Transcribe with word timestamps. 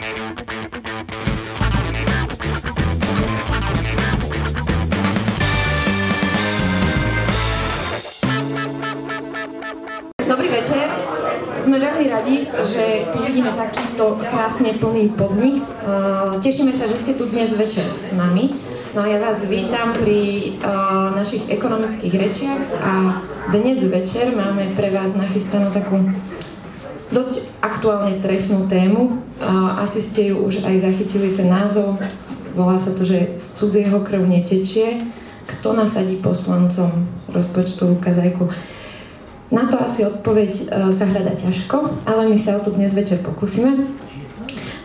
Dobrý 0.00 0.16
večer. 10.48 10.88
Sme 11.60 11.76
veľmi 11.76 12.08
radi, 12.08 12.48
že 12.64 13.12
tu 13.12 13.20
vidíme 13.28 13.52
takýto 13.52 14.16
krásne 14.24 14.72
plný 14.80 15.12
podnik. 15.20 15.60
Tešíme 16.40 16.72
sa, 16.72 16.88
že 16.88 16.96
ste 16.96 17.20
tu 17.20 17.28
dnes 17.28 17.52
večer 17.60 17.84
s 17.84 18.16
nami. 18.16 18.56
No 18.96 19.04
a 19.04 19.06
ja 19.06 19.20
vás 19.20 19.44
vítam 19.52 19.92
pri 19.92 20.56
uh, 20.64 21.12
našich 21.12 21.52
ekonomických 21.52 22.14
rečiach 22.16 22.62
a 22.80 23.20
dnes 23.52 23.84
večer 23.84 24.32
máme 24.32 24.72
pre 24.72 24.88
vás 24.96 25.20
nachystanú 25.20 25.68
takú 25.76 26.08
dosť 27.10 27.62
aktuálne 27.62 28.18
trefnú 28.22 28.66
tému. 28.70 29.22
Asi 29.78 29.98
ste 30.02 30.34
ju 30.34 30.42
už 30.46 30.66
aj 30.66 30.86
zachytili 30.86 31.34
ten 31.34 31.50
názov. 31.50 31.98
Volá 32.54 32.78
sa 32.78 32.90
to, 32.94 33.06
že 33.06 33.38
z 33.38 33.46
cudzieho 33.58 34.02
krv 34.02 34.26
netečie. 34.26 35.06
Kto 35.46 35.74
nasadí 35.74 36.18
poslancom 36.18 37.10
rozpočtovú 37.30 37.98
kazajku? 37.98 38.50
Na 39.50 39.66
to 39.66 39.82
asi 39.82 40.06
odpoveď 40.06 40.52
uh, 40.70 40.94
sa 40.94 41.10
hľada 41.10 41.34
ťažko, 41.34 42.06
ale 42.06 42.30
my 42.30 42.38
sa 42.38 42.54
o 42.54 42.62
to 42.62 42.70
dnes 42.70 42.94
večer 42.94 43.18
pokúsime. 43.18 43.90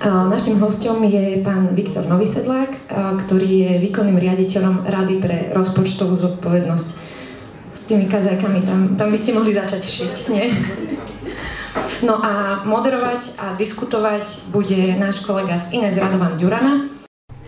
Našim 0.06 0.62
hostom 0.62 1.02
je 1.06 1.42
pán 1.42 1.74
Viktor 1.74 2.06
Novisedlák, 2.06 2.94
ktorý 3.26 3.50
je 3.50 3.72
výkonným 3.82 4.22
riaditeľom 4.22 4.86
Rady 4.86 5.16
pre 5.18 5.38
rozpočtovú 5.50 6.14
zodpovednosť. 6.20 6.88
S 7.74 7.82
tými 7.90 8.06
kazajkami 8.06 8.62
tam, 8.62 8.94
tam 8.94 9.10
by 9.10 9.18
ste 9.18 9.34
mohli 9.34 9.58
začať 9.58 9.82
šiť, 9.82 10.16
nie? 10.36 10.46
No 12.04 12.20
a 12.22 12.64
moderovať 12.68 13.40
a 13.40 13.46
diskutovať 13.56 14.52
bude 14.52 14.96
náš 15.00 15.24
kolega 15.24 15.58
z 15.58 15.80
Inés 15.80 15.96
Radovan 15.98 16.38
Ďurana. 16.38 16.88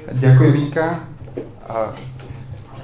Ďakujem, 0.08 0.52
Vinka. 0.55 1.04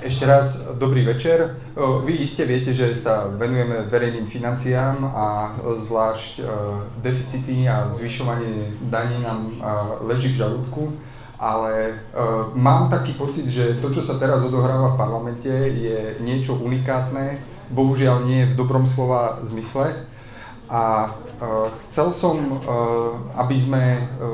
Ešte 0.04 0.28
raz 0.28 0.68
dobrý 0.76 1.08
večer. 1.08 1.56
Vy 1.80 2.28
iste 2.28 2.44
viete, 2.44 2.76
že 2.76 3.00
sa 3.00 3.32
venujeme 3.32 3.88
verejným 3.88 4.28
financiám 4.28 5.00
a 5.08 5.56
zvlášť 5.64 6.44
deficity 7.00 7.72
a 7.72 7.96
zvyšovanie 7.96 8.76
daní 8.92 9.24
nám 9.24 9.64
leží 10.04 10.36
v 10.36 10.44
žalúdku, 10.44 10.92
ale 11.40 12.04
mám 12.60 12.92
taký 12.92 13.16
pocit, 13.16 13.48
že 13.48 13.80
to, 13.80 13.96
čo 13.96 14.04
sa 14.04 14.20
teraz 14.20 14.44
odohráva 14.44 14.96
v 14.96 15.00
parlamente, 15.00 15.52
je 15.72 16.20
niečo 16.20 16.60
unikátne, 16.60 17.40
bohužiaľ 17.72 18.28
nie 18.28 18.44
v 18.52 18.60
dobrom 18.60 18.84
slova 18.92 19.40
zmysle. 19.48 20.12
A 20.68 21.16
chcel 21.92 22.16
som, 22.16 22.64
aby 23.36 23.58
sme 23.60 23.84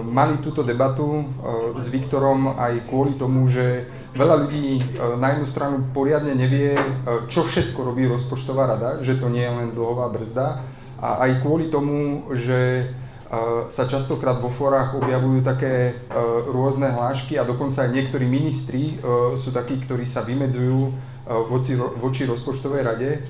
mali 0.05 0.37
túto 0.45 0.61
debatu 0.61 1.25
s 1.79 1.87
Viktorom 1.89 2.53
aj 2.53 2.85
kvôli 2.85 3.17
tomu, 3.17 3.49
že 3.49 3.89
veľa 4.13 4.45
ľudí 4.45 4.97
na 5.17 5.33
jednu 5.33 5.47
stranu 5.49 5.75
poriadne 5.93 6.37
nevie, 6.37 6.77
čo 7.29 7.45
všetko 7.45 7.81
robí 7.81 8.05
rozpočtová 8.05 8.69
rada, 8.77 9.01
že 9.01 9.17
to 9.17 9.29
nie 9.29 9.41
je 9.41 9.53
len 9.53 9.69
dlhová 9.73 10.09
brzda 10.13 10.61
a 11.01 11.25
aj 11.25 11.41
kvôli 11.41 11.73
tomu, 11.73 12.29
že 12.37 12.89
sa 13.69 13.85
častokrát 13.85 14.41
vo 14.41 14.49
forách 14.49 14.97
objavujú 14.97 15.45
také 15.45 15.93
rôzne 16.49 16.89
hlášky 16.89 17.37
a 17.37 17.45
dokonca 17.45 17.85
aj 17.85 17.93
niektorí 17.93 18.25
ministri 18.25 18.97
sú 19.37 19.53
takí, 19.53 19.77
ktorí 19.85 20.09
sa 20.09 20.25
vymedzujú 20.25 20.89
voči, 21.45 21.77
voči 21.77 22.25
rozpočtovej 22.25 22.81
rade. 22.81 23.21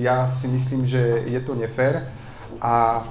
Ja 0.00 0.24
si 0.32 0.48
myslím, 0.48 0.88
že 0.88 1.28
je 1.28 1.40
to 1.44 1.52
nefér 1.52 2.15
a 2.60 3.04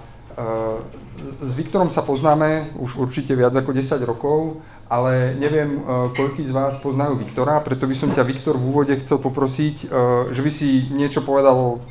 s 1.42 1.52
Viktorom 1.56 1.88
sa 1.88 2.04
poznáme 2.04 2.76
už 2.76 3.00
určite 3.00 3.32
viac 3.40 3.56
ako 3.56 3.72
10 3.72 4.04
rokov 4.04 4.60
ale 4.86 5.34
neviem, 5.42 5.82
uh, 5.82 6.14
koľký 6.14 6.46
z 6.46 6.54
vás 6.54 6.78
poznajú 6.78 7.18
Viktora, 7.18 7.58
preto 7.66 7.90
by 7.90 7.96
som 7.98 8.14
ťa, 8.14 8.22
Viktor, 8.22 8.54
v 8.54 8.70
úvode 8.70 8.94
chcel 9.02 9.18
poprosiť, 9.18 9.90
uh, 9.90 10.30
že 10.30 10.42
by 10.46 10.52
si 10.54 10.94
niečo 10.94 11.26
povedal 11.26 11.82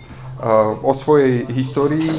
o 0.83 0.93
svojej 0.99 1.47
histórii, 1.55 2.11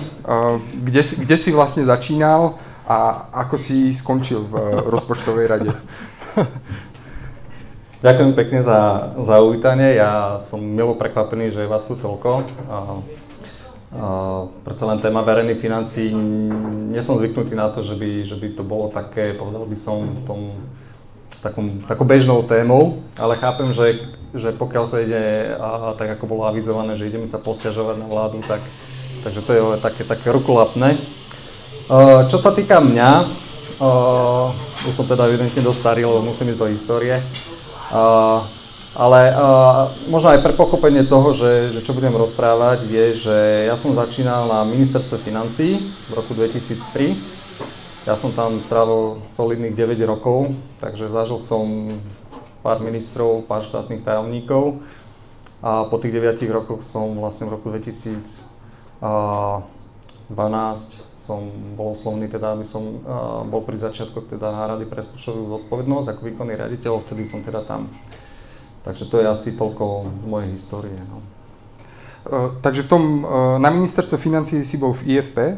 kde, 0.71 1.03
kde 1.03 1.35
si 1.35 1.51
vlastne 1.51 1.83
začínal 1.83 2.55
a 2.87 3.27
ako 3.43 3.59
si 3.59 3.91
skončil 3.91 4.39
v 4.47 4.55
rozpočtovej 4.87 5.45
rade. 5.51 5.71
Ďakujem 8.07 8.31
pekne 8.39 8.63
za, 8.63 9.11
za 9.19 9.43
uvítanie. 9.43 9.99
Ja 9.99 10.39
som 10.47 10.63
milo 10.63 10.95
prekvapený, 10.95 11.51
že 11.51 11.67
je 11.67 11.71
vás 11.71 11.83
tu 11.83 11.99
toľko. 11.99 12.47
Uh, 13.93 14.49
predsa 14.65 14.89
len 14.89 14.99
téma 14.99 15.21
verejných 15.21 15.61
financí, 15.61 16.11
nie 16.89 16.99
som 17.05 17.21
zvyknutý 17.21 17.53
na 17.53 17.69
to, 17.69 17.85
že 17.85 17.95
by, 17.95 18.25
že 18.25 18.35
by 18.35 18.47
to 18.57 18.63
bolo 18.65 18.89
také, 18.89 19.37
povedal 19.37 19.63
by 19.63 19.77
som, 19.77 20.25
tom, 20.25 20.57
takom, 21.39 21.85
takou 21.85 22.03
bežnou 22.03 22.43
témou, 22.43 23.05
ale 23.15 23.37
chápem, 23.37 23.71
že, 23.71 24.09
že 24.33 24.51
pokiaľ 24.57 24.83
sa 24.89 24.99
ide, 24.99 25.53
a, 25.55 25.93
tak 25.95 26.17
ako 26.17 26.27
bolo 26.27 26.43
avizované, 26.49 26.97
že 26.97 27.07
ideme 27.07 27.29
sa 27.29 27.37
posťažovať 27.39 27.95
na 28.01 28.07
vládu, 28.09 28.41
tak, 28.43 28.65
takže 29.21 29.41
to 29.45 29.51
je 29.53 29.61
také, 29.79 30.01
také 30.03 30.27
rukolapné. 30.33 30.97
Čo 32.25 32.41
sa 32.41 32.49
týka 32.49 32.81
mňa, 32.81 33.09
uh, 33.77 34.49
už 34.89 34.93
som 34.97 35.05
teda 35.05 35.29
evidentne 35.29 35.61
dosť 35.61 36.01
lebo 36.01 36.25
musím 36.25 36.49
ísť 36.49 36.59
do 36.59 36.67
histórie. 36.73 37.21
Uh, 37.93 38.41
ale 38.95 39.35
uh, 39.35 39.91
možno 40.07 40.31
aj 40.31 40.39
pre 40.39 40.55
pochopenie 40.55 41.03
toho, 41.03 41.35
že, 41.35 41.75
že 41.75 41.83
čo 41.83 41.91
budem 41.91 42.15
rozprávať, 42.15 42.87
je, 42.87 43.05
že 43.27 43.37
ja 43.67 43.75
som 43.75 43.91
začínal 43.91 44.47
na 44.47 44.63
ministerstve 44.63 45.19
financí 45.19 45.83
v 46.07 46.11
roku 46.15 46.31
2003. 46.31 47.19
Ja 48.07 48.15
som 48.15 48.31
tam 48.31 48.63
strávil 48.63 49.19
solidných 49.35 49.75
9 49.75 49.99
rokov, 50.07 50.55
takže 50.79 51.11
zažil 51.11 51.43
som 51.43 51.99
pár 52.63 52.79
ministrov, 52.79 53.43
pár 53.43 53.67
štátnych 53.67 54.07
tajomníkov. 54.07 54.79
A 55.59 55.91
po 55.91 55.99
tých 55.99 56.15
9 56.15 56.39
rokoch 56.55 56.79
som 56.79 57.19
vlastne 57.19 57.51
v 57.51 57.59
roku 57.59 57.67
2012 57.75 58.39
som 61.19 61.41
bol 61.73 61.97
oslovný, 61.97 62.29
teda, 62.29 62.53
aby 62.53 62.61
som 62.61 63.01
uh, 63.01 63.41
bol 63.43 63.65
pri 63.65 63.81
začiatkoch 63.81 64.29
teda 64.29 64.69
Rady 64.69 64.85
pre 64.85 65.01
rozpočtovú 65.01 65.57
zodpovednosť 65.57 66.07
ako 66.13 66.21
výkonný 66.21 66.53
riaditeľ, 66.53 67.01
vtedy 67.01 67.25
som 67.25 67.41
teda 67.41 67.65
tam 67.65 67.89
Takže 68.85 69.09
to 69.09 69.17
je 69.17 69.25
asi 69.25 69.49
toľko 69.57 70.13
z 70.21 70.25
mojej 70.29 70.49
histórie. 70.53 70.93
No. 71.09 71.25
Uh, 72.25 72.53
takže 72.61 72.85
v 72.85 72.89
tom, 72.89 73.03
uh, 73.25 73.57
na 73.57 73.73
ministerstve 73.73 74.21
financí 74.21 74.61
si 74.61 74.77
bol 74.77 74.93
v 74.93 75.17
IFP? 75.17 75.57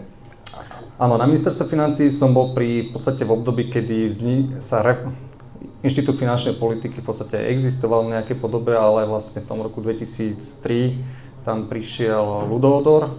Áno, 0.98 1.20
na 1.20 1.28
ministerstve 1.30 1.70
financí 1.70 2.10
som 2.10 2.34
bol 2.34 2.56
pri, 2.56 2.90
v 2.90 2.90
podstate 2.96 3.22
v 3.28 3.32
období, 3.36 3.70
kedy 3.70 4.10
vzni, 4.10 4.36
sa 4.64 4.82
re, 4.82 5.12
Inštitút 5.86 6.18
finančnej 6.18 6.58
politiky 6.58 7.06
v 7.06 7.06
podstate 7.06 7.38
existoval 7.54 8.10
v 8.10 8.18
nejakej 8.18 8.42
podobe, 8.42 8.74
ale 8.74 9.06
vlastne 9.06 9.46
v 9.46 9.48
tom 9.48 9.62
roku 9.62 9.78
2003 9.78 10.98
tam 11.46 11.70
prišiel 11.70 12.50
Ludodor, 12.50 13.14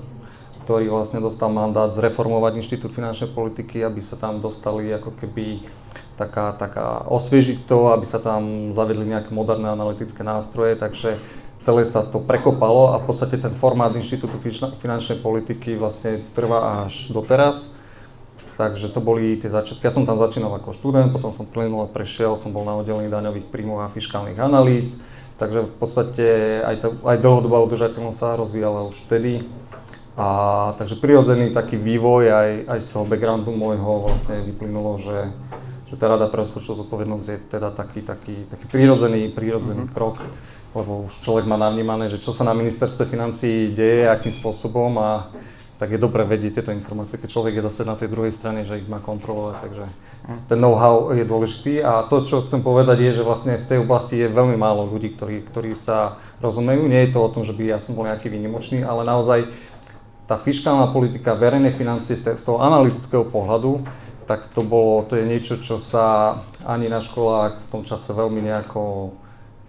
ktorý 0.67 0.91
vlastne 0.91 1.23
dostal 1.23 1.55
mandát 1.55 1.95
zreformovať 1.95 2.59
Inštitút 2.59 2.91
finančnej 2.93 3.31
politiky, 3.31 3.87
aby 3.87 4.03
sa 4.03 4.19
tam 4.19 4.43
dostali 4.43 4.91
ako 4.91 5.15
keby 5.17 5.65
taká, 6.19 6.53
taká 6.59 7.06
osviežiť 7.06 7.65
to, 7.65 7.95
aby 7.95 8.03
sa 8.03 8.19
tam 8.19 8.75
zavedli 8.75 9.06
nejaké 9.06 9.31
moderné 9.31 9.71
analytické 9.71 10.27
nástroje, 10.27 10.75
takže 10.75 11.23
celé 11.62 11.87
sa 11.87 12.03
to 12.03 12.19
prekopalo 12.19 12.95
a 12.95 12.99
v 12.99 13.06
podstate 13.06 13.39
ten 13.39 13.55
formát 13.55 13.95
Inštitútu 13.95 14.43
finančnej 14.83 15.23
politiky 15.23 15.78
vlastne 15.78 16.27
trvá 16.34 16.87
až 16.87 17.15
doteraz. 17.15 17.78
Takže 18.59 18.91
to 18.91 18.99
boli 18.99 19.39
tie 19.39 19.47
začiatky. 19.47 19.87
Ja 19.87 19.95
som 19.95 20.03
tam 20.03 20.19
začínal 20.19 20.51
ako 20.59 20.75
študent, 20.75 21.15
potom 21.15 21.31
som 21.31 21.47
plynule 21.47 21.87
prešiel, 21.87 22.34
som 22.34 22.51
bol 22.51 22.67
na 22.67 22.75
oddelení 22.75 23.07
daňových 23.07 23.55
príjmov 23.55 23.87
a 23.87 23.95
fiskálnych 23.95 24.34
analýz. 24.34 25.07
Takže 25.39 25.71
v 25.71 25.75
podstate 25.78 26.27
aj, 26.67 26.77
to, 26.83 26.89
aj 27.07 27.23
dlhodobá 27.23 27.62
udržateľnosť 27.62 28.19
sa 28.19 28.34
rozvíjala 28.34 28.91
už 28.91 28.99
vtedy. 29.07 29.47
A, 30.19 30.75
takže 30.75 30.99
prirodzený 30.99 31.55
taký 31.55 31.78
vývoj 31.78 32.27
aj, 32.27 32.51
aj 32.67 32.78
z 32.83 32.89
toho 32.91 33.07
backgroundu 33.07 33.55
môjho 33.55 34.11
vlastne 34.11 34.43
vyplynulo, 34.43 34.99
že 34.99 35.31
že 35.89 35.97
tá 35.97 36.07
rada 36.09 36.29
pre 36.29 36.45
rozpočtovú 36.45 36.85
zodpovednosť 36.85 37.27
je 37.27 37.39
teda 37.49 37.69
taký, 37.73 38.05
taký, 38.05 38.45
taký 38.49 38.65
prírodzený, 38.69 39.33
prírodzený 39.33 39.89
mm-hmm. 39.89 39.97
krok, 39.97 40.21
lebo 40.77 41.09
už 41.09 41.25
človek 41.25 41.49
má 41.49 41.57
navnímané, 41.57 42.13
že 42.13 42.21
čo 42.21 42.37
sa 42.37 42.45
na 42.45 42.53
ministerstve 42.53 43.09
financí 43.09 43.73
deje, 43.73 44.05
akým 44.05 44.37
spôsobom 44.37 45.01
a 45.01 45.33
tak 45.79 45.95
je 45.95 46.03
dobre 46.03 46.27
vedieť 46.27 46.59
tieto 46.59 46.75
informácie, 46.75 47.23
keď 47.23 47.31
človek 47.31 47.55
je 47.55 47.67
zase 47.71 47.87
na 47.87 47.95
tej 47.95 48.11
druhej 48.11 48.35
strane, 48.35 48.67
že 48.67 48.83
ich 48.83 48.91
má 48.91 48.99
kontrolovať, 48.99 49.57
takže 49.63 49.85
mhm. 49.87 50.39
ten 50.51 50.59
know-how 50.59 51.15
je 51.15 51.25
dôležitý 51.25 51.75
a 51.81 52.05
to, 52.05 52.27
čo 52.27 52.45
chcem 52.45 52.61
povedať 52.61 52.99
je, 53.01 53.23
že 53.23 53.27
vlastne 53.27 53.57
v 53.57 53.69
tej 53.69 53.79
oblasti 53.87 54.19
je 54.19 54.29
veľmi 54.29 54.59
málo 54.59 54.91
ľudí, 54.91 55.15
ktorí, 55.15 55.47
ktorí 55.49 55.73
sa 55.79 56.19
rozumejú. 56.43 56.85
Nie 56.85 57.09
je 57.09 57.15
to 57.15 57.23
o 57.23 57.33
tom, 57.33 57.47
že 57.47 57.55
by 57.55 57.65
ja 57.65 57.79
som 57.79 57.95
bol 57.95 58.11
nejaký 58.11 58.27
výnimočný, 58.27 58.83
ale 58.83 59.07
naozaj 59.07 59.49
tá 60.29 60.37
fiskálna 60.37 60.93
politika, 60.93 61.33
verejné 61.33 61.73
financie 61.73 62.13
z 62.13 62.45
toho 62.45 62.61
analytického 62.61 63.25
pohľadu 63.25 63.81
tak 64.28 64.53
to 64.53 64.60
bolo, 64.60 65.09
to 65.09 65.16
je 65.16 65.25
niečo, 65.25 65.57
čo 65.57 65.80
sa 65.80 66.39
ani 66.69 66.92
na 66.92 67.01
školách 67.01 67.65
v 67.65 67.71
tom 67.72 67.83
čase 67.89 68.13
veľmi 68.13 68.45
nejako 68.45 69.16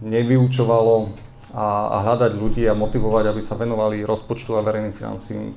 nevyučovalo 0.04 0.96
a, 1.56 1.68
a 1.96 1.98
hľadať 2.04 2.32
ľudí 2.36 2.68
a 2.68 2.76
motivovať, 2.76 3.32
aby 3.32 3.42
sa 3.42 3.56
venovali 3.56 4.04
rozpočtu 4.04 4.60
a 4.60 4.66
verejným 4.68 4.92
financím 4.92 5.56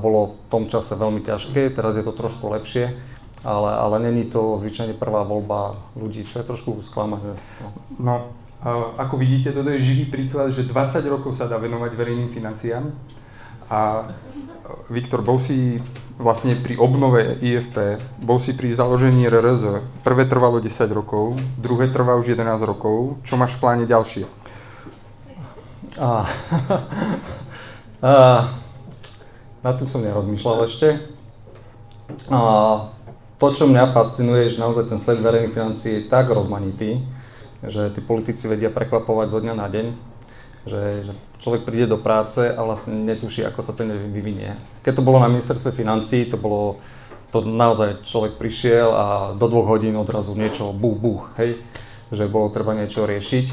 bolo 0.00 0.20
v 0.32 0.34
tom 0.48 0.64
čase 0.68 0.96
veľmi 0.96 1.20
ťažké, 1.20 1.76
teraz 1.76 1.96
je 1.96 2.04
to 2.04 2.16
trošku 2.16 2.48
lepšie, 2.48 2.96
ale, 3.44 3.70
ale 3.72 3.96
není 4.08 4.28
to 4.28 4.56
zvyčajne 4.56 4.96
prvá 4.96 5.24
voľba 5.24 5.76
ľudí, 5.96 6.24
čo 6.24 6.40
je 6.40 6.48
trošku 6.48 6.80
sklamané. 6.80 7.36
No. 7.60 7.68
no, 8.00 8.96
ako 8.96 9.20
vidíte, 9.20 9.52
toto 9.52 9.68
je 9.68 9.84
živý 9.84 10.08
príklad, 10.08 10.56
že 10.56 10.64
20 10.64 11.04
rokov 11.12 11.36
sa 11.36 11.44
dá 11.44 11.60
venovať 11.60 11.92
verejným 11.92 12.32
financiám 12.32 12.88
a 13.68 14.08
Viktor, 14.88 15.20
bol 15.20 15.36
si 15.40 15.80
vlastne 16.20 16.52
pri 16.52 16.76
obnove 16.76 17.40
IFP, 17.40 17.96
bol 18.20 18.36
si 18.36 18.52
pri 18.52 18.76
založení 18.76 19.24
RRZ. 19.24 19.80
Prvé 20.04 20.28
trvalo 20.28 20.60
10 20.60 20.68
rokov, 20.92 21.40
druhé 21.56 21.88
trvá 21.88 22.20
už 22.20 22.36
11 22.36 22.60
rokov. 22.60 23.16
Čo 23.24 23.40
máš 23.40 23.56
v 23.56 23.60
pláne 23.64 23.84
ďalšie? 23.88 24.28
A, 25.96 26.28
a, 28.04 28.12
na 29.64 29.70
tým 29.72 29.88
som 29.88 30.04
nerozmýšľal 30.04 30.68
ešte. 30.68 31.08
A, 32.28 32.40
to, 33.40 33.46
čo 33.56 33.64
mňa 33.64 33.96
fascinuje, 33.96 34.44
je, 34.46 34.60
že 34.60 34.62
naozaj 34.62 34.92
ten 34.92 35.00
svet 35.00 35.24
verejných 35.24 35.56
financií 35.56 36.04
je 36.04 36.08
tak 36.12 36.28
rozmanitý, 36.28 37.00
že 37.64 37.88
tí 37.96 38.04
politici 38.04 38.44
vedia 38.44 38.68
prekvapovať 38.68 39.26
zo 39.32 39.40
dňa 39.40 39.54
na 39.56 39.66
deň, 39.72 39.86
že, 40.68 41.08
že 41.08 41.12
človek 41.40 41.64
príde 41.64 41.88
do 41.88 41.96
práce 41.96 42.44
a 42.44 42.60
vlastne 42.60 42.92
netuší, 43.08 43.48
ako 43.48 43.60
sa 43.64 43.72
to 43.72 43.84
vyvinie. 43.88 44.60
Keď 44.84 45.00
to 45.00 45.06
bolo 45.06 45.20
na 45.20 45.32
ministerstve 45.32 45.72
financí, 45.72 46.28
to 46.28 46.36
bolo, 46.36 46.80
to 47.32 47.40
naozaj 47.40 48.04
človek 48.04 48.36
prišiel 48.36 48.88
a 48.92 49.04
do 49.36 49.46
dvoch 49.48 49.72
hodín 49.72 49.96
odrazu 49.96 50.36
niečo 50.36 50.76
buch, 50.76 51.00
buch, 51.00 51.22
hej, 51.40 51.56
že 52.12 52.28
bolo 52.28 52.52
treba 52.52 52.76
niečo 52.76 53.08
riešiť. 53.08 53.46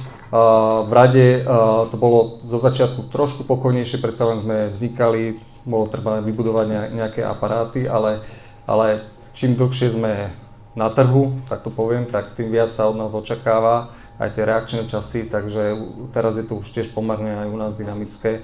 v 0.84 0.92
rade 0.92 1.48
to 1.88 1.96
bolo 1.96 2.44
zo 2.44 2.60
začiatku 2.60 3.08
trošku 3.08 3.48
pokojnejšie, 3.48 4.04
predsa 4.04 4.28
len 4.28 4.44
sme 4.44 4.58
vznikali, 4.76 5.40
bolo 5.64 5.88
treba 5.88 6.20
vybudovať 6.20 6.92
nejaké 6.92 7.22
aparáty, 7.24 7.88
ale, 7.88 8.24
ale 8.68 9.04
čím 9.32 9.56
dlhšie 9.56 9.96
sme 9.96 10.32
na 10.76 10.92
trhu, 10.92 11.40
tak 11.48 11.64
to 11.64 11.72
poviem, 11.72 12.08
tak 12.08 12.36
tým 12.36 12.52
viac 12.52 12.76
sa 12.76 12.92
od 12.92 13.00
nás 13.00 13.16
očakáva 13.16 13.97
aj 14.18 14.30
tie 14.34 14.44
reakčné 14.44 14.82
časy, 14.90 15.30
takže 15.30 15.78
teraz 16.10 16.42
je 16.42 16.46
to 16.46 16.58
už 16.58 16.74
tiež 16.74 16.90
pomerne 16.90 17.46
aj 17.46 17.48
u 17.50 17.58
nás 17.58 17.74
dynamické. 17.78 18.42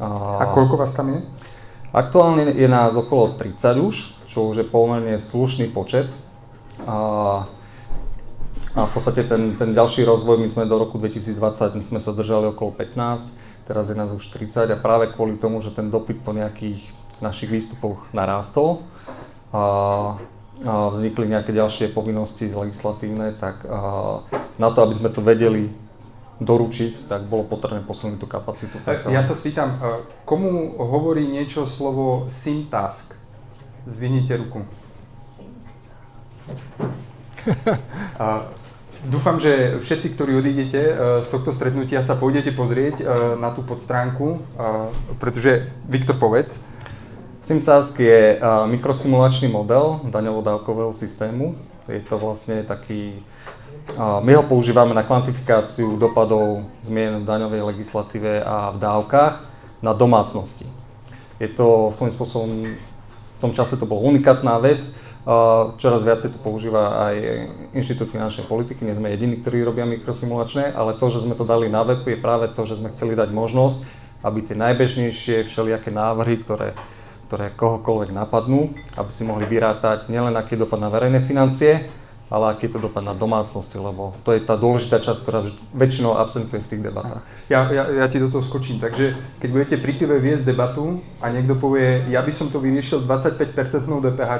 A, 0.00 0.48
koľko 0.56 0.80
vás 0.80 0.96
tam 0.96 1.12
je? 1.12 1.20
Aktuálne 1.92 2.48
je 2.56 2.68
nás 2.70 2.96
okolo 2.96 3.36
30 3.36 3.76
už, 3.84 3.94
čo 4.24 4.48
už 4.48 4.64
je 4.64 4.66
pomerne 4.66 5.20
slušný 5.20 5.68
počet. 5.76 6.08
A, 6.88 6.96
a 8.72 8.80
v 8.88 8.90
podstate 8.96 9.28
ten, 9.28 9.60
ten 9.60 9.76
ďalší 9.76 10.08
rozvoj, 10.08 10.40
my 10.40 10.48
sme 10.48 10.64
do 10.64 10.80
roku 10.80 10.96
2020 10.96 11.76
my 11.76 11.84
sme 11.84 12.00
sa 12.00 12.16
držali 12.16 12.48
okolo 12.56 12.72
15, 12.72 13.68
teraz 13.68 13.92
je 13.92 13.96
nás 13.98 14.08
už 14.14 14.24
30 14.32 14.72
a 14.72 14.76
práve 14.80 15.12
kvôli 15.12 15.36
tomu, 15.36 15.60
že 15.60 15.74
ten 15.74 15.92
dopyt 15.92 16.24
po 16.24 16.32
nejakých 16.32 16.80
našich 17.20 17.52
výstupoch 17.52 18.08
narástol, 18.16 18.80
a, 19.52 20.16
vznikli 20.64 21.26
nejaké 21.32 21.56
ďalšie 21.56 21.92
povinnosti 21.96 22.48
z 22.48 22.54
legislatívne, 22.54 23.32
tak 23.40 23.64
na 24.60 24.68
to, 24.72 24.78
aby 24.84 24.94
sme 24.94 25.08
to 25.08 25.24
vedeli 25.24 25.72
doručiť, 26.40 27.04
tak 27.08 27.28
bolo 27.28 27.44
potrebné 27.44 27.84
posunúť 27.84 28.16
tú 28.16 28.24
kapacitu. 28.24 28.80
Ja 29.12 29.20
sa 29.20 29.36
spýtam, 29.36 29.76
komu 30.24 30.76
hovorí 30.80 31.28
niečo 31.28 31.68
slovo 31.68 32.32
syntask? 32.32 33.16
Zvihnite 33.88 34.36
ruku. 34.36 34.60
A 38.20 38.52
dúfam, 39.08 39.40
že 39.40 39.80
všetci, 39.80 40.12
ktorí 40.16 40.36
odídete 40.36 40.80
z 41.24 41.28
tohto 41.32 41.56
stretnutia, 41.56 42.04
sa 42.04 42.20
pôjdete 42.20 42.52
pozrieť 42.52 43.00
na 43.40 43.48
tú 43.56 43.64
podstránku, 43.64 44.44
pretože, 45.16 45.72
Viktor, 45.88 46.20
povedz, 46.20 46.60
Simtask 47.50 47.98
je 47.98 48.38
mikrosimulačný 48.70 49.50
model 49.50 50.06
daňovo-dávkového 50.06 50.94
systému. 50.94 51.58
Je 51.90 51.98
to 51.98 52.14
vlastne 52.14 52.62
taký, 52.62 53.26
my 53.98 54.38
ho 54.38 54.46
používame 54.46 54.94
na 54.94 55.02
kvantifikáciu 55.02 55.98
dopadov 55.98 56.62
zmien 56.86 57.18
v 57.18 57.26
daňovej 57.26 57.74
legislatíve 57.74 58.46
a 58.46 58.70
v 58.70 58.78
dávkach 58.78 59.42
na 59.82 59.90
domácnosti. 59.90 60.62
Je 61.42 61.50
to 61.50 61.90
svojím 61.90 62.14
spôsobom, 62.14 62.50
v 62.70 63.38
tom 63.42 63.50
čase 63.50 63.74
to 63.74 63.82
bola 63.82 64.14
unikátna 64.14 64.54
vec, 64.62 64.86
čoraz 65.74 66.06
viacej 66.06 66.30
to 66.30 66.38
používa 66.38 67.10
aj 67.10 67.14
Inštitút 67.74 68.14
finančnej 68.14 68.46
politiky, 68.46 68.86
nie 68.86 68.94
sme 68.94 69.10
jediní, 69.10 69.42
ktorí 69.42 69.66
robia 69.66 69.90
mikrosimulačné, 69.90 70.70
ale 70.70 70.94
to, 70.94 71.10
že 71.10 71.26
sme 71.26 71.34
to 71.34 71.42
dali 71.42 71.66
na 71.66 71.82
web, 71.82 72.06
je 72.06 72.14
práve 72.14 72.46
to, 72.54 72.62
že 72.62 72.78
sme 72.78 72.94
chceli 72.94 73.18
dať 73.18 73.34
možnosť, 73.34 73.82
aby 74.22 74.38
tie 74.38 74.54
najbežnejšie 74.54 75.50
všelijaké 75.50 75.90
návrhy, 75.90 76.46
ktoré 76.46 76.78
ktoré 77.30 77.54
kohokoľvek 77.54 78.10
napadnú, 78.10 78.74
aby 78.98 79.10
si 79.14 79.22
mohli 79.22 79.46
vyrátať 79.46 80.10
nielen 80.10 80.34
aký 80.34 80.58
dopad 80.58 80.82
na 80.82 80.90
verejné 80.90 81.22
financie, 81.30 81.86
ale 82.26 82.50
aký 82.50 82.66
to 82.66 82.82
dopad 82.82 83.06
na 83.06 83.14
domácnosti, 83.14 83.78
lebo 83.78 84.18
to 84.26 84.34
je 84.34 84.42
tá 84.42 84.58
dôležitá 84.58 84.98
časť, 84.98 85.22
ktorá 85.22 85.46
väčšinou 85.70 86.18
absentuje 86.18 86.58
v 86.58 86.70
tých 86.74 86.82
debatách. 86.90 87.22
Ja, 87.46 87.70
ja, 87.70 87.86
ja 87.86 88.06
ti 88.10 88.18
do 88.18 88.34
toho 88.34 88.42
skočím, 88.42 88.82
takže 88.82 89.14
keď 89.38 89.48
budete 89.50 89.76
pri 89.78 89.92
pive 89.94 90.18
viesť 90.18 90.42
debatu 90.42 90.98
a 91.22 91.30
niekto 91.30 91.54
povie, 91.54 92.02
ja 92.10 92.18
by 92.26 92.34
som 92.34 92.50
to 92.50 92.58
vyriešil 92.58 93.06
25% 93.06 93.54
DPH, 93.86 94.32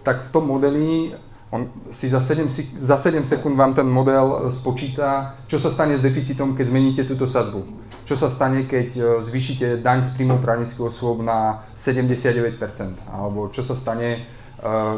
tak 0.00 0.16
v 0.28 0.30
tom 0.32 0.48
modeli 0.48 1.12
on 1.52 1.68
si 1.92 2.08
za 2.08 2.24
7, 2.24 2.48
za 2.84 2.96
7 2.96 3.24
sekúnd 3.28 3.52
vám 3.52 3.76
ten 3.76 3.88
model 3.88 4.48
spočíta, 4.48 5.36
čo 5.44 5.60
sa 5.60 5.68
stane 5.68 5.96
s 5.96 6.04
deficitom, 6.04 6.56
keď 6.56 6.72
zmeníte 6.72 7.02
túto 7.04 7.28
sadbu 7.28 7.87
čo 8.08 8.16
sa 8.16 8.32
stane, 8.32 8.64
keď 8.64 8.88
e, 8.96 9.02
zvýšite 9.28 9.84
daň 9.84 10.08
z 10.08 10.16
príjmu 10.16 10.40
právnických 10.40 10.80
osôb 10.80 11.20
na 11.20 11.68
79%, 11.76 12.56
alebo 13.04 13.52
čo 13.52 13.60
sa 13.60 13.76
stane, 13.76 14.08
e, 14.16 14.20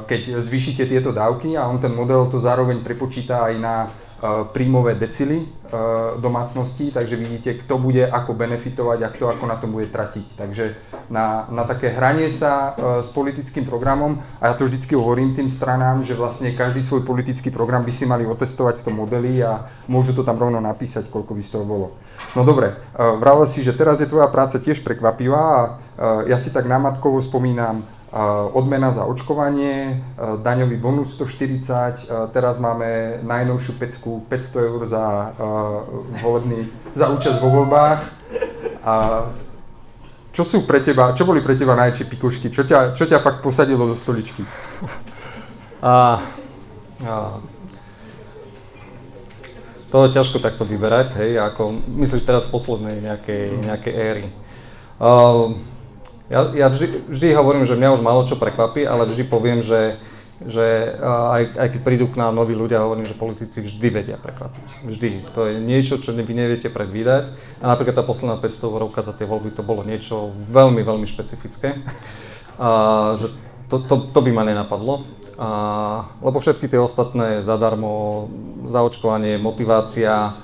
keď 0.07 0.39
zvýšite 0.39 0.87
tieto 0.87 1.11
dávky 1.11 1.59
a 1.59 1.67
on 1.67 1.83
ten 1.83 1.91
model 1.91 2.31
to 2.31 2.39
zároveň 2.39 2.87
prepočíta 2.87 3.51
aj 3.51 3.55
na 3.59 3.75
príjmové 4.53 5.01
decily 5.01 5.49
domácností, 6.21 6.93
takže 6.93 7.17
vidíte, 7.17 7.55
kto 7.65 7.79
bude 7.81 8.05
ako 8.05 8.37
benefitovať 8.37 8.99
a 9.01 9.09
kto 9.09 9.33
ako 9.33 9.45
na 9.49 9.57
tom 9.57 9.73
bude 9.73 9.89
tratiť. 9.89 10.27
Takže 10.37 10.65
na, 11.09 11.49
na 11.49 11.65
také 11.65 11.89
hranie 11.95 12.29
sa 12.29 12.77
s 13.01 13.15
politickým 13.17 13.65
programom, 13.65 14.21
a 14.43 14.53
ja 14.53 14.55
to 14.59 14.69
vždycky 14.69 14.93
hovorím 14.93 15.33
tým 15.33 15.49
stranám, 15.49 16.05
že 16.05 16.19
vlastne 16.19 16.53
každý 16.53 16.85
svoj 16.85 17.07
politický 17.07 17.49
program 17.49 17.87
by 17.87 17.93
si 17.97 18.05
mali 18.05 18.29
otestovať 18.29 18.83
v 18.83 18.87
tom 18.91 19.01
modeli 19.01 19.41
a 19.41 19.73
môžu 19.89 20.13
to 20.13 20.27
tam 20.27 20.37
rovno 20.37 20.61
napísať, 20.61 21.09
koľko 21.09 21.33
by 21.33 21.43
z 21.47 21.51
toho 21.57 21.65
bolo. 21.65 21.97
No 22.37 22.45
dobre, 22.45 22.77
vravel 22.99 23.49
si, 23.49 23.65
že 23.65 23.73
teraz 23.73 24.05
je 24.05 24.11
tvoja 24.11 24.29
práca 24.29 24.61
tiež 24.61 24.85
prekvapivá 24.85 25.41
a 25.41 25.61
ja 26.29 26.37
si 26.37 26.53
tak 26.53 26.69
námatkovo 26.69 27.23
spomínam 27.25 27.87
odmena 28.55 28.91
za 28.91 29.07
očkovanie, 29.07 30.03
daňový 30.19 30.77
bonus 30.83 31.15
140, 31.15 32.11
teraz 32.35 32.59
máme 32.59 33.23
najnovšiu 33.23 33.73
pecku 33.79 34.27
500 34.27 34.67
eur 34.67 34.81
za, 34.91 35.31
volebný, 36.19 36.67
za 36.99 37.07
účasť 37.07 37.39
vo 37.39 37.63
voľbách. 37.63 38.03
A 38.83 38.95
čo 40.35 40.43
sú 40.43 40.67
pre 40.67 40.83
teba, 40.83 41.15
čo 41.15 41.23
boli 41.23 41.39
pre 41.39 41.55
teba 41.55 41.79
najväčšie 41.79 42.07
pikušky? 42.11 42.47
Čo 42.51 42.67
ťa, 42.67 42.99
čo 42.99 43.07
ťa 43.07 43.23
fakt 43.23 43.47
posadilo 43.47 43.87
do 43.87 43.95
stoličky? 43.95 44.43
A, 45.83 46.23
a 47.07 47.15
to 49.91 50.07
je 50.07 50.15
ťažko 50.15 50.39
takto 50.39 50.63
vyberať, 50.63 51.19
hej, 51.19 51.39
ako 51.43 51.75
myslíš 51.99 52.23
teraz 52.23 52.47
poslednej 52.47 53.03
nejakej, 53.03 53.45
nejakej 53.67 53.95
éry. 53.95 54.27
Uh, 55.03 55.59
ja, 56.31 56.47
ja 56.55 56.67
vždy, 56.71 57.11
vždy 57.11 57.27
hovorím, 57.35 57.67
že 57.67 57.75
mňa 57.75 57.99
už 57.99 58.03
málo 58.07 58.23
čo 58.23 58.39
prekvapí, 58.39 58.87
ale 58.87 59.11
vždy 59.11 59.27
poviem, 59.27 59.67
že, 59.67 59.99
že 60.47 60.95
aj, 61.03 61.59
aj 61.59 61.69
keď 61.75 61.81
prídu 61.83 62.07
k 62.07 62.23
nám 62.23 62.39
noví 62.39 62.55
ľudia, 62.55 62.87
hovorím, 62.87 63.05
že 63.05 63.19
politici 63.19 63.59
vždy 63.59 63.89
vedia 63.91 64.17
prekvapiť. 64.17 64.87
Vždy. 64.87 65.11
To 65.35 65.51
je 65.51 65.59
niečo, 65.59 65.99
čo 65.99 66.15
vy 66.15 66.31
neviete 66.31 66.71
predvídať. 66.71 67.35
A 67.59 67.75
napríklad 67.75 67.99
tá 67.99 68.05
posledná 68.07 68.39
500 68.39 68.63
eurovka 68.63 69.03
za 69.03 69.11
tie 69.11 69.27
voľby, 69.27 69.51
to 69.51 69.67
bolo 69.67 69.83
niečo 69.83 70.31
veľmi, 70.55 70.87
veľmi 70.87 71.05
špecifické. 71.11 71.75
Uh, 72.57 73.19
že 73.19 73.27
to, 73.67 73.83
to, 73.83 73.95
to 74.15 74.21
by 74.23 74.31
ma 74.31 74.47
nenapadlo. 74.47 75.03
A, 75.41 75.49
lebo 76.21 76.37
všetky 76.37 76.69
tie 76.69 76.77
ostatné 76.77 77.41
zadarmo, 77.41 78.29
zaočkovanie, 78.69 79.41
motivácia, 79.41 80.37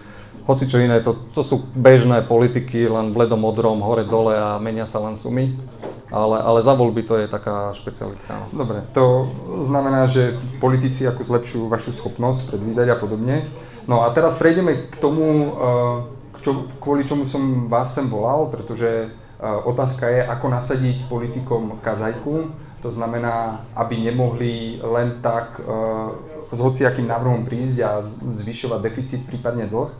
hoci 0.46 0.70
čo 0.70 0.78
iné, 0.78 1.02
to, 1.02 1.12
to 1.34 1.42
sú 1.42 1.66
bežné 1.74 2.22
politiky, 2.22 2.86
len 2.86 3.10
bledomodrom, 3.10 3.82
hore-dole 3.82 4.38
a 4.38 4.62
menia 4.62 4.86
sa 4.86 5.02
len 5.02 5.18
sumy. 5.18 5.58
Ale, 6.06 6.38
ale 6.38 6.62
za 6.62 6.70
voľby 6.70 7.02
to 7.02 7.18
je 7.18 7.26
taká 7.26 7.74
špecialita. 7.74 8.46
Dobre, 8.54 8.86
to 8.94 9.26
znamená, 9.66 10.06
že 10.06 10.38
politici 10.62 11.02
ako 11.02 11.26
zlepšujú 11.26 11.66
vašu 11.66 11.90
schopnosť 11.98 12.46
predvídať 12.46 12.94
a 12.94 12.96
podobne. 12.96 13.42
No 13.90 14.06
a 14.06 14.14
teraz 14.14 14.38
prejdeme 14.38 14.86
k 14.86 14.96
tomu, 15.02 15.26
eh, 15.26 15.94
k 16.30 16.36
čo, 16.46 16.50
kvôli 16.78 17.02
čomu 17.02 17.26
som 17.26 17.66
vás 17.66 17.90
sem 17.90 18.06
volal, 18.06 18.54
pretože 18.54 18.86
eh, 18.86 19.10
otázka 19.42 20.06
je, 20.06 20.20
ako 20.30 20.46
nasadiť 20.46 21.10
politikom 21.10 21.82
kazajku, 21.82 22.54
to 22.86 22.94
znamená, 22.94 23.66
aby 23.74 23.98
nemohli 23.98 24.78
len 24.78 25.18
tak 25.18 25.58
uh, 25.58 26.14
s 26.54 26.58
hociakým 26.60 27.10
návrhom 27.10 27.42
prísť 27.42 27.78
a 27.82 27.90
zvyšovať 28.06 28.78
deficit, 28.78 29.20
prípadne 29.26 29.66
dlh. 29.66 29.90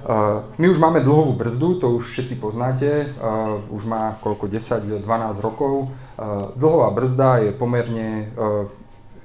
Uh, 0.00 0.48
my 0.56 0.72
už 0.72 0.80
máme 0.80 1.04
dlhovú 1.04 1.36
brzdu, 1.36 1.76
to 1.76 2.00
už 2.00 2.08
všetci 2.08 2.40
poznáte, 2.40 3.12
uh, 3.20 3.60
už 3.68 3.84
má 3.84 4.16
koľko, 4.24 4.48
10-12 4.48 5.04
rokov. 5.44 5.92
Uh, 6.16 6.48
dlhová 6.56 6.88
brzda 6.90 7.44
je 7.44 7.50
pomerne 7.52 8.32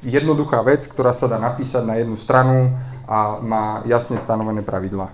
jednoduchá 0.03 0.61
vec, 0.61 0.83
ktorá 0.85 1.15
sa 1.15 1.31
dá 1.31 1.39
napísať 1.39 1.87
na 1.87 1.95
jednu 1.95 2.19
stranu 2.19 2.75
a 3.07 3.39
má 3.41 3.81
jasne 3.87 4.19
stanovené 4.21 4.61
pravidla. 4.61 5.09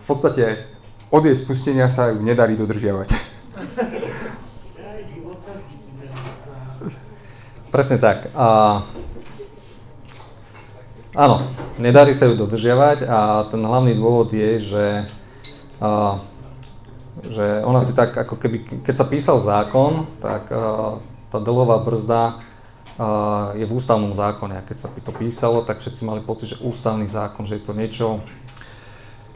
V 0.00 0.04
podstate 0.08 0.64
od 1.12 1.24
jej 1.24 1.36
spustenia 1.36 1.92
sa 1.92 2.08
ju 2.08 2.24
nedarí 2.24 2.56
dodržiavať. 2.56 3.12
Presne 7.68 8.00
tak. 8.00 8.32
A, 8.32 8.80
áno, 11.18 11.50
nedarí 11.82 12.14
sa 12.14 12.30
ju 12.30 12.38
dodržiavať 12.38 13.02
a 13.10 13.18
ten 13.50 13.58
hlavný 13.58 13.98
dôvod 13.98 14.30
je, 14.30 14.62
že, 14.62 14.86
a, 15.82 16.22
že 17.26 17.66
ona 17.66 17.82
si 17.82 17.90
tak, 17.90 18.14
ako 18.14 18.38
keby, 18.38 18.86
keď 18.86 18.94
sa 18.94 19.10
písal 19.10 19.42
zákon, 19.42 20.06
tak 20.22 20.46
a, 20.54 21.02
tá 21.34 21.38
dlhová 21.42 21.82
brzda 21.82 22.22
a, 22.22 23.52
je 23.58 23.66
v 23.66 23.74
ústavnom 23.74 24.14
zákone. 24.14 24.62
A 24.62 24.66
keď 24.66 24.86
sa 24.86 24.88
to 24.94 25.10
písalo, 25.10 25.66
tak 25.66 25.82
všetci 25.82 26.06
mali 26.06 26.22
pocit, 26.22 26.54
že 26.54 26.62
ústavný 26.62 27.10
zákon, 27.10 27.42
že 27.50 27.58
je 27.58 27.66
to 27.66 27.74
niečo, 27.74 28.22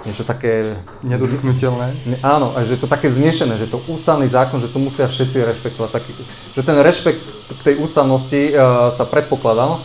niečo 0.07 0.23
také... 0.23 0.79
Nedotknutelné? 1.03 1.99
Ne, 2.07 2.17
áno, 2.23 2.55
a 2.55 2.63
že 2.63 2.79
je 2.79 2.87
to 2.87 2.91
také 2.91 3.11
vznešené, 3.11 3.59
že 3.59 3.67
to 3.67 3.83
ústavný 3.91 4.31
zákon, 4.31 4.63
že 4.63 4.71
to 4.71 4.79
musia 4.79 5.11
všetci 5.11 5.43
rešpektovať. 5.51 5.91
Taký, 5.91 6.11
že 6.55 6.63
ten 6.63 6.79
rešpekt 6.79 7.23
k 7.59 7.61
tej 7.67 7.75
ústavnosti 7.83 8.55
uh, 8.55 8.95
sa 8.95 9.03
predpokladal 9.03 9.83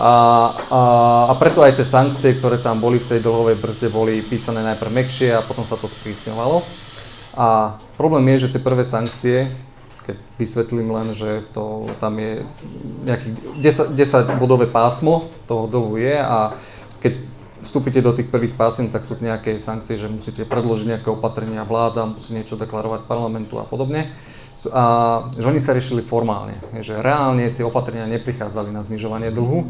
a, 0.00 0.14
a, 0.72 0.80
a 1.28 1.32
preto 1.36 1.60
aj 1.60 1.76
tie 1.76 1.84
sankcie, 1.84 2.40
ktoré 2.40 2.56
tam 2.56 2.80
boli 2.80 2.96
v 2.96 3.12
tej 3.12 3.20
dlhovej 3.20 3.60
brzde, 3.60 3.92
boli 3.92 4.24
písané 4.24 4.64
najprv 4.64 4.88
mekšie 4.88 5.36
a 5.36 5.44
potom 5.44 5.60
sa 5.68 5.76
to 5.76 5.84
sprísňovalo. 5.84 6.64
A 7.36 7.76
problém 8.00 8.24
je, 8.32 8.48
že 8.48 8.56
tie 8.56 8.64
prvé 8.64 8.80
sankcie, 8.80 9.52
keď 10.08 10.16
vysvetlím 10.40 10.88
len, 10.96 11.12
že 11.12 11.44
to 11.52 11.84
tam 12.00 12.16
je 12.16 12.48
nejakých 13.04 13.34
10, 13.92 14.32
10 14.32 14.40
bodové 14.40 14.64
pásmo 14.66 15.28
toho 15.44 15.68
dlhu 15.68 16.00
je 16.00 16.16
a 16.16 16.56
keď 17.04 17.12
vstúpite 17.60 18.00
do 18.00 18.16
tých 18.16 18.32
prvých 18.32 18.56
pásien, 18.56 18.88
tak 18.88 19.04
sú 19.04 19.20
nejaké 19.20 19.60
sankcie, 19.60 20.00
že 20.00 20.08
musíte 20.08 20.48
predložiť 20.48 20.96
nejaké 20.96 21.08
opatrenia 21.12 21.62
vláda, 21.68 22.08
musí 22.08 22.32
niečo 22.32 22.56
deklarovať 22.56 23.04
parlamentu 23.04 23.60
a 23.60 23.68
podobne. 23.68 24.08
A 24.74 24.84
že 25.40 25.46
oni 25.48 25.60
sa 25.62 25.72
riešili 25.72 26.04
formálne, 26.04 26.60
že 26.84 26.98
reálne 27.00 27.48
tie 27.56 27.64
opatrenia 27.64 28.04
neprichádzali 28.10 28.68
na 28.68 28.84
znižovanie 28.84 29.32
dlhu 29.32 29.64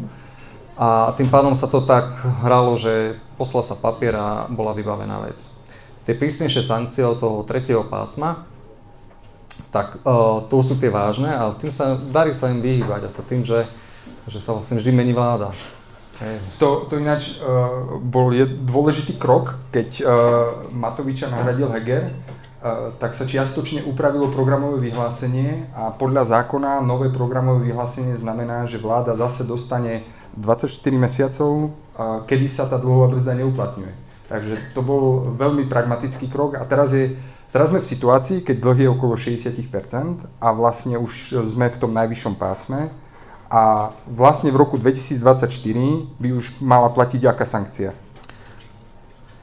a 0.75 1.13
tým 1.15 1.31
pádom 1.31 1.55
sa 1.55 1.69
to 1.69 1.85
tak 1.85 2.11
hralo, 2.43 2.75
že 2.75 3.15
poslal 3.39 3.63
sa 3.63 3.77
papier 3.77 4.17
a 4.17 4.49
bola 4.51 4.75
vybavená 4.75 5.23
vec. 5.23 5.47
Tie 6.03 6.17
prísnejšie 6.17 6.65
sankcie 6.65 7.05
od 7.05 7.21
toho 7.21 7.45
tretieho 7.45 7.85
pásma, 7.85 8.49
tak 9.69 10.01
uh, 10.03 10.43
to 10.49 10.59
sú 10.65 10.75
tie 10.75 10.91
vážne, 10.91 11.31
ale 11.31 11.55
tým 11.61 11.71
sa, 11.71 11.95
darí 11.95 12.35
sa 12.35 12.51
im 12.51 12.59
vyhýbať 12.59 13.07
a 13.07 13.13
to 13.13 13.21
tým, 13.23 13.45
že, 13.45 13.63
že 14.27 14.43
sa 14.43 14.57
vlastne 14.57 14.81
vždy 14.81 14.91
mení 14.91 15.13
vláda. 15.15 15.55
To, 16.61 16.85
to 16.85 17.01
ináč 17.01 17.41
uh, 17.41 17.97
bol 17.97 18.29
je 18.29 18.45
dôležitý 18.45 19.17
krok, 19.17 19.57
keď 19.73 19.89
uh, 20.01 20.05
Matoviča 20.69 21.33
nahradil 21.33 21.65
Heger, 21.73 22.13
tak 23.01 23.17
sa 23.17 23.25
čiastočne 23.25 23.89
upravilo 23.89 24.29
programové 24.29 24.85
vyhlásenie 24.85 25.73
a 25.73 25.89
podľa 25.89 26.29
zákona 26.29 26.85
nové 26.85 27.09
programové 27.09 27.73
vyhlásenie 27.73 28.21
znamená, 28.21 28.69
že 28.69 28.77
vláda 28.77 29.17
zase 29.17 29.49
dostane 29.49 30.05
24 30.37 30.69
mesiacov, 30.93 31.73
uh, 31.97 32.21
kedy 32.29 32.47
sa 32.53 32.69
tá 32.69 32.77
dlhová 32.77 33.17
brzda 33.17 33.33
neuplatňuje. 33.41 33.93
Takže 34.29 34.77
to 34.77 34.81
bol 34.85 35.33
veľmi 35.35 35.67
pragmatický 35.67 36.29
krok 36.29 36.55
a 36.55 36.63
teraz 36.69 36.93
je 36.93 37.17
Teraz 37.51 37.75
sme 37.75 37.83
v 37.83 37.91
situácii, 37.91 38.47
keď 38.47 38.63
dlh 38.63 38.79
je 38.79 38.89
okolo 38.95 39.19
60% 39.19 40.23
a 40.39 40.47
vlastne 40.55 40.95
už 40.95 41.35
sme 41.51 41.67
v 41.67 41.77
tom 41.83 41.91
najvyššom 41.91 42.39
pásme 42.39 42.87
a 43.51 43.91
vlastne 44.07 44.55
v 44.55 44.63
roku 44.63 44.79
2024 44.79 45.51
by 46.15 46.29
už 46.31 46.55
mala 46.63 46.87
platiť 46.87 47.27
aká 47.27 47.43
sankcia? 47.43 47.91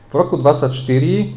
V 0.08 0.14
roku 0.16 0.40
2024, 0.40 1.36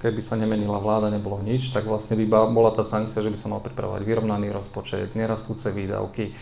keby 0.00 0.20
sa 0.24 0.34
nemenila 0.34 0.80
vláda, 0.80 1.12
nebolo 1.12 1.38
nič, 1.44 1.70
tak 1.76 1.84
vlastne 1.84 2.16
by 2.16 2.24
bola 2.50 2.72
tá 2.72 2.80
sankcia, 2.80 3.20
že 3.20 3.28
by 3.28 3.38
sa 3.38 3.52
mal 3.52 3.60
pripravovať 3.60 4.02
vyrovnaný 4.02 4.48
rozpočet, 4.50 5.12
nerastúce 5.12 5.68
výdavky. 5.68 6.32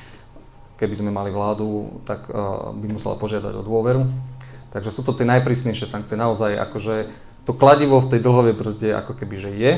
Keby 0.78 0.94
sme 0.94 1.10
mali 1.10 1.34
vládu, 1.34 1.98
tak 2.06 2.30
uh, 2.30 2.70
by 2.70 2.86
musela 2.86 3.18
požiadať 3.18 3.50
o 3.58 3.66
dôveru. 3.66 4.06
Takže 4.70 4.94
sú 4.94 5.02
to 5.02 5.10
tie 5.10 5.26
najprísnejšie 5.26 5.90
sankcie. 5.90 6.14
Naozaj, 6.14 6.54
akože 6.70 6.94
to 7.42 7.52
kladivo 7.56 7.98
v 7.98 8.10
tej 8.14 8.20
dlhovej 8.22 8.54
brzde 8.54 8.88
ako 8.94 9.18
keby, 9.18 9.36
že 9.42 9.50
je, 9.58 9.72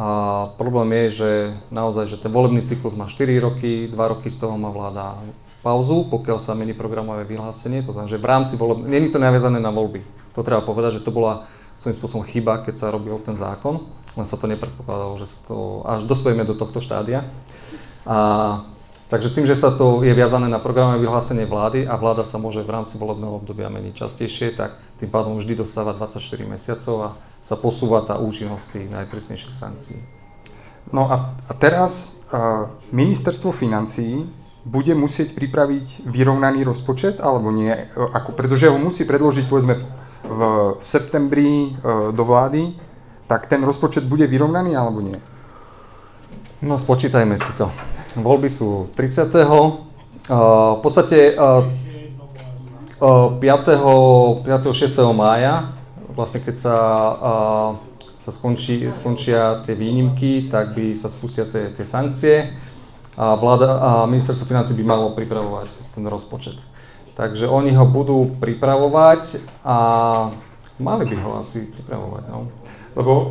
a 0.00 0.08
problém 0.56 0.88
je, 1.04 1.06
že 1.20 1.30
naozaj, 1.68 2.08
že 2.08 2.16
ten 2.16 2.32
volebný 2.32 2.64
cyklus 2.64 2.96
má 2.96 3.04
4 3.04 3.28
roky, 3.44 3.86
2 3.92 3.92
roky 3.92 4.32
z 4.32 4.40
toho 4.40 4.56
má 4.56 4.72
vláda 4.72 5.20
pauzu, 5.60 6.08
pokiaľ 6.08 6.40
sa 6.40 6.56
mení 6.56 6.72
programové 6.72 7.28
vyhlásenie, 7.28 7.84
to 7.84 7.92
znamená, 7.92 8.10
že 8.10 8.18
v 8.18 8.26
rámci 8.26 8.54
voleb... 8.56 8.88
je 8.88 9.12
to 9.12 9.20
naviazané 9.20 9.60
na 9.60 9.68
voľby. 9.68 10.00
To 10.32 10.40
treba 10.40 10.64
povedať, 10.64 10.98
že 10.98 11.04
to 11.04 11.12
bola 11.12 11.46
svojím 11.76 11.96
spôsobom 11.98 12.24
chyba, 12.26 12.62
keď 12.62 12.74
sa 12.78 12.94
robil 12.94 13.16
ten 13.22 13.36
zákon, 13.38 13.84
len 14.16 14.26
sa 14.28 14.36
to 14.36 14.50
nepredpokladalo, 14.50 15.16
že 15.16 15.32
sa 15.32 15.38
to, 15.48 15.82
až 15.88 16.04
dospojíme 16.04 16.44
do 16.44 16.54
tohto 16.56 16.84
štádia. 16.84 17.24
A 18.04 18.18
Takže 19.12 19.36
tým, 19.36 19.44
že 19.44 19.60
sa 19.60 19.68
to 19.68 20.00
je 20.00 20.16
viazané 20.16 20.48
na 20.48 20.56
programové 20.56 21.04
vyhlásenie 21.04 21.44
vlády 21.44 21.84
a 21.84 22.00
vláda 22.00 22.24
sa 22.24 22.40
môže 22.40 22.64
v 22.64 22.72
rámci 22.72 22.96
volebného 22.96 23.44
obdobia 23.44 23.68
meniť 23.68 23.92
častejšie, 23.92 24.56
tak 24.56 24.80
tým 24.96 25.12
pádom 25.12 25.36
vždy 25.36 25.52
dostáva 25.52 25.92
24 25.92 26.16
mesiacov 26.48 26.96
a 26.96 27.08
sa 27.44 27.60
posúva 27.60 28.00
tá 28.08 28.16
účinnosť 28.16 28.64
tých 28.72 28.88
najpresnejších 28.88 29.52
sankcií. 29.52 30.00
No 30.96 31.12
a, 31.12 31.36
a 31.44 31.52
teraz 31.52 32.24
uh, 32.32 32.72
ministerstvo 32.88 33.52
financií 33.52 34.32
bude 34.64 34.96
musieť 34.96 35.36
pripraviť 35.36 36.08
vyrovnaný 36.08 36.64
rozpočet 36.64 37.20
alebo 37.20 37.52
nie? 37.52 37.68
Ako, 37.92 38.32
pretože 38.32 38.72
ho 38.72 38.80
musí 38.80 39.04
predložiť 39.04 39.44
povedzme 39.44 39.76
v, 40.32 40.40
v 40.80 40.84
septembri 40.84 41.50
uh, 41.76 42.10
do 42.10 42.24
vlády, 42.24 42.72
tak 43.28 43.46
ten 43.46 43.60
rozpočet 43.60 44.04
bude 44.08 44.24
vyrovnaný 44.24 44.72
alebo 44.72 45.04
nie? 45.04 45.20
No 46.62 46.80
spočítajme 46.80 47.36
si 47.36 47.52
to. 47.58 47.68
Voľby 48.16 48.48
sú 48.48 48.88
30. 48.96 49.28
Uh, 49.34 50.78
v 50.78 50.80
podstate 50.80 51.34
uh, 51.36 51.68
uh, 53.02 53.28
5. 53.36 54.46
5. 54.46 54.48
6. 54.48 54.96
mája, 55.12 55.74
vlastne 56.12 56.40
keď 56.40 56.56
sa, 56.56 56.76
uh, 57.18 57.70
sa 58.22 58.30
skončí, 58.30 58.86
skončia 58.94 59.60
tie 59.66 59.74
výnimky, 59.74 60.48
tak 60.48 60.78
by 60.78 60.94
sa 60.94 61.10
spustia 61.10 61.44
tie, 61.48 61.74
tie 61.74 61.82
sankcie 61.82 62.54
a, 63.16 63.34
vláda, 63.34 63.68
a 63.76 63.90
ministerstvo 64.06 64.46
financí 64.46 64.72
by 64.78 64.84
malo 64.86 65.12
pripravovať 65.12 65.68
ten 65.94 66.04
rozpočet. 66.08 66.56
Takže 67.12 67.44
oni 67.48 67.76
ho 67.76 67.84
budú 67.84 68.32
pripravovať 68.40 69.44
a 69.60 69.76
mali 70.80 71.04
by 71.12 71.16
ho 71.20 71.30
asi 71.44 71.68
pripravovať. 71.68 72.24
No. 72.32 72.48
Lebo 72.92 73.12
uh, 73.12 73.26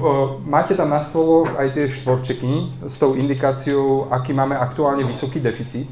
máte 0.45 0.73
tam 0.73 0.89
na 0.89 1.01
stoloch 1.01 1.49
aj 1.57 1.73
tie 1.73 1.85
štvorčeky 1.89 2.81
s 2.85 2.97
tou 2.97 3.13
indikáciou, 3.13 4.09
aký 4.09 4.33
máme 4.33 4.57
aktuálne 4.57 5.05
vysoký 5.05 5.41
deficit. 5.41 5.89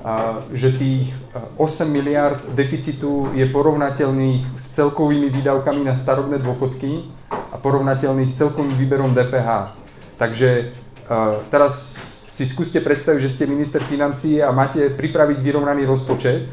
A 0.00 0.44
že 0.56 0.80
tých 0.80 1.12
8 1.60 1.60
e, 1.60 1.88
miliard 1.92 2.40
deficitu 2.56 3.28
je 3.36 3.44
porovnateľný 3.52 4.56
s 4.56 4.72
celkovými 4.72 5.28
výdavkami 5.28 5.84
na 5.84 5.92
starobné 5.92 6.40
dôchodky 6.40 7.04
a 7.28 7.60
porovnateľný 7.60 8.24
s 8.24 8.40
celkovým 8.40 8.80
výberom 8.80 9.12
DPH. 9.12 9.76
Takže 10.16 10.72
uh, 11.04 11.44
teraz 11.52 12.00
si 12.32 12.48
skúste 12.48 12.80
predstaviť, 12.80 13.20
že 13.20 13.32
ste 13.36 13.44
minister 13.44 13.84
financií 13.84 14.40
a 14.40 14.48
máte 14.48 14.88
pripraviť 14.88 15.44
vyrovnaný 15.44 15.84
rozpočet 15.84 16.48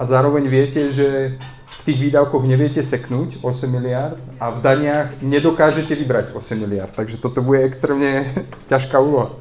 a 0.00 0.02
zároveň 0.08 0.48
viete, 0.48 0.96
že 0.96 1.36
v 1.80 1.82
tých 1.84 2.08
výdavkoch 2.08 2.48
neviete 2.48 2.80
seknúť 2.80 3.44
8 3.44 3.68
miliard 3.68 4.16
a 4.40 4.48
v 4.48 4.58
daniach 4.64 5.08
nedokážete 5.20 5.92
vybrať 5.92 6.32
8 6.32 6.56
miliard. 6.56 6.88
Takže 6.96 7.20
toto 7.20 7.44
bude 7.44 7.60
extrémne 7.68 8.32
ťažká 8.72 8.96
úloha. 8.96 9.36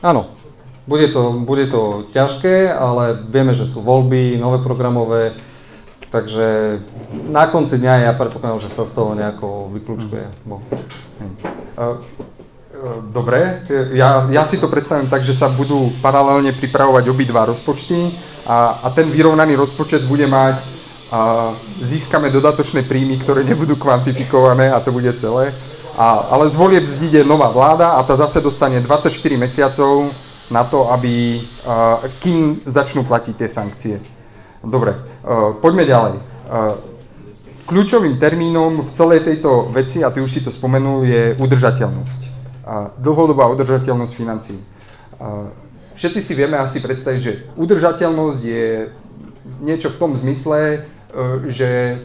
Áno, 0.00 0.32
bude 0.88 1.12
to, 1.12 1.36
bude 1.44 1.68
to 1.68 2.08
ťažké, 2.16 2.72
ale 2.72 3.20
vieme, 3.28 3.52
že 3.52 3.68
sú 3.68 3.84
voľby, 3.84 4.40
nové 4.40 4.64
programové, 4.64 5.36
takže 6.08 6.80
na 7.28 7.44
konci 7.52 7.76
dňa 7.76 8.08
ja 8.08 8.12
predpokladám, 8.16 8.64
že 8.64 8.72
sa 8.72 8.88
z 8.88 8.92
toho 8.96 9.12
nejako 9.12 9.68
vyklúčkuje. 9.76 10.24
Dobre, 13.08 13.64
ja, 13.96 14.28
ja 14.28 14.44
si 14.44 14.60
to 14.60 14.68
predstavím 14.68 15.08
tak, 15.08 15.24
že 15.24 15.32
sa 15.32 15.48
budú 15.48 15.96
paralelne 16.04 16.52
pripravovať 16.52 17.08
obidva 17.08 17.48
rozpočty 17.48 18.12
a, 18.44 18.84
a 18.84 18.92
ten 18.92 19.08
vyrovnaný 19.08 19.56
rozpočet 19.56 20.04
bude 20.04 20.28
mať 20.28 20.60
a 21.06 21.54
získame 21.80 22.28
dodatočné 22.28 22.82
príjmy, 22.82 23.16
ktoré 23.22 23.46
nebudú 23.46 23.78
kvantifikované 23.78 24.68
a 24.74 24.82
to 24.82 24.92
bude 24.92 25.08
celé. 25.16 25.54
A, 25.96 26.28
ale 26.28 26.50
z 26.50 26.58
volieb 26.58 26.84
zíde 26.84 27.24
nová 27.24 27.48
vláda 27.48 27.96
a 27.96 28.04
tá 28.04 28.18
zase 28.18 28.44
dostane 28.44 28.82
24 28.84 29.08
mesiacov 29.40 30.12
na 30.52 30.66
to, 30.66 30.92
aby, 30.92 31.40
a, 31.64 32.02
kým 32.20 32.60
začnú 32.66 33.06
platiť 33.08 33.34
tie 33.38 33.48
sankcie. 33.48 33.96
Dobre, 34.60 34.92
a, 35.24 35.54
poďme 35.56 35.88
ďalej. 35.88 36.14
A, 36.18 36.22
kľúčovým 37.66 38.20
termínom 38.20 38.84
v 38.84 38.90
celej 38.92 39.24
tejto 39.24 39.72
veci, 39.72 40.04
a 40.04 40.10
ty 40.10 40.20
už 40.20 40.30
si 40.30 40.40
to 40.44 40.52
spomenul, 40.52 41.06
je 41.06 41.34
udržateľnosť. 41.38 42.25
Dlhodobá 42.98 43.46
udržateľnosť 43.54 44.14
financií. 44.14 44.58
A, 45.22 45.48
všetci 45.94 46.20
si 46.20 46.32
vieme 46.34 46.58
asi 46.58 46.82
predstaviť, 46.82 47.20
že 47.22 47.32
udržateľnosť 47.54 48.40
je 48.42 48.66
niečo 49.62 49.94
v 49.94 49.98
tom 50.02 50.18
zmysle, 50.18 50.82
E, 51.16 51.48
že 51.48 51.64
e, 51.64 51.96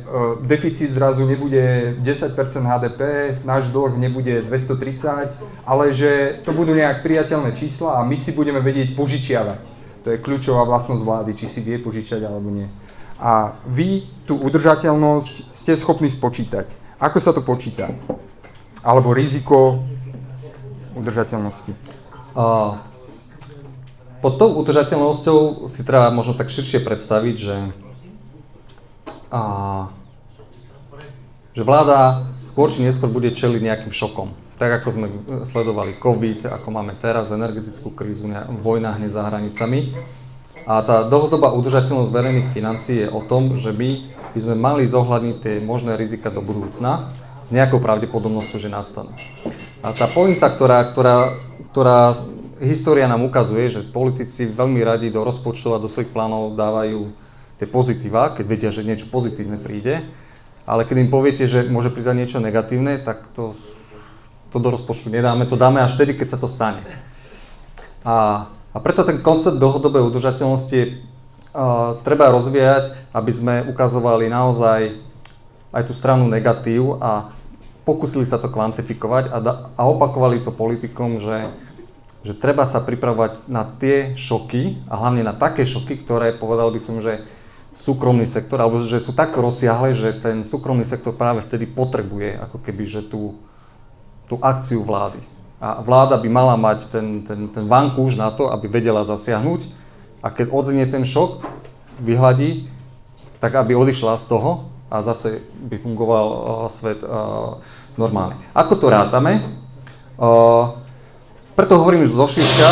deficit 0.48 0.96
zrazu 0.96 1.28
nebude 1.28 1.96
10% 2.00 2.32
HDP, 2.64 3.02
náš 3.44 3.68
dlh 3.68 4.00
nebude 4.00 4.42
230, 4.48 5.36
ale 5.68 5.92
že 5.92 6.40
to 6.48 6.56
budú 6.56 6.72
nejak 6.72 7.04
priateľné 7.04 7.52
čísla 7.60 8.00
a 8.00 8.08
my 8.08 8.16
si 8.16 8.32
budeme 8.32 8.64
vedieť 8.64 8.96
požičiavať. 8.96 9.62
To 10.08 10.16
je 10.16 10.22
kľúčová 10.22 10.64
vlastnosť 10.64 11.04
vlády, 11.04 11.32
či 11.36 11.52
si 11.52 11.60
vie 11.60 11.76
požičať 11.84 12.24
alebo 12.24 12.56
nie. 12.56 12.72
A 13.20 13.58
vy 13.68 14.08
tú 14.24 14.40
udržateľnosť 14.40 15.52
ste 15.52 15.76
schopní 15.76 16.08
spočítať. 16.08 16.72
Ako 16.96 17.20
sa 17.20 17.36
to 17.36 17.44
počíta? 17.44 17.92
Alebo 18.80 19.12
riziko 19.12 19.84
udržateľnosti? 20.98 21.72
Uh, 22.32 22.80
pod 24.22 24.38
tou 24.38 24.54
udržateľnosťou 24.62 25.68
si 25.68 25.82
treba 25.82 26.14
možno 26.14 26.38
tak 26.38 26.54
širšie 26.54 26.86
predstaviť, 26.86 27.36
že 27.36 27.58
a, 29.32 29.42
že 31.56 31.64
vláda 31.64 32.28
skôr 32.44 32.68
či 32.68 32.84
neskôr 32.84 33.08
bude 33.08 33.32
čeliť 33.32 33.62
nejakým 33.64 33.94
šokom. 33.96 34.36
Tak 34.60 34.84
ako 34.84 34.88
sme 34.94 35.08
sledovali 35.48 35.98
COVID, 35.98 36.52
ako 36.52 36.68
máme 36.70 36.94
teraz 37.00 37.34
energetickú 37.34 37.96
krízu, 37.96 38.30
vojna 38.62 38.94
hneď 38.94 39.10
za 39.10 39.24
hranicami. 39.26 39.96
A 40.70 40.86
tá 40.86 41.02
dlhodobá 41.10 41.50
udržateľnosť 41.58 42.14
verejných 42.14 42.54
financií 42.54 43.08
je 43.08 43.10
o 43.10 43.26
tom, 43.26 43.58
že 43.58 43.74
my 43.74 44.14
by 44.38 44.40
sme 44.40 44.56
mali 44.60 44.84
zohľadniť 44.86 45.38
tie 45.42 45.56
možné 45.66 45.98
rizika 45.98 46.30
do 46.30 46.46
budúcna 46.46 47.10
s 47.42 47.50
nejakou 47.50 47.82
pravdepodobnosťou, 47.82 48.62
že 48.62 48.70
nastanú. 48.70 49.10
A 49.82 49.98
tá 49.98 50.06
pointa, 50.06 50.46
ktorá, 50.46 50.94
ktorá, 50.94 51.42
ktorá 51.74 52.14
história 52.62 53.10
nám 53.10 53.26
ukazuje, 53.26 53.74
že 53.74 53.90
politici 53.90 54.46
veľmi 54.46 54.78
radi 54.86 55.10
do 55.10 55.26
rozpočtov 55.26 55.74
a 55.74 55.82
do 55.82 55.90
svojich 55.90 56.14
plánov 56.14 56.54
dávajú 56.54 57.10
tie 57.58 57.66
pozitíva, 57.66 58.38
keď 58.38 58.46
vedia, 58.46 58.70
že 58.70 58.86
niečo 58.86 59.10
pozitívne 59.10 59.58
príde, 59.58 60.06
ale 60.70 60.86
keď 60.86 60.96
im 61.02 61.10
poviete, 61.10 61.50
že 61.50 61.66
môže 61.66 61.90
prísť 61.90 62.14
niečo 62.14 62.38
negatívne, 62.38 63.02
tak 63.02 63.34
to, 63.34 63.58
to 64.54 64.62
do 64.62 64.70
rozpočtu 64.70 65.10
nedáme, 65.10 65.50
to 65.50 65.58
dáme 65.58 65.82
až 65.82 65.98
vtedy, 65.98 66.14
keď 66.14 66.38
sa 66.38 66.38
to 66.38 66.46
stane. 66.46 66.86
A, 68.06 68.50
a 68.54 68.78
preto 68.86 69.02
ten 69.02 69.18
koncept 69.26 69.58
dlhodobej 69.58 70.06
udržateľnosti 70.14 70.82
uh, 70.86 71.98
treba 72.06 72.30
rozvíjať, 72.30 73.18
aby 73.18 73.32
sme 73.34 73.56
ukazovali 73.66 74.30
naozaj 74.30 75.02
aj 75.74 75.84
tú 75.90 75.94
stranu 75.98 76.30
negatív 76.30 77.02
a 77.02 77.34
pokúsili 77.84 78.30
sa 78.30 78.38
to 78.38 78.50
kvantifikovať 78.50 79.24
a, 79.34 79.38
da, 79.42 79.54
a 79.74 79.82
opakovali 79.90 80.42
to 80.46 80.54
politikom, 80.54 81.18
že, 81.18 81.50
že 82.22 82.34
treba 82.38 82.70
sa 82.70 82.82
pripravovať 82.82 83.50
na 83.50 83.66
tie 83.66 84.14
šoky 84.14 84.86
a 84.86 84.98
hlavne 85.02 85.26
na 85.26 85.34
také 85.34 85.66
šoky, 85.66 86.06
ktoré 86.06 86.38
povedal 86.38 86.70
by 86.70 86.80
som, 86.82 87.02
že 87.02 87.26
súkromný 87.72 88.28
sektor, 88.28 88.60
alebo 88.60 88.84
že 88.84 89.00
sú 89.00 89.16
tak 89.16 89.34
rozsiahle, 89.34 89.96
že 89.96 90.20
ten 90.20 90.44
súkromný 90.44 90.84
sektor 90.84 91.16
práve 91.16 91.42
vtedy 91.42 91.66
potrebuje 91.66 92.36
ako 92.38 92.58
keby, 92.60 92.84
že 92.84 93.02
tú, 93.08 93.40
tú 94.28 94.38
akciu 94.44 94.84
vlády. 94.84 95.24
A 95.62 95.80
vláda 95.80 96.18
by 96.18 96.30
mala 96.30 96.58
mať 96.58 96.90
ten, 96.90 97.22
ten, 97.22 97.48
ten 97.48 97.66
vankúš 97.70 98.18
na 98.18 98.34
to, 98.34 98.50
aby 98.50 98.66
vedela 98.66 99.06
zasiahnuť 99.06 99.62
a 100.26 100.34
keď 100.34 100.50
odznie 100.50 100.86
ten 100.90 101.06
šok, 101.06 101.46
vyhľadí, 102.02 102.66
tak 103.38 103.54
aby 103.58 103.78
odišla 103.78 104.18
z 104.18 104.26
toho 104.26 104.71
a 104.92 105.00
zase 105.00 105.40
by 105.56 105.80
fungoval 105.80 106.28
uh, 106.28 106.38
svet 106.68 107.00
uh, 107.00 107.56
normálne. 107.96 108.36
Ako 108.52 108.76
to 108.76 108.92
rátame? 108.92 109.40
Uh, 110.20 110.76
preto 111.56 111.80
hovorím 111.80 112.04
už 112.04 112.12
zo 112.12 112.28
šírka, 112.28 112.70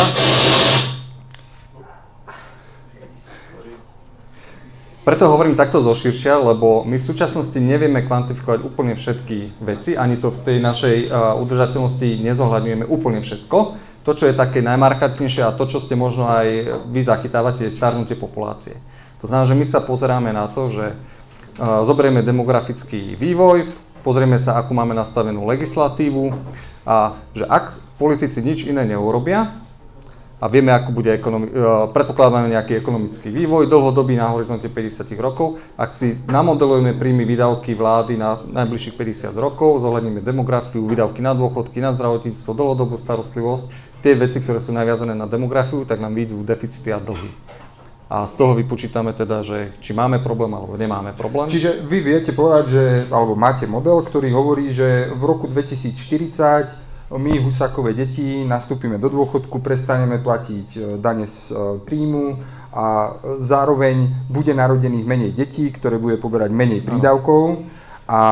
Preto 5.00 5.32
hovorím 5.32 5.56
takto 5.56 5.80
zoširšia, 5.80 6.38
lebo 6.38 6.84
my 6.84 7.00
v 7.00 7.02
súčasnosti 7.02 7.56
nevieme 7.56 8.04
kvantifikovať 8.04 8.60
úplne 8.62 8.94
všetky 8.94 9.58
veci, 9.64 9.96
ani 9.96 10.20
to 10.20 10.28
v 10.28 10.38
tej 10.44 10.56
našej 10.60 10.96
udržateľnosti 11.40 12.20
nezohľadňujeme 12.20 12.84
úplne 12.84 13.24
všetko. 13.24 13.58
To, 14.06 14.10
čo 14.12 14.28
je 14.28 14.36
také 14.36 14.60
najmarkantnejšie 14.60 15.42
a 15.42 15.56
to, 15.56 15.66
čo 15.66 15.80
ste 15.80 15.96
možno 15.96 16.28
aj 16.28 16.46
vy 16.92 17.00
zachytávate, 17.00 17.66
je 17.66 17.74
starnutie 17.74 18.14
populácie. 18.14 18.76
To 19.18 19.26
znamená, 19.26 19.48
že 19.48 19.58
my 19.58 19.66
sa 19.66 19.80
pozeráme 19.82 20.30
na 20.36 20.46
to, 20.52 20.68
že 20.68 20.94
zoberieme 21.58 22.22
demografický 22.22 23.16
vývoj, 23.18 23.70
pozrieme 24.06 24.36
sa, 24.36 24.60
akú 24.60 24.76
máme 24.76 24.94
nastavenú 24.94 25.48
legislatívu 25.48 26.30
a 26.84 27.18
že 27.34 27.44
ak 27.48 27.64
politici 27.98 28.40
nič 28.44 28.68
iné 28.68 28.84
neurobia, 28.84 29.50
a 30.40 30.48
vieme, 30.48 30.72
ako 30.72 30.96
bude 30.96 31.12
ekonomi- 31.12 31.52
e, 31.52 31.92
predpokladáme 31.92 32.48
nejaký 32.48 32.80
ekonomický 32.80 33.28
vývoj 33.28 33.68
dlhodobý 33.68 34.16
na 34.16 34.32
horizonte 34.32 34.72
50 34.72 35.20
rokov. 35.20 35.60
Ak 35.76 35.92
si 35.92 36.16
namodelujeme 36.24 36.96
príjmy 36.96 37.28
výdavky 37.28 37.76
vlády 37.76 38.16
na 38.16 38.40
najbližších 38.48 38.96
50 38.96 39.36
rokov, 39.36 39.84
zohľadníme 39.84 40.24
demografiu, 40.24 40.88
výdavky 40.88 41.20
na 41.20 41.36
dôchodky, 41.36 41.84
na 41.84 41.92
zdravotníctvo, 41.92 42.56
dlhodobú 42.56 42.96
starostlivosť, 42.96 43.64
tie 44.00 44.16
veci, 44.16 44.40
ktoré 44.40 44.64
sú 44.64 44.72
naviazané 44.72 45.12
na 45.12 45.28
demografiu, 45.28 45.84
tak 45.84 46.00
nám 46.00 46.16
vyjdú 46.16 46.40
deficity 46.40 46.88
a 46.88 46.96
dlhy. 46.96 47.28
A 48.10 48.26
z 48.26 48.34
toho 48.34 48.58
vypočítame 48.58 49.14
teda, 49.14 49.46
že 49.46 49.70
či 49.78 49.94
máme 49.94 50.18
problém 50.18 50.50
alebo 50.50 50.74
nemáme 50.74 51.14
problém. 51.14 51.46
Čiže 51.46 51.86
vy 51.86 52.02
viete 52.02 52.34
povedať, 52.34 52.64
že, 52.66 52.84
alebo 53.06 53.38
máte 53.38 53.70
model, 53.70 54.02
ktorý 54.02 54.34
hovorí, 54.34 54.74
že 54.74 55.06
v 55.14 55.22
roku 55.22 55.46
2040 55.46 56.90
my, 57.10 57.42
Husakové 57.42 57.94
deti, 57.94 58.46
nastúpime 58.46 58.98
do 58.98 59.10
dôchodku, 59.10 59.58
prestaneme 59.58 60.22
platiť 60.22 60.68
e, 60.74 60.80
dane 60.98 61.26
z 61.26 61.50
e, 61.50 61.54
príjmu 61.82 62.38
a 62.70 63.18
zároveň 63.42 64.26
bude 64.30 64.54
narodených 64.54 65.06
menej 65.06 65.30
detí, 65.34 65.74
ktoré 65.74 65.98
bude 65.98 66.22
poberať 66.22 66.54
menej 66.54 66.86
prídavkov. 66.86 67.66
A 68.06 68.22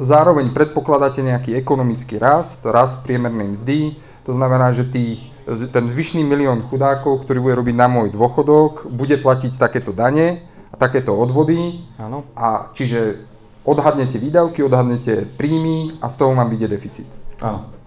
zároveň 0.00 0.52
predpokladáte 0.52 1.24
nejaký 1.24 1.56
ekonomický 1.56 2.16
rast, 2.16 2.64
rast 2.64 3.04
priemernej 3.04 3.56
mzdy, 3.56 3.80
to 4.24 4.32
znamená, 4.36 4.72
že 4.76 4.88
tých, 4.88 5.31
ten 5.46 5.84
zvyšný 5.88 6.22
milión 6.22 6.62
chudákov, 6.66 7.26
ktorý 7.26 7.38
bude 7.42 7.54
robiť 7.58 7.76
na 7.76 7.86
môj 7.90 8.14
dôchodok, 8.14 8.86
bude 8.88 9.18
platiť 9.18 9.58
takéto 9.58 9.90
dane 9.90 10.46
a 10.70 10.74
takéto 10.78 11.12
odvody. 11.14 11.82
Áno. 11.98 12.26
A 12.38 12.70
čiže 12.72 13.22
odhadnete 13.66 14.18
výdavky, 14.18 14.62
odhadnete 14.62 15.26
príjmy 15.38 15.98
a 16.02 16.10
z 16.10 16.14
toho 16.18 16.34
vám 16.34 16.50
vyjde 16.50 16.68
deficit. 16.70 17.08
Áno 17.42 17.82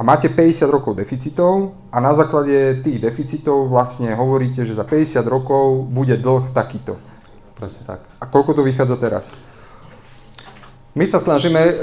a 0.00 0.02
máte 0.02 0.32
50 0.32 0.64
rokov 0.72 0.96
deficitov 0.96 1.76
a 1.92 2.00
na 2.00 2.16
základe 2.16 2.80
tých 2.80 3.04
deficitov 3.04 3.68
vlastne 3.68 4.16
hovoríte, 4.16 4.64
že 4.64 4.72
za 4.72 4.80
50 4.80 5.20
rokov 5.28 5.84
bude 5.92 6.16
dlh 6.16 6.56
takýto. 6.56 6.96
Presne 7.52 7.84
tak. 7.84 8.00
A 8.16 8.24
koľko 8.24 8.56
to 8.56 8.62
vychádza 8.64 8.96
teraz? 8.96 9.36
My 10.96 11.04
sa 11.04 11.20
snažíme, 11.20 11.60
eh, 11.60 11.76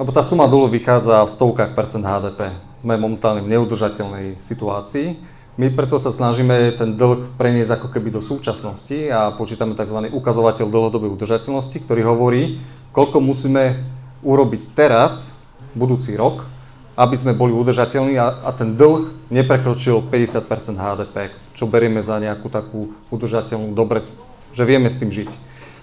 lebo 0.00 0.08
tá 0.08 0.24
suma 0.24 0.48
dlhu 0.48 0.72
vychádza 0.72 1.28
v 1.28 1.30
stovkách 1.36 1.76
percent 1.76 2.00
HDP. 2.00 2.56
Sme 2.80 2.96
momentálne 2.96 3.44
v 3.44 3.52
neudržateľnej 3.52 4.40
situácii. 4.40 5.20
My 5.60 5.68
preto 5.68 6.00
sa 6.00 6.08
snažíme 6.08 6.72
ten 6.80 6.96
dlh 6.96 7.36
preniesť 7.36 7.76
ako 7.76 7.92
keby 7.92 8.08
do 8.08 8.24
súčasnosti 8.24 9.12
a 9.12 9.36
počítame 9.36 9.76
tzv. 9.76 10.08
ukazovateľ 10.08 10.64
dlhodobej 10.64 11.12
udržateľnosti, 11.12 11.76
ktorý 11.84 12.08
hovorí, 12.08 12.64
koľko 12.96 13.20
musíme 13.20 13.84
urobiť 14.24 14.72
teraz, 14.72 15.28
budúci 15.76 16.16
rok, 16.16 16.48
aby 16.96 17.16
sme 17.16 17.36
boli 17.36 17.52
udržateľní 17.52 18.16
a, 18.16 18.40
a 18.44 18.50
ten 18.56 18.76
dlh 18.76 19.28
neprekročil 19.28 20.00
50% 20.08 20.76
HDP, 20.80 21.36
čo 21.52 21.68
berieme 21.68 22.00
za 22.00 22.16
nejakú 22.16 22.48
takú 22.48 22.96
udržateľnú, 23.12 23.76
dobre, 23.76 24.00
že 24.56 24.64
vieme 24.64 24.88
s 24.88 24.96
tým 24.96 25.12
žiť. 25.12 25.30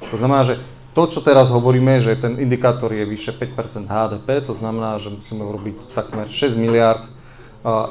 To 0.09 0.15
znamená, 0.17 0.45
že 0.45 0.55
to, 0.97 1.05
čo 1.05 1.21
teraz 1.21 1.53
hovoríme, 1.53 2.01
že 2.01 2.17
ten 2.17 2.41
indikátor 2.41 2.89
je 2.89 3.05
vyše 3.05 3.29
5% 3.37 3.85
HDP, 3.85 4.41
to 4.41 4.57
znamená, 4.57 4.97
že 4.97 5.13
musíme 5.13 5.45
urobiť 5.45 5.93
takmer 5.93 6.25
6 6.25 6.57
miliard 6.57 7.05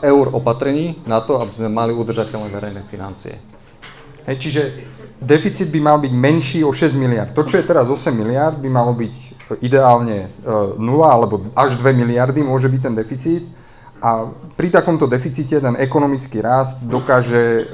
eur 0.02 0.26
opatrení 0.34 0.98
na 1.06 1.22
to, 1.22 1.38
aby 1.38 1.54
sme 1.54 1.70
mali 1.70 1.94
udržateľné 1.94 2.50
verejné 2.50 2.82
financie. 2.90 3.38
Hej, 4.26 4.36
čiže 4.42 4.62
deficit 5.22 5.70
by 5.70 5.78
mal 5.78 6.02
byť 6.02 6.10
menší 6.10 6.60
o 6.66 6.74
6 6.74 6.98
miliard. 6.98 7.30
To, 7.30 7.46
čo 7.46 7.62
je 7.62 7.68
teraz 7.68 7.86
8 7.86 8.10
miliard, 8.10 8.58
by 8.58 8.66
malo 8.66 8.90
byť 8.90 9.14
ideálne 9.62 10.26
0 10.42 10.82
e, 10.82 11.06
alebo 11.06 11.46
až 11.54 11.78
2 11.78 11.94
miliardy 11.94 12.42
môže 12.42 12.66
byť 12.66 12.80
ten 12.82 12.94
deficit. 12.98 13.46
A 14.02 14.34
pri 14.58 14.68
takomto 14.74 15.06
deficite 15.06 15.62
ten 15.62 15.78
ekonomický 15.78 16.42
rast 16.42 16.82
dokáže 16.82 17.38
e, 17.38 17.64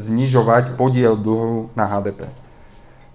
znižovať 0.00 0.80
podiel 0.80 1.20
dlhu 1.20 1.76
na 1.76 1.84
HDP. 1.84 2.32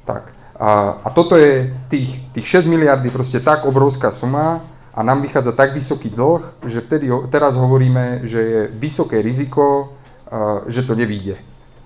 Tak. 0.06 0.43
A, 0.64 1.04
a 1.04 1.10
toto 1.12 1.36
je 1.36 1.76
tých, 1.92 2.24
tých 2.32 2.64
6 2.64 2.72
miliardy 2.72 3.12
proste 3.12 3.44
tak 3.44 3.68
obrovská 3.68 4.16
suma 4.16 4.64
a 4.96 5.04
nám 5.04 5.20
vychádza 5.20 5.52
tak 5.52 5.76
vysoký 5.76 6.08
dlh, 6.08 6.40
že 6.64 6.80
vtedy 6.80 7.12
teraz 7.28 7.60
hovoríme, 7.60 8.24
že 8.24 8.40
je 8.40 8.62
vysoké 8.72 9.20
riziko, 9.20 9.92
e, 10.32 10.72
že 10.72 10.88
to 10.88 10.96
nevíde. 10.96 11.36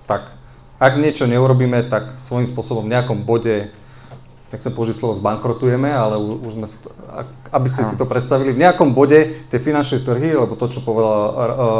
Tak. 0.06 0.30
Ak 0.78 0.94
niečo 0.94 1.26
neurobíme, 1.26 1.90
tak 1.90 2.22
svojím 2.22 2.46
spôsobom 2.46 2.86
v 2.86 2.94
nejakom 2.94 3.26
bode 3.26 3.74
nechcem 4.54 4.70
použiť 4.70 4.94
slovo 4.94 5.18
zbankrotujeme, 5.18 5.90
ale 5.90 6.16
už 6.16 6.52
sme, 6.56 6.66
aby 7.50 7.68
ste 7.68 7.82
si 7.84 7.98
to 7.98 8.08
predstavili, 8.08 8.54
v 8.54 8.62
nejakom 8.62 8.96
bode 8.96 9.44
tie 9.50 9.58
finančné 9.60 10.06
trhy, 10.06 10.32
lebo 10.38 10.56
to, 10.56 10.72
čo 10.72 10.80
povedal 10.80 11.34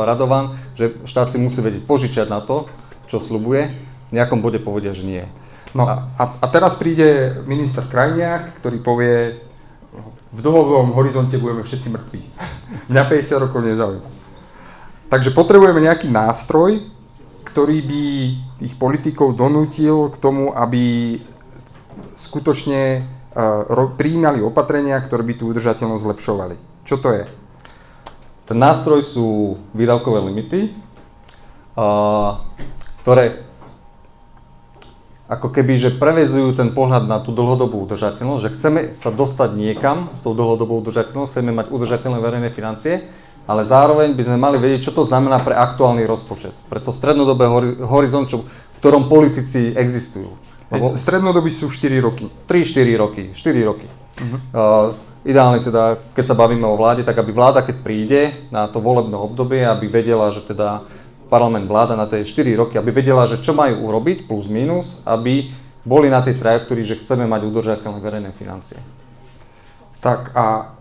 Radovan, 0.05 0.61
že 0.77 0.99
štát 1.09 1.33
si 1.33 1.41
musí 1.41 1.65
vedieť 1.65 1.89
požičať 1.89 2.27
na 2.29 2.45
to, 2.45 2.69
čo 3.09 3.25
slubuje, 3.25 3.73
v 4.11 4.13
nejakom 4.13 4.45
bode 4.45 4.61
povedia, 4.61 4.93
že 4.93 5.07
nie. 5.07 5.25
No 5.77 5.85
a, 5.85 6.25
a 6.41 6.47
teraz 6.49 6.81
príde 6.81 7.41
minister 7.45 7.85
Krajniak, 7.85 8.61
ktorý 8.63 8.79
povie, 8.81 9.17
v 10.33 10.41
dlhodobom 10.41 10.93
horizonte 10.97 11.41
budeme 11.41 11.65
všetci 11.65 11.89
mŕtvi. 11.93 12.21
Mňa 12.93 13.03
50 13.05 13.45
rokov 13.49 13.61
nezaujíma. 13.65 14.09
Takže 15.09 15.33
potrebujeme 15.33 15.89
nejaký 15.89 16.13
nástroj, 16.13 16.85
ktorý 17.49 17.81
by 17.81 18.05
tých 18.61 18.75
politikov 18.77 19.33
donútil 19.33 20.13
k 20.13 20.17
tomu, 20.21 20.53
aby 20.53 21.17
skutočne 22.13 23.09
uh, 23.33 23.89
prijímali 23.97 24.45
opatrenia, 24.45 25.01
ktoré 25.01 25.25
by 25.25 25.35
tú 25.41 25.49
udržateľnosť 25.49 26.05
zlepšovali. 26.05 26.57
Čo 26.85 27.01
to 27.01 27.09
je? 27.17 27.25
Ten 28.45 28.61
nástroj 28.61 29.01
sú 29.01 29.57
výdavkové 29.73 30.21
limity, 30.29 30.77
uh, 31.73 32.45
ktoré 33.01 33.48
ako 35.29 35.53
keby, 35.53 35.77
že 35.77 35.91
prevezujú 36.01 36.57
ten 36.57 36.73
pohľad 36.73 37.05
na 37.05 37.21
tú 37.21 37.37
dlhodobú 37.37 37.85
udržateľnosť, 37.85 38.43
že 38.43 38.53
chceme 38.57 38.81
sa 38.97 39.13
dostať 39.13 39.53
niekam 39.53 40.09
s 40.17 40.25
tou 40.25 40.33
dlhodobou 40.33 40.81
udržateľnosťou, 40.81 41.29
chceme 41.29 41.53
mať 41.53 41.67
udržateľné 41.69 42.19
verejné 42.19 42.49
financie, 42.49 43.05
ale 43.45 43.69
zároveň 43.69 44.17
by 44.17 44.23
sme 44.25 44.41
mali 44.41 44.57
vedieť, 44.57 44.89
čo 44.89 44.97
to 44.97 45.05
znamená 45.05 45.45
pre 45.45 45.53
aktuálny 45.53 46.09
rozpočet, 46.09 46.57
pre 46.73 46.81
to 46.81 46.97
strednodobé 46.97 47.45
horizont, 47.85 48.33
čo, 48.33 48.49
v 48.49 48.79
ktorom 48.81 49.13
politici 49.13 49.77
existujú. 49.77 50.33
Lebo 50.69 51.01
Strednodobí 51.01 51.49
sú 51.49 51.73
4 51.73 51.97
roky. 52.05 52.29
3-4 52.45 53.01
roky, 53.01 53.23
4 53.33 53.69
roky. 53.69 53.89
Uh-huh. 53.89 54.37
Uh, 54.53 54.87
ideálne 55.25 55.65
teda, 55.65 55.97
keď 56.13 56.25
sa 56.29 56.37
bavíme 56.37 56.69
o 56.69 56.77
vláde, 56.77 57.09
tak 57.09 57.17
aby 57.17 57.33
vláda, 57.33 57.65
keď 57.65 57.77
príde 57.81 58.21
na 58.53 58.69
to 58.69 58.77
volebné 58.77 59.17
obdobie, 59.17 59.65
aby 59.65 59.89
vedela, 59.89 60.29
že 60.29 60.45
teda 60.45 60.85
parlament 61.29 61.69
vláda 61.69 61.95
na 61.95 62.09
tie 62.09 62.25
4 62.25 62.57
roky, 62.57 62.75
aby 62.81 62.91
vedela, 62.91 63.29
že 63.29 63.45
čo 63.45 63.53
majú 63.53 63.89
urobiť, 63.89 64.25
plus 64.25 64.49
minus, 64.49 65.05
aby 65.05 65.53
boli 65.85 66.09
na 66.09 66.25
tej 66.25 66.41
trajektórii, 66.41 66.85
že 66.85 67.01
chceme 67.05 67.25
mať 67.25 67.41
udržateľné 67.49 68.01
verejné 68.01 68.31
financie. 68.37 68.81
Tak 70.01 70.33
a 70.37 70.75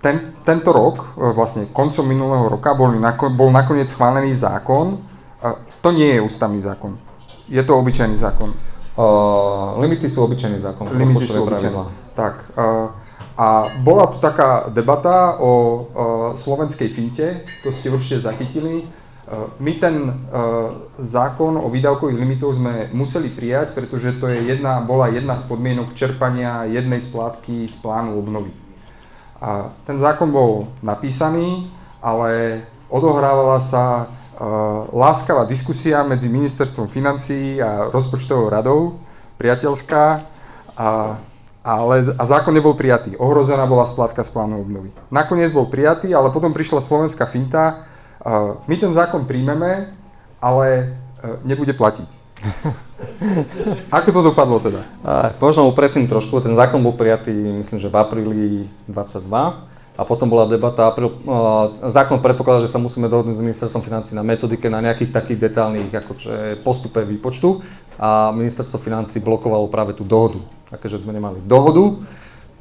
ten, 0.00 0.16
tento 0.44 0.70
rok, 0.72 1.16
vlastne 1.16 1.68
koncom 1.72 2.04
minulého 2.08 2.48
roka, 2.48 2.72
bol, 2.72 2.88
bol 3.36 3.50
nakoniec 3.52 3.92
schválený 3.92 4.32
zákon. 4.32 5.00
To 5.84 5.88
nie 5.92 6.16
je 6.16 6.20
ústavný 6.20 6.60
zákon. 6.60 6.96
Je 7.48 7.60
to 7.64 7.76
obyčajný 7.76 8.16
zákon. 8.16 8.52
Uh, 9.00 9.80
limity 9.80 10.08
sú 10.12 10.28
obyčajný 10.28 10.60
zákon. 10.60 10.92
Limity 10.92 11.24
sú 11.24 11.40
obyčajné. 11.48 11.78
Tak. 12.12 12.34
Uh, 12.52 12.92
a 13.40 13.72
bola 13.80 14.04
tu 14.12 14.20
taká 14.20 14.68
debata 14.68 15.40
o 15.40 15.52
uh, 15.52 15.80
slovenskej 16.36 16.92
finte, 16.92 17.40
to 17.64 17.72
ste 17.72 17.88
určite 17.88 18.28
zachytili. 18.28 18.84
Uh, 18.84 19.48
my 19.56 19.80
ten 19.80 19.96
uh, 19.96 20.12
zákon 21.00 21.56
o 21.56 21.72
výdavkových 21.72 22.20
limitov 22.20 22.60
sme 22.60 22.92
museli 22.92 23.32
prijať, 23.32 23.72
pretože 23.72 24.20
to 24.20 24.28
je 24.28 24.44
jedna, 24.44 24.84
bola 24.84 25.08
jedna 25.08 25.40
z 25.40 25.48
podmienok 25.48 25.96
čerpania 25.96 26.68
jednej 26.68 27.00
splátky 27.00 27.64
z 27.72 27.76
plánu 27.80 28.20
obnovy. 28.20 28.52
A 29.40 29.72
ten 29.88 29.96
zákon 29.96 30.28
bol 30.28 30.68
napísaný, 30.84 31.72
ale 32.04 32.60
odohrávala 32.92 33.64
sa 33.64 34.04
uh, 34.04 34.84
láskavá 34.92 35.48
diskusia 35.48 36.04
medzi 36.04 36.28
ministerstvom 36.28 36.92
financií 36.92 37.56
a 37.56 37.88
rozpočtovou 37.88 38.52
radou, 38.52 39.00
priateľská. 39.40 40.28
A 40.76 41.16
ale, 41.60 42.16
a 42.16 42.24
zákon 42.24 42.56
nebol 42.56 42.72
prijatý. 42.72 43.16
Ohrozená 43.20 43.68
bola 43.68 43.84
splátka 43.84 44.24
z 44.24 44.32
plánu 44.32 44.64
obnovy. 44.64 44.88
Nakoniec 45.12 45.52
bol 45.52 45.68
prijatý, 45.68 46.08
ale 46.16 46.32
potom 46.32 46.56
prišla 46.56 46.80
slovenská 46.80 47.28
finta. 47.28 47.84
Uh, 48.20 48.56
my 48.64 48.74
ten 48.80 48.92
zákon 48.92 49.28
príjmeme, 49.28 49.92
ale 50.40 50.66
uh, 51.20 51.36
nebude 51.44 51.76
platiť. 51.76 52.08
Ako 53.96 54.08
to 54.08 54.20
dopadlo 54.32 54.64
teda? 54.64 54.88
A, 55.04 55.36
možno 55.36 55.68
upresním 55.68 56.08
trošku, 56.08 56.40
ten 56.40 56.56
zákon 56.56 56.80
bol 56.80 56.96
prijatý, 56.96 57.32
myslím, 57.32 57.76
že 57.76 57.92
v 57.92 57.96
apríli 58.00 58.44
22 58.88 59.28
a 60.00 60.02
potom 60.08 60.32
bola 60.32 60.48
debata, 60.48 60.88
apríl, 60.88 61.12
uh, 61.28 61.92
zákon 61.92 62.24
predpokladá, 62.24 62.64
že 62.64 62.72
sa 62.72 62.80
musíme 62.80 63.12
dohodnúť 63.12 63.36
s 63.36 63.44
ministerstvom 63.44 63.84
financí 63.84 64.16
na 64.16 64.24
metodike, 64.24 64.72
na 64.72 64.80
nejakých 64.80 65.12
takých 65.12 65.52
detálnych 65.52 65.92
akože 65.92 66.64
postupe 66.64 67.04
výpočtu 67.04 67.60
a 68.00 68.32
ministerstvo 68.32 68.80
financí 68.80 69.20
blokovalo 69.20 69.68
práve 69.68 69.92
tú 69.92 70.08
dohodu 70.08 70.40
a 70.70 70.74
keďže 70.78 71.02
sme 71.02 71.12
nemali 71.14 71.42
dohodu, 71.42 71.98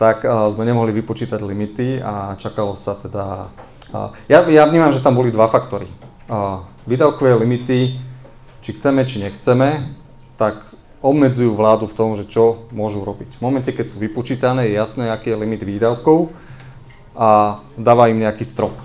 tak 0.01 0.25
uh, 0.25 0.49
sme 0.51 0.65
nemohli 0.65 0.89
vypočítať 0.97 1.39
limity 1.39 2.01
a 2.01 2.33
čakalo 2.41 2.73
sa 2.73 2.97
teda... 2.97 3.53
Uh, 3.93 4.09
ja, 4.25 4.41
ja 4.49 4.65
vnímam, 4.65 4.89
že 4.89 5.03
tam 5.03 5.13
boli 5.13 5.29
dva 5.29 5.45
faktory. 5.45 5.85
Uh, 6.25 6.65
výdavkové 6.89 7.37
limity, 7.37 8.01
či 8.65 8.69
chceme, 8.73 9.05
či 9.05 9.21
nechceme, 9.21 9.93
tak 10.39 10.65
obmedzujú 10.99 11.55
vládu 11.55 11.87
v 11.87 11.95
tom, 11.95 12.09
že 12.15 12.27
čo 12.27 12.67
môžu 12.75 13.03
robiť. 13.07 13.39
V 13.39 13.41
momente, 13.43 13.71
keď 13.71 13.91
sú 13.91 14.03
vypočítané, 14.03 14.67
je 14.67 14.79
jasné, 14.79 15.07
aký 15.11 15.31
je 15.31 15.41
limit 15.41 15.63
výdavkov 15.63 16.31
a 17.15 17.61
dáva 17.79 18.11
im 18.11 18.19
nejaký 18.19 18.43
strop. 18.43 18.75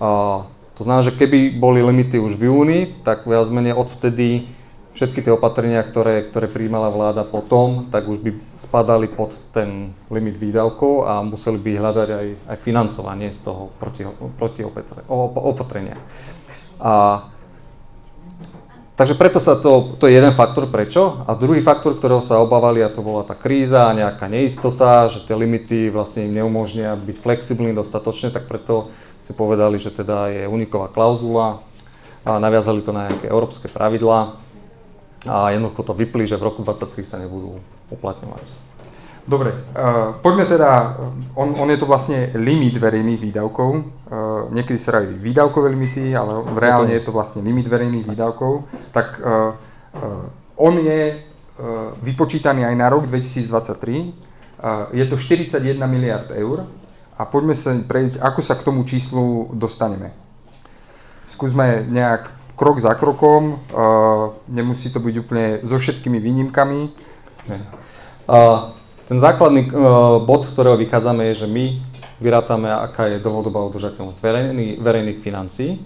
Uh, 0.00 0.46
to 0.78 0.88
znamená, 0.88 1.04
že 1.04 1.12
keby 1.12 1.60
boli 1.60 1.84
limity 1.84 2.16
už 2.16 2.40
v 2.40 2.48
júni, 2.48 2.80
tak 3.04 3.28
viac 3.28 3.46
menej 3.52 3.76
odvtedy 3.76 4.48
všetky 4.94 5.22
tie 5.22 5.32
opatrenia, 5.32 5.86
ktoré, 5.86 6.26
ktoré 6.26 6.50
príjmala 6.50 6.90
vláda 6.90 7.22
potom, 7.22 7.86
tak 7.94 8.10
už 8.10 8.18
by 8.20 8.30
spadali 8.58 9.06
pod 9.06 9.38
ten 9.54 9.94
limit 10.10 10.36
výdavkov 10.36 11.06
a 11.06 11.22
museli 11.22 11.58
by 11.62 11.70
hľadať 11.78 12.08
aj, 12.10 12.26
aj 12.50 12.56
financovanie 12.58 13.30
z 13.30 13.38
toho 13.46 13.70
proti, 13.78 14.02
proti 14.36 14.66
takže 18.98 19.14
preto 19.14 19.38
sa 19.38 19.56
to, 19.56 19.96
to 19.96 20.10
je 20.10 20.18
jeden 20.18 20.34
faktor, 20.34 20.66
prečo. 20.68 21.22
A 21.24 21.32
druhý 21.38 21.62
faktor, 21.62 21.96
ktorého 21.96 22.20
sa 22.20 22.42
obávali, 22.42 22.82
a 22.82 22.92
to 22.92 23.00
bola 23.00 23.22
tá 23.22 23.38
kríza, 23.38 23.94
nejaká 23.94 24.26
neistota, 24.26 25.06
že 25.06 25.24
tie 25.24 25.38
limity 25.38 25.88
vlastne 25.88 26.26
im 26.26 26.34
neumožnia 26.34 26.98
byť 26.98 27.16
flexibilní 27.16 27.72
dostatočne, 27.72 28.34
tak 28.34 28.50
preto 28.50 28.90
si 29.22 29.32
povedali, 29.36 29.78
že 29.78 29.92
teda 29.94 30.32
je 30.32 30.42
uniková 30.50 30.88
klauzula 30.88 31.62
a 32.24 32.36
naviazali 32.36 32.84
to 32.84 32.92
na 32.92 33.08
nejaké 33.08 33.32
európske 33.32 33.68
pravidlá 33.72 34.49
a 35.28 35.50
jednoducho 35.52 35.82
to 35.82 35.92
vyplí, 35.92 36.24
že 36.24 36.40
v 36.40 36.48
roku 36.48 36.64
2023 36.64 37.04
sa 37.04 37.16
nebudú 37.20 37.60
uplatňovať. 37.92 38.70
Dobre, 39.28 39.52
uh, 39.52 40.16
poďme 40.24 40.48
teda, 40.48 40.96
on, 41.36 41.52
on 41.54 41.68
je 41.68 41.78
to 41.78 41.84
vlastne 41.84 42.32
limit 42.40 42.74
verejných 42.80 43.20
výdavkov. 43.20 43.70
Uh, 43.76 43.82
niekedy 44.50 44.80
sa 44.80 44.96
rajú 44.96 45.12
výdavkové 45.20 45.70
limity, 45.70 46.16
ale 46.16 46.40
reálne 46.56 46.96
je 46.96 47.04
to 47.04 47.12
vlastne 47.12 47.44
limit 47.44 47.68
verejných 47.68 48.08
výdavkov. 48.08 48.64
Tak 48.96 49.20
uh, 49.20 49.54
uh, 49.94 50.24
on 50.56 50.74
je 50.80 51.14
uh, 51.14 51.94
vypočítaný 52.00 52.64
aj 52.64 52.74
na 52.74 52.88
rok 52.88 53.04
2023. 53.06 53.44
Uh, 54.58 54.88
je 54.96 55.04
to 55.04 55.20
41 55.20 55.76
miliard 55.84 56.32
eur. 56.32 56.64
A 57.20 57.28
poďme 57.28 57.52
sa 57.52 57.76
prejsť, 57.76 58.24
ako 58.24 58.40
sa 58.40 58.56
k 58.56 58.64
tomu 58.64 58.80
číslu 58.88 59.52
dostaneme. 59.52 60.16
Skúsme 61.28 61.84
nejak 61.84 62.39
krok 62.60 62.84
za 62.84 62.92
krokom, 62.92 63.56
nemusí 64.52 64.92
to 64.92 65.00
byť 65.00 65.14
úplne 65.16 65.64
so 65.64 65.80
všetkými 65.80 66.20
výnimkami. 66.20 66.80
Ten 69.10 69.18
základný 69.18 69.74
uh, 69.74 70.22
bod, 70.22 70.46
z 70.46 70.54
ktorého 70.54 70.78
vychádzame, 70.78 71.34
je, 71.34 71.42
že 71.42 71.46
my 71.50 71.82
vyrátame, 72.22 72.70
aká 72.70 73.10
je 73.10 73.18
dlhodobá 73.18 73.58
udržateľnosť 73.66 74.22
verejných, 74.22 74.78
verejných 74.78 75.18
financií, 75.18 75.82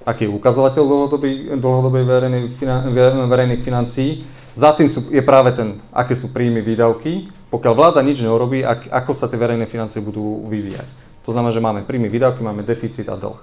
aký 0.00 0.24
je 0.24 0.32
ukazovateľ 0.32 0.80
dlhodobej 1.60 2.04
verejnej, 2.08 2.42
verejných 3.28 3.60
financií. 3.60 4.24
Za 4.56 4.72
tým 4.72 4.88
sú, 4.88 5.12
je 5.12 5.20
práve 5.20 5.52
ten, 5.52 5.76
aké 5.92 6.16
sú 6.16 6.32
príjmy, 6.32 6.64
výdavky. 6.64 7.28
Pokiaľ 7.52 7.72
vláda 7.76 8.00
nič 8.00 8.24
neurobí, 8.24 8.64
ak, 8.64 8.88
ako 8.88 9.12
sa 9.12 9.28
tie 9.28 9.36
verejné 9.36 9.68
financie 9.68 10.00
budú 10.00 10.48
vyvíjať. 10.48 10.88
To 11.28 11.36
znamená, 11.36 11.52
že 11.52 11.60
máme 11.60 11.84
príjmy, 11.84 12.08
výdavky, 12.08 12.40
máme 12.40 12.64
deficit 12.64 13.12
a 13.12 13.16
dlh. 13.20 13.36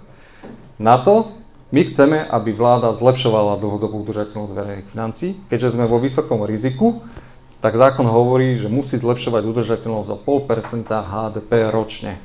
Na 0.82 0.98
to 0.98 1.30
my 1.72 1.82
chceme, 1.88 2.20
aby 2.28 2.52
vláda 2.52 2.92
zlepšovala 2.92 3.56
dlhodobú 3.56 4.04
udržateľnosť 4.04 4.52
verejných 4.52 4.92
financí. 4.92 5.40
Keďže 5.48 5.80
sme 5.80 5.88
vo 5.88 6.04
vysokom 6.04 6.44
riziku, 6.44 7.00
tak 7.64 7.80
zákon 7.80 8.04
hovorí, 8.04 8.60
že 8.60 8.68
musí 8.68 9.00
zlepšovať 9.00 9.48
udržateľnosť 9.48 10.10
o 10.12 10.18
0,5 10.20 10.84
HDP 10.92 11.52
ročne. 11.72 12.20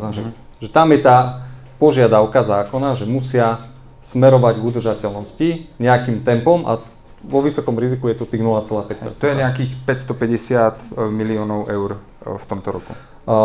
Znamená, 0.00 0.14
že, 0.16 0.22
že 0.64 0.68
tam 0.72 0.88
je 0.96 1.00
tá 1.04 1.44
požiadavka 1.76 2.40
zákona, 2.40 2.96
že 2.96 3.04
musia 3.04 3.68
smerovať 4.00 4.54
k 4.60 4.66
udržateľnosti 4.68 5.48
nejakým 5.76 6.24
tempom 6.24 6.64
a 6.64 6.80
vo 7.24 7.40
vysokom 7.40 7.76
riziku 7.80 8.12
je 8.12 8.20
to 8.20 8.28
tých 8.28 8.44
0,5 8.44 9.16
To 9.16 9.24
je 9.24 9.34
nejakých 9.34 9.72
550 9.88 10.20
e, 10.20 11.08
miliónov 11.08 11.72
eur 11.72 11.96
e, 11.96 11.98
v 12.36 12.44
tomto 12.44 12.68
roku. 12.68 12.92
A, 13.24 13.36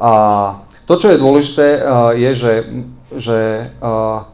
a 0.00 0.12
to, 0.88 0.96
čo 0.96 1.12
je 1.12 1.20
dôležité, 1.20 1.66
e, 1.76 1.80
je, 2.24 2.30
že 2.34 2.52
že 3.20 3.68
uh, 3.84 4.24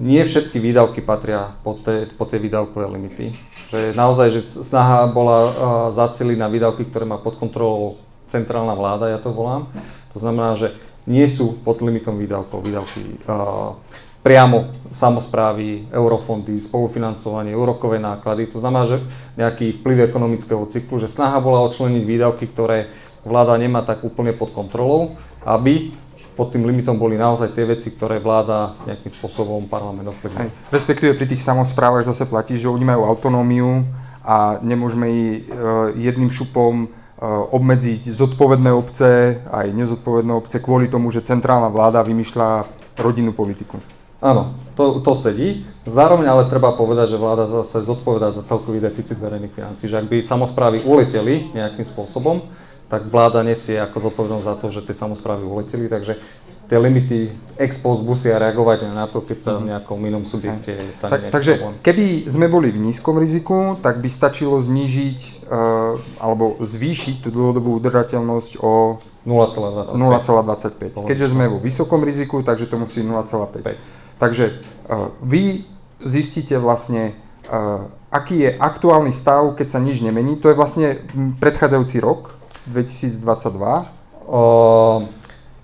nie 0.00 0.24
všetky 0.24 0.56
výdavky 0.56 1.04
patria 1.04 1.52
po 1.60 1.76
tie, 1.76 2.08
po 2.08 2.24
tie 2.24 2.40
výdavkové 2.40 2.88
limity. 2.88 3.36
Že 3.68 3.92
naozaj, 3.92 4.28
že 4.32 4.40
snaha 4.48 5.12
bola 5.12 5.38
uh, 5.38 5.52
zacieliť 5.92 6.40
na 6.40 6.48
výdavky, 6.48 6.88
ktoré 6.88 7.04
má 7.04 7.20
pod 7.20 7.36
kontrolou 7.36 8.00
centrálna 8.26 8.72
vláda, 8.72 9.12
ja 9.12 9.20
to 9.20 9.28
volám. 9.30 9.68
To 10.10 10.18
znamená, 10.18 10.56
že 10.56 10.72
nie 11.04 11.28
sú 11.28 11.60
pod 11.60 11.84
limitom 11.84 12.16
výdavkov, 12.16 12.64
výdavky 12.64 13.20
uh, 13.28 13.76
priamo 14.20 14.72
samozprávy, 14.92 15.88
eurofondy, 15.88 16.60
spolufinancovanie, 16.60 17.56
úrokové 17.56 17.96
náklady. 17.96 18.52
To 18.52 18.60
znamená, 18.60 18.84
že 18.84 18.98
nejaký 19.36 19.80
vplyv 19.80 20.12
ekonomického 20.12 20.64
cyklu, 20.68 21.00
že 21.00 21.08
snaha 21.08 21.40
bola 21.40 21.64
odčleniť 21.68 22.04
výdavky, 22.04 22.44
ktoré 22.52 22.92
vláda 23.24 23.56
nemá 23.56 23.84
tak 23.84 24.04
úplne 24.04 24.32
pod 24.36 24.52
kontrolou, 24.52 25.16
aby 25.44 25.92
pod 26.40 26.56
tým 26.56 26.64
limitom 26.64 26.96
boli 26.96 27.20
naozaj 27.20 27.52
tie 27.52 27.68
veci, 27.68 27.92
ktoré 27.92 28.16
vláda 28.16 28.72
nejakým 28.88 29.12
spôsobom 29.12 29.68
parlament 29.68 30.08
ovplyvňuje. 30.08 30.72
Respektíve 30.72 31.12
pri 31.12 31.28
tých 31.28 31.44
samozprávach 31.44 32.08
zase 32.08 32.24
platí, 32.24 32.56
že 32.56 32.64
oni 32.64 32.80
majú 32.80 33.04
autonómiu 33.04 33.84
a 34.24 34.56
nemôžeme 34.64 35.06
ich 35.12 35.44
e, 35.44 35.52
jedným 36.00 36.32
šupom 36.32 36.72
e, 36.80 36.86
obmedziť 37.28 38.08
zodpovedné 38.16 38.72
obce 38.72 39.36
aj 39.52 39.68
nezodpovedné 39.68 40.32
obce 40.32 40.56
kvôli 40.64 40.88
tomu, 40.88 41.12
že 41.12 41.20
centrálna 41.20 41.68
vláda 41.68 42.00
vymýšľa 42.00 42.64
rodinnú 42.96 43.36
politiku. 43.36 43.76
Áno, 44.24 44.56
to, 44.80 45.04
to 45.04 45.12
sedí. 45.12 45.68
Zároveň 45.84 46.24
ale 46.24 46.48
treba 46.48 46.72
povedať, 46.72 47.16
že 47.16 47.20
vláda 47.20 47.48
zase 47.52 47.84
zodpovedá 47.84 48.32
za 48.32 48.48
celkový 48.48 48.80
deficit 48.80 49.20
verejných 49.20 49.52
financí. 49.52 49.84
Že 49.88 50.04
ak 50.04 50.06
by 50.08 50.16
samozprávy 50.24 50.88
uleteli 50.88 51.52
nejakým 51.52 51.84
spôsobom, 51.84 52.48
tak 52.90 53.06
vláda 53.06 53.46
nesie 53.46 53.78
ako 53.78 54.10
zodpovednosť 54.10 54.44
za 54.44 54.54
to, 54.58 54.66
že 54.74 54.82
tie 54.82 54.96
samozprávy 54.98 55.46
uleteli, 55.46 55.86
takže 55.86 56.18
tie 56.66 56.78
limity 56.78 57.30
ex 57.54 57.78
post 57.78 58.02
musia 58.02 58.38
reagovať 58.38 58.90
na 58.90 59.06
to, 59.06 59.22
keď 59.22 59.38
sa 59.42 59.52
v 59.58 59.74
nejakom 59.74 59.98
inom 60.06 60.26
subjekte 60.26 60.74
stane 60.94 61.30
tak, 61.30 61.34
Takže 61.34 61.52
problém. 61.58 61.78
keby 61.82 62.06
sme 62.26 62.46
boli 62.50 62.74
v 62.74 62.78
nízkom 62.90 63.18
riziku, 63.18 63.78
tak 63.78 64.02
by 64.02 64.10
stačilo 64.10 64.58
znížiť 64.58 65.18
uh, 65.46 65.98
alebo 66.18 66.58
zvýšiť 66.62 67.26
tú 67.26 67.34
dlhodobú 67.34 67.78
udržateľnosť 67.78 68.62
o 68.62 68.98
0,25. 69.26 71.06
Keďže 71.06 71.26
sme 71.30 71.50
vo 71.50 71.58
vysokom 71.62 72.02
riziku, 72.06 72.42
takže 72.42 72.70
to 72.70 72.78
musí 72.78 73.02
0,5. 73.02 74.18
Takže 74.18 74.44
uh, 74.90 75.14
vy 75.22 75.66
zistíte 76.02 76.58
vlastne, 76.58 77.18
uh, 77.50 77.86
aký 78.14 78.46
je 78.46 78.50
aktuálny 78.54 79.10
stav, 79.10 79.58
keď 79.58 79.74
sa 79.74 79.78
nič 79.82 80.02
nemení. 80.02 80.38
To 80.38 80.50
je 80.50 80.58
vlastne 80.58 81.02
predchádzajúci 81.42 81.98
rok, 81.98 82.39
2022? 82.70 84.30
O, 84.30 84.40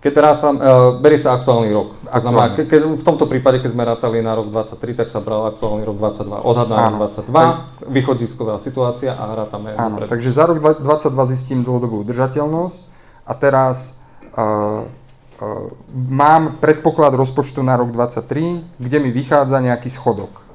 keď 0.06 0.14
rátam, 0.22 0.54
e, 0.54 0.62
berie 1.02 1.18
sa 1.18 1.34
aktuálny 1.34 1.74
rok. 1.74 1.98
Znamená, 2.06 2.54
ke, 2.54 2.62
ke, 2.62 2.78
v 2.78 3.02
tomto 3.02 3.26
prípade, 3.26 3.58
keď 3.58 3.70
sme 3.74 3.82
rátali 3.82 4.22
na 4.22 4.38
rok 4.38 4.54
23, 4.54 5.02
tak 5.02 5.10
sa 5.10 5.18
bral 5.18 5.50
aktuálny 5.50 5.82
rok 5.82 5.98
22. 5.98 6.46
Odhad 6.46 6.68
na 6.70 6.94
rok 6.94 7.10
22, 7.10 7.34
tak, 7.34 7.56
východisková 7.90 8.62
situácia 8.62 9.18
a 9.18 9.34
rátame. 9.34 9.74
Áno, 9.74 9.98
pred... 9.98 10.06
takže 10.06 10.30
za 10.30 10.46
rok 10.46 10.62
2022 10.62 11.32
zistím 11.34 11.66
dlhodobú 11.66 12.06
udržateľnosť 12.06 12.80
a 13.26 13.32
teraz 13.34 13.98
uh, 14.38 14.86
uh, 14.86 15.74
mám 15.90 16.62
predpoklad 16.62 17.10
rozpočtu 17.18 17.66
na 17.66 17.74
rok 17.74 17.90
23, 17.90 18.78
kde 18.78 18.96
mi 19.02 19.10
vychádza 19.10 19.58
nejaký 19.58 19.90
schodok. 19.90 20.46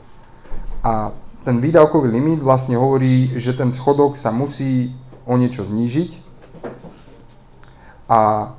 A 0.79 1.11
ten 1.43 1.59
výdavkový 1.59 2.07
limit 2.07 2.39
vlastne 2.39 2.79
hovorí, 2.79 3.35
že 3.35 3.51
ten 3.51 3.75
schodok 3.75 4.15
sa 4.15 4.31
musí 4.31 4.95
o 5.27 5.35
niečo 5.35 5.67
znížiť, 5.67 6.30
a 8.11 8.51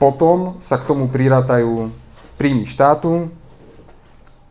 potom 0.00 0.56
sa 0.64 0.80
k 0.80 0.88
tomu 0.88 1.12
prirátajú 1.12 1.92
príjmy 2.40 2.64
štátu 2.64 3.28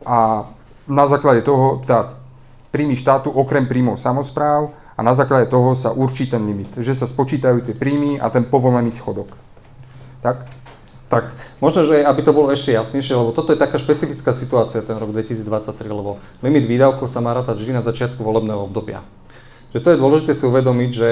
a 0.06 0.46
na 0.86 1.06
základe 1.10 1.42
toho, 1.42 1.82
tá 1.82 2.20
príjmy 2.70 2.94
štátu 2.94 3.34
okrem 3.34 3.66
príjmov 3.66 3.98
samozpráv 3.98 4.76
a 4.94 5.02
na 5.02 5.18
základe 5.18 5.50
toho 5.50 5.74
sa 5.74 5.90
určí 5.90 6.30
ten 6.30 6.46
limit, 6.46 6.70
že 6.78 6.94
sa 6.94 7.10
spočítajú 7.10 7.66
tie 7.66 7.74
príjmy 7.74 8.22
a 8.22 8.30
ten 8.30 8.46
povolený 8.46 8.94
schodok. 8.94 9.34
Tak? 10.22 10.46
Tak, 11.08 11.32
možno, 11.64 11.88
že 11.88 12.04
aby 12.04 12.20
to 12.20 12.36
bolo 12.36 12.52
ešte 12.52 12.76
jasnejšie, 12.76 13.16
lebo 13.16 13.32
toto 13.32 13.56
je 13.56 13.64
taká 13.64 13.80
špecifická 13.80 14.36
situácia 14.36 14.84
ten 14.84 15.00
rok 15.00 15.16
2023, 15.16 15.88
lebo 15.88 16.20
limit 16.44 16.68
výdavkov 16.68 17.08
sa 17.08 17.24
má 17.24 17.32
rátať 17.32 17.64
vždy 17.64 17.80
na 17.80 17.84
začiatku 17.84 18.20
volebného 18.20 18.68
obdobia. 18.68 19.08
Že 19.72 19.80
to 19.80 19.90
je 19.96 20.02
dôležité 20.04 20.32
si 20.36 20.44
uvedomiť, 20.44 20.92
že 20.92 21.10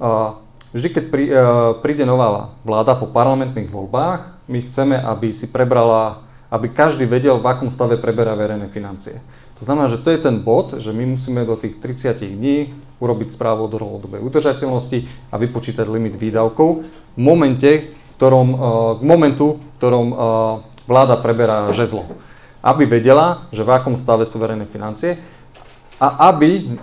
uh, 0.00 0.40
Vždy, 0.68 0.88
keď 0.92 1.04
prí, 1.08 1.24
uh, 1.32 1.80
príde 1.80 2.04
nová 2.04 2.52
vláda 2.60 2.92
po 2.92 3.08
parlamentných 3.08 3.72
voľbách, 3.72 4.48
my 4.48 4.58
chceme, 4.68 4.96
aby 5.00 5.32
si 5.32 5.48
prebrala, 5.48 6.24
aby 6.52 6.68
každý 6.68 7.08
vedel, 7.08 7.40
v 7.40 7.48
akom 7.48 7.72
stave 7.72 7.96
preberá 7.96 8.36
verejné 8.36 8.68
financie. 8.68 9.20
To 9.56 9.66
znamená, 9.66 9.88
že 9.88 10.00
to 10.00 10.12
je 10.12 10.20
ten 10.20 10.38
bod, 10.44 10.76
že 10.76 10.92
my 10.92 11.18
musíme 11.18 11.42
do 11.42 11.56
tých 11.56 11.80
30 11.80 12.20
dní 12.20 12.72
urobiť 13.02 13.34
správu 13.34 13.66
o 13.66 13.72
dlhodobej 13.72 14.22
udržateľnosti 14.22 15.06
a 15.30 15.34
vypočítať 15.34 15.86
limit 15.86 16.14
výdavkov 16.14 16.86
v 17.14 17.20
momente, 17.20 17.94
ktorom, 18.18 18.48
k 18.98 19.02
momentu, 19.02 19.58
v 19.58 19.74
ktorom 19.78 20.06
uh, 20.10 20.18
vláda 20.90 21.18
preberá 21.18 21.70
žezlo. 21.70 22.06
Aby 22.58 22.86
vedela, 22.86 23.46
že 23.54 23.62
v 23.62 23.70
akom 23.70 23.94
stave 23.94 24.26
sú 24.26 24.42
verejné 24.42 24.66
financie 24.66 25.20
a 26.02 26.30
aby 26.34 26.74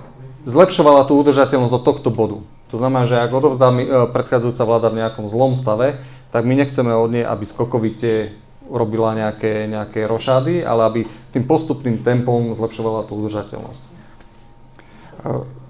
zlepšovala 0.47 1.03
tú 1.09 1.19
udržateľnosť 1.19 1.75
od 1.75 1.83
tohto 1.83 2.09
bodu. 2.13 2.39
To 2.75 2.83
znamená, 2.83 3.07
že 3.07 3.15
ak 3.15 3.31
odovzdá 3.31 3.71
e, 3.71 4.11
predchádzajúca 4.11 4.63
vláda 4.67 4.91
v 4.91 4.99
nejakom 4.99 5.31
zlom 5.31 5.55
stave, 5.55 5.95
tak 6.35 6.43
my 6.43 6.59
nechceme 6.59 6.91
od 6.91 7.07
nej, 7.07 7.23
aby 7.23 7.47
skokovite 7.47 8.35
robila 8.67 9.15
nejaké, 9.15 9.63
nejaké 9.71 10.03
rošády, 10.03 10.59
ale 10.59 10.81
aby 10.83 10.99
tým 11.31 11.47
postupným 11.47 12.03
tempom 12.03 12.51
zlepšovala 12.51 13.07
tú 13.07 13.15
udržateľnosť. 13.23 13.83
E, 13.87 13.89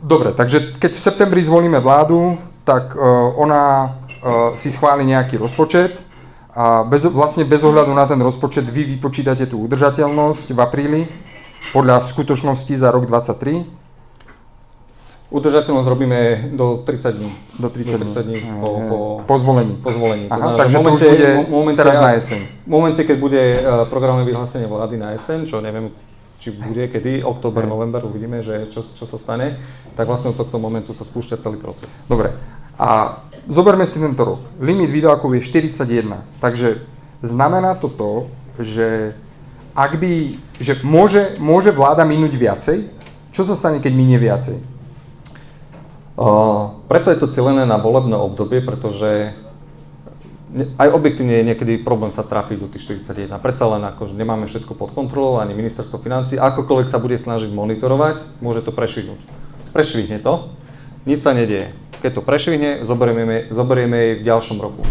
dobre, 0.02 0.34
takže 0.34 0.82
keď 0.82 0.92
v 0.98 1.06
septembri 1.06 1.46
zvolíme 1.46 1.78
vládu, 1.78 2.42
tak 2.66 2.98
e, 2.98 3.06
ona 3.38 3.94
si 4.58 4.74
schváli 4.74 5.06
nejaký 5.06 5.38
rozpočet 5.38 6.02
a 6.50 6.82
bez, 6.82 7.06
vlastne 7.06 7.46
bez 7.46 7.62
ohľadu 7.62 7.94
na 7.94 8.10
ten 8.10 8.18
rozpočet 8.18 8.66
vy 8.66 8.98
vypočítate 8.98 9.46
tú 9.46 9.62
udržateľnosť 9.70 10.50
v 10.50 10.60
apríli 10.66 11.02
podľa 11.70 12.02
skutočnosti 12.10 12.74
za 12.74 12.90
rok 12.90 13.06
2023 13.06 13.85
Udržateľnosť 15.26 15.90
robíme 15.90 16.20
do 16.54 16.86
30 16.86 17.18
dní. 17.18 17.32
Do 17.58 17.68
30, 17.74 17.98
do 17.98 18.06
30 18.14 18.26
dní, 18.30 18.40
po, 18.62 18.70
po, 18.86 18.98
po 19.26 19.36
zvolení. 19.42 19.74
Po 19.82 19.90
zvolení. 19.90 20.30
Aha, 20.30 20.54
to 20.54 20.58
takže 20.58 20.78
momente, 20.78 21.02
to 21.02 21.06
už 21.06 21.18
bude 21.18 21.30
momente, 21.50 21.80
teraz 21.82 21.96
na 21.98 22.12
jeseň. 22.14 22.40
V 22.46 22.70
momente, 22.70 23.02
keď 23.02 23.18
bude 23.18 23.42
uh, 23.42 23.90
programové 23.90 24.30
vyhlásenie 24.30 24.70
vlády 24.70 25.02
na 25.02 25.18
jeseň, 25.18 25.50
čo 25.50 25.66
neviem, 25.66 25.90
či 26.38 26.54
bude 26.54 26.86
kedy, 26.94 27.26
október, 27.26 27.66
november, 27.66 28.06
uvidíme, 28.06 28.46
že 28.46 28.70
čo, 28.70 28.86
čo 28.86 29.10
sa 29.10 29.18
stane, 29.18 29.58
tak 29.98 30.06
vlastne 30.06 30.30
od 30.30 30.38
tohto 30.38 30.62
momentu 30.62 30.94
sa 30.94 31.02
spúšťa 31.02 31.42
celý 31.42 31.58
proces. 31.58 31.90
Dobre. 32.06 32.30
A 32.78 33.24
zoberme 33.50 33.90
si 33.90 33.98
tento 33.98 34.22
rok. 34.22 34.42
Limit 34.62 34.94
výdavkov 34.94 35.34
je 35.34 35.42
41. 35.42 36.22
Takže 36.38 36.86
znamená 37.26 37.74
to 37.82 37.90
to, 37.90 38.30
že 38.62 39.18
ak 39.74 39.98
by, 39.98 40.38
že 40.62 40.86
môže, 40.86 41.36
môže 41.42 41.74
vláda 41.74 42.06
minúť 42.06 42.38
viacej? 42.38 42.94
Čo 43.34 43.42
sa 43.42 43.58
stane, 43.58 43.82
keď 43.82 43.92
minie 43.92 44.22
viacej? 44.22 44.75
Preto 46.88 47.12
je 47.12 47.20
to 47.20 47.28
celené 47.28 47.68
na 47.68 47.76
volebné 47.76 48.16
obdobie, 48.16 48.64
pretože 48.64 49.36
aj 50.56 50.88
objektívne 50.88 51.44
je 51.44 51.48
niekedy 51.52 51.74
problém 51.84 52.16
sa 52.16 52.24
trafiť 52.24 52.58
do 52.64 52.72
tých 52.72 53.04
41. 53.04 53.28
Predsa 53.44 53.68
len 53.76 53.84
ako, 53.84 54.08
že 54.08 54.16
nemáme 54.16 54.48
všetko 54.48 54.72
pod 54.80 54.96
kontrolou, 54.96 55.44
ani 55.44 55.52
ministerstvo 55.52 56.00
financí, 56.00 56.40
akokoľvek 56.40 56.88
sa 56.88 57.04
bude 57.04 57.20
snažiť 57.20 57.52
monitorovať, 57.52 58.40
môže 58.40 58.64
to 58.64 58.72
prešvihnúť. 58.72 59.20
Prešvihne 59.76 60.24
to, 60.24 60.56
nič 61.04 61.20
sa 61.20 61.36
nedieje. 61.36 61.76
Keď 62.00 62.12
to 62.16 62.22
prešvihne, 62.24 62.88
zoberieme, 62.88 63.52
zoberieme 63.52 63.98
jej 64.00 64.14
v 64.24 64.26
ďalšom 64.32 64.58
roku. 64.64 64.88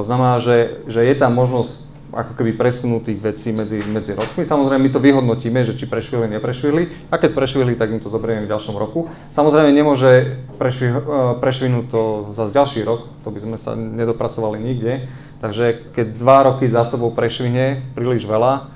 To 0.00 0.02
znamená, 0.06 0.40
že, 0.40 0.80
že 0.88 1.04
je 1.04 1.14
tam 1.18 1.36
možnosť 1.36 1.89
ako 2.10 2.34
keby 2.34 2.58
presunutých 2.58 3.18
vecí 3.22 3.54
medzi, 3.54 3.78
medzi 3.86 4.18
rokmi. 4.18 4.42
Samozrejme, 4.42 4.82
my 4.82 4.90
to 4.90 5.00
vyhodnotíme, 5.00 5.62
že 5.62 5.78
či 5.78 5.86
prešvili, 5.86 6.26
neprešvili. 6.26 7.10
A 7.10 7.16
keď 7.16 7.30
prešvili, 7.34 7.78
tak 7.78 7.94
im 7.94 8.02
to 8.02 8.10
zoberieme 8.10 8.46
v 8.46 8.52
ďalšom 8.52 8.74
roku. 8.74 9.10
Samozrejme, 9.30 9.70
nemôže 9.70 10.42
prešvi, 10.58 10.88
e, 10.90 10.98
prešvinúť 11.38 11.84
to 11.88 12.02
za 12.34 12.50
ďalší 12.50 12.82
rok, 12.82 13.06
to 13.22 13.30
by 13.30 13.38
sme 13.38 13.56
sa 13.56 13.78
nedopracovali 13.78 14.58
nikde. 14.58 15.06
Takže 15.40 15.94
keď 15.96 16.06
dva 16.20 16.38
roky 16.52 16.68
za 16.68 16.84
sebou 16.84 17.14
prešvihne 17.14 17.96
príliš 17.96 18.28
veľa, 18.28 18.68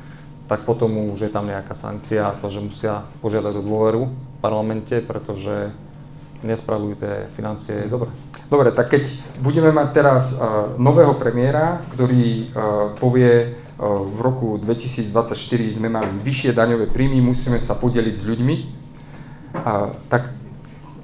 tak 0.49 0.69
potom 0.69 1.13
už 1.13 1.29
je 1.29 1.31
tam 1.33 1.49
nejaká 1.49 1.73
sankcia, 1.73 2.37
to, 2.41 2.49
že 2.53 2.61
musia 2.61 3.05
požiadať 3.25 3.55
o 3.61 3.63
dôveru 3.65 4.03
v 4.09 4.39
parlamente, 4.45 5.01
pretože 5.01 5.73
nespravujú 6.45 7.01
tie 7.01 7.33
financie 7.33 7.89
dobre. 7.89 8.13
Dobre, 8.53 8.71
tak 8.77 8.93
keď 8.93 9.09
budeme 9.41 9.73
mať 9.73 9.89
teraz 9.97 10.37
uh, 10.37 10.77
nového 10.77 11.17
premiéra, 11.17 11.81
ktorý 11.97 12.53
uh, 12.53 12.93
povie, 13.01 13.51
uh, 13.51 14.05
v 14.05 14.19
roku 14.21 14.61
2024 14.61 15.81
sme 15.81 15.89
mali 15.89 16.13
vyššie 16.21 16.53
daňové 16.53 16.93
príjmy, 16.93 17.25
musíme 17.25 17.57
sa 17.59 17.73
podeliť 17.81 18.15
s 18.21 18.25
ľuďmi, 18.29 18.55
uh, 18.61 19.97
tak 20.13 20.37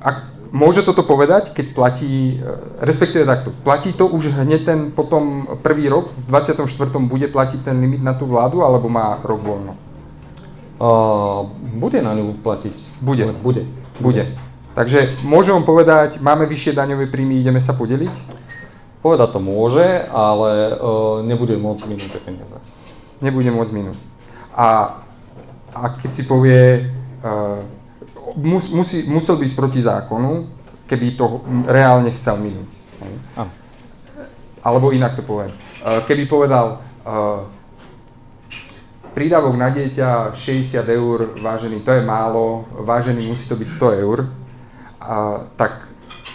ak, 0.05 0.17
môže 0.53 0.85
toto 0.85 1.01
povedať, 1.01 1.57
keď 1.57 1.67
platí, 1.73 2.41
respektíve 2.81 3.25
takto, 3.25 3.57
platí 3.65 3.97
to 3.97 4.05
už 4.09 4.33
hneď 4.37 4.65
ten 4.69 4.81
potom 4.93 5.49
prvý 5.65 5.89
rok, 5.89 6.13
v 6.13 6.25
24. 6.29 6.65
bude 7.09 7.29
platiť 7.29 7.65
ten 7.65 7.81
limit 7.81 8.05
na 8.05 8.13
tú 8.13 8.29
vládu, 8.29 8.61
alebo 8.61 8.93
má 8.93 9.17
rok 9.25 9.41
voľno? 9.41 9.75
Uh, 10.81 11.45
bude 11.77 12.01
na 12.01 12.17
ňu 12.17 12.41
platiť. 12.41 12.73
Bude. 13.05 13.29
Bude. 13.37 13.69
Bude. 14.01 14.33
Takže 14.71 15.19
môžem 15.27 15.59
vám 15.59 15.67
povedať, 15.67 16.23
máme 16.23 16.47
vyššie 16.47 16.79
daňové 16.79 17.11
príjmy, 17.11 17.43
ideme 17.43 17.59
sa 17.59 17.75
podeliť? 17.75 18.15
Povedať 19.03 19.29
to 19.35 19.41
môže, 19.43 20.07
ale 20.13 20.77
uh, 20.77 21.25
nebude 21.27 21.59
môcť 21.59 21.83
minúť 21.91 22.21
peniaze. 22.23 22.57
Nebude 23.19 23.51
môcť 23.51 23.73
minúť. 23.75 23.99
A, 24.55 25.01
a 25.75 25.83
keď 25.99 26.11
si 26.15 26.23
povie, 26.29 26.87
uh, 27.25 27.67
mus, 28.39 28.71
musí, 28.71 29.09
musel 29.11 29.43
byť 29.43 29.51
proti 29.59 29.81
zákonu, 29.83 30.47
keby 30.87 31.19
to 31.19 31.43
reálne 31.67 32.13
chcel 32.15 32.39
minúť. 32.39 32.71
Áno. 33.35 33.51
Alebo 34.63 34.95
inak 34.95 35.19
to 35.19 35.27
poviem. 35.27 35.51
Uh, 35.83 36.05
keby 36.07 36.31
povedal, 36.31 36.79
uh, 37.03 37.43
prídavok 39.17 39.59
na 39.59 39.75
dieťa 39.75 40.39
60 40.39 40.87
eur, 40.87 41.19
vážený, 41.43 41.83
to 41.83 41.91
je 41.91 42.03
málo, 42.07 42.71
vážený, 42.87 43.27
musí 43.27 43.51
to 43.51 43.59
byť 43.59 43.69
100 43.75 44.05
eur, 44.07 44.19
a, 45.01 45.49
tak 45.57 45.89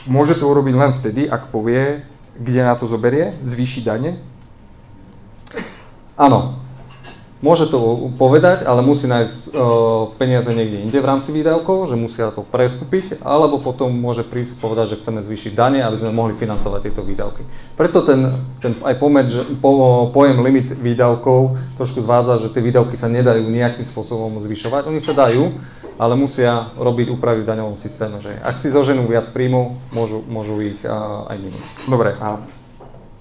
môže 0.09 0.35
to 0.35 0.49
urobiť 0.49 0.75
len 0.75 0.91
vtedy, 0.97 1.29
ak 1.29 1.53
povie, 1.53 2.01
kde 2.35 2.61
na 2.65 2.75
to 2.75 2.89
zoberie? 2.89 3.37
Zvýši 3.45 3.85
dane? 3.85 4.19
Áno. 6.19 6.65
Môže 7.43 7.69
to 7.69 8.09
povedať, 8.17 8.65
ale 8.65 8.81
musí 8.81 9.05
nájsť 9.05 9.53
uh, 9.53 10.17
peniaze 10.17 10.49
niekde 10.49 10.81
inde 10.81 10.97
v 10.97 11.05
rámci 11.05 11.29
výdavkov, 11.29 11.91
že 11.91 11.99
musia 11.99 12.33
to 12.33 12.41
preskupiť, 12.41 13.21
alebo 13.21 13.61
potom 13.61 13.91
môže 13.93 14.25
prísť 14.25 14.57
povedať, 14.57 14.95
že 14.95 14.99
chceme 15.03 15.21
zvýšiť 15.21 15.53
dane, 15.53 15.83
aby 15.85 15.99
sme 15.99 16.15
mohli 16.15 16.33
financovať 16.33 16.89
tieto 16.89 17.05
výdavky. 17.05 17.45
Preto 17.77 18.01
ten, 18.01 18.33
ten 18.63 18.73
aj 18.81 18.97
pomed, 18.97 19.29
po, 19.61 20.09
pojem 20.09 20.41
limit 20.41 20.73
výdavkov 20.73 21.59
trošku 21.77 22.01
zvádza, 22.01 22.41
že 22.41 22.49
tie 22.49 22.65
výdavky 22.65 22.97
sa 22.97 23.11
nedajú 23.11 23.45
nejakým 23.45 23.85
spôsobom 23.85 24.41
zvyšovať. 24.41 24.89
Oni 24.89 25.03
sa 25.03 25.13
dajú, 25.13 25.53
ale 25.95 26.19
musia 26.19 26.75
robiť 26.75 27.07
úpravy 27.11 27.43
v 27.43 27.49
daňovom 27.49 27.79
systéme, 27.79 28.19
že 28.19 28.35
ak 28.43 28.59
si 28.59 28.67
zoženú 28.67 29.07
viac 29.07 29.31
príjmov, 29.31 29.79
môžu, 29.95 30.23
môžu 30.27 30.59
ich 30.59 30.79
uh, 30.83 31.27
aj 31.31 31.37
minúť. 31.39 31.65
Dobre, 31.87 32.11
a 32.19 32.43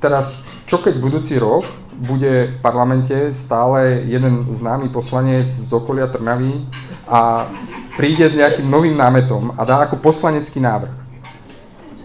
teraz 0.03 0.43
čo 0.67 0.83
keď 0.83 0.99
budúci 0.99 1.39
rok 1.39 1.65
bude 1.95 2.51
v 2.51 2.59
parlamente 2.59 3.31
stále 3.31 4.03
jeden 4.11 4.51
známy 4.51 4.91
poslanec 4.91 5.47
z 5.47 5.71
okolia 5.71 6.11
Trnavy 6.11 6.67
a 7.07 7.47
príde 7.95 8.27
s 8.27 8.35
nejakým 8.35 8.67
novým 8.67 8.99
námetom 8.99 9.55
a 9.55 9.63
dá 9.63 9.87
ako 9.87 10.03
poslanecký 10.03 10.59
návrh. 10.59 10.91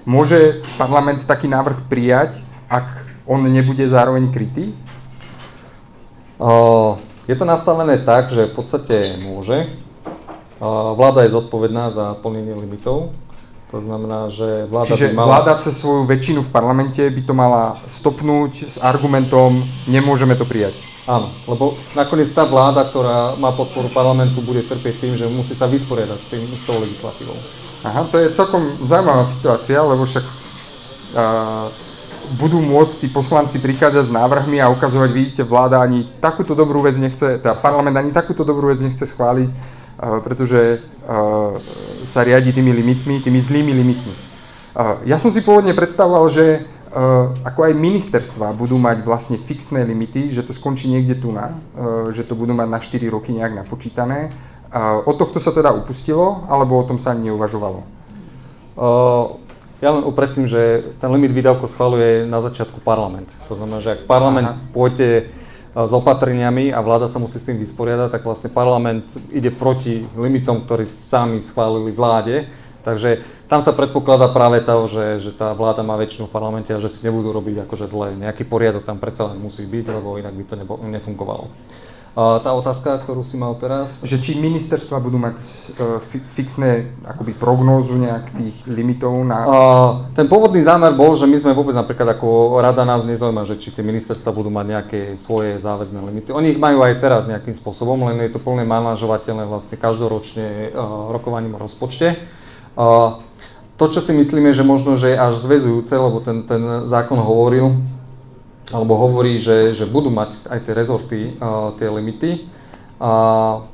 Môže 0.06 0.62
parlament 0.78 1.26
taký 1.26 1.50
návrh 1.50 1.90
prijať, 1.90 2.46
ak 2.70 2.86
on 3.26 3.42
nebude 3.46 3.82
zároveň 3.90 4.30
krytý? 4.30 4.78
Uh, 6.38 7.02
je 7.26 7.34
to 7.34 7.46
nastavené 7.46 8.02
tak, 8.06 8.30
že 8.30 8.50
v 8.50 8.54
podstate 8.54 9.18
môže. 9.22 9.70
Vláda 10.60 11.24
je 11.24 11.32
zodpovedná 11.32 11.95
za 11.95 12.19
plnenie 12.19 12.52
limitov, 12.52 13.15
to 13.69 13.80
znamená, 13.86 14.34
že 14.34 14.65
vláda 14.65 14.98
Čiže 14.98 15.13
by 15.13 15.15
mala... 15.15 15.28
vláda 15.30 15.54
cez 15.62 15.78
svoju 15.78 16.10
väčšinu 16.10 16.41
v 16.41 16.50
parlamente 16.50 17.06
by 17.06 17.22
to 17.22 17.34
mala 17.38 17.78
stopnúť 17.86 18.65
s 18.65 18.76
argumentom, 18.82 19.62
nemôžeme 19.86 20.34
to 20.34 20.43
prijať. 20.43 20.74
Áno, 21.06 21.30
lebo 21.45 21.78
nakoniec 21.93 22.34
tá 22.34 22.50
vláda, 22.50 22.86
ktorá 22.86 23.38
má 23.38 23.54
podporu 23.54 23.89
parlamentu, 23.93 24.41
bude 24.41 24.65
trpieť 24.65 25.06
tým, 25.06 25.13
že 25.17 25.30
musí 25.30 25.54
sa 25.54 25.69
vysporiadať 25.69 26.19
s, 26.22 26.28
tým, 26.34 26.43
s 26.50 26.63
tou 26.65 26.82
legislatívou. 26.82 27.38
Aha, 27.86 28.10
to 28.10 28.17
je 28.17 28.34
celkom 28.34 28.74
zaujímavá 28.84 29.24
situácia, 29.30 29.80
lebo 29.86 30.04
však 30.06 30.26
uh, 30.26 31.69
budú 32.41 32.62
môcť 32.62 33.06
tí 33.06 33.08
poslanci 33.10 33.58
prichádzať 33.62 34.10
s 34.10 34.13
návrhmi 34.13 34.62
a 34.62 34.69
ukazovať, 34.69 35.10
vidíte, 35.13 35.41
vláda 35.45 35.82
ani 35.82 36.10
takúto 36.22 36.58
dobrú 36.58 36.86
vec 36.86 36.98
nechce, 36.98 37.38
teda 37.41 37.58
parlament 37.58 37.95
ani 37.98 38.12
takúto 38.13 38.41
dobrú 38.41 38.69
vec 38.69 38.82
nechce 38.82 39.06
schváliť, 39.06 39.79
pretože 40.00 40.80
sa 42.08 42.24
riadi 42.24 42.56
tými 42.56 42.72
limitmi, 42.72 43.20
tými 43.20 43.40
zlými 43.44 43.76
limitmi. 43.76 44.16
Ja 45.04 45.20
som 45.20 45.28
si 45.28 45.44
pôvodne 45.44 45.76
predstavoval, 45.76 46.32
že 46.32 46.64
ako 47.44 47.70
aj 47.70 47.74
ministerstva 47.78 48.56
budú 48.56 48.80
mať 48.80 49.06
vlastne 49.06 49.38
fixné 49.38 49.86
limity, 49.86 50.32
že 50.34 50.42
to 50.42 50.56
skončí 50.56 50.90
niekde 50.90 51.20
tu 51.20 51.30
na, 51.30 51.54
že 52.16 52.24
to 52.26 52.34
budú 52.34 52.56
mať 52.56 52.68
na 52.72 52.80
4 52.82 53.14
roky 53.14 53.30
nejak 53.36 53.54
napočítané. 53.54 54.34
Od 55.06 55.16
tohto 55.18 55.38
sa 55.38 55.54
teda 55.54 55.70
upustilo, 55.76 56.48
alebo 56.50 56.80
o 56.80 56.88
tom 56.88 56.98
sa 56.98 57.14
ani 57.14 57.30
neuvažovalo? 57.30 57.84
Ja 59.80 59.96
len 59.96 60.04
upresním, 60.04 60.44
že 60.44 60.92
ten 61.00 61.08
limit 61.08 61.32
výdavkov 61.32 61.72
schvaluje 61.72 62.28
na 62.28 62.44
začiatku 62.44 62.84
parlament. 62.84 63.32
To 63.48 63.56
znamená, 63.56 63.80
že 63.80 63.96
ak 63.96 64.12
parlament 64.12 64.48
Aha. 64.56 64.60
pôjde 64.76 65.32
s 65.86 65.94
opatreniami 65.94 66.74
a 66.74 66.80
vláda 66.82 67.08
sa 67.08 67.22
musí 67.22 67.38
s 67.38 67.48
tým 67.48 67.62
vysporiadať, 67.62 68.10
tak 68.12 68.26
vlastne 68.26 68.50
parlament 68.50 69.15
ide 69.30 69.54
proti 69.54 70.04
limitom, 70.18 70.65
ktorí 70.65 70.84
sami 70.84 71.39
schválili 71.39 71.94
vláde. 71.94 72.50
Takže 72.84 73.22
tam 73.52 73.60
sa 73.60 73.76
predpokladá 73.76 74.32
práve 74.32 74.63
to, 74.63 74.88
že, 74.88 75.06
že 75.30 75.32
tá 75.36 75.52
vláda 75.54 75.84
má 75.84 76.00
väčšinu 76.00 76.26
v 76.26 76.36
parlamente 76.36 76.72
a 76.72 76.82
že 76.82 76.89
si 76.89 77.04
nebudú 77.06 77.36
robiť 77.36 77.68
akože 77.68 77.86
zle. 77.92 78.15
Nejaký 78.15 78.48
poriadok 78.48 78.88
tam 78.88 78.98
predsa 78.98 79.30
len 79.30 79.38
musí 79.44 79.68
byť, 79.68 79.86
lebo 79.94 80.15
inak 80.15 80.34
by 80.34 80.44
to 80.48 80.56
nebo, 80.56 80.74
nefungovalo 80.80 81.52
tá 82.17 82.50
otázka, 82.54 83.02
ktorú 83.06 83.22
si 83.22 83.38
mal 83.38 83.54
teraz? 83.60 84.02
Že 84.02 84.17
či 84.19 84.32
ministerstva 84.38 84.98
budú 85.00 85.17
mať 85.22 85.38
uh, 85.39 86.02
fixné 86.34 86.91
akoby 87.06 87.38
prognózu 87.38 87.95
nejak 87.95 88.34
tých 88.34 88.56
limitov 88.67 89.13
na... 89.24 89.45
Ten 90.17 90.26
pôvodný 90.26 90.63
zámer 90.65 90.93
bol, 90.98 91.13
že 91.15 91.30
my 91.30 91.38
sme 91.38 91.52
vôbec 91.58 91.78
napríklad 91.78 92.17
ako 92.17 92.60
rada 92.60 92.84
nás 92.84 93.06
nezaujíma, 93.06 93.48
že 93.48 93.62
či 93.62 93.72
tie 93.72 93.86
ministerstva 93.86 94.34
budú 94.34 94.50
mať 94.50 94.65
nejaké 94.65 95.00
svoje 95.15 95.62
záväzné 95.62 96.00
limity. 96.02 96.30
Oni 96.34 96.54
ich 96.54 96.60
majú 96.60 96.84
aj 96.84 97.00
teraz 97.00 97.30
nejakým 97.30 97.54
spôsobom, 97.54 98.10
len 98.10 98.19
je 98.26 98.34
to 98.36 98.43
plne 98.43 98.65
manažovateľné 98.65 99.45
vlastne 99.48 99.78
každoročne 99.80 100.74
uh, 100.74 101.13
rokovaním 101.13 101.56
o 101.56 101.62
rozpočte. 101.62 102.15
To, 103.80 103.88
čo 103.88 104.00
si 104.00 104.12
myslíme, 104.12 104.52
že 104.56 104.63
možno, 104.63 104.95
že 104.95 105.12
je 105.12 105.17
až 105.19 105.39
zväzujúce, 105.39 105.91
lebo 105.95 106.19
ten, 106.24 106.48
ten 106.48 106.88
zákon 106.88 107.19
hovoril, 107.19 107.80
alebo 108.70 108.94
hovorí, 108.98 109.42
že, 109.42 109.74
že 109.74 109.90
budú 109.90 110.14
mať 110.14 110.46
aj 110.46 110.60
tie 110.62 110.74
rezorty, 110.74 111.20
uh, 111.42 111.74
tie 111.78 111.90
limity 111.90 112.46
uh, 113.02 113.66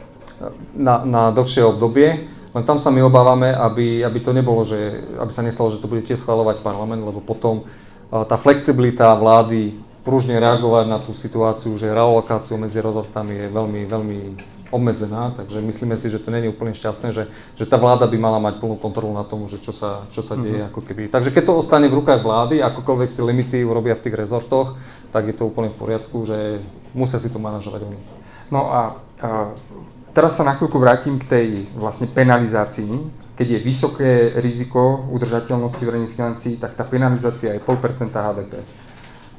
na, 0.75 0.95
na 1.03 1.21
dlhšie 1.35 1.63
obdobie, 1.67 2.27
len 2.55 2.63
tam 2.63 2.79
sa 2.79 2.87
my 2.91 3.03
obávame, 3.03 3.51
aby, 3.51 4.03
aby 4.07 4.19
to 4.23 4.31
nebolo, 4.31 4.63
že, 4.63 5.03
aby 5.19 5.31
sa 5.31 5.43
nestalo, 5.43 5.71
že 5.71 5.83
to 5.83 5.91
bude 5.91 6.07
tiež 6.07 6.23
schvalovať 6.23 6.63
parlament, 6.63 7.03
lebo 7.03 7.19
potom 7.19 7.67
uh, 7.67 8.23
tá 8.23 8.39
flexibilita 8.39 9.11
vlády 9.19 9.75
pružne 10.07 10.37
reagovať 10.39 10.85
na 10.87 11.01
tú 11.01 11.11
situáciu, 11.17 11.75
že 11.75 11.91
realokáciu 11.91 12.55
medzi 12.55 12.79
rezortami 12.79 13.35
je 13.35 13.47
veľmi, 13.49 13.81
veľmi 13.89 14.19
obmedzená, 14.73 15.33
takže 15.37 15.61
myslíme 15.61 15.95
si, 15.97 16.09
že 16.09 16.17
to 16.17 16.33
je 16.33 16.49
úplne 16.49 16.73
šťastné, 16.73 17.13
že, 17.13 17.29
že 17.53 17.65
tá 17.69 17.77
vláda 17.77 18.09
by 18.09 18.17
mala 18.17 18.39
mať 18.41 18.57
plnú 18.57 18.75
kontrolu 18.81 19.13
na 19.13 19.21
tom, 19.21 19.45
že 19.45 19.61
čo 19.61 19.69
sa, 19.69 20.09
čo 20.09 20.25
sa 20.25 20.33
deje 20.33 20.65
mm-hmm. 20.65 20.69
ako 20.73 20.81
keby. 20.81 21.03
Takže 21.13 21.29
keď 21.29 21.43
to 21.45 21.59
ostane 21.61 21.85
v 21.85 21.97
rukách 22.01 22.25
vlády, 22.25 22.65
akokoľvek 22.65 23.09
si 23.09 23.21
limity 23.21 23.59
urobia 23.61 23.93
v 23.93 24.03
tých 24.09 24.17
rezortoch, 24.17 24.75
tak 25.13 25.29
je 25.29 25.35
to 25.37 25.47
úplne 25.47 25.69
v 25.69 25.79
poriadku, 25.79 26.25
že 26.25 26.59
musia 26.97 27.21
si 27.21 27.29
to 27.29 27.37
manažovať 27.37 27.81
oni. 27.85 27.99
No 28.49 28.73
a, 28.73 28.99
a 29.21 29.29
teraz 30.11 30.37
sa 30.37 30.43
na 30.43 30.57
chvíľku 30.57 30.81
vrátim 30.81 31.21
k 31.21 31.25
tej 31.29 31.47
vlastne 31.77 32.09
penalizácii. 32.09 33.23
Keď 33.35 33.47
je 33.51 33.59
vysoké 33.59 34.11
riziko 34.39 35.07
udržateľnosti 35.11 35.83
verejných 35.83 36.15
financií, 36.15 36.53
tak 36.55 36.79
tá 36.79 36.87
penalizácia 36.87 37.51
je 37.51 37.59
0,5% 37.59 38.15
HDP. 38.15 38.53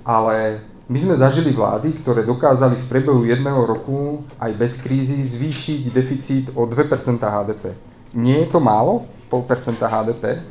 Ale 0.05 0.61
my 0.87 0.99
sme 1.03 1.19
zažili 1.19 1.51
vlády, 1.51 1.99
ktoré 1.99 2.23
dokázali 2.23 2.79
v 2.79 2.87
priebehu 2.87 3.27
jedného 3.27 3.59
roku 3.67 4.23
aj 4.39 4.55
bez 4.55 4.79
krízy 4.79 5.19
zvýšiť 5.19 5.83
deficit 5.91 6.45
o 6.55 6.63
2% 6.63 7.19
HDP. 7.19 7.75
Nie 8.15 8.47
je 8.47 8.55
to 8.55 8.63
málo? 8.63 9.11
0,5% 9.27 9.83
HDP? 9.83 10.47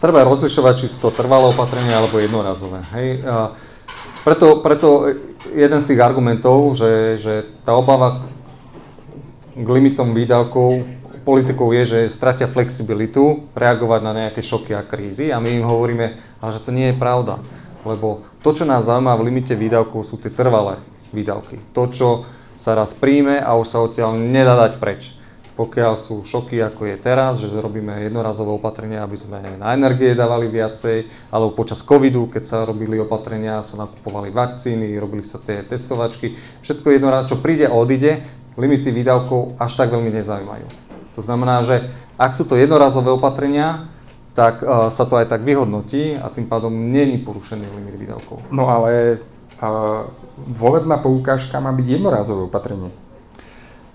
Treba 0.00 0.24
rozlišovať, 0.24 0.74
či 0.80 0.86
sú 0.88 0.96
to 1.00 1.10
trvalé 1.12 1.52
opatrenia 1.52 2.00
alebo 2.00 2.16
jednorazové. 2.16 2.80
Hej. 2.96 3.24
Preto, 4.24 4.64
preto 4.64 5.12
jeden 5.52 5.80
z 5.80 5.88
tých 5.92 6.00
argumentov, 6.00 6.72
že, 6.72 7.20
že 7.20 7.34
tá 7.68 7.76
obava 7.76 8.24
k 9.52 9.68
limitom 9.68 10.16
výdavkov 10.16 10.88
politikov 11.24 11.72
je, 11.72 11.84
že 11.84 12.12
stratia 12.12 12.48
flexibilitu 12.48 13.48
reagovať 13.56 14.00
na 14.04 14.12
nejaké 14.12 14.44
šoky 14.44 14.76
a 14.76 14.84
krízy 14.84 15.32
a 15.32 15.40
my 15.40 15.48
im 15.60 15.64
hovoríme, 15.64 16.06
ale 16.40 16.50
že 16.52 16.64
to 16.64 16.72
nie 16.72 16.92
je 16.92 17.00
pravda. 17.00 17.40
Lebo 17.84 18.24
to, 18.40 18.50
čo 18.56 18.64
nás 18.64 18.88
zaujíma 18.88 19.16
v 19.16 19.26
limite 19.28 19.52
výdavkov, 19.52 20.08
sú 20.08 20.16
tie 20.16 20.32
trvalé 20.32 20.80
výdavky. 21.12 21.60
To, 21.76 21.86
čo 21.88 22.08
sa 22.56 22.72
raz 22.74 22.96
príjme 22.96 23.38
a 23.38 23.54
už 23.54 23.66
sa 23.68 23.78
odtiaľ 23.84 24.16
nedá 24.16 24.56
dať 24.56 24.80
preč. 24.80 25.12
Pokiaľ 25.54 25.94
sú 25.94 26.26
šoky, 26.26 26.58
ako 26.58 26.82
je 26.90 26.96
teraz, 26.98 27.38
že 27.38 27.46
robíme 27.46 28.02
jednorazové 28.02 28.58
opatrenia, 28.58 29.06
aby 29.06 29.14
sme 29.14 29.38
na 29.54 29.70
energie 29.70 30.10
dávali 30.10 30.50
viacej, 30.50 31.30
alebo 31.30 31.54
počas 31.54 31.78
covidu, 31.78 32.26
keď 32.26 32.42
sa 32.42 32.58
robili 32.66 32.98
opatrenia, 32.98 33.62
sa 33.62 33.86
nakupovali 33.86 34.34
vakcíny, 34.34 34.98
robili 34.98 35.22
sa 35.22 35.38
tie 35.38 35.62
testovačky, 35.62 36.34
všetko 36.58 36.98
jednorazové, 36.98 37.30
čo 37.30 37.38
príde 37.38 37.70
a 37.70 37.76
odíde, 37.78 38.26
limity 38.58 38.90
výdavkov 38.90 39.54
až 39.54 39.78
tak 39.78 39.94
veľmi 39.94 40.10
nezaujímajú. 40.10 40.66
To 41.14 41.20
znamená, 41.22 41.62
že 41.62 41.86
ak 42.18 42.34
sú 42.34 42.42
to 42.50 42.58
jednorazové 42.58 43.14
opatrenia, 43.14 43.86
tak 44.34 44.60
uh, 44.60 44.90
sa 44.90 45.06
to 45.06 45.16
aj 45.22 45.30
tak 45.30 45.46
vyhodnotí 45.46 46.18
a 46.18 46.26
tým 46.28 46.50
pádom 46.50 46.74
není 46.90 47.22
porušený 47.22 47.64
limit 47.70 47.94
výdavkov. 47.94 48.42
No 48.50 48.66
ale 48.66 49.22
uh, 49.62 50.10
volebná 50.36 50.98
poukážka 50.98 51.62
má 51.62 51.70
byť 51.70 51.86
jednorázové 51.86 52.50
opatrenie. 52.50 52.90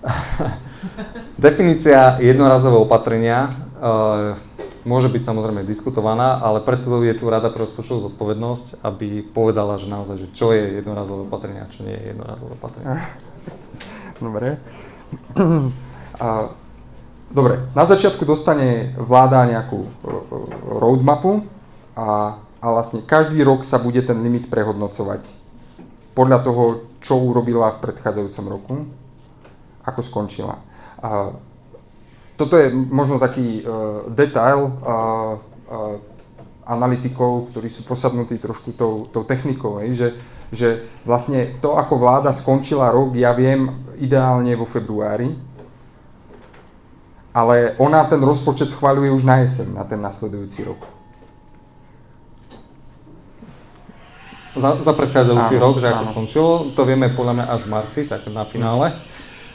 Definícia 1.36 2.16
jednorazového 2.24 2.88
opatrenia 2.88 3.52
uh, 3.76 4.32
môže 4.88 5.12
byť 5.12 5.22
samozrejme 5.28 5.60
diskutovaná, 5.68 6.40
ale 6.40 6.64
preto 6.64 7.04
je 7.04 7.12
tu 7.12 7.28
Rada 7.28 7.52
pre 7.52 7.68
rozpočtovú 7.68 8.08
zodpovednosť, 8.08 8.80
aby 8.80 9.20
povedala, 9.20 9.76
že 9.76 9.92
naozaj, 9.92 10.16
že 10.24 10.28
čo 10.32 10.56
je 10.56 10.80
jednorazové 10.80 11.28
opatrenie 11.28 11.60
a 11.60 11.68
čo 11.68 11.84
nie 11.84 11.92
je 11.92 12.16
jednorazové 12.16 12.52
opatrenie. 12.56 12.96
Dobre. 14.24 14.48
A 16.20 16.52
Dobre, 17.30 17.70
na 17.78 17.86
začiatku 17.86 18.26
dostane 18.26 18.90
vláda 18.98 19.46
nejakú 19.46 19.86
e, 19.86 19.88
e, 19.88 19.90
roadmapu 20.82 21.46
a, 21.94 22.34
a 22.58 22.66
vlastne 22.66 23.06
každý 23.06 23.46
rok 23.46 23.62
sa 23.62 23.78
bude 23.78 24.02
ten 24.02 24.18
limit 24.18 24.50
prehodnocovať 24.50 25.30
podľa 26.10 26.42
toho, 26.42 26.90
čo 26.98 27.22
urobila 27.22 27.70
v 27.78 27.86
predchádzajúcom 27.86 28.46
roku, 28.50 28.74
ako 29.86 30.00
skončila. 30.02 30.58
A 30.98 31.30
toto 32.34 32.58
je 32.58 32.72
možno 32.72 33.22
taký 33.22 33.62
uh, 33.62 34.10
detail 34.10 34.68
uh, 34.68 35.38
uh, 35.70 35.96
analytikov, 36.66 37.54
ktorí 37.54 37.72
sú 37.72 37.86
posadnutí 37.86 38.36
trošku 38.36 38.76
tou, 38.76 39.08
tou 39.08 39.24
technikou, 39.24 39.80
hej, 39.80 39.96
že, 39.96 40.08
že 40.52 40.68
vlastne 41.08 41.56
to, 41.60 41.76
ako 41.76 41.96
vláda 41.96 42.32
skončila 42.36 42.92
rok, 42.92 43.16
ja 43.16 43.32
viem 43.32 43.70
ideálne 44.00 44.52
vo 44.56 44.68
februári, 44.68 45.32
ale 47.30 47.78
ona 47.78 48.02
ten 48.10 48.18
rozpočet 48.18 48.74
schváľuje 48.74 49.10
už 49.14 49.22
na 49.22 49.42
jeseň, 49.46 49.74
na 49.74 49.84
ten 49.86 50.02
nasledujúci 50.02 50.66
rok. 50.66 50.82
Za, 54.58 54.82
za 54.82 54.92
predchádzajúci 54.98 55.54
áno, 55.56 55.62
rok, 55.62 55.74
že 55.78 55.86
ako 55.94 56.02
áno. 56.02 56.10
skončilo, 56.10 56.50
to 56.74 56.82
vieme 56.82 57.06
podľa 57.14 57.34
mňa 57.38 57.46
až 57.54 57.60
v 57.62 57.70
marci, 57.70 58.00
tak 58.10 58.26
na 58.26 58.42
finále. 58.42 58.90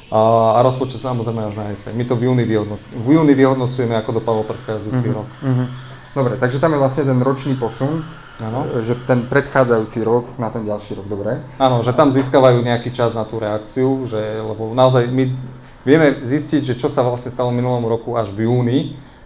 A, 0.08 0.20
a 0.56 0.60
rozpočet 0.64 1.04
samozrejme 1.04 1.52
až 1.52 1.56
na 1.60 1.66
jeseň. 1.76 1.92
My 2.00 2.06
to 2.08 2.16
v 2.16 2.32
júni, 2.32 2.48
vyhodnocujeme, 2.48 2.96
v 3.04 3.08
júni 3.12 3.34
vyhodnocujeme, 3.36 3.92
ako 4.00 4.24
dopadol 4.24 4.48
predchádzajúci 4.48 5.08
uh-huh, 5.12 5.18
rok. 5.20 5.28
Uh-huh. 5.44 5.68
Dobre, 6.16 6.34
takže 6.40 6.64
tam 6.64 6.72
je 6.72 6.80
vlastne 6.80 7.04
ten 7.12 7.20
ročný 7.20 7.60
posun, 7.60 8.08
ano. 8.40 8.72
že 8.80 8.96
ten 9.04 9.28
predchádzajúci 9.28 10.00
rok 10.08 10.40
na 10.40 10.48
ten 10.48 10.64
ďalší 10.64 10.96
rok, 10.96 11.12
dobre? 11.12 11.44
Áno, 11.60 11.84
že 11.84 11.92
tam 11.92 12.16
získavajú 12.16 12.64
nejaký 12.64 12.96
čas 12.96 13.12
na 13.12 13.28
tú 13.28 13.36
reakciu, 13.36 14.08
že, 14.08 14.40
lebo 14.40 14.72
naozaj 14.72 15.12
my 15.12 15.36
vieme 15.86 16.20
zistiť, 16.26 16.74
že 16.74 16.76
čo 16.76 16.90
sa 16.90 17.06
vlastne 17.06 17.32
stalo 17.32 17.54
minulom 17.54 17.86
roku 17.86 18.18
až 18.18 18.34
v 18.34 18.50
júni. 18.50 18.80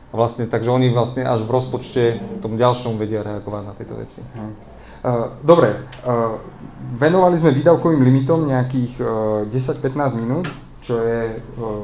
Vlastne, 0.10 0.50
takže 0.50 0.74
oni 0.74 0.90
vlastne 0.90 1.22
až 1.22 1.46
v 1.46 1.54
rozpočte 1.54 2.04
tom 2.42 2.58
ďalšom 2.58 2.98
vedia 2.98 3.22
reagovať 3.22 3.62
na 3.62 3.74
tieto 3.78 3.94
veci. 3.94 4.26
Uh, 4.26 5.38
dobre, 5.46 5.70
uh, 5.70 6.42
venovali 6.98 7.38
sme 7.38 7.54
výdavkovým 7.54 8.02
limitom 8.02 8.50
nejakých 8.50 8.98
uh, 9.00 9.46
10-15 9.54 10.18
minút, 10.18 10.50
čo 10.82 10.98
je 10.98 11.38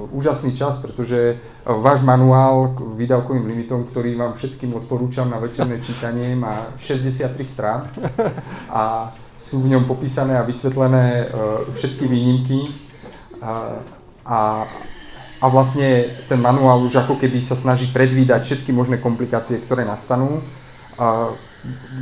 úžasný 0.09 0.57
čas, 0.57 0.81
pretože 0.81 1.37
váš 1.61 2.01
manuál 2.01 2.73
k 2.73 2.81
výdavkovým 2.97 3.45
limitom, 3.45 3.85
ktorý 3.85 4.17
vám 4.17 4.33
všetkým 4.33 4.73
odporúčam 4.73 5.29
na 5.29 5.37
večerné 5.37 5.77
čítanie, 5.77 6.33
má 6.33 6.73
63 6.81 7.37
strán 7.45 7.85
a 8.73 9.13
sú 9.37 9.61
v 9.61 9.77
ňom 9.77 9.85
popísané 9.85 10.41
a 10.41 10.47
vysvetlené 10.47 11.29
všetky 11.77 12.07
výnimky. 12.09 12.73
A, 14.25 14.65
a 15.37 15.45
vlastne 15.47 16.09
ten 16.25 16.41
manuál 16.41 16.81
už 16.81 17.05
ako 17.05 17.21
keby 17.21 17.37
sa 17.39 17.53
snaží 17.53 17.85
predvídať 17.93 18.41
všetky 18.41 18.73
možné 18.73 18.97
komplikácie, 18.97 19.61
ktoré 19.61 19.85
nastanú. 19.85 20.41
A 20.97 21.29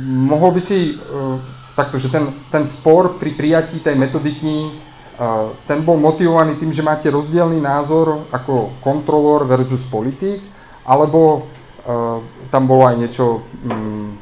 mohol 0.08 0.56
by 0.56 0.60
si 0.64 0.96
uh, 0.96 1.36
takto, 1.76 2.00
že 2.00 2.08
ten, 2.08 2.32
ten 2.48 2.64
spor 2.64 3.20
pri 3.20 3.36
prijatí 3.36 3.84
tej 3.84 3.92
metodiky, 4.00 4.72
uh, 5.20 5.52
ten 5.68 5.84
bol 5.84 6.00
motivovaný 6.00 6.56
tým, 6.56 6.72
že 6.72 6.80
máte 6.80 7.12
rozdielný 7.12 7.60
názor 7.60 8.24
ako 8.32 8.80
kontrolór 8.80 9.44
versus 9.44 9.84
politik, 9.84 10.40
alebo 10.88 11.44
uh, 11.84 12.24
tam 12.48 12.64
bolo 12.64 12.88
aj 12.88 12.96
niečo, 12.96 13.44
um, 13.68 14.16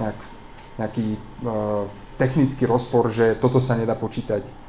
nejak, 0.00 0.18
nejaký 0.80 1.06
technický 2.16 2.64
rozpor, 2.70 3.10
že 3.10 3.34
toto 3.36 3.58
sa 3.58 3.74
nedá 3.74 3.98
počítať? 3.98 4.61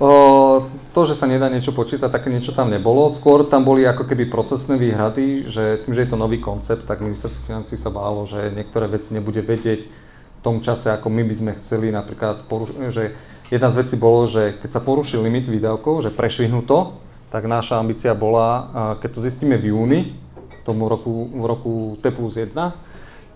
To, 0.00 1.00
že 1.04 1.12
sa 1.12 1.28
nedá 1.28 1.52
niečo 1.52 1.76
počítať, 1.76 2.08
také 2.08 2.32
niečo 2.32 2.56
tam 2.56 2.72
nebolo. 2.72 3.12
Skôr 3.12 3.44
tam 3.44 3.68
boli 3.68 3.84
ako 3.84 4.08
keby 4.08 4.32
procesné 4.32 4.80
výhrady, 4.80 5.44
že 5.44 5.84
tým, 5.84 5.92
že 5.92 6.08
je 6.08 6.10
to 6.10 6.16
nový 6.16 6.40
koncept, 6.40 6.88
tak 6.88 7.04
ministerstvo 7.04 7.44
financí 7.44 7.76
sa 7.76 7.92
bálo, 7.92 8.24
že 8.24 8.48
niektoré 8.48 8.88
veci 8.88 9.12
nebude 9.12 9.44
vedieť 9.44 9.80
v 9.84 10.40
tom 10.40 10.64
čase, 10.64 10.88
ako 10.88 11.12
my 11.12 11.22
by 11.28 11.34
sme 11.36 11.52
chceli. 11.60 11.92
Napríklad, 11.92 12.48
že 12.88 13.12
jedna 13.52 13.68
z 13.68 13.78
vecí 13.84 13.94
bolo, 14.00 14.24
že 14.24 14.56
keď 14.56 14.70
sa 14.72 14.80
porušil 14.80 15.20
limit 15.20 15.44
výdavkov, 15.52 16.08
že 16.08 16.16
prešvihnú 16.16 16.64
to, 16.64 16.96
tak 17.28 17.44
naša 17.44 17.76
ambícia 17.78 18.16
bola, 18.16 18.72
keď 19.04 19.10
to 19.14 19.20
zistíme 19.20 19.60
v 19.60 19.76
júni, 19.76 20.00
tomu 20.64 20.88
roku, 20.88 21.28
v 21.28 21.44
roku 21.44 21.72
T 22.00 22.08
plus 22.08 22.40
1, 22.40 22.56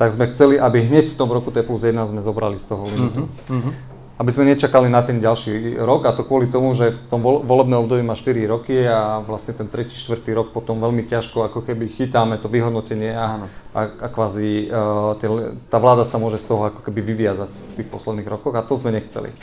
tak 0.01 0.09
sme 0.11 0.27
chceli, 0.33 0.57
aby 0.57 0.81
hneď 0.81 1.12
v 1.12 1.19
tom 1.21 1.29
roku 1.29 1.53
T 1.53 1.61
plus 1.61 1.85
1 1.85 1.93
sme 2.09 2.25
zobrali 2.25 2.57
z 2.57 2.67
toho 2.73 2.89
limitu. 2.89 3.29
Uh-huh 3.53 3.93
aby 4.15 4.31
sme 4.31 4.47
nečakali 4.47 4.87
na 4.87 5.03
ten 5.03 5.19
ďalší 5.19 5.75
rok 5.83 6.07
a 6.07 6.15
to 6.15 6.23
kvôli 6.23 6.47
tomu, 6.47 6.71
že 6.71 6.95
v 6.95 6.99
tom 7.11 7.19
volebnom 7.23 7.83
období 7.83 8.07
má 8.07 8.15
4 8.15 8.47
roky 8.47 8.87
a 8.87 9.19
vlastne 9.27 9.59
ten 9.59 9.67
3. 9.67 9.91
4. 9.91 10.23
rok 10.39 10.55
potom 10.55 10.79
veľmi 10.79 11.03
ťažko 11.11 11.51
ako 11.51 11.67
keby 11.67 11.91
chytáme 11.91 12.39
to 12.39 12.47
vyhodnotenie 12.47 13.11
a, 13.11 13.51
a, 13.75 13.81
a 13.91 14.07
kvázi 14.07 14.71
uh, 14.71 15.19
tie, 15.19 15.27
tá 15.67 15.83
vláda 15.83 16.07
sa 16.07 16.23
môže 16.23 16.39
z 16.39 16.47
toho 16.47 16.71
ako 16.71 16.87
keby 16.87 17.03
vyviazať 17.03 17.75
v 17.75 17.83
tých 17.83 17.89
posledných 17.91 18.31
rokoch 18.31 18.55
a 18.55 18.62
to 18.62 18.79
sme 18.79 18.95
nechceli. 18.95 19.35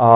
A 0.00 0.08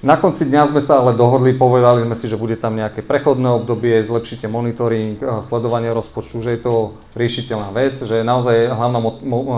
na 0.00 0.14
konci 0.14 0.48
dňa 0.48 0.70
sme 0.72 0.80
sa 0.80 1.02
ale 1.02 1.12
dohodli, 1.12 1.52
povedali 1.52 2.06
sme 2.06 2.14
si, 2.16 2.24
že 2.24 2.40
bude 2.40 2.56
tam 2.56 2.78
nejaké 2.78 3.04
prechodné 3.04 3.50
obdobie, 3.52 4.00
zlepšíte 4.00 4.48
monitoring, 4.48 5.18
sledovanie 5.44 5.92
rozpočtu, 5.92 6.40
že 6.40 6.50
je 6.56 6.60
to 6.62 6.74
riešiteľná 7.18 7.68
vec, 7.74 7.98
že 8.00 8.22
naozaj 8.24 8.72
hlavná, 8.72 9.02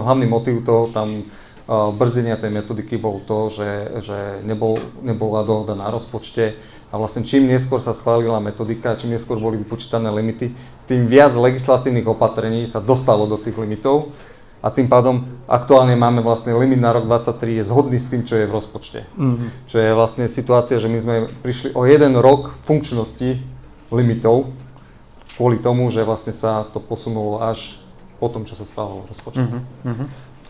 hlavný 0.03 0.27
motív 0.27 0.65
toho 0.65 0.89
tam 0.91 1.31
brzdenia 1.69 2.39
tej 2.39 2.53
metodiky 2.55 2.97
bol 2.97 3.21
to, 3.25 3.51
že, 3.51 3.71
že 4.05 4.19
nebol, 4.47 4.81
nebola 5.03 5.43
dohoda 5.43 5.75
na 5.77 5.91
rozpočte 5.91 6.57
a 6.91 6.99
vlastne 6.99 7.23
čím 7.23 7.47
neskôr 7.47 7.79
sa 7.79 7.95
schválila 7.95 8.43
metodika, 8.43 8.99
čím 8.99 9.15
neskôr 9.15 9.39
boli 9.39 9.61
vypočítané 9.63 10.11
limity, 10.11 10.51
tým 10.91 11.07
viac 11.07 11.31
legislatívnych 11.39 12.07
opatrení 12.07 12.67
sa 12.67 12.83
dostalo 12.83 13.31
do 13.31 13.39
tých 13.39 13.55
limitov 13.55 14.11
a 14.61 14.69
tým 14.69 14.91
pádom 14.91 15.25
aktuálne 15.49 15.95
máme 15.97 16.21
vlastne 16.21 16.53
limit 16.53 16.83
na 16.83 16.93
rok 16.93 17.09
2023 17.09 17.63
je 17.63 17.65
zhodný 17.65 17.99
s 18.03 18.11
tým, 18.13 18.23
čo 18.27 18.35
je 18.37 18.45
v 18.45 18.53
rozpočte. 18.53 19.01
Mm-hmm. 19.17 19.49
Čo 19.71 19.77
je 19.81 19.91
vlastne 19.97 20.27
situácia, 20.29 20.77
že 20.77 20.91
my 20.91 20.99
sme 21.01 21.17
prišli 21.41 21.73
o 21.73 21.89
jeden 21.89 22.19
rok 22.19 22.59
funkčnosti 22.67 23.41
limitov 23.89 24.53
kvôli 25.39 25.57
tomu, 25.63 25.89
že 25.89 26.05
vlastne 26.05 26.37
sa 26.37 26.69
to 26.69 26.83
posunulo 26.83 27.41
až 27.41 27.81
po 28.21 28.29
tom, 28.29 28.45
čo 28.45 28.53
sa 28.53 28.69
stalo 28.69 29.09
v 29.09 29.17
rozpočte. 29.17 29.47
Mm-hmm. 29.49 30.07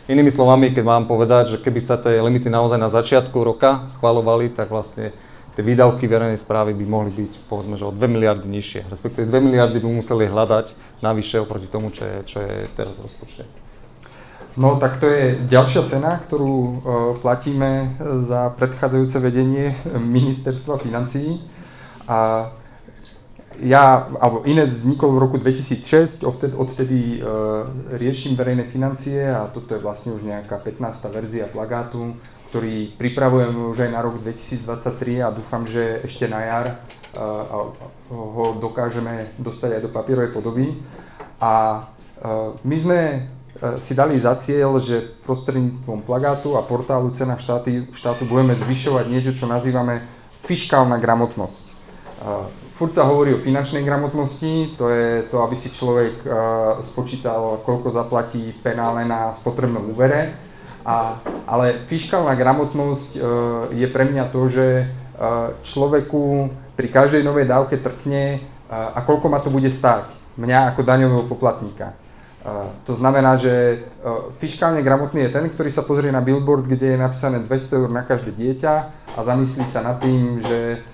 Inými 0.09 0.33
slovami, 0.33 0.73
keď 0.73 0.85
mám 0.87 1.05
povedať, 1.05 1.57
že 1.57 1.61
keby 1.61 1.81
sa 1.83 2.01
tie 2.01 2.23
limity 2.23 2.49
naozaj 2.49 2.81
na 2.81 2.89
začiatku 2.89 3.37
roka 3.45 3.85
schvalovali, 3.93 4.49
tak 4.49 4.73
vlastne 4.73 5.13
tie 5.55 5.63
výdavky 5.63 6.09
verejnej 6.09 6.41
správy 6.41 6.73
by 6.73 6.85
mohli 6.89 7.11
byť 7.13 7.33
povedzme, 7.51 7.77
že 7.77 7.85
o 7.85 7.93
2 7.93 8.01
miliardy 8.09 8.49
nižšie. 8.49 8.89
Respektíve 8.89 9.29
2 9.29 9.47
miliardy 9.47 9.77
by 9.83 9.89
museli 9.93 10.31
hľadať 10.31 10.73
navyše 11.05 11.43
oproti 11.43 11.69
tomu, 11.69 11.93
čo 11.93 12.09
je, 12.09 12.17
čo 12.25 12.39
je 12.41 12.65
teraz 12.73 12.97
v. 12.97 13.45
No 14.59 14.83
tak 14.83 14.99
to 14.99 15.07
je 15.07 15.39
ďalšia 15.47 15.83
cena, 15.87 16.19
ktorú 16.27 16.53
uh, 16.53 16.73
platíme 17.23 17.95
za 18.27 18.51
predchádzajúce 18.59 19.17
vedenie 19.23 19.79
ministerstva 19.95 20.83
financií. 20.83 21.39
A 22.11 22.51
ja, 23.59 24.07
alebo 24.23 24.47
Ines 24.47 24.71
vznikol 24.71 25.11
v 25.19 25.23
roku 25.27 25.37
2006, 25.43 26.23
odtedy, 26.23 26.55
odtedy 26.55 27.01
uh, 27.19 27.67
riešim 27.99 28.39
verejné 28.39 28.71
financie 28.71 29.27
a 29.27 29.51
toto 29.51 29.75
je 29.75 29.83
vlastne 29.83 30.15
už 30.15 30.23
nejaká 30.23 30.63
15. 30.63 30.79
verzia 31.11 31.51
plagátu, 31.51 32.15
ktorý 32.51 32.95
pripravujem 32.95 33.75
už 33.75 33.79
aj 33.85 33.91
na 33.91 34.01
rok 34.07 34.23
2023 34.23 35.27
a 35.27 35.35
dúfam, 35.35 35.67
že 35.67 35.99
ešte 36.07 36.31
na 36.31 36.47
jar 36.47 36.67
uh, 37.19 37.75
ho 38.07 38.47
dokážeme 38.63 39.35
dostať 39.35 39.77
aj 39.77 39.83
do 39.83 39.91
papierovej 39.91 40.31
podoby. 40.31 40.79
A 41.43 41.85
uh, 42.23 42.55
my 42.63 42.77
sme 42.79 43.01
si 43.83 43.93
dali 43.99 44.17
za 44.17 44.33
cieľ, 44.41 44.79
že 44.79 45.21
prostredníctvom 45.27 46.07
plagátu 46.07 46.55
a 46.57 46.65
portálu 46.65 47.13
Cena 47.13 47.35
štáty, 47.37 47.93
štátu 47.93 48.25
budeme 48.25 48.57
zvyšovať 48.57 49.05
niečo, 49.11 49.37
čo 49.37 49.51
nazývame 49.51 50.01
fiškálna 50.47 50.97
gramotnosť 50.97 51.65
furt 52.81 52.97
sa 52.97 53.05
hovorí 53.05 53.37
o 53.37 53.45
finančnej 53.45 53.85
gramotnosti, 53.85 54.73
to 54.81 54.89
je 54.89 55.29
to, 55.29 55.45
aby 55.45 55.53
si 55.53 55.69
človek 55.69 56.25
uh, 56.25 56.33
spočítal, 56.81 57.61
koľko 57.61 57.93
zaplatí 57.93 58.57
penále 58.65 59.05
na 59.05 59.37
spotrebnom 59.37 59.85
úvere. 59.93 60.33
A, 60.81 61.21
ale 61.45 61.85
fiskálna 61.93 62.33
gramotnosť 62.33 63.11
uh, 63.21 63.23
je 63.77 63.85
pre 63.85 64.09
mňa 64.09 64.33
to, 64.33 64.49
že 64.49 64.67
uh, 64.89 65.53
človeku 65.61 66.49
pri 66.81 66.89
každej 66.89 67.21
novej 67.21 67.45
dávke 67.45 67.77
trkne, 67.77 68.41
a 68.71 69.03
koľko 69.03 69.27
ma 69.29 69.43
to 69.43 69.51
bude 69.51 69.67
stáť, 69.67 70.15
mňa 70.39 70.73
ako 70.73 70.87
daňového 70.87 71.27
poplatníka. 71.27 71.93
To 72.87 72.95
znamená, 72.95 73.35
že 73.35 73.83
fiskálne 74.39 74.79
gramotný 74.79 75.27
je 75.27 75.35
ten, 75.35 75.45
ktorý 75.51 75.75
sa 75.75 75.83
pozrie 75.83 76.15
na 76.15 76.23
billboard, 76.23 76.71
kde 76.71 76.95
je 76.95 77.03
napísané 77.03 77.43
200 77.43 77.51
eur 77.83 77.91
na 77.91 78.07
každé 78.07 78.31
dieťa 78.31 78.73
a 79.13 79.21
zamyslí 79.27 79.67
sa 79.67 79.83
nad 79.83 79.99
tým, 79.99 80.39
že 80.41 80.87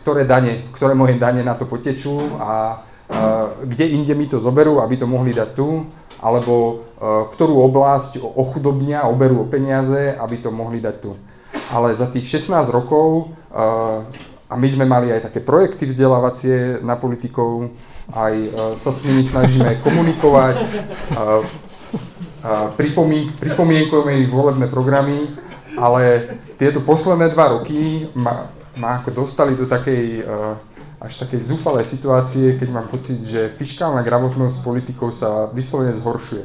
ktoré, 0.00 0.24
dane, 0.24 0.72
ktoré 0.72 0.96
moje 0.96 1.20
dane 1.20 1.44
na 1.44 1.52
to 1.52 1.68
potečú 1.68 2.40
a 2.40 2.80
kde 3.64 3.84
inde 3.92 4.16
mi 4.16 4.24
to 4.24 4.40
zoberú, 4.40 4.80
aby 4.80 4.96
to 4.96 5.04
mohli 5.04 5.36
dať 5.36 5.52
tu, 5.52 5.84
alebo 6.18 6.84
ktorú 7.36 7.60
oblasť 7.68 8.24
ochudobnia, 8.24 9.04
oberú 9.04 9.44
o 9.44 9.50
peniaze, 9.50 10.16
aby 10.16 10.40
to 10.40 10.48
mohli 10.48 10.80
dať 10.80 10.96
tu. 10.98 11.12
Ale 11.72 11.92
za 11.92 12.08
tých 12.08 12.40
16 12.40 12.72
rokov, 12.72 13.32
a 14.48 14.56
my 14.56 14.68
sme 14.68 14.88
mali 14.88 15.12
aj 15.12 15.28
také 15.28 15.44
projekty 15.44 15.84
vzdelávacie 15.84 16.80
na 16.80 16.96
politikov, 16.96 17.68
aj 18.16 18.34
sa 18.80 18.90
s 18.92 19.04
nimi 19.04 19.20
snažíme 19.20 19.84
komunikovať, 19.84 20.56
pripomienkujeme 23.40 24.12
ich 24.24 24.32
volebné 24.32 24.72
programy, 24.72 25.36
ale 25.76 26.24
tieto 26.56 26.80
posledné 26.80 27.28
dva 27.36 27.60
roky 27.60 28.08
ma 28.78 29.02
ako 29.02 29.26
dostali 29.26 29.58
do 29.58 29.66
takej 29.66 30.22
e, 30.22 30.30
až 30.98 31.22
takej 31.22 31.40
zúfalej 31.54 31.86
situácie, 31.86 32.58
keď 32.58 32.68
mám 32.74 32.86
pocit, 32.90 33.22
že 33.22 33.54
fiskálna 33.54 34.02
gramotnosť 34.02 34.66
politikov 34.66 35.14
sa 35.14 35.46
vyslovene 35.54 35.94
zhoršuje. 35.94 36.44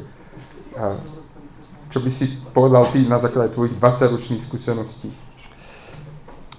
Čo 1.90 1.98
by 1.98 2.10
si 2.10 2.38
povedal 2.54 2.86
ty 2.94 3.02
na 3.06 3.18
základe 3.18 3.54
tvojich 3.54 3.74
20-ročných 3.74 4.42
skúseností? 4.42 5.10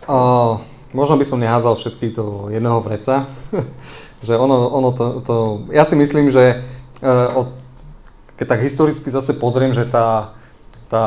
Uh, 0.05 0.59
možno 0.91 1.15
by 1.15 1.25
som 1.27 1.39
neházal 1.39 1.79
všetky 1.79 2.11
do 2.11 2.51
jedného 2.51 2.83
vreca. 2.83 3.31
že 4.27 4.35
ono, 4.35 4.71
ono 4.71 4.89
to, 4.91 5.05
to, 5.23 5.35
ja 5.71 5.87
si 5.87 5.95
myslím, 5.95 6.31
že 6.31 6.63
uh, 6.99 7.35
od, 7.35 7.47
keď 8.35 8.45
tak 8.47 8.63
historicky 8.63 9.07
zase 9.07 9.35
pozriem, 9.39 9.71
že 9.71 9.87
tá, 9.87 10.35
tá, 10.91 11.05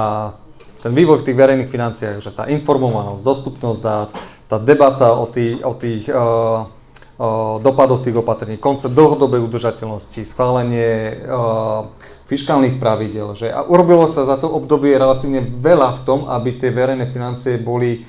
ten 0.80 0.92
vývoj 0.96 1.20
v 1.20 1.26
tých 1.28 1.36
verejných 1.36 1.72
financiách, 1.72 2.24
že 2.24 2.32
tá 2.32 2.48
informovanosť, 2.48 3.20
dostupnosť 3.20 3.80
dát, 3.80 4.10
tá 4.48 4.56
debata 4.56 5.12
o 5.12 5.28
tých, 5.28 5.60
o 5.60 5.76
tých 5.76 6.08
uh, 6.08 6.64
uh, 6.64 7.56
dopadov 7.60 8.00
tých 8.00 8.16
opatrení, 8.16 8.56
koncept 8.56 8.96
dlhodobej 8.96 9.44
udržateľnosti, 9.44 10.24
schválenie 10.24 11.20
uh, 11.20 11.92
fiskálnych 12.28 12.80
pravidel, 12.80 13.36
že 13.36 13.52
a 13.52 13.64
urobilo 13.64 14.08
sa 14.08 14.24
za 14.24 14.40
to 14.40 14.48
obdobie 14.48 14.96
relatívne 14.96 15.44
veľa 15.44 16.00
v 16.00 16.04
tom, 16.04 16.20
aby 16.28 16.60
tie 16.60 16.72
verejné 16.72 17.08
financie 17.12 17.60
boli 17.60 18.04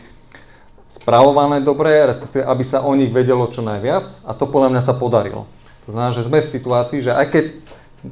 spravované 0.89 1.61
dobre, 1.61 2.07
respektíve 2.07 2.43
aby 2.43 2.63
sa 2.65 2.81
o 2.81 2.91
nich 2.97 3.13
vedelo 3.13 3.47
čo 3.47 3.61
najviac 3.61 4.25
a 4.25 4.31
to 4.33 4.49
podľa 4.49 4.73
mňa 4.73 4.81
sa 4.83 4.97
podarilo. 4.97 5.45
To 5.85 5.95
znamená, 5.95 6.11
že 6.17 6.25
sme 6.25 6.43
v 6.43 6.51
situácii, 6.51 6.99
že 7.05 7.11
aj 7.13 7.27
keď 7.29 7.45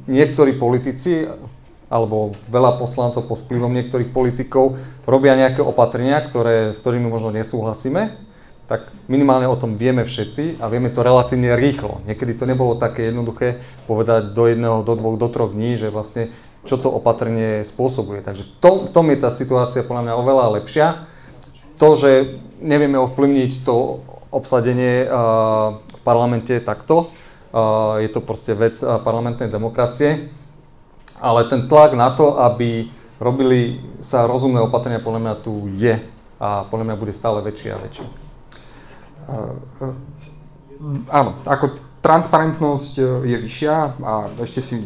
niektorí 0.06 0.56
politici 0.56 1.26
alebo 1.88 2.36
veľa 2.52 2.76
poslancov 2.76 3.24
pod 3.24 3.44
vplyvom 3.48 3.72
niektorých 3.72 4.12
politikov 4.12 4.76
robia 5.08 5.36
nejaké 5.36 5.64
opatrenia, 5.64 6.20
ktoré, 6.20 6.76
s 6.76 6.84
ktorými 6.84 7.08
možno 7.08 7.32
nesúhlasíme, 7.32 8.28
tak 8.68 8.92
minimálne 9.08 9.48
o 9.48 9.56
tom 9.56 9.80
vieme 9.80 10.04
všetci 10.04 10.60
a 10.60 10.68
vieme 10.68 10.92
to 10.92 11.00
relatívne 11.00 11.56
rýchlo. 11.56 12.04
Niekedy 12.04 12.36
to 12.36 12.44
nebolo 12.44 12.76
také 12.76 13.08
jednoduché 13.08 13.64
povedať 13.88 14.36
do 14.36 14.44
jedného, 14.44 14.84
do 14.84 14.92
dvoch, 14.92 15.16
do 15.16 15.28
troch 15.32 15.56
dní, 15.56 15.80
že 15.80 15.88
vlastne 15.88 16.28
čo 16.68 16.76
to 16.76 16.92
opatrenie 16.92 17.64
spôsobuje. 17.64 18.20
Takže 18.20 18.44
v 18.44 18.52
tom, 18.60 18.76
v 18.84 18.90
tom 18.92 19.08
je 19.08 19.18
tá 19.24 19.32
situácia 19.32 19.80
podľa 19.80 20.12
mňa 20.12 20.20
oveľa 20.20 20.46
lepšia. 20.60 20.86
To, 21.80 21.96
že 21.96 22.36
nevieme 22.60 23.00
ovplyvniť 23.00 23.64
to 23.64 24.04
obsadenie 24.28 25.08
uh, 25.08 25.80
v 25.80 26.00
parlamente 26.04 26.52
takto. 26.60 27.08
Uh, 27.48 28.04
je 28.04 28.12
to 28.12 28.20
proste 28.20 28.52
vec 28.52 28.76
uh, 28.84 29.00
parlamentnej 29.00 29.48
demokracie. 29.48 30.28
Ale 31.18 31.50
ten 31.50 31.66
tlak 31.66 31.94
na 31.94 32.14
to, 32.14 32.38
aby 32.38 32.90
robili 33.18 33.82
sa 33.98 34.26
rozumné 34.26 34.62
opatrenia, 34.62 35.02
podľa 35.02 35.20
mňa 35.20 35.34
tu 35.42 35.66
je 35.74 35.94
a 36.38 36.62
podľa 36.70 36.84
mňa 36.92 36.96
bude 36.96 37.12
stále 37.14 37.42
väčší 37.42 37.74
a 37.74 37.82
väčší. 37.82 38.06
Áno, 41.10 41.30
ako 41.42 41.66
transparentnosť 41.98 42.92
je 43.26 43.36
vyššia 43.42 43.74
a 44.06 44.30
ešte 44.38 44.62
si 44.62 44.78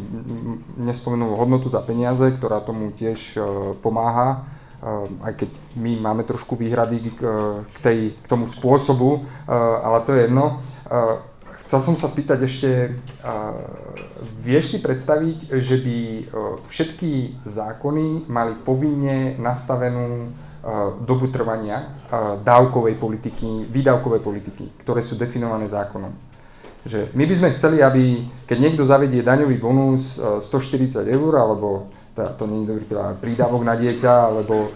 nespomenul 0.81 1.37
hodnotu 1.37 1.69
za 1.69 1.85
peniaze, 1.85 2.25
ktorá 2.33 2.57
tomu 2.65 2.89
tiež 2.89 3.37
pomáha 3.85 4.49
Ehm, 4.83 5.15
aj 5.23 5.33
keď 5.39 5.49
my 5.79 5.91
máme 5.95 6.23
trošku 6.27 6.59
výhrady 6.59 7.15
k, 7.15 7.21
tej, 7.79 8.19
k 8.19 8.25
tomu 8.27 8.51
spôsobu, 8.51 9.23
ale 9.79 10.03
to 10.03 10.11
je 10.11 10.27
jedno. 10.27 10.59
Chcel 11.63 11.79
som 11.79 11.95
sa 11.95 12.11
spýtať 12.11 12.39
ešte, 12.43 12.69
vieš 14.43 14.75
si 14.75 14.77
predstaviť, 14.83 15.57
že 15.63 15.75
by 15.79 15.97
všetky 16.67 17.41
zákony 17.47 18.27
mali 18.27 18.53
povinne 18.61 19.39
nastavenú 19.39 20.29
dobu 21.07 21.31
trvania 21.31 21.87
dávkovej 22.43 22.99
politiky, 22.99 23.67
výdavkovej 23.71 24.21
politiky, 24.21 24.75
ktoré 24.83 24.99
sú 24.99 25.15
definované 25.15 25.71
zákonom? 25.71 26.11
Že 26.83 27.15
my 27.15 27.23
by 27.23 27.35
sme 27.39 27.49
chceli, 27.55 27.79
aby 27.79 28.27
keď 28.43 28.57
niekto 28.59 28.83
zavedie 28.83 29.23
daňový 29.23 29.55
bonus 29.55 30.19
140 30.19 31.07
eur 31.07 31.31
alebo 31.39 31.87
teda 32.13 32.35
to 32.37 32.45
nie 32.45 32.67
je 32.67 32.69
dobrý 32.69 32.85
prídavok 33.23 33.63
na 33.65 33.73
dieťa, 33.73 34.13
alebo 34.29 34.69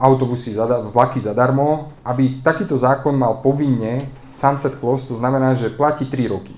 autobusy, 0.00 0.56
vlaky 0.90 1.20
zadarmo, 1.22 1.92
aby 2.02 2.42
takýto 2.42 2.74
zákon 2.74 3.14
mal 3.14 3.38
povinne 3.44 4.08
sunset 4.32 4.78
clause, 4.78 5.06
to 5.06 5.18
znamená, 5.18 5.54
že 5.54 5.70
platí 5.70 6.06
3 6.06 6.30
roky. 6.30 6.54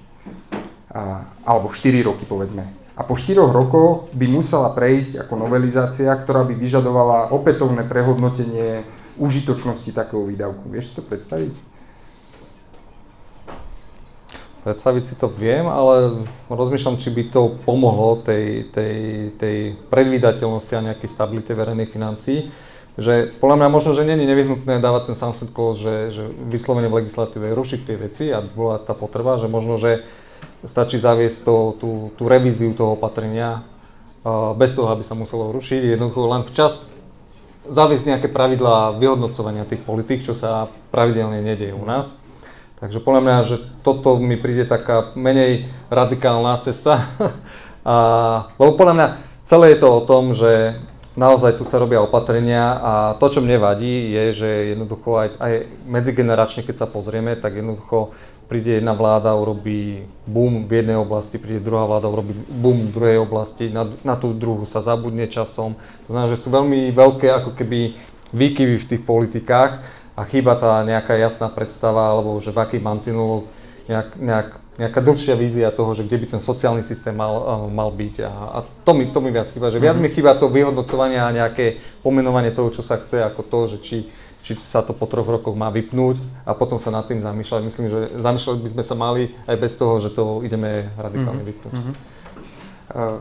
Uh, 0.92 1.24
alebo 1.44 1.72
4 1.72 2.04
roky 2.04 2.28
povedzme. 2.28 2.68
A 2.92 3.00
po 3.02 3.16
4 3.16 3.40
rokoch 3.40 4.12
by 4.12 4.28
musela 4.28 4.68
prejsť 4.76 5.24
ako 5.24 5.48
novelizácia, 5.48 6.12
ktorá 6.12 6.44
by 6.44 6.52
vyžadovala 6.52 7.32
opätovné 7.32 7.88
prehodnotenie 7.88 8.84
užitočnosti 9.16 9.88
takého 9.96 10.28
výdavku. 10.28 10.68
Vieš 10.68 10.92
si 10.92 10.94
to 11.00 11.02
predstaviť? 11.08 11.54
Predstaviť 14.62 15.02
si 15.02 15.14
to 15.18 15.26
viem, 15.26 15.66
ale 15.66 16.22
rozmýšľam, 16.46 17.00
či 17.00 17.10
by 17.10 17.22
to 17.34 17.58
pomohlo 17.66 18.22
tej, 18.22 18.70
tej, 18.70 18.96
tej 19.34 19.74
predvídateľnosti 19.90 20.72
a 20.78 20.86
nejakej 20.92 21.10
stabilite 21.10 21.50
verejných 21.50 21.90
financií. 21.90 22.46
Že 23.01 23.40
podľa 23.40 23.57
mňa 23.57 23.68
možno, 23.72 23.97
že 23.97 24.05
není 24.05 24.28
nevyhnutné 24.28 24.76
dávať 24.78 25.12
ten 25.12 25.16
sunset 25.16 25.49
clause, 25.49 25.80
že, 25.80 25.95
že 26.12 26.24
vyslovene 26.28 26.93
v 26.93 27.05
legislatíve 27.05 27.57
rušiť 27.57 27.80
tie 27.88 27.97
veci 27.97 28.24
a 28.28 28.45
bola 28.45 28.76
tá 28.76 28.93
potreba, 28.93 29.40
že 29.40 29.49
možno, 29.49 29.80
že 29.80 30.05
stačí 30.68 31.01
zaviesť 31.01 31.38
to, 31.49 31.57
tú, 31.80 31.90
tú 32.20 32.28
revíziu 32.28 32.76
toho 32.76 33.01
opatrenia 33.01 33.64
bez 34.61 34.76
toho, 34.76 34.93
aby 34.93 35.03
sa 35.03 35.16
muselo 35.16 35.51
rušiť. 35.57 35.97
Jednoducho 35.97 36.28
len 36.28 36.45
včas 36.45 36.84
zaviesť 37.64 38.05
nejaké 38.12 38.28
pravidlá 38.28 39.01
vyhodnocovania 39.01 39.64
tých 39.64 39.80
politík, 39.82 40.20
čo 40.20 40.36
sa 40.36 40.68
pravidelne 40.93 41.40
nedieje 41.40 41.72
u 41.72 41.86
nás 41.88 42.22
Takže 42.82 42.99
podľa 42.99 43.22
mňa, 43.22 43.36
že 43.47 43.57
toto 43.86 44.18
mi 44.18 44.34
príde 44.34 44.66
taká 44.66 45.14
menej 45.14 45.70
radikálna 45.86 46.59
cesta. 46.66 47.07
a, 47.86 47.95
lebo 48.59 48.74
podľa 48.74 48.95
mňa 48.99 49.07
celé 49.47 49.66
je 49.70 49.78
to 49.78 49.88
o 49.95 50.03
tom, 50.03 50.34
že 50.34 50.82
naozaj 51.16 51.60
tu 51.60 51.64
sa 51.68 51.76
robia 51.76 52.00
opatrenia 52.00 52.78
a 52.80 52.92
to, 53.20 53.28
čo 53.28 53.40
mne 53.44 53.60
vadí, 53.60 54.12
je, 54.12 54.24
že 54.32 54.48
jednoducho 54.76 55.10
aj, 55.20 55.28
aj 55.40 55.52
medzigeneračne, 55.84 56.64
keď 56.64 56.84
sa 56.84 56.88
pozrieme, 56.88 57.36
tak 57.36 57.60
jednoducho 57.60 58.16
príde 58.52 58.76
jedna 58.76 58.92
vláda, 58.92 59.32
urobí 59.32 60.04
boom 60.28 60.68
v 60.68 60.84
jednej 60.84 61.00
oblasti, 61.00 61.40
príde 61.40 61.64
druhá 61.64 61.88
vláda, 61.88 62.12
urobí 62.12 62.36
boom 62.36 62.88
v 62.88 62.92
druhej 62.92 63.18
oblasti, 63.24 63.72
na, 63.72 63.88
na 64.04 64.12
tú 64.12 64.36
druhú 64.36 64.68
sa 64.68 64.84
zabudne 64.84 65.24
časom. 65.24 65.76
To 66.04 66.08
znamená, 66.12 66.28
že 66.32 66.40
sú 66.40 66.52
veľmi 66.52 66.92
veľké 66.92 67.32
ako 67.32 67.56
keby 67.56 67.96
výkyvy 68.32 68.76
v 68.76 68.88
tých 68.92 69.02
politikách 69.08 69.80
a 70.12 70.20
chýba 70.28 70.56
tá 70.60 70.84
nejaká 70.84 71.16
jasná 71.16 71.48
predstava, 71.48 72.12
alebo 72.12 72.36
že 72.44 72.52
v 72.52 72.60
akých 72.60 72.84
mantinuloch 72.84 73.48
nejak, 73.88 74.08
nejak, 74.20 74.48
nejaká 74.80 75.04
dlhšia 75.04 75.36
vízia 75.36 75.68
toho, 75.68 75.92
že 75.92 76.08
kde 76.08 76.16
by 76.16 76.26
ten 76.36 76.40
sociálny 76.40 76.80
systém 76.80 77.12
mal, 77.12 77.34
uh, 77.36 77.68
mal 77.68 77.92
byť. 77.92 78.14
A, 78.24 78.32
a 78.32 78.58
to, 78.84 78.92
mi, 78.96 79.12
to 79.12 79.20
mi 79.20 79.28
viac 79.28 79.52
chýba, 79.52 79.68
že 79.68 79.76
viac 79.76 80.00
mm-hmm. 80.00 80.12
mi 80.12 80.16
chýba 80.16 80.32
to 80.40 80.48
vyhodnocovanie 80.48 81.20
a 81.20 81.28
nejaké 81.28 81.80
pomenovanie 82.00 82.56
toho, 82.56 82.72
čo 82.72 82.80
sa 82.80 82.96
chce, 82.96 83.20
ako 83.20 83.40
to, 83.44 83.58
že 83.76 83.76
či, 83.84 83.98
či 84.40 84.52
sa 84.56 84.80
to 84.80 84.96
po 84.96 85.04
troch 85.04 85.28
rokoch 85.28 85.52
má 85.52 85.68
vypnúť 85.68 86.16
a 86.48 86.56
potom 86.56 86.80
sa 86.80 86.88
nad 86.88 87.04
tým 87.04 87.20
zamýšľať. 87.20 87.60
Myslím, 87.68 87.86
že 87.92 88.00
zamýšľať 88.16 88.56
by 88.64 88.68
sme 88.72 88.84
sa 88.84 88.94
mali 88.96 89.22
aj 89.44 89.56
bez 89.60 89.72
toho, 89.76 90.00
že 90.00 90.08
to 90.16 90.40
ideme 90.40 90.88
radikálne 90.96 91.44
mm-hmm. 91.44 91.52
vypnúť. 91.52 91.72
Mm-hmm. 91.76 91.94
Uh, 92.92 93.18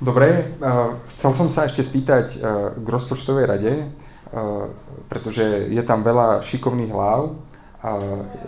dobre, 0.00 0.56
uh, 0.64 0.96
chcel 1.20 1.30
som 1.36 1.48
sa 1.52 1.68
ešte 1.68 1.84
spýtať 1.84 2.40
k 2.80 2.86
rozpočtovej 2.86 3.44
rade. 3.44 3.72
Eh, 4.26 4.66
pretože 5.06 5.70
je 5.70 5.82
tam 5.86 6.02
veľa 6.02 6.42
šikovných 6.42 6.90
hlav. 6.90 7.38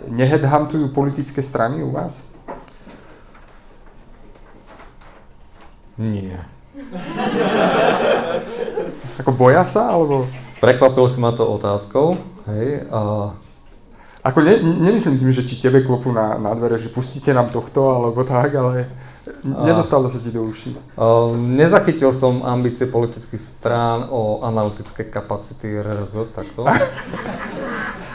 Nehedhantujú 0.09 0.89
politické 0.89 1.45
strany 1.45 1.85
u 1.85 1.93
vás? 1.93 2.29
Nie. 5.99 6.47
Ako 9.19 9.35
boja 9.35 9.67
sa, 9.67 9.91
alebo? 9.91 10.31
Prekvapil 10.63 11.11
si 11.11 11.19
ma 11.19 11.35
to 11.35 11.43
otázkou, 11.43 12.15
hej. 12.47 12.87
A... 12.87 13.35
A 14.19 14.35
ako 14.35 14.43
ne, 14.43 14.59
nemyslím 14.59 15.15
tým, 15.15 15.31
že 15.31 15.47
či 15.47 15.63
tebe 15.63 15.79
klopú 15.79 16.11
na, 16.11 16.35
na 16.35 16.51
dvere, 16.51 16.75
že 16.75 16.91
pustíte 16.91 17.31
nám 17.31 17.55
tohto, 17.55 17.87
alebo 17.87 18.19
tak, 18.27 18.51
ale 18.51 18.91
nedostalo 19.47 20.11
sa 20.11 20.19
ti 20.19 20.27
do 20.27 20.43
uší. 20.43 20.75
Uh, 20.99 21.39
nezachytil 21.39 22.11
som 22.11 22.43
ambície 22.43 22.91
politických 22.91 23.39
strán 23.39 24.11
o 24.11 24.43
analytické 24.43 25.07
kapacity 25.07 25.71
RRZ, 25.71 26.35
takto. 26.35 26.67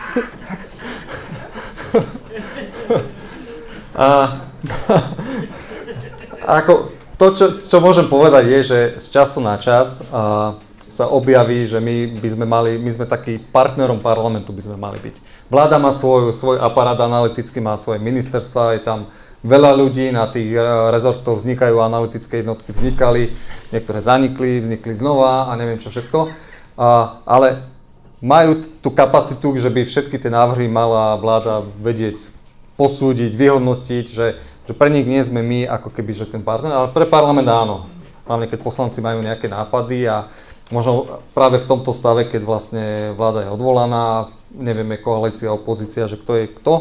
A, 3.94 4.42
ako, 6.42 6.90
to, 7.14 7.26
čo, 7.38 7.46
čo 7.62 7.78
môžem 7.78 8.10
povedať, 8.10 8.44
je, 8.50 8.60
že 8.66 8.78
z 8.98 9.06
času 9.14 9.38
na 9.38 9.54
čas 9.54 10.02
a, 10.10 10.58
sa 10.90 11.10
objaví, 11.10 11.66
že 11.66 11.78
my 11.78 12.18
by 12.18 12.28
sme 12.30 12.46
mali, 12.46 12.70
my 12.78 12.90
sme 12.90 13.06
taký 13.06 13.38
partnerom 13.38 13.98
parlamentu 13.98 14.54
by 14.54 14.62
sme 14.62 14.76
mali 14.78 14.98
byť. 14.98 15.14
Vláda 15.50 15.78
má 15.78 15.90
svoj, 15.90 16.34
svoj 16.34 16.58
aparát 16.62 16.98
analytický, 16.98 17.58
má 17.58 17.74
svoje 17.78 17.98
ministerstva, 17.98 18.78
je 18.78 18.82
tam 18.82 19.10
veľa 19.44 19.74
ľudí, 19.74 20.14
na 20.14 20.30
tých 20.30 20.54
rezortoch 20.90 21.42
vznikajú 21.42 21.82
analytické 21.82 22.40
jednotky, 22.40 22.72
vznikali, 22.72 23.34
niektoré 23.74 23.98
zanikli, 24.00 24.62
vznikli 24.62 24.94
znova 24.94 25.50
a 25.50 25.52
neviem 25.58 25.82
čo 25.82 25.90
všetko. 25.90 26.18
A, 26.78 27.20
ale 27.26 27.73
majú 28.24 28.64
tú 28.80 28.88
kapacitu, 28.88 29.52
že 29.60 29.68
by 29.68 29.84
všetky 29.84 30.16
tie 30.16 30.32
návrhy 30.32 30.64
mala 30.64 31.20
vláda 31.20 31.60
vedieť 31.60 32.16
posúdiť, 32.80 33.36
vyhodnotiť, 33.36 34.04
že, 34.08 34.40
že 34.64 34.72
pre 34.72 34.88
nich 34.88 35.04
nie 35.04 35.20
sme 35.20 35.44
my 35.44 35.68
ako 35.68 35.92
keby 35.92 36.16
že 36.16 36.32
ten 36.32 36.40
partner, 36.40 36.72
ale 36.72 36.88
pre 36.96 37.04
parlament 37.04 37.44
áno. 37.44 37.92
Hlavne 38.24 38.48
keď 38.48 38.64
poslanci 38.64 39.04
majú 39.04 39.20
nejaké 39.20 39.52
nápady 39.52 40.08
a 40.08 40.32
možno 40.72 41.20
práve 41.36 41.60
v 41.60 41.68
tomto 41.68 41.92
stave, 41.92 42.24
keď 42.24 42.42
vlastne 42.48 42.84
vláda 43.12 43.44
je 43.44 43.52
odvolaná, 43.52 44.32
nevieme 44.56 44.96
koalícia, 44.96 45.52
opozícia, 45.52 46.08
že 46.08 46.16
kto 46.16 46.32
je 46.40 46.46
kto, 46.48 46.74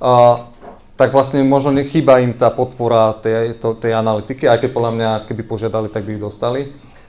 a, 0.00 0.48
tak 0.96 1.12
vlastne 1.12 1.44
možno 1.44 1.76
nechýba 1.76 2.24
im 2.24 2.32
tá 2.32 2.48
podpora 2.48 3.12
tej, 3.20 3.60
to, 3.60 3.76
tej 3.76 3.92
analytiky, 3.92 4.48
aj 4.48 4.64
keď 4.64 4.70
podľa 4.72 4.92
mňa, 4.96 5.10
keby 5.28 5.42
požiadali, 5.44 5.92
tak 5.92 6.08
by 6.08 6.16
ju 6.16 6.20
dostali. 6.24 6.60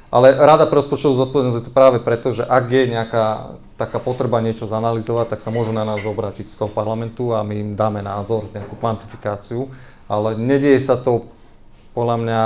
Ale 0.09 0.33
Rada 0.33 0.65
pre 0.65 0.81
rozpočtovú 0.81 1.21
zodpovednosť 1.21 1.57
je 1.61 1.65
to 1.69 1.73
práve 1.73 2.01
preto, 2.01 2.33
že 2.33 2.41
ak 2.41 2.65
je 2.65 2.83
nejaká 2.89 3.25
taká 3.77 4.01
potreba 4.01 4.41
niečo 4.41 4.65
zanalizovať, 4.65 5.37
tak 5.37 5.39
sa 5.45 5.53
môžu 5.53 5.69
na 5.69 5.85
nás 5.85 6.01
obrátiť 6.01 6.49
z 6.49 6.65
toho 6.65 6.71
parlamentu 6.73 7.37
a 7.37 7.45
my 7.45 7.53
im 7.53 7.71
dáme 7.77 8.01
názor, 8.01 8.49
nejakú 8.49 8.73
kvantifikáciu. 8.73 9.69
Ale 10.09 10.33
nedieje 10.33 10.81
sa 10.81 10.97
to 10.97 11.29
podľa 11.93 12.17
mňa 12.25 12.41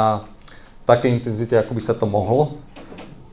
v 0.83 0.83
takej 0.83 1.09
intenzite, 1.15 1.55
ako 1.55 1.71
by 1.71 1.81
sa 1.81 1.95
to 1.95 2.03
mohlo. 2.03 2.59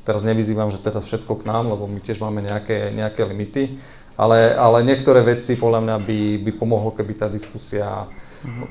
Teraz 0.06 0.22
nevyzývam, 0.22 0.70
že 0.70 0.78
teraz 0.78 1.10
všetko 1.10 1.42
k 1.42 1.46
nám, 1.50 1.74
lebo 1.74 1.90
my 1.90 1.98
tiež 1.98 2.22
máme 2.22 2.38
nejaké, 2.38 2.94
nejaké 2.94 3.26
limity. 3.26 3.82
Ale, 4.14 4.54
ale 4.54 4.86
niektoré 4.86 5.26
veci 5.26 5.58
podľa 5.58 5.80
mňa 5.82 5.96
by, 6.06 6.20
by 6.46 6.52
pomohlo, 6.54 6.94
keby 6.94 7.18
tá 7.18 7.26
diskusia 7.26 8.06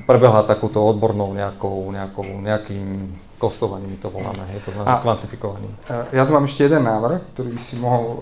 prebehla 0.08 0.42
takúto 0.48 0.80
odbornou 0.80 1.36
nejakou, 1.36 1.92
nejakou, 1.92 2.26
nejakým 2.40 3.12
kostovaním 3.40 3.96
to 3.96 4.12
voláme, 4.12 4.44
je 4.52 4.60
to 4.60 4.70
znamená 4.76 5.00
kvantifikovaním. 5.00 5.72
Ja 6.12 6.28
tu 6.28 6.36
mám 6.36 6.44
ešte 6.44 6.68
jeden 6.68 6.84
návrh, 6.84 7.32
ktorý 7.32 7.56
by 7.56 7.60
si 7.64 7.74
mohol 7.80 8.04
uh, 8.04 8.18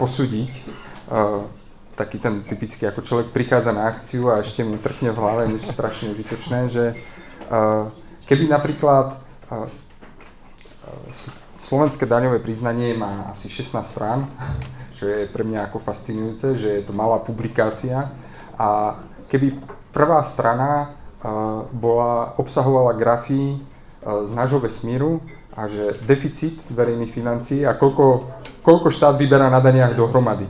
posúdiť. 0.00 0.52
Uh, 1.12 1.44
taký 1.98 2.22
ten 2.22 2.46
typický, 2.46 2.86
ako 2.86 3.02
človek 3.02 3.28
prichádza 3.34 3.74
na 3.74 3.90
akciu 3.90 4.30
a 4.30 4.38
ešte 4.38 4.62
mu 4.62 4.78
trkne 4.78 5.10
v 5.10 5.18
hlave 5.18 5.50
niečo 5.50 5.74
strašne 5.74 6.14
užitočné, 6.14 6.70
že 6.70 6.94
uh, 6.94 7.90
keby 8.30 8.46
napríklad 8.48 9.18
uh, 9.50 9.66
slovenské 11.58 12.06
daňové 12.06 12.38
priznanie 12.38 12.94
má 12.94 13.34
asi 13.34 13.50
16 13.50 13.82
strán, 13.82 14.30
čo 14.94 15.10
je 15.10 15.26
pre 15.28 15.42
mňa 15.42 15.68
ako 15.68 15.82
fascinujúce, 15.82 16.56
že 16.56 16.80
je 16.80 16.82
to 16.86 16.94
malá 16.94 17.18
publikácia 17.18 18.14
a 18.54 18.96
keby 19.28 19.58
prvá 19.90 20.22
strana 20.22 20.94
uh, 21.20 21.66
bola, 21.74 22.38
obsahovala 22.38 22.94
grafy 22.94 23.58
z 24.02 24.30
nášho 24.34 24.62
vesmíru 24.62 25.20
a 25.58 25.66
že 25.66 25.98
deficit 26.06 26.54
verejných 26.70 27.10
financií 27.10 27.66
a 27.66 27.74
koľko, 27.74 28.30
koľko 28.62 28.94
štát 28.94 29.18
vyberá 29.18 29.50
na 29.50 29.58
daniach 29.58 29.98
dohromady. 29.98 30.46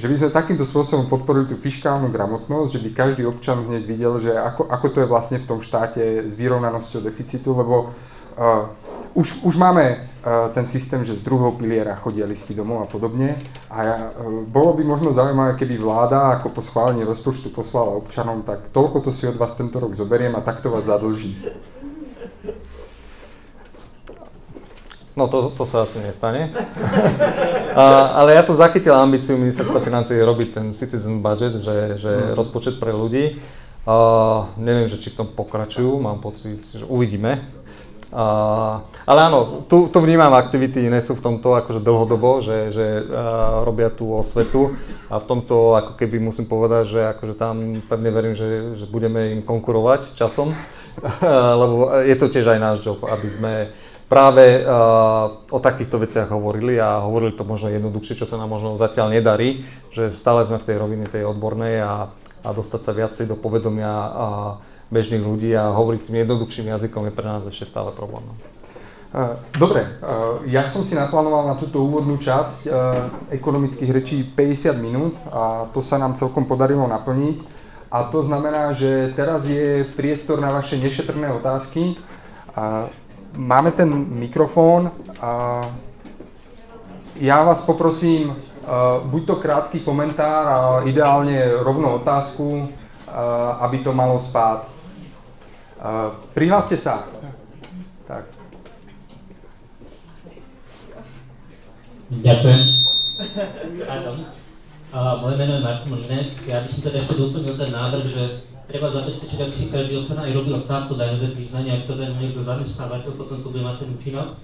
Že 0.00 0.08
by 0.08 0.14
sme 0.16 0.28
takýmto 0.32 0.64
spôsobom 0.64 1.12
podporili 1.12 1.44
tú 1.44 1.60
fiskálnu 1.60 2.08
gramotnosť, 2.08 2.70
že 2.72 2.80
by 2.80 2.90
každý 2.96 3.22
občan 3.28 3.68
hneď 3.68 3.84
videl, 3.84 4.16
že 4.16 4.32
ako, 4.32 4.72
ako 4.72 4.86
to 4.96 4.98
je 5.04 5.12
vlastne 5.12 5.36
v 5.36 5.44
tom 5.44 5.60
štáte 5.60 6.00
s 6.24 6.32
vyrovnanosťou 6.40 7.04
deficitu, 7.04 7.52
lebo 7.52 7.92
uh, 8.40 8.72
už, 9.12 9.44
už 9.44 9.60
máme 9.60 9.84
uh, 10.00 10.48
ten 10.56 10.64
systém, 10.64 11.04
že 11.04 11.20
z 11.20 11.26
druhého 11.26 11.52
piliera 11.52 12.00
chodia 12.00 12.24
listy 12.24 12.56
domov 12.56 12.80
a 12.80 12.88
podobne. 12.88 13.36
A 13.68 14.08
uh, 14.08 14.40
bolo 14.48 14.72
by 14.72 14.88
možno 14.88 15.12
zaujímavé, 15.12 15.52
keby 15.60 15.76
vláda 15.76 16.40
ako 16.40 16.48
po 16.48 16.64
schválení 16.64 17.04
rozpočtu 17.04 17.52
poslala 17.52 17.92
občanom, 18.00 18.40
tak 18.40 18.72
toľko 18.72 19.04
to 19.04 19.12
si 19.12 19.28
od 19.28 19.36
vás 19.36 19.52
tento 19.52 19.76
rok 19.76 19.92
zoberiem 19.92 20.32
a 20.32 20.40
takto 20.40 20.72
vás 20.72 20.88
zadlží. 20.88 21.36
No 25.20 25.28
to, 25.28 25.52
to 25.52 25.68
sa 25.68 25.84
asi 25.84 26.00
nestane. 26.00 26.48
A, 27.70 28.18
ale 28.24 28.34
ja 28.34 28.42
som 28.42 28.58
zachytil 28.58 28.90
ambíciu 28.90 29.38
ministerstva 29.38 29.78
financí 29.78 30.18
robiť 30.18 30.48
ten 30.50 30.66
citizen 30.74 31.22
budget, 31.22 31.54
že, 31.62 32.02
že 32.02 32.10
mm. 32.10 32.34
rozpočet 32.34 32.82
pre 32.82 32.90
ľudí. 32.90 33.38
A, 33.86 33.94
neviem, 34.58 34.90
že 34.90 34.98
či 34.98 35.14
v 35.14 35.22
tom 35.22 35.28
pokračujú, 35.30 36.02
mám 36.02 36.18
pocit, 36.18 36.66
že 36.66 36.82
uvidíme. 36.82 37.38
A, 38.10 38.24
ale 39.06 39.20
áno, 39.22 39.62
tu, 39.70 39.86
tu 39.86 39.98
vnímam 40.02 40.34
aktivity, 40.34 40.82
nie 40.82 40.98
sú 40.98 41.14
v 41.14 41.22
tomto 41.22 41.54
akože 41.62 41.78
dlhodobo, 41.78 42.42
že, 42.42 42.74
že 42.74 42.86
a, 43.06 43.62
robia 43.62 43.86
tú 43.86 44.10
osvetu 44.10 44.74
a 45.06 45.22
v 45.22 45.28
tomto 45.30 45.78
ako 45.78 45.92
keby 45.94 46.18
musím 46.18 46.50
povedať, 46.50 46.84
že 46.90 47.00
akože 47.14 47.38
tam 47.38 47.78
pevne 47.86 48.10
verím, 48.10 48.34
že, 48.34 48.74
že 48.74 48.90
budeme 48.90 49.38
im 49.38 49.46
konkurovať 49.46 50.18
časom, 50.18 50.58
lebo 51.62 52.02
je 52.02 52.16
to 52.18 52.26
tiež 52.26 52.50
aj 52.50 52.58
náš 52.58 52.76
job, 52.82 52.98
aby 53.06 53.28
sme 53.30 53.52
práve 54.10 54.66
uh, 54.66 55.38
o 55.54 55.62
takýchto 55.62 56.02
veciach 56.02 56.34
hovorili 56.34 56.82
a 56.82 56.98
hovorili 56.98 57.38
to 57.38 57.46
možno 57.46 57.70
jednoduchšie, 57.70 58.18
čo 58.18 58.26
sa 58.26 58.42
nám 58.42 58.50
možno 58.50 58.74
zatiaľ 58.74 59.14
nedarí, 59.14 59.62
že 59.94 60.10
stále 60.10 60.42
sme 60.42 60.58
v 60.58 60.66
tej 60.66 60.76
rovine 60.82 61.06
tej 61.06 61.30
odbornej 61.30 61.78
a, 61.78 62.10
a 62.42 62.48
dostať 62.50 62.80
sa 62.82 62.92
viacej 62.92 63.30
do 63.30 63.38
povedomia 63.38 63.94
a 64.10 64.26
bežných 64.90 65.22
ľudí 65.22 65.54
a 65.54 65.70
hovoriť 65.70 66.10
tým 66.10 66.26
jednoduchším 66.26 66.74
jazykom 66.74 67.06
je 67.06 67.14
pre 67.14 67.26
nás 67.30 67.46
ešte 67.46 67.70
stále 67.70 67.94
problém. 67.94 68.26
No. 68.26 68.34
Dobre, 69.58 69.86
ja 70.46 70.70
som 70.70 70.86
si 70.86 70.94
naplánoval 70.94 71.50
na 71.50 71.58
túto 71.58 71.82
úvodnú 71.82 72.22
časť 72.22 72.70
ekonomických 73.34 73.90
rečí 73.90 74.22
50 74.22 74.70
minút 74.78 75.18
a 75.34 75.66
to 75.74 75.82
sa 75.82 75.98
nám 75.98 76.14
celkom 76.14 76.46
podarilo 76.46 76.86
naplniť. 76.86 77.58
A 77.90 78.06
to 78.06 78.22
znamená, 78.22 78.70
že 78.78 79.10
teraz 79.18 79.50
je 79.50 79.82
priestor 79.98 80.38
na 80.38 80.54
vaše 80.54 80.78
nešetrné 80.78 81.26
otázky. 81.34 81.98
Máme 83.30 83.70
ten 83.70 83.88
mikrofón 84.10 84.90
a 85.22 85.62
ja 87.20 87.44
vás 87.46 87.62
poprosím, 87.62 88.34
buď 89.06 89.22
to 89.26 89.36
krátky 89.36 89.80
komentár 89.80 90.44
a 90.46 90.58
ideálne 90.82 91.62
rovnú 91.62 92.02
otázku, 92.02 92.66
aby 93.60 93.86
to 93.86 93.94
malo 93.94 94.18
spát. 94.18 94.66
Prihláste 96.34 96.74
sa. 96.76 97.06
Tak. 98.10 98.24
Ďakujem. 102.10 102.60
moje 105.22 105.34
meno 105.38 105.52
je 105.54 105.62
Marko 105.62 105.86
Mlinek. 105.86 106.28
Ja 106.50 106.66
by 106.66 106.68
som 106.68 106.80
teda 106.82 106.98
ešte 106.98 107.14
doplnil 107.14 107.54
ten 107.54 107.70
návrh, 107.70 108.04
že 108.10 108.49
treba 108.70 108.86
zabezpečiť, 108.86 109.38
aby 109.42 109.54
si 109.54 109.66
každý 109.74 109.98
občan 109.98 110.22
aj 110.22 110.30
robil 110.30 110.54
sám 110.54 110.86
to 110.86 110.94
daňové 110.94 111.34
priznanie, 111.34 111.74
ak 111.74 111.90
to 111.90 111.98
za 111.98 112.06
niekto 112.14 112.38
zamestnávateľ, 112.38 113.12
potom 113.18 113.42
to 113.42 113.50
bude 113.50 113.66
mať 113.66 113.82
ten 113.82 113.90
účinok. 113.90 114.38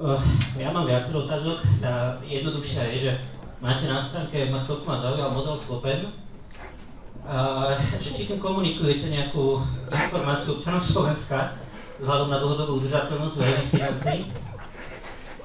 Uh, 0.00 0.16
ja 0.56 0.72
mám 0.72 0.88
viacero 0.88 1.28
otázok. 1.28 1.60
Tá 1.84 2.16
jednoduchšia 2.24 2.88
je, 2.96 2.98
že 3.04 3.12
máte 3.60 3.84
na 3.84 4.00
stránke, 4.00 4.48
ma 4.48 4.64
celkom 4.64 4.88
ma 4.88 4.96
zaujal 4.96 5.28
model 5.36 5.60
Slopen, 5.60 6.08
uh, 6.08 7.76
že 8.00 8.16
či 8.16 8.24
tým 8.24 8.40
komunikujete 8.40 9.12
nejakú 9.12 9.60
informáciu 9.92 10.56
občanom 10.56 10.80
Slovenska 10.80 11.60
vzhľadom 12.00 12.32
na 12.32 12.40
dlhodobú 12.40 12.80
udržateľnosť 12.80 13.36
verejných 13.36 13.70
financií, 13.76 14.18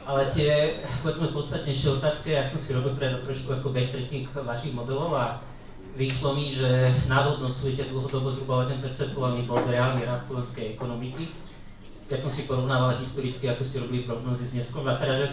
ale 0.07 0.31
tie, 0.31 0.79
povedzme, 1.03 1.35
podstatnejšie 1.35 1.99
otázky, 1.99 2.31
ja 2.31 2.47
som 2.47 2.63
si 2.63 2.71
robil 2.71 2.95
preto 2.95 3.19
trošku 3.27 3.59
ako 3.59 3.75
backtracking 3.75 4.31
vašich 4.31 4.71
modelov 4.71 5.11
a 5.11 5.43
vyšlo 5.97 6.37
mi, 6.37 6.53
že 6.53 6.93
nadhodnocujete 7.09 7.89
dlhodobo 7.89 8.29
zhruba 8.29 8.69
1% 8.69 9.17
bol 9.17 9.33
reálny 9.65 10.05
rast 10.05 10.29
slovenskej 10.29 10.77
ekonomiky. 10.77 11.33
Keď 12.07 12.19
som 12.21 12.31
si 12.31 12.45
porovnával 12.45 13.01
historicky, 13.01 13.49
ako 13.49 13.65
ste 13.65 13.81
robili 13.83 14.05
prognozy 14.05 14.45
z 14.47 14.53
dneskom, 14.61 14.85
a 14.87 14.95
teda, 14.95 15.15
že 15.17 15.27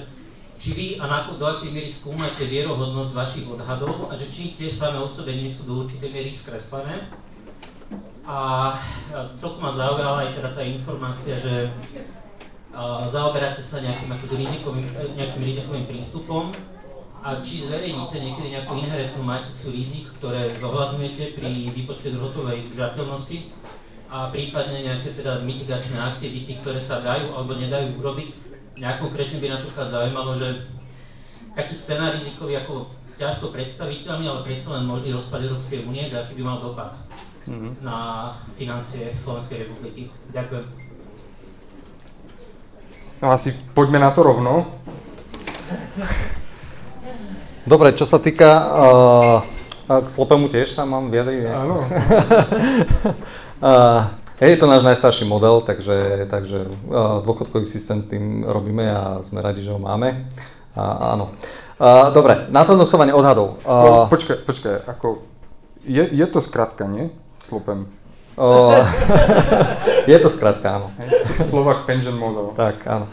či 0.58 0.70
vy 0.72 0.86
a 0.96 1.04
na, 1.04 1.28
do 1.28 1.44
akej 1.44 1.70
miery 1.70 1.92
skúmate 1.92 2.48
vierohodnosť 2.48 3.12
vašich 3.12 3.46
odhadov 3.46 4.08
a 4.08 4.16
že 4.16 4.32
či 4.32 4.56
tie 4.56 4.72
samé 4.72 4.96
o 4.96 5.06
nie 5.06 5.52
sú 5.52 5.68
do 5.68 5.84
určitej 5.84 6.08
miery 6.08 6.32
skreslené. 6.32 7.12
A 8.24 8.72
trochu 9.36 9.60
ma 9.60 9.68
zaujala 9.68 10.24
aj 10.24 10.40
teda 10.40 10.50
tá 10.56 10.62
informácia, 10.64 11.36
že 11.36 11.68
zaoberáte 13.12 13.60
sa 13.60 13.84
nejakým, 13.84 14.08
akože 14.08 14.34
rizikovým, 14.40 14.88
nejakým 15.12 15.42
rizikovým 15.44 15.84
prístupom 15.84 16.56
a 17.24 17.40
či 17.40 17.64
zverejníte 17.64 18.20
niekedy 18.20 18.52
nejakú 18.52 18.76
inherentnú 18.76 19.24
maticu 19.24 19.72
rizik, 19.72 20.12
ktoré 20.20 20.52
zohľadňujete 20.60 21.40
pri 21.40 21.72
výpočte 21.72 22.12
druhotovej 22.12 22.68
udržateľnosti 22.68 23.48
a 24.12 24.28
prípadne 24.28 24.84
nejaké 24.84 25.16
teda 25.16 25.40
mitigačné 25.40 25.96
aktivity, 25.96 26.60
ktoré 26.60 26.84
sa 26.84 27.00
dajú 27.00 27.32
alebo 27.32 27.56
nedajú 27.56 27.96
urobiť. 27.96 28.28
Mňa 28.76 29.00
konkrétne 29.00 29.40
by 29.40 29.48
napríklad 29.56 29.88
zaujímalo, 29.88 30.36
že 30.36 30.68
taký 31.56 31.72
scenár 31.72 32.12
rizikový 32.20 32.60
ako 32.60 32.92
ťažko 33.16 33.56
predstaviteľný, 33.56 34.28
ale 34.28 34.44
predsa 34.44 34.76
len 34.76 34.84
možný 34.84 35.16
rozpad 35.16 35.48
Európskej 35.48 35.80
únie, 35.88 36.04
že 36.04 36.20
aký 36.20 36.36
by 36.36 36.44
mal 36.44 36.60
dopad 36.60 36.92
mm-hmm. 37.48 37.80
na 37.80 37.98
financie 38.60 39.16
Slovenskej 39.16 39.64
republiky. 39.64 40.12
Ďakujem. 40.28 40.66
No 43.24 43.32
asi 43.32 43.56
poďme 43.72 44.04
na 44.04 44.12
to 44.12 44.20
rovno. 44.20 44.68
Dobre, 47.64 47.96
čo 47.96 48.04
sa 48.04 48.20
týka, 48.20 48.50
uh, 48.60 49.38
k 49.88 50.08
Slopemu 50.12 50.52
tiež 50.52 50.76
sa 50.76 50.84
mám 50.84 51.08
vyjadriť, 51.08 51.40
Áno. 51.48 51.80
uh, 53.64 54.00
je 54.36 54.56
to 54.60 54.68
náš 54.68 54.84
najstarší 54.84 55.24
model, 55.24 55.64
takže, 55.64 56.28
takže 56.28 56.68
uh, 56.68 57.24
dôchodkový 57.24 57.64
systém 57.64 58.04
tým 58.04 58.44
robíme 58.44 58.84
a 58.84 59.24
sme 59.24 59.40
radi, 59.40 59.64
že 59.64 59.72
ho 59.72 59.80
máme. 59.80 60.28
Uh, 60.76 61.16
áno. 61.16 61.24
Uh, 61.80 62.12
dobre, 62.12 62.52
na 62.52 62.68
to 62.68 62.76
nosovanie 62.76 63.16
odhadov. 63.16 63.56
Uh, 63.64 64.04
no, 64.04 64.12
počkaj, 64.12 64.36
počkaj, 64.44 64.74
ako, 64.84 65.24
je, 65.88 66.04
je 66.04 66.26
to 66.28 66.44
skratka, 66.44 66.84
nie? 66.84 67.08
Slopem. 67.40 67.88
O, 68.34 68.74
je 70.10 70.18
to 70.18 70.26
skratka, 70.26 70.82
áno. 70.82 70.88
Slovak 71.46 71.86
Pension 71.86 72.18
Model. 72.18 72.50
Tak, 72.58 72.82
áno. 72.82 73.06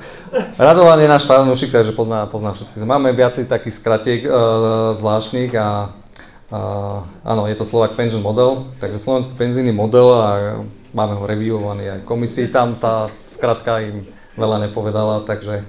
Radovan 0.57 0.97
je 0.97 1.09
náš 1.09 1.29
fanúšik, 1.29 1.69
takže 1.69 1.93
pozná, 1.93 2.25
pozná 2.25 2.57
všetky. 2.57 2.81
Máme 2.81 3.13
viacej 3.13 3.45
takých 3.45 3.77
skratiek 3.77 4.21
e, 4.25 4.29
zvláštnych 4.97 5.53
a 5.61 5.93
e, 6.49 6.57
áno, 7.21 7.45
je 7.45 7.53
to 7.53 7.69
Slovak 7.69 7.93
Pension 7.93 8.25
Model, 8.25 8.73
takže 8.81 8.97
slovenský 8.97 9.37
penzijný 9.37 9.69
model 9.69 10.09
a 10.09 10.29
máme 10.89 11.13
ho 11.13 11.23
reviewovaný 11.29 12.01
aj 12.01 12.09
komisii. 12.09 12.49
Tam 12.49 12.73
tá 12.81 13.13
skratka 13.29 13.77
im 13.85 14.09
veľa 14.33 14.69
nepovedala, 14.69 15.21
takže... 15.21 15.61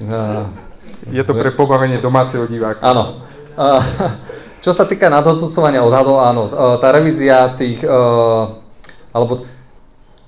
E, 0.00 0.64
je 1.12 1.20
to 1.20 1.36
pre 1.36 1.52
pobavenie 1.52 2.00
domáceho 2.00 2.48
diváka. 2.48 2.80
Áno. 2.80 3.20
E, 3.52 3.64
čo 4.64 4.72
sa 4.72 4.88
týka 4.88 5.12
nadhodnocovania 5.12 5.84
odhadov, 5.84 6.24
áno, 6.24 6.48
e, 6.48 6.52
tá 6.80 6.88
revízia 6.88 7.52
tých 7.52 7.84
e, 7.84 7.88
alebo 9.14 9.46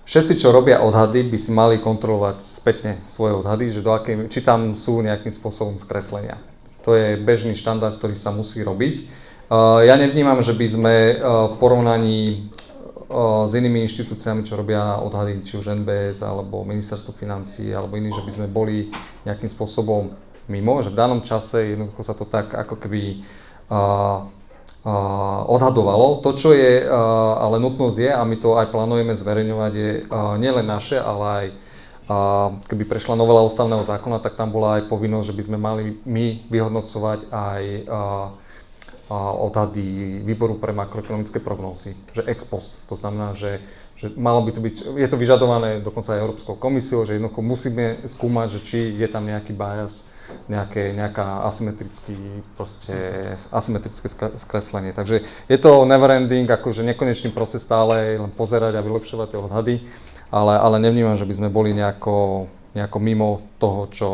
všetci, 0.06 0.38
čo 0.38 0.54
robia 0.54 0.78
odhady, 0.78 1.26
by 1.26 1.34
si 1.34 1.50
mali 1.50 1.82
kontrolovať 1.82 2.38
spätne 2.40 3.02
svoje 3.10 3.34
odhady, 3.34 3.74
že 3.74 3.82
do 3.82 3.90
akej, 3.90 4.30
či 4.30 4.46
tam 4.46 4.78
sú 4.78 5.02
nejakým 5.02 5.34
spôsobom 5.34 5.82
skreslenia. 5.82 6.38
To 6.86 6.94
je 6.94 7.18
bežný 7.18 7.58
štandard, 7.58 7.98
ktorý 7.98 8.14
sa 8.14 8.30
musí 8.30 8.62
robiť. 8.62 9.10
Ja 9.82 9.98
nevnímam, 9.98 10.38
že 10.38 10.54
by 10.54 10.66
sme 10.70 10.94
v 11.18 11.54
porovnaní 11.58 12.46
s 13.46 13.52
inými 13.54 13.86
inštitúciami, 13.86 14.46
čo 14.46 14.58
robia 14.58 15.02
odhady, 15.02 15.42
či 15.42 15.58
už 15.58 15.82
NBS, 15.82 16.22
alebo 16.22 16.62
Ministerstvo 16.62 17.14
financí, 17.14 17.74
alebo 17.74 17.98
iní, 17.98 18.14
že 18.14 18.22
by 18.22 18.30
sme 18.30 18.46
boli 18.46 18.94
nejakým 19.26 19.50
spôsobom 19.50 20.14
mimo, 20.46 20.78
že 20.78 20.94
v 20.94 20.98
danom 20.98 21.22
čase 21.26 21.74
jednoducho 21.74 22.02
sa 22.06 22.14
to 22.14 22.22
tak 22.22 22.54
ako 22.54 22.78
keby 22.78 23.26
odhadovalo. 25.50 26.22
To, 26.22 26.30
čo 26.38 26.54
je 26.54 26.86
ale 27.42 27.58
nutnosť 27.58 27.96
je, 27.98 28.10
a 28.14 28.22
my 28.22 28.36
to 28.38 28.54
aj 28.54 28.70
plánujeme 28.70 29.18
zverejňovať, 29.18 29.72
je 29.74 29.90
nielen 30.38 30.62
naše, 30.62 30.94
ale 30.94 31.24
aj 31.26 31.46
keby 32.70 32.86
prešla 32.86 33.18
novela 33.18 33.42
ústavného 33.42 33.82
zákona, 33.82 34.22
tak 34.22 34.38
tam 34.38 34.54
bola 34.54 34.78
aj 34.78 34.86
povinnosť, 34.86 35.26
že 35.26 35.36
by 35.36 35.42
sme 35.42 35.58
mali 35.58 35.98
my 36.06 36.46
vyhodnocovať 36.46 37.34
aj 37.34 37.62
odhady 39.10 40.22
výboru 40.22 40.54
pre 40.58 40.70
makroekonomické 40.70 41.42
prognózy, 41.42 41.98
že 42.14 42.22
ex 42.26 42.46
post. 42.46 42.74
To 42.86 42.94
znamená, 42.94 43.34
že, 43.34 43.58
že 43.98 44.14
malo 44.14 44.42
by 44.42 44.50
to 44.54 44.62
byť, 44.62 44.76
je 44.98 45.08
to 45.10 45.18
vyžadované 45.18 45.82
dokonca 45.82 46.14
aj 46.14 46.22
Európskou 46.22 46.54
komisiou, 46.54 47.02
že 47.02 47.18
jednoducho 47.18 47.42
musíme 47.42 48.06
skúmať, 48.06 48.46
že 48.54 48.60
či 48.62 48.78
je 48.98 49.06
tam 49.10 49.26
nejaký 49.26 49.50
bias 49.50 50.06
nejaké, 50.46 50.94
nejaká 50.94 51.42
asymetrický, 51.46 52.42
proste, 52.54 52.94
asymetrické 53.50 54.06
skreslenie. 54.38 54.94
Takže 54.94 55.26
je 55.50 55.58
to 55.58 55.82
never 55.84 56.10
ending, 56.14 56.46
akože 56.46 56.86
nekonečný 56.86 57.34
proces 57.34 57.66
stále 57.66 58.18
len 58.18 58.30
pozerať 58.30 58.78
a 58.78 58.84
vylepšovať 58.86 59.28
tie 59.34 59.38
odhady, 59.42 59.74
ale, 60.30 60.54
ale 60.58 60.76
nevnímam, 60.78 61.18
že 61.18 61.26
by 61.26 61.34
sme 61.34 61.48
boli 61.50 61.74
nejako, 61.74 62.46
nejako 62.74 62.98
mimo 63.02 63.42
toho, 63.58 63.90
čo, 63.90 64.10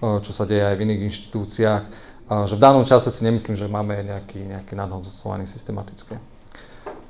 čo 0.00 0.32
sa 0.32 0.44
deje 0.48 0.64
aj 0.64 0.76
v 0.76 0.84
iných 0.88 1.04
inštitúciách. 1.08 1.84
Že 2.28 2.60
v 2.60 2.64
danom 2.64 2.84
čase 2.84 3.08
si 3.08 3.24
nemyslím, 3.24 3.56
že 3.56 3.72
máme 3.72 4.04
nejaký, 4.04 4.40
nejaký 4.52 4.76
nadhodnocovaný 4.76 5.48
systematické. 5.48 6.20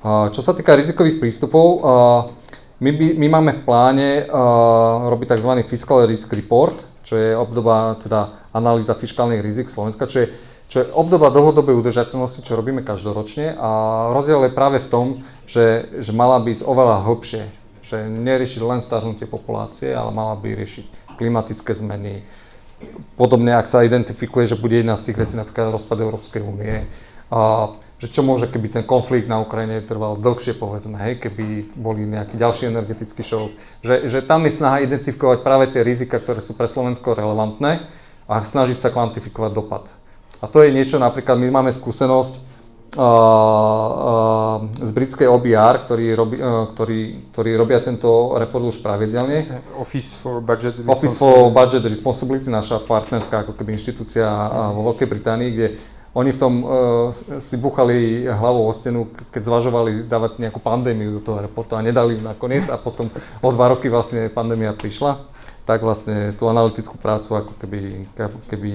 Čo 0.06 0.40
sa 0.46 0.54
týka 0.54 0.78
rizikových 0.78 1.18
prístupov, 1.18 1.82
my, 2.78 2.90
by, 2.94 3.06
my 3.18 3.26
máme 3.26 3.50
v 3.58 3.62
pláne 3.66 4.08
robiť 5.10 5.34
tzv. 5.34 5.50
Fiscal 5.66 6.06
Risk 6.06 6.30
Report, 6.30 6.78
čo 7.08 7.16
je 7.16 7.32
obdoba, 7.32 7.96
teda 7.96 8.52
analýza 8.52 8.92
fiskálnych 8.92 9.40
rizik 9.40 9.72
Slovenska, 9.72 10.04
čo 10.04 10.24
je, 10.24 10.26
čo 10.68 10.84
je 10.84 10.90
obdoba 10.92 11.32
dlhodobej 11.32 11.80
udržateľnosti, 11.80 12.44
čo 12.44 12.52
robíme 12.52 12.84
každoročne 12.84 13.56
a 13.56 13.68
rozdiel 14.12 14.44
je 14.44 14.52
práve 14.52 14.84
v 14.84 14.90
tom, 14.92 15.06
že, 15.48 15.88
že 16.04 16.12
mala 16.12 16.36
by 16.36 16.52
ísť 16.52 16.68
oveľa 16.68 17.08
hlbšie, 17.08 17.42
že 17.80 17.96
neriešiť 18.04 18.60
len 18.60 18.84
starnutie 18.84 19.24
populácie, 19.24 19.88
ale 19.96 20.12
mala 20.12 20.36
by 20.36 20.52
riešiť 20.52 21.16
klimatické 21.16 21.72
zmeny, 21.72 22.28
podobne 23.16 23.56
ak 23.56 23.72
sa 23.72 23.88
identifikuje, 23.88 24.44
že 24.44 24.60
bude 24.60 24.76
jedna 24.76 25.00
z 25.00 25.08
tých 25.08 25.16
vecí 25.16 25.34
napríklad 25.40 25.80
rozpad 25.80 25.96
Európskej 26.04 26.44
únie, 26.44 26.84
a 27.32 27.72
že 27.98 28.06
čo 28.06 28.22
môže, 28.22 28.46
keby 28.46 28.70
ten 28.70 28.84
konflikt 28.86 29.26
na 29.26 29.42
Ukrajine 29.42 29.82
trval 29.82 30.14
dlhšie, 30.22 30.54
povedzme, 30.54 30.94
hej, 31.02 31.18
keby 31.18 31.74
boli 31.74 32.06
nejaký 32.06 32.38
ďalší 32.38 32.70
energetický 32.70 33.26
šok, 33.26 33.50
že, 33.82 33.94
že 34.06 34.18
tam 34.22 34.46
je 34.46 34.54
snaha 34.54 34.86
identifikovať 34.86 35.42
práve 35.42 35.66
tie 35.74 35.82
rizika, 35.82 36.22
ktoré 36.22 36.38
sú 36.38 36.54
pre 36.54 36.70
Slovensko 36.70 37.18
relevantné 37.18 37.82
a 38.30 38.34
snažiť 38.46 38.78
sa 38.78 38.94
kvantifikovať 38.94 39.50
dopad. 39.50 39.84
A 40.38 40.46
to 40.46 40.62
je 40.62 40.70
niečo, 40.70 41.02
napríklad 41.02 41.34
my 41.42 41.50
máme 41.50 41.74
skúsenosť 41.74 42.38
uh, 42.38 43.02
uh, 43.02 44.56
z 44.78 44.90
britskej 44.94 45.26
OBR, 45.26 45.90
ktorí, 45.90 46.14
robi, 46.14 46.38
uh, 46.38 46.70
ktorí, 46.70 47.34
ktorí 47.34 47.50
robia 47.58 47.82
tento 47.82 48.38
report 48.38 48.70
už 48.70 48.78
pravidelne. 48.78 49.58
Office 49.74 50.14
for 50.14 50.38
Budget 50.38 50.78
Responsibility. 50.78 50.94
Office 50.94 51.16
for 51.18 51.50
Budget 51.50 51.82
Responsibility, 51.82 52.46
naša 52.46 52.78
partnerská 52.86 53.42
ako 53.42 53.58
keby 53.58 53.74
inštitúcia 53.74 54.22
uh, 54.22 54.70
vo 54.70 54.94
Veľkej 54.94 55.08
Británii, 55.10 55.50
kde 55.50 55.68
oni 56.16 56.30
v 56.32 56.40
tom 56.40 56.54
uh, 56.60 56.68
si 57.40 57.56
buchali 57.60 58.24
hlavou 58.24 58.68
o 58.68 58.72
stenu, 58.72 59.12
keď 59.28 59.42
zvažovali 59.44 60.08
dávať 60.08 60.40
nejakú 60.40 60.60
pandémiu 60.60 61.18
do 61.18 61.22
toho 61.22 61.44
reportu 61.44 61.76
a 61.76 61.84
nedali 61.84 62.16
ju 62.16 62.22
nakoniec 62.24 62.68
a 62.72 62.80
potom 62.80 63.12
o 63.44 63.48
dva 63.52 63.76
roky 63.76 63.92
vlastne 63.92 64.32
pandémia 64.32 64.72
prišla, 64.72 65.20
tak 65.68 65.84
vlastne 65.84 66.32
tú 66.34 66.48
analytickú 66.48 66.96
prácu 66.96 67.36
ako 67.36 67.52
keby, 67.60 68.08
keby 68.48 68.70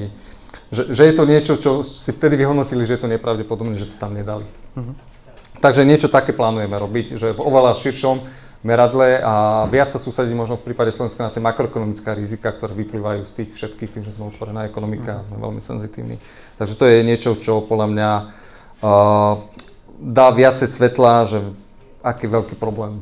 že, 0.74 0.90
že 0.90 1.04
je 1.10 1.14
to 1.14 1.24
niečo, 1.26 1.54
čo 1.58 1.72
si 1.86 2.10
vtedy 2.14 2.38
vyhodnotili, 2.38 2.86
že 2.86 2.98
je 2.98 3.02
to 3.06 3.10
nepravdepodobné, 3.10 3.78
že 3.78 3.90
to 3.90 3.98
tam 3.98 4.14
nedali. 4.14 4.46
Uh-huh. 4.78 4.94
Takže 5.62 5.86
niečo 5.86 6.10
také 6.10 6.34
plánujeme 6.34 6.74
robiť, 6.74 7.18
že 7.18 7.38
v 7.38 7.42
oveľa 7.42 7.78
širšom 7.78 8.44
meradle 8.64 9.20
a 9.20 9.66
viac 9.68 9.92
sa 9.92 10.00
sústrediť 10.00 10.34
možno 10.34 10.56
v 10.56 10.72
prípade 10.72 10.96
Slovenska 10.96 11.28
na 11.28 11.34
tie 11.34 11.44
makroekonomické 11.44 12.16
rizika, 12.16 12.50
ktoré 12.56 12.74
vyplývajú 12.74 13.22
z 13.28 13.34
tých 13.38 13.50
všetkých, 13.60 13.92
tým, 13.92 14.04
že 14.08 14.16
sme 14.16 14.32
otvorená 14.32 14.66
ekonomika 14.66 15.20
a 15.20 15.26
sme 15.28 15.38
veľmi 15.38 15.62
senzitívni. 15.62 16.18
Takže 16.58 16.74
to 16.78 16.86
je 16.86 17.06
niečo, 17.06 17.36
čo 17.38 17.66
podľa 17.66 17.88
mňa 17.90 18.10
uh, 18.84 19.34
dá 20.00 20.28
viacej 20.32 20.70
svetla, 20.70 21.14
že 21.26 21.40
aký 22.04 22.28
veľký 22.28 22.56
problém 22.60 23.02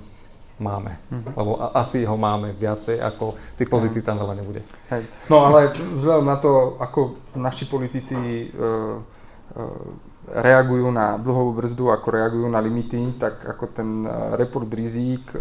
máme. 0.62 0.97
Mm-hmm. 1.10 1.34
Lebo 1.34 1.52
asi 1.74 2.06
ho 2.06 2.16
máme 2.16 2.54
viacej, 2.54 3.02
ako 3.02 3.36
tých 3.58 3.70
pozitív 3.70 4.06
tam 4.06 4.22
veľa 4.22 4.38
nebude. 4.38 4.62
Hej. 4.93 5.10
No 5.26 5.45
ale 5.49 5.74
vzhľadom 5.76 6.28
na 6.28 6.38
to, 6.38 6.78
ako 6.78 7.18
naši 7.34 7.66
politici 7.66 8.16
uh, 8.54 9.02
uh, 9.02 10.10
reagujú 10.32 10.93
na 10.93 11.18
dlhovú 11.18 11.58
brzdu, 11.58 11.89
ako 11.89 12.08
reagujú 12.14 12.47
na 12.47 12.62
limity, 12.62 13.18
tak 13.18 13.41
ako 13.41 13.66
ten 13.74 14.06
report 14.38 14.70
rizík, 14.70 15.34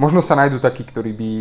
možno 0.00 0.24
sa 0.24 0.34
nájdú 0.40 0.56
takí, 0.56 0.82
ktorí 0.88 1.12
by 1.12 1.32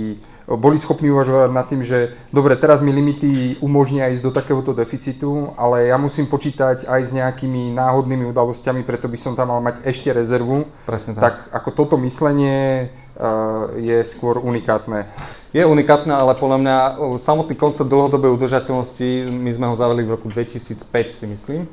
boli 0.58 0.82
schopní 0.82 1.14
uvažovať 1.14 1.52
nad 1.54 1.66
tým, 1.70 1.86
že 1.86 2.18
dobre, 2.34 2.58
teraz 2.58 2.82
mi 2.82 2.90
limity 2.90 3.62
umožnia 3.62 4.10
ísť 4.10 4.24
do 4.26 4.32
takéhoto 4.34 4.74
deficitu, 4.74 5.54
ale 5.54 5.94
ja 5.94 5.98
musím 6.02 6.26
počítať 6.26 6.90
aj 6.90 7.02
s 7.06 7.12
nejakými 7.14 7.70
náhodnými 7.78 8.26
udalosťami, 8.34 8.82
preto 8.82 9.06
by 9.06 9.18
som 9.20 9.38
tam 9.38 9.54
mal 9.54 9.62
mať 9.62 9.86
ešte 9.86 10.10
rezervu. 10.10 10.66
Presne 10.90 11.14
tak. 11.14 11.22
Tak 11.22 11.36
ako 11.54 11.70
toto 11.78 11.96
myslenie 12.02 12.90
eh, 12.90 13.30
je 13.78 13.98
skôr 14.10 14.42
unikátne. 14.42 15.06
Je 15.54 15.66
unikátne, 15.66 16.14
ale 16.14 16.38
podľa 16.38 16.58
mňa 16.62 16.78
samotný 17.22 17.58
koncept 17.58 17.90
dlhodobej 17.90 18.34
udržateľnosti, 18.38 19.34
my 19.34 19.50
sme 19.50 19.66
ho 19.70 19.76
zavedli 19.78 20.06
v 20.06 20.14
roku 20.14 20.30
2005 20.30 20.86
si 21.10 21.26
myslím, 21.26 21.66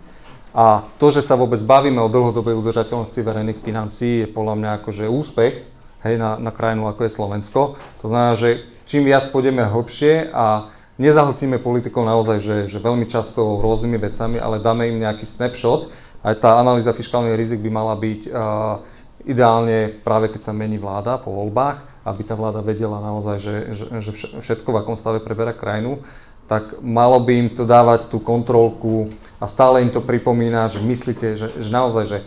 a 0.57 0.89
to, 0.97 1.13
že 1.13 1.21
sa 1.21 1.37
vôbec 1.37 1.61
bavíme 1.61 2.01
o 2.01 2.09
dlhodobej 2.09 2.57
udržateľnosti 2.57 3.21
verejných 3.21 3.61
financií, 3.61 4.25
je 4.25 4.33
podľa 4.33 4.55
mňa 4.57 4.71
akože 4.81 5.05
úspech 5.05 5.76
hej, 6.09 6.17
na, 6.17 6.39
na 6.39 6.55
krajinu 6.55 6.87
ako 6.87 7.07
je 7.07 7.17
Slovensko. 7.17 7.61
To 8.03 8.07
znamená, 8.07 8.33
že 8.39 8.63
čím 8.87 9.05
viac 9.07 9.29
pôjdeme 9.35 9.67
hlbšie 9.67 10.31
a 10.31 10.71
nezahltíme 10.97 11.61
politikov 11.61 12.07
naozaj, 12.07 12.39
že, 12.41 12.57
že 12.71 12.79
veľmi 12.81 13.05
často 13.11 13.61
rôznymi 13.61 13.99
vecami, 14.01 14.39
ale 14.41 14.63
dáme 14.63 14.89
im 14.89 15.03
nejaký 15.03 15.27
snapshot. 15.27 15.93
Aj 16.25 16.35
tá 16.39 16.59
analýza 16.59 16.97
fiskálnych 16.97 17.39
rizik 17.39 17.61
by 17.63 17.71
mala 17.71 17.95
byť 17.95 18.21
uh, 18.27 18.83
ideálne 19.27 19.93
práve 20.03 20.33
keď 20.33 20.51
sa 20.51 20.57
mení 20.57 20.79
vláda 20.79 21.19
po 21.19 21.35
voľbách, 21.35 22.07
aby 22.07 22.23
tá 22.23 22.39
vláda 22.39 22.63
vedela 22.63 23.03
naozaj, 23.03 23.37
že, 23.43 23.55
že, 23.75 23.85
že 23.99 24.11
všetko 24.39 24.69
v 24.71 24.79
akom 24.81 24.97
stave 24.97 25.19
preberá 25.19 25.51
krajinu, 25.51 26.01
tak 26.47 26.79
malo 26.79 27.19
by 27.19 27.33
im 27.35 27.49
to 27.51 27.67
dávať 27.67 28.07
tú 28.07 28.23
kontrolku 28.23 29.11
a 29.43 29.51
stále 29.51 29.83
im 29.83 29.91
to 29.91 29.99
pripomína, 29.99 30.71
že 30.71 30.79
myslíte, 30.79 31.35
že, 31.35 31.49
že 31.59 31.71
naozaj, 31.75 32.05
že, 32.07 32.19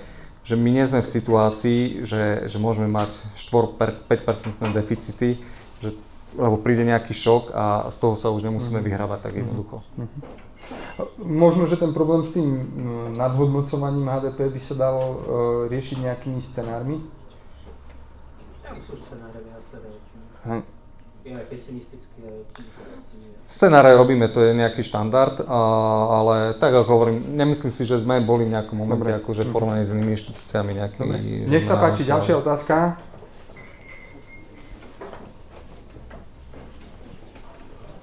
že 0.43 0.55
my 0.55 0.69
nie 0.71 0.85
sme 0.87 1.03
v 1.03 1.09
situácii, 1.09 1.81
že, 2.03 2.47
že 2.49 2.57
môžeme 2.57 2.89
mať 2.89 3.15
4-5% 3.37 4.59
deficity, 4.73 5.39
že, 5.83 5.93
lebo 6.35 6.57
príde 6.57 6.87
nejaký 6.87 7.13
šok 7.13 7.43
a 7.53 7.65
z 7.93 7.97
toho 7.99 8.15
sa 8.15 8.31
už 8.31 8.47
nemusíme 8.47 8.79
mhm. 8.81 8.85
vyhrávať 8.85 9.19
tak 9.23 9.33
jednoducho. 9.39 9.83
Mm-hmm. 9.97 10.47
Možno, 11.23 11.65
že 11.65 11.79
ten 11.79 11.95
problém 11.95 12.27
s 12.27 12.35
tým 12.35 12.43
mm, 12.45 13.15
nadhodnocovaním 13.15 14.11
HDP 14.11 14.51
by 14.51 14.59
sa 14.59 14.75
dal 14.75 14.97
uh, 14.99 15.15
riešiť 15.71 15.97
nejakými 16.03 16.43
scenármi? 16.43 16.99
Tam 18.61 18.75
sú 18.83 18.99
scenáre 19.07 19.39
viaceré. 19.39 19.89
Scenáre 23.49 23.97
robíme, 23.97 24.29
to 24.29 24.39
je 24.45 24.53
nejaký 24.53 24.85
štandard, 24.85 25.41
ale 25.45 26.53
tak 26.57 26.73
ako 26.73 26.89
hovorím, 26.89 27.17
nemyslím 27.33 27.73
si, 27.73 27.83
že 27.83 27.99
sme 27.99 28.21
boli 28.23 28.45
v 28.45 28.53
nejakom 28.55 28.77
momente 28.77 29.09
akože 29.09 29.49
porovnaní 29.49 29.83
s 29.83 29.91
inými 29.91 30.15
inštitúciami 30.15 30.71
nejakými. 30.79 31.49
Nech 31.49 31.65
sa 31.65 31.81
páči, 31.81 32.07
ďalšia 32.07 32.39
otázka. 32.39 32.97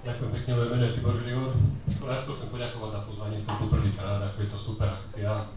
Ďakujem 0.07 0.31
pekne, 0.39 0.51
moje 0.55 0.69
meno 0.71 0.85
je 0.87 0.93
Tibor 0.95 1.17
Grigor. 1.19 1.51
Najskôr 2.07 2.35
chcem 2.39 2.49
poďakovať 2.55 2.91
za 2.95 3.01
pozvanie, 3.11 3.39
som 3.43 3.55
tu 3.59 3.67
prvýkrát, 3.67 4.23
ako 4.23 4.39
je 4.39 4.49
to 4.55 4.59
super 4.59 4.89
akcia. 5.03 5.51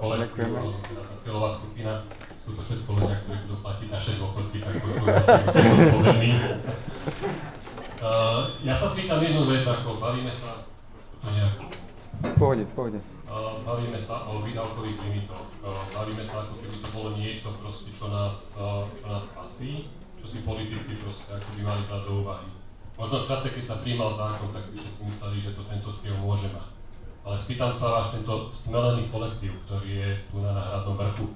Kolektív, 0.00 0.48
tá 0.96 1.16
cieľová 1.20 1.48
skupina, 1.60 1.92
sú 2.46 2.54
to 2.54 2.62
všetko 2.62 2.90
ľudia, 2.94 3.16
ktorí 3.26 3.38
chcú 3.42 3.54
platiť 3.58 3.88
naše 3.90 4.12
dôchodky, 4.22 4.56
tak 4.62 4.74
počúvať, 4.78 5.14
Uh, 7.96 8.52
ja 8.68 8.76
sa 8.76 8.92
spýtam 8.92 9.24
jednu 9.24 9.48
vec, 9.48 9.64
ako 9.64 9.98
bavíme 9.98 10.28
sa, 10.28 10.68
to 11.18 11.26
nejak... 11.32 11.58
Pohode, 12.36 12.68
pohode. 12.76 13.00
Uh, 13.24 13.56
bavíme 13.64 13.96
sa 13.96 14.28
o 14.28 14.44
výdavkových 14.44 15.00
limitoch. 15.00 15.48
Uh, 15.64 15.80
bavíme 15.90 16.20
sa, 16.20 16.44
ako 16.44 16.60
keby 16.60 16.76
to 16.84 16.88
bolo 16.92 17.16
niečo, 17.16 17.56
proste, 17.56 17.88
čo 17.96 18.12
nás, 18.12 18.52
uh, 18.54 18.84
čo 19.00 19.06
nás 19.10 19.24
pasí, 19.32 19.88
čo 20.20 20.26
si 20.28 20.44
politici 20.44 21.00
proste 21.00 21.24
ako 21.40 21.48
by 21.56 21.62
mali 21.64 21.82
brať 21.88 22.02
do 22.04 22.12
úvahy. 22.20 22.48
Možno 23.00 23.16
v 23.24 23.28
čase, 23.32 23.46
keď 23.56 23.64
sa 23.64 23.80
príjmal 23.80 24.12
zákon, 24.12 24.52
tak 24.52 24.68
si 24.68 24.76
všetci 24.76 25.00
mysleli, 25.08 25.36
že 25.40 25.56
to 25.56 25.62
tento 25.64 25.90
cieľ 25.98 26.20
môže 26.20 26.52
mať. 26.52 26.68
Ale 27.26 27.34
spýtam 27.40 27.72
sa 27.74 27.86
váš 27.90 28.12
tento 28.14 28.52
smelený 28.52 29.08
kolektív, 29.08 29.56
ktorý 29.66 29.88
je 29.88 30.10
tu 30.30 30.36
na 30.44 30.52
náhradnom 30.52 30.94
vrchu 31.00 31.26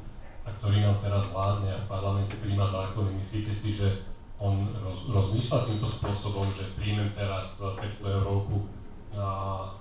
a 0.50 0.56
ktorý 0.58 0.82
nám 0.82 0.98
teraz 0.98 1.30
vládne 1.30 1.70
a 1.70 1.78
v 1.78 1.86
parlamente 1.86 2.34
príjma 2.42 2.66
zákony. 2.66 3.22
Myslíte 3.22 3.54
si, 3.54 3.78
že 3.78 4.02
on 4.42 4.66
roz, 4.82 5.06
rozmýšľa 5.06 5.70
týmto 5.70 5.86
spôsobom, 5.86 6.50
že 6.50 6.74
príjmem 6.74 7.14
teraz 7.14 7.54
500 7.62 7.78
eurovku 8.18 8.66
na, 9.14 9.30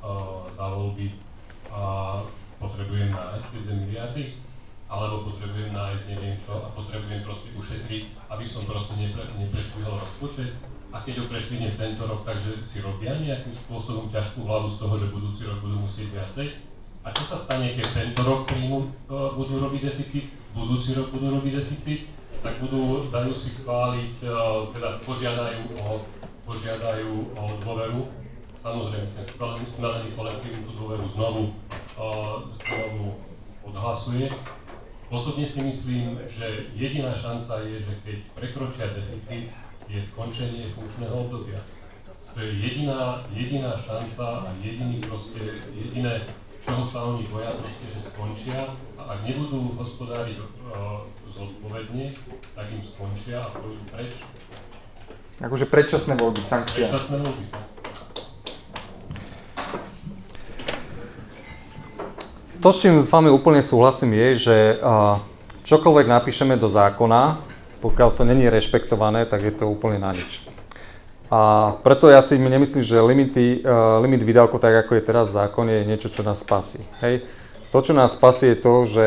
uh, 0.03 0.45
za 0.53 0.69
voľby 0.69 1.17
a 1.73 1.81
potrebujem 2.59 3.09
nájsť 3.15 3.47
tie 3.49 3.61
2 3.65 3.83
miliardy, 3.87 4.23
alebo 4.89 5.31
potrebujem 5.31 5.71
nájsť 5.71 6.03
neviem 6.11 6.35
čo 6.43 6.59
a 6.59 6.67
potrebujem 6.75 7.21
proste 7.23 7.49
ušetriť, 7.55 8.03
aby 8.29 8.45
som 8.45 8.67
proste 8.67 8.93
nepre, 8.99 9.25
neprešvihol 9.37 9.95
rozpočet. 9.95 10.53
A 10.89 10.97
keď 11.05 11.21
ho 11.21 11.25
prešvihnem 11.29 11.77
tento 11.77 12.01
rok, 12.09 12.25
takže 12.25 12.65
si 12.65 12.81
robia 12.81 13.13
nejakým 13.13 13.53
spôsobom 13.53 14.09
ťažkú 14.09 14.41
hlavu 14.49 14.73
z 14.73 14.77
toho, 14.81 14.93
že 14.97 15.13
budúci 15.13 15.45
rok 15.45 15.61
budú 15.61 15.85
musieť 15.85 16.09
viacej. 16.09 16.47
A 17.05 17.13
čo 17.13 17.23
sa 17.29 17.37
stane, 17.37 17.77
keď 17.77 17.87
tento 17.93 18.21
rok 18.25 18.49
príjmu, 18.49 18.89
uh, 19.07 19.31
budú 19.37 19.61
robiť 19.61 19.81
deficit, 19.93 20.25
budúci 20.53 20.97
rok 20.97 21.13
budú 21.13 21.39
robiť 21.39 21.53
deficit, 21.61 22.01
tak 22.39 22.57
budú, 22.63 23.03
dajú 23.11 23.35
si 23.35 23.51
schváliť, 23.51 24.13
e, 24.23 24.27
teda 24.73 24.89
požiadajú 25.03 25.61
o, 25.83 26.07
požiadajú 26.47 27.11
o 27.35 27.43
dôveru. 27.59 28.01
Samozrejme, 28.59 29.07
ten 29.15 29.25
smelený 29.67 30.11
kolektív 30.15 30.67
tú 30.67 30.71
dôveru 30.79 31.05
znovu, 31.15 31.43
e, 31.95 32.11
znovu 32.63 33.19
odhlasuje. 33.63 34.31
Osobne 35.09 35.45
si 35.49 35.59
myslím, 35.65 36.21
že 36.29 36.69
jediná 36.77 37.17
šanca 37.17 37.65
je, 37.65 37.81
že 37.81 37.93
keď 38.05 38.17
prekročia 38.37 38.93
deficit, 38.93 39.49
je 39.89 39.97
skončenie 39.97 40.69
funkčného 40.69 41.25
obdobia. 41.25 41.57
To 42.37 42.45
je 42.45 42.61
jediná, 42.61 43.25
jediná 43.33 43.73
šanca 43.73 44.45
a 44.45 44.49
jediný 44.61 45.01
proste, 45.01 45.57
jediné, 45.73 46.21
čoho 46.69 46.85
sa 46.85 46.99
oni 47.09 47.25
boja, 47.33 47.49
proste, 47.49 47.85
že 47.89 47.99
skončia 48.13 48.77
a 49.01 49.01
ak 49.17 49.19
nebudú 49.25 49.73
hospodáriť 49.81 50.37
uh, 50.37 51.01
zodpovedne, 51.25 52.13
tak 52.53 52.65
im 52.69 52.85
skončia 52.85 53.41
a 53.41 53.49
pôjdu 53.57 53.81
preč. 53.89 54.13
Akože 55.41 55.65
predčasné 55.65 56.13
voľby, 56.13 56.45
sankcia. 56.45 56.93
Predčasné 56.93 57.17
voľby, 57.25 57.45
To, 62.59 62.75
s 62.75 62.83
čím 62.83 62.99
s 62.99 63.07
vami 63.07 63.31
úplne 63.31 63.63
súhlasím, 63.63 64.11
je, 64.19 64.51
že 64.51 64.57
čokoľvek 65.63 66.11
napíšeme 66.11 66.59
do 66.59 66.67
zákona, 66.67 67.39
pokiaľ 67.79 68.09
to 68.19 68.27
není 68.27 68.51
rešpektované, 68.51 69.23
tak 69.23 69.47
je 69.47 69.55
to 69.55 69.71
úplne 69.71 70.03
na 70.03 70.11
nič. 70.11 70.43
A 71.29 71.73
preto 71.85 72.09
ja 72.09 72.25
si 72.25 72.41
nemyslím, 72.41 72.81
že 72.81 72.97
limity, 72.97 73.61
limit 74.01 74.25
výdavkov, 74.25 74.57
tak 74.57 74.85
ako 74.85 74.97
je 74.97 75.03
teraz 75.05 75.29
v 75.29 75.37
zákone, 75.37 75.71
je 75.71 75.89
niečo, 75.89 76.09
čo 76.09 76.25
nás 76.25 76.41
spasí. 76.41 76.81
Hej. 77.05 77.21
To, 77.69 77.85
čo 77.85 77.93
nás 77.93 78.17
spasí, 78.17 78.49
je 78.49 78.57
to, 78.57 78.73
že 78.89 79.05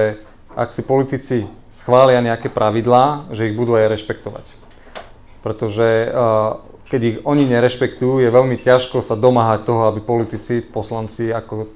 ak 0.55 0.71
si 0.71 0.87
politici 0.87 1.51
schvália 1.73 2.23
nejaké 2.23 2.47
pravidlá, 2.47 3.33
že 3.35 3.51
ich 3.51 3.59
budú 3.59 3.75
aj 3.75 3.91
rešpektovať. 3.91 4.47
Pretože 5.43 5.89
eh, 6.07 6.13
keď 6.93 7.01
ich 7.03 7.17
oni 7.25 7.49
nerešpektujú, 7.49 8.21
je 8.21 8.29
veľmi 8.29 8.61
ťažko 8.61 9.01
sa 9.01 9.17
domáhať 9.17 9.65
toho, 9.65 9.89
aby 9.89 10.05
politici, 10.05 10.61
poslanci 10.61 11.33
ako 11.33 11.73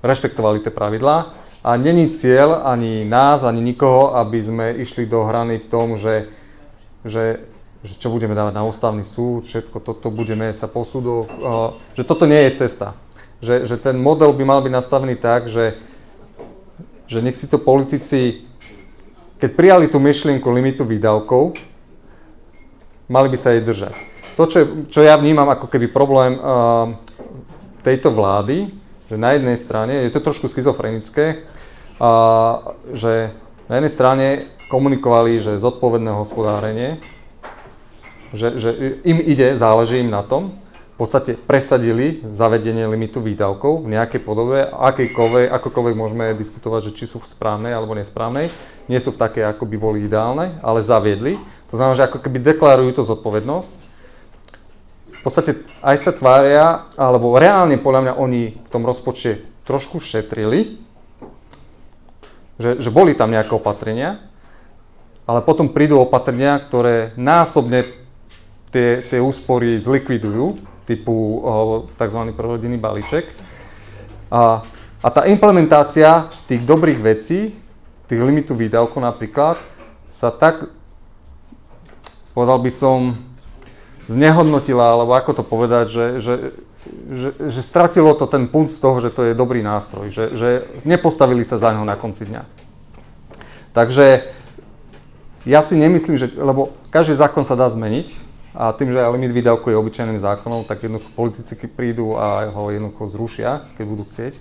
rešpektovali 0.00 0.64
tie 0.64 0.72
pravidlá. 0.72 1.36
A 1.60 1.76
není 1.76 2.08
cieľ 2.08 2.64
ani 2.64 3.04
nás, 3.04 3.44
ani 3.44 3.60
nikoho, 3.60 4.16
aby 4.16 4.40
sme 4.40 4.66
išli 4.80 5.04
do 5.04 5.28
hrany 5.28 5.60
v 5.60 5.68
tom, 5.68 6.00
že, 6.00 6.32
že, 7.04 7.44
že 7.86 7.94
čo 7.94 8.10
budeme 8.10 8.34
dávať 8.34 8.54
na 8.58 8.66
ústavný 8.66 9.06
súd, 9.06 9.46
všetko 9.46 9.78
toto 9.82 10.10
budeme 10.10 10.50
sa 10.54 10.66
posúdov, 10.66 11.30
eh, 11.30 12.00
že 12.00 12.02
toto 12.02 12.26
nie 12.26 12.38
je 12.48 12.66
cesta. 12.66 12.98
Že, 13.38 13.70
že 13.70 13.76
ten 13.78 13.94
model 13.94 14.34
by 14.34 14.42
mal 14.42 14.60
byť 14.62 14.72
nastavený 14.74 15.14
tak, 15.14 15.46
že 15.46 15.78
že 17.08 17.24
nech 17.24 17.34
si 17.34 17.48
to 17.48 17.56
politici, 17.56 18.44
keď 19.40 19.50
prijali 19.56 19.86
tú 19.88 19.96
myšlienku 19.96 20.44
limitu 20.52 20.84
výdavkov, 20.84 21.56
mali 23.08 23.28
by 23.32 23.38
sa 23.40 23.56
jej 23.56 23.64
držať. 23.64 23.96
To, 24.36 24.44
čo, 24.44 24.58
čo 24.92 25.00
ja 25.02 25.16
vnímam 25.16 25.48
ako 25.48 25.66
keby 25.66 25.88
problém 25.88 26.36
uh, 26.36 26.94
tejto 27.80 28.12
vlády, 28.12 28.70
že 29.08 29.16
na 29.16 29.34
jednej 29.34 29.56
strane, 29.56 30.04
je 30.04 30.12
to 30.12 30.20
trošku 30.20 30.52
schizofrenické, 30.52 31.48
uh, 31.96 32.76
že 32.92 33.32
na 33.72 33.80
jednej 33.80 33.92
strane 33.92 34.26
komunikovali, 34.68 35.40
že 35.40 35.58
zodpovedné 35.64 36.12
hospodárenie, 36.12 37.00
že, 38.32 38.60
že 38.60 38.70
im 39.04 39.18
ide, 39.22 39.56
záleží 39.56 40.04
im 40.04 40.12
na 40.12 40.20
tom, 40.24 40.56
v 40.98 41.06
podstate 41.06 41.38
presadili 41.38 42.26
zavedenie 42.26 42.90
limitu 42.90 43.22
výdavkov 43.22 43.86
v 43.86 43.94
nejakej 43.94 44.18
podobe, 44.18 44.66
akejkoľvek, 44.66 45.46
akokoľvek 45.46 45.94
môžeme 45.94 46.34
diskutovať, 46.34 46.90
že 46.90 46.94
či 46.98 47.04
sú 47.06 47.22
v 47.22 47.30
správnej 47.30 47.70
alebo 47.70 47.94
nesprávnej, 47.94 48.50
nie 48.90 48.98
sú 48.98 49.14
v 49.14 49.20
také, 49.22 49.46
ako 49.46 49.62
by 49.62 49.76
boli 49.78 49.98
ideálne, 50.10 50.58
ale 50.58 50.82
zaviedli. 50.82 51.38
To 51.70 51.78
znamená, 51.78 51.94
že 51.94 52.08
ako 52.10 52.18
keby 52.18 52.42
deklarujú 52.42 52.98
to 52.98 53.06
zodpovednosť. 53.06 53.70
V 55.18 55.20
podstate 55.22 55.62
aj 55.86 55.96
sa 56.02 56.10
tvária, 56.10 56.90
alebo 56.98 57.38
reálne 57.38 57.78
podľa 57.78 58.02
mňa 58.02 58.14
oni 58.18 58.42
v 58.58 58.68
tom 58.72 58.82
rozpočte 58.82 59.38
trošku 59.70 60.02
šetrili, 60.02 60.82
že, 62.58 62.82
že 62.82 62.90
boli 62.90 63.14
tam 63.14 63.30
nejaké 63.30 63.54
opatrenia, 63.54 64.18
ale 65.28 65.46
potom 65.46 65.70
prídu 65.70 66.02
opatrenia, 66.02 66.58
ktoré 66.58 67.14
násobne 67.14 67.86
tie, 68.70 69.00
tie 69.04 69.20
úspory 69.20 69.80
zlikvidujú 69.80 70.58
typu 70.88 71.44
tzv. 72.00 72.20
prorodinný 72.32 72.80
balíček. 72.80 73.28
A, 74.32 74.64
a 75.04 75.08
tá 75.08 75.24
implementácia 75.28 76.28
tých 76.48 76.64
dobrých 76.64 77.00
vecí, 77.00 77.56
tých 78.08 78.20
limitu 78.20 78.56
výdavkov 78.56 79.00
napríklad, 79.00 79.60
sa 80.08 80.32
tak, 80.32 80.68
povedal 82.32 82.58
by 82.60 82.72
som, 82.72 83.28
znehodnotila, 84.08 84.96
alebo 84.96 85.12
ako 85.12 85.32
to 85.36 85.44
povedať, 85.44 85.86
že, 85.92 86.06
že, 86.18 86.34
že, 87.12 87.28
že 87.52 87.60
stratilo 87.60 88.16
to 88.16 88.24
ten 88.24 88.48
punt 88.48 88.72
z 88.72 88.80
toho, 88.80 89.04
že 89.04 89.12
to 89.12 89.28
je 89.28 89.36
dobrý 89.36 89.60
nástroj, 89.60 90.08
že, 90.08 90.24
že 90.32 90.48
nepostavili 90.88 91.44
sa 91.44 91.60
za 91.60 91.76
neho 91.76 91.84
na 91.84 91.94
konci 91.94 92.24
dňa. 92.24 92.42
Takže 93.76 94.32
ja 95.44 95.60
si 95.60 95.76
nemyslím, 95.76 96.16
že, 96.16 96.32
lebo 96.40 96.72
každý 96.88 97.20
zákon 97.20 97.44
sa 97.44 97.52
dá 97.52 97.68
zmeniť, 97.68 98.27
a 98.58 98.74
tým, 98.74 98.90
že 98.90 98.98
aj 98.98 99.14
limit 99.14 99.30
výdavku 99.30 99.70
je 99.70 99.78
obyčajným 99.78 100.18
zákonom, 100.18 100.66
tak 100.66 100.82
jednoducho 100.82 101.14
politici 101.14 101.54
prídu 101.70 102.18
a 102.18 102.50
ho 102.50 102.74
jednoducho 102.74 103.06
zrušia, 103.06 103.70
keď 103.78 103.84
budú 103.86 104.02
chcieť. 104.10 104.34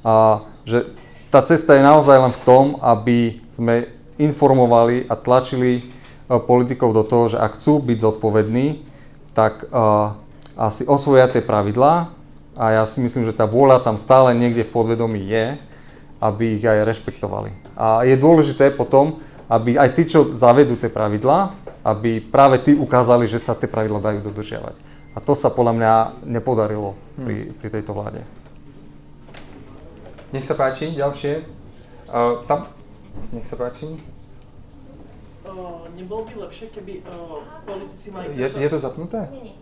A 0.00 0.40
že 0.64 0.88
tá 1.28 1.44
cesta 1.44 1.76
je 1.76 1.84
naozaj 1.84 2.16
len 2.16 2.32
v 2.32 2.44
tom, 2.48 2.64
aby 2.80 3.44
sme 3.52 3.92
informovali 4.16 5.04
a 5.04 5.20
tlačili 5.20 5.72
e, 5.76 5.82
politikov 6.32 6.96
do 6.96 7.04
toho, 7.04 7.36
že 7.36 7.36
ak 7.36 7.60
chcú 7.60 7.84
byť 7.84 7.98
zodpovední, 8.00 8.88
tak 9.32 9.64
uh, 9.72 10.12
asi 10.60 10.84
osvoja 10.84 11.24
tie 11.24 11.40
pravidlá 11.40 12.12
a 12.52 12.64
ja 12.76 12.84
si 12.84 13.00
myslím, 13.00 13.24
že 13.24 13.32
tá 13.32 13.48
vôľa 13.48 13.80
tam 13.80 13.96
stále 13.96 14.36
niekde 14.36 14.68
v 14.68 14.72
podvedomí 14.76 15.24
je, 15.24 15.56
aby 16.20 16.60
ich 16.60 16.64
aj 16.68 16.84
rešpektovali. 16.84 17.48
A 17.72 18.04
je 18.04 18.12
dôležité 18.20 18.68
potom, 18.76 19.24
aby 19.48 19.80
aj 19.80 19.96
tí, 19.96 20.04
čo 20.04 20.36
zavedú 20.36 20.76
tie 20.76 20.92
pravidlá, 20.92 21.56
aby 21.82 22.22
práve 22.22 22.62
tí 22.62 22.72
ukázali, 22.74 23.26
že 23.26 23.42
sa 23.42 23.58
tie 23.58 23.66
pravidlá 23.66 23.98
dajú 23.98 24.30
dodržiavať. 24.30 24.74
A 25.12 25.18
to 25.20 25.36
sa 25.36 25.52
podľa 25.52 25.74
mňa 25.76 25.92
nepodarilo 26.24 26.96
pri, 27.20 27.52
pri 27.58 27.68
tejto 27.68 27.92
vláde. 27.92 28.24
Nech 30.32 30.48
sa 30.48 30.56
páči, 30.56 30.96
ďalšie. 30.96 31.44
Uh, 32.08 32.40
tam, 32.48 32.72
nech 33.36 33.44
sa 33.44 33.60
páči. 33.60 34.00
Uh, 35.44 35.84
nebolo 35.92 36.24
by 36.24 36.48
lepšie, 36.48 36.72
keby 36.72 37.04
uh, 37.04 37.44
politici 37.68 38.08
mali... 38.08 38.32
Je, 38.32 38.48
je 38.48 38.68
to 38.72 38.78
zapnuté? 38.80 39.28
Nie, 39.28 39.52
nie. 39.52 39.56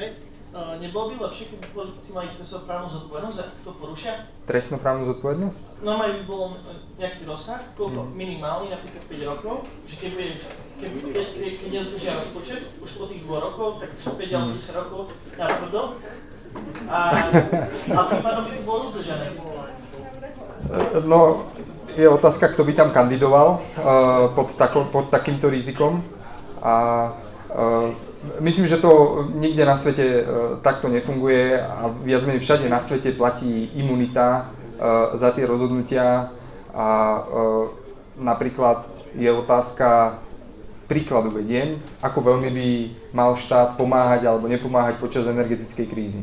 Hej. 0.00 0.10
Uh, 0.54 0.78
nebolo 0.78 1.10
by 1.10 1.26
lepšie, 1.26 1.50
keby 1.50 1.66
politici 1.74 2.14
mali 2.14 2.30
trestnoprávnu 2.38 2.86
zodpovednosť, 2.86 3.38
ak 3.42 3.50
to 3.66 3.74
porušia? 3.74 4.30
Trestnoprávnu 4.46 5.02
zodpovednosť? 5.10 5.82
No 5.82 5.98
majú 5.98 6.14
by 6.14 6.24
bol 6.30 6.42
nejaký 6.94 7.26
rozsah, 7.26 7.58
koľko 7.74 8.06
mm. 8.06 8.10
minimálny, 8.14 8.70
napríklad 8.70 9.02
5 9.02 9.30
rokov, 9.34 9.66
že 9.82 9.98
keď, 9.98 10.10
bude, 10.14 10.26
keď, 10.78 10.90
keď, 11.10 11.26
keď, 11.34 11.52
keď 11.58 11.68
nedodržia 11.74 12.12
rozpočet, 12.22 12.60
už 12.78 12.86
po 12.86 13.04
tých 13.10 13.22
2 13.26 13.34
rokov, 13.34 13.68
tak 13.82 13.90
5 13.98 14.14
alebo 14.14 14.52
10 14.54 14.78
rokov 14.78 15.00
na 15.34 15.46
tvrdo. 15.58 15.82
A, 16.86 16.98
a 17.90 18.00
tým 18.14 18.22
pádom 18.22 18.42
by 18.46 18.50
to 18.54 18.62
bolo 18.62 18.80
dodržané. 18.94 19.26
No, 21.02 21.50
je 21.98 22.06
otázka, 22.06 22.54
kto 22.54 22.62
by 22.62 22.72
tam 22.78 22.94
kandidoval 22.94 23.58
uh, 23.58 24.30
pod, 24.38 24.54
tako, 24.54 24.86
pod 24.86 25.10
takýmto 25.10 25.50
rizikom. 25.50 25.98
A 26.62 26.74
uh, 27.50 28.13
myslím, 28.40 28.66
že 28.68 28.82
to 28.82 29.24
nikde 29.34 29.64
na 29.64 29.78
svete 29.78 30.06
uh, 30.22 30.26
takto 30.62 30.88
nefunguje 30.88 31.60
a 31.60 31.88
viac 32.02 32.22
menej 32.26 32.42
všade 32.42 32.68
na 32.68 32.80
svete 32.80 33.12
platí 33.12 33.70
imunita 33.74 34.48
uh, 34.48 35.16
za 35.18 35.30
tie 35.32 35.46
rozhodnutia 35.46 36.30
a 36.74 36.88
uh, 37.22 37.70
napríklad 38.18 38.86
je 39.14 39.30
otázka 39.30 40.18
príkladu 40.84 41.32
vediem, 41.32 41.80
ako 42.04 42.20
veľmi 42.20 42.50
by 42.50 42.68
mal 43.16 43.38
štát 43.40 43.80
pomáhať 43.80 44.28
alebo 44.28 44.50
nepomáhať 44.50 45.00
počas 45.00 45.24
energetickej 45.24 45.86
krízy 45.88 46.22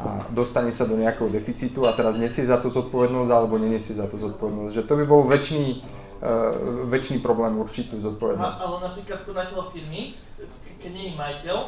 a 0.00 0.24
dostane 0.32 0.72
sa 0.72 0.88
do 0.88 0.96
nejakého 0.96 1.28
deficitu 1.28 1.84
a 1.84 1.92
teraz 1.92 2.16
nesie 2.16 2.48
za 2.48 2.56
to 2.56 2.72
zodpovednosť 2.72 3.30
alebo 3.30 3.60
nenesie 3.60 3.92
za 3.92 4.08
to 4.08 4.16
zodpovednosť. 4.16 4.72
Že 4.72 4.82
to 4.88 4.94
by 4.96 5.04
bol 5.04 5.28
väčší, 5.28 5.84
väčší 6.88 7.20
problém 7.20 7.60
určitú 7.60 8.00
zodpovednosť. 8.00 8.56
A, 8.56 8.64
ale 8.64 8.76
napríklad 8.80 9.20
konateľ 9.28 9.68
firmy, 9.76 10.16
keď 10.80 10.90
nie 10.90 11.06
je 11.12 11.14
majiteľ 11.20 11.58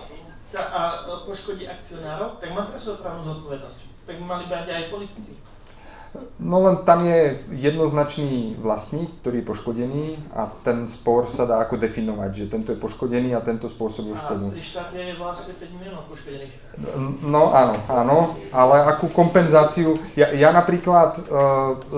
a 0.56 0.82
poškodí 1.24 1.64
akcionárov, 1.68 2.40
tak 2.40 2.52
má 2.52 2.68
právnu 2.72 3.22
zodpovednosť. 3.24 3.78
Tak 4.04 4.14
by 4.18 4.24
mali 4.24 4.44
brať 4.50 4.66
aj 4.68 4.90
politici. 4.92 5.32
No 6.36 6.60
len 6.60 6.84
tam 6.84 7.08
je 7.08 7.40
jednoznačný 7.56 8.60
vlastník, 8.60 9.08
ktorý 9.24 9.40
je 9.40 9.48
poškodený 9.48 10.04
a 10.36 10.44
ten 10.60 10.84
spor 10.92 11.24
sa 11.24 11.48
dá 11.48 11.64
ako 11.64 11.80
definovať, 11.80 12.30
že 12.36 12.52
tento 12.52 12.68
je 12.68 12.76
poškodený 12.76 13.32
a 13.32 13.40
tento 13.40 13.72
spôsobil 13.72 14.12
škodu. 14.12 14.44
A 14.44 14.52
pri 14.52 14.60
štáte 14.60 14.98
je 15.00 15.14
vlastne 15.16 15.56
5 15.56 15.72
miliónov 15.72 16.04
poškodených. 16.12 16.52
No 17.24 17.56
áno, 17.56 17.80
áno, 17.88 18.18
ale 18.52 18.76
akú 18.92 19.08
kompenzáciu, 19.08 19.96
ja, 20.12 20.28
ja 20.36 20.52
napríklad 20.52 21.16
e, 21.16 21.22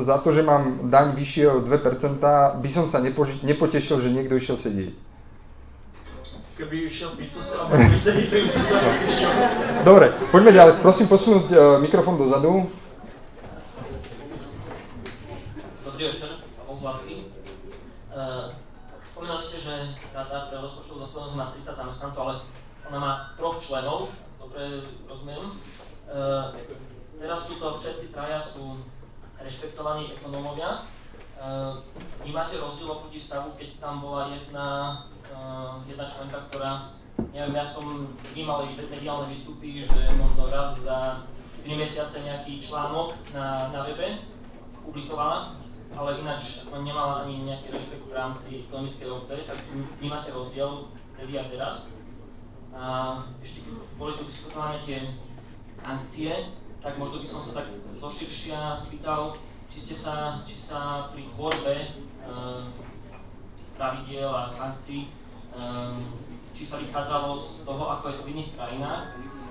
za 0.06 0.22
to, 0.22 0.30
že 0.30 0.46
mám 0.46 0.86
daň 0.86 1.18
vyššie 1.18 1.44
o 1.50 1.58
2%, 1.66 2.22
by 2.62 2.70
som 2.70 2.86
sa 2.86 3.02
nepoži- 3.02 3.42
nepotešil, 3.42 3.98
že 3.98 4.14
niekto 4.14 4.38
išiel 4.38 4.54
sedieť. 4.54 4.94
Keby 6.54 6.86
išiel 6.86 7.18
piť, 7.18 7.34
sa 7.42 7.66
by 7.66 7.98
sedieť, 7.98 8.30
tak 8.30 8.40
by 8.46 8.50
som 8.54 8.62
sa 8.62 8.76
nepotešil. 8.78 9.30
Dobre, 9.82 10.06
poďme 10.30 10.54
ďalej. 10.54 10.72
Prosím 10.86 11.10
posunúť 11.10 11.50
e, 11.50 11.56
mikrofón 11.82 12.14
dozadu. 12.14 12.70
Dobrý 15.82 16.14
večer, 16.14 16.46
Pavol 16.54 16.78
Zlatý. 16.78 17.26
Uh, 18.14 18.54
spomínali 19.02 19.42
ste, 19.42 19.58
že 19.58 19.74
Rada 20.14 20.46
pre 20.46 20.62
rozpočtovú 20.62 21.02
zodpovednosť 21.10 21.34
má 21.34 21.46
30 21.58 21.74
zamestnancov, 21.74 22.22
ale 22.22 22.34
ona 22.86 22.98
má 23.02 23.12
troch 23.34 23.58
členov, 23.58 24.14
dobre 24.38 24.86
rozumiem. 25.10 25.58
Uh, 26.06 26.54
teraz 27.18 27.50
sú 27.50 27.58
to 27.58 27.74
všetci 27.74 28.14
traja 28.14 28.38
sú 28.38 28.78
rešpektovaní 29.42 30.14
ekonómovia. 30.22 30.86
Uh, 31.34 31.82
vnímate 32.22 32.62
rozdiel 32.62 32.94
oproti 32.94 33.18
stavu, 33.18 33.58
keď 33.58 33.82
tam 33.82 33.98
bola 33.98 34.30
jedna, 34.38 34.66
uh, 35.10 35.13
jedna 35.88 36.06
členka, 36.08 36.38
ktorá, 36.50 36.72
neviem, 37.32 37.54
ja 37.54 37.66
som 37.66 37.84
vnímal 38.34 38.66
jej 38.66 38.76
mediálne 38.88 39.30
výstupy, 39.30 39.84
že 39.84 40.00
možno 40.16 40.50
raz 40.50 40.76
za 40.80 41.24
3 41.64 41.80
mesiace 41.80 42.20
nejaký 42.20 42.60
článok 42.60 43.16
na, 43.32 43.72
na 43.72 43.80
webe 43.88 44.20
publikovala, 44.84 45.56
ale 45.96 46.20
ináč 46.20 46.68
nemala 46.70 47.24
ani 47.24 47.48
nejaký 47.48 47.72
rešpekt 47.72 48.04
v 48.04 48.16
rámci 48.16 48.48
ekonomickej 48.68 49.08
obce, 49.08 49.34
takže 49.46 49.70
vnímate 50.02 50.28
rozdiel 50.34 50.90
vtedy 51.16 51.40
a 51.40 51.44
teraz. 51.48 51.88
A 52.74 52.82
ešte 53.38 53.64
keď 53.64 53.74
boli 53.96 54.12
tu 54.18 54.26
diskutované 54.26 54.76
tie 54.82 54.98
sankcie, 55.70 56.52
tak 56.82 56.98
možno 56.98 57.22
by 57.22 57.28
som 57.30 57.40
sa 57.46 57.62
tak 57.62 57.70
zoširšia 57.96 58.76
spýtal, 58.76 59.38
či 59.72 59.78
ste 59.80 59.94
sa, 59.96 60.44
či 60.44 60.58
sa 60.58 61.08
pri 61.14 61.24
tvorbe 61.32 61.74
e, 61.80 61.88
pravidiel 63.74 64.30
a 64.30 64.50
sankcií, 64.50 65.06
e, 65.06 65.10
či 66.54 66.62
sa 66.62 66.78
vychádzalo 66.78 67.34
z 67.34 67.46
toho, 67.66 67.84
ako 67.90 68.04
je 68.08 68.14
to 68.14 68.22
v 68.22 68.32
iných 68.38 68.50
krajinách 68.54 69.04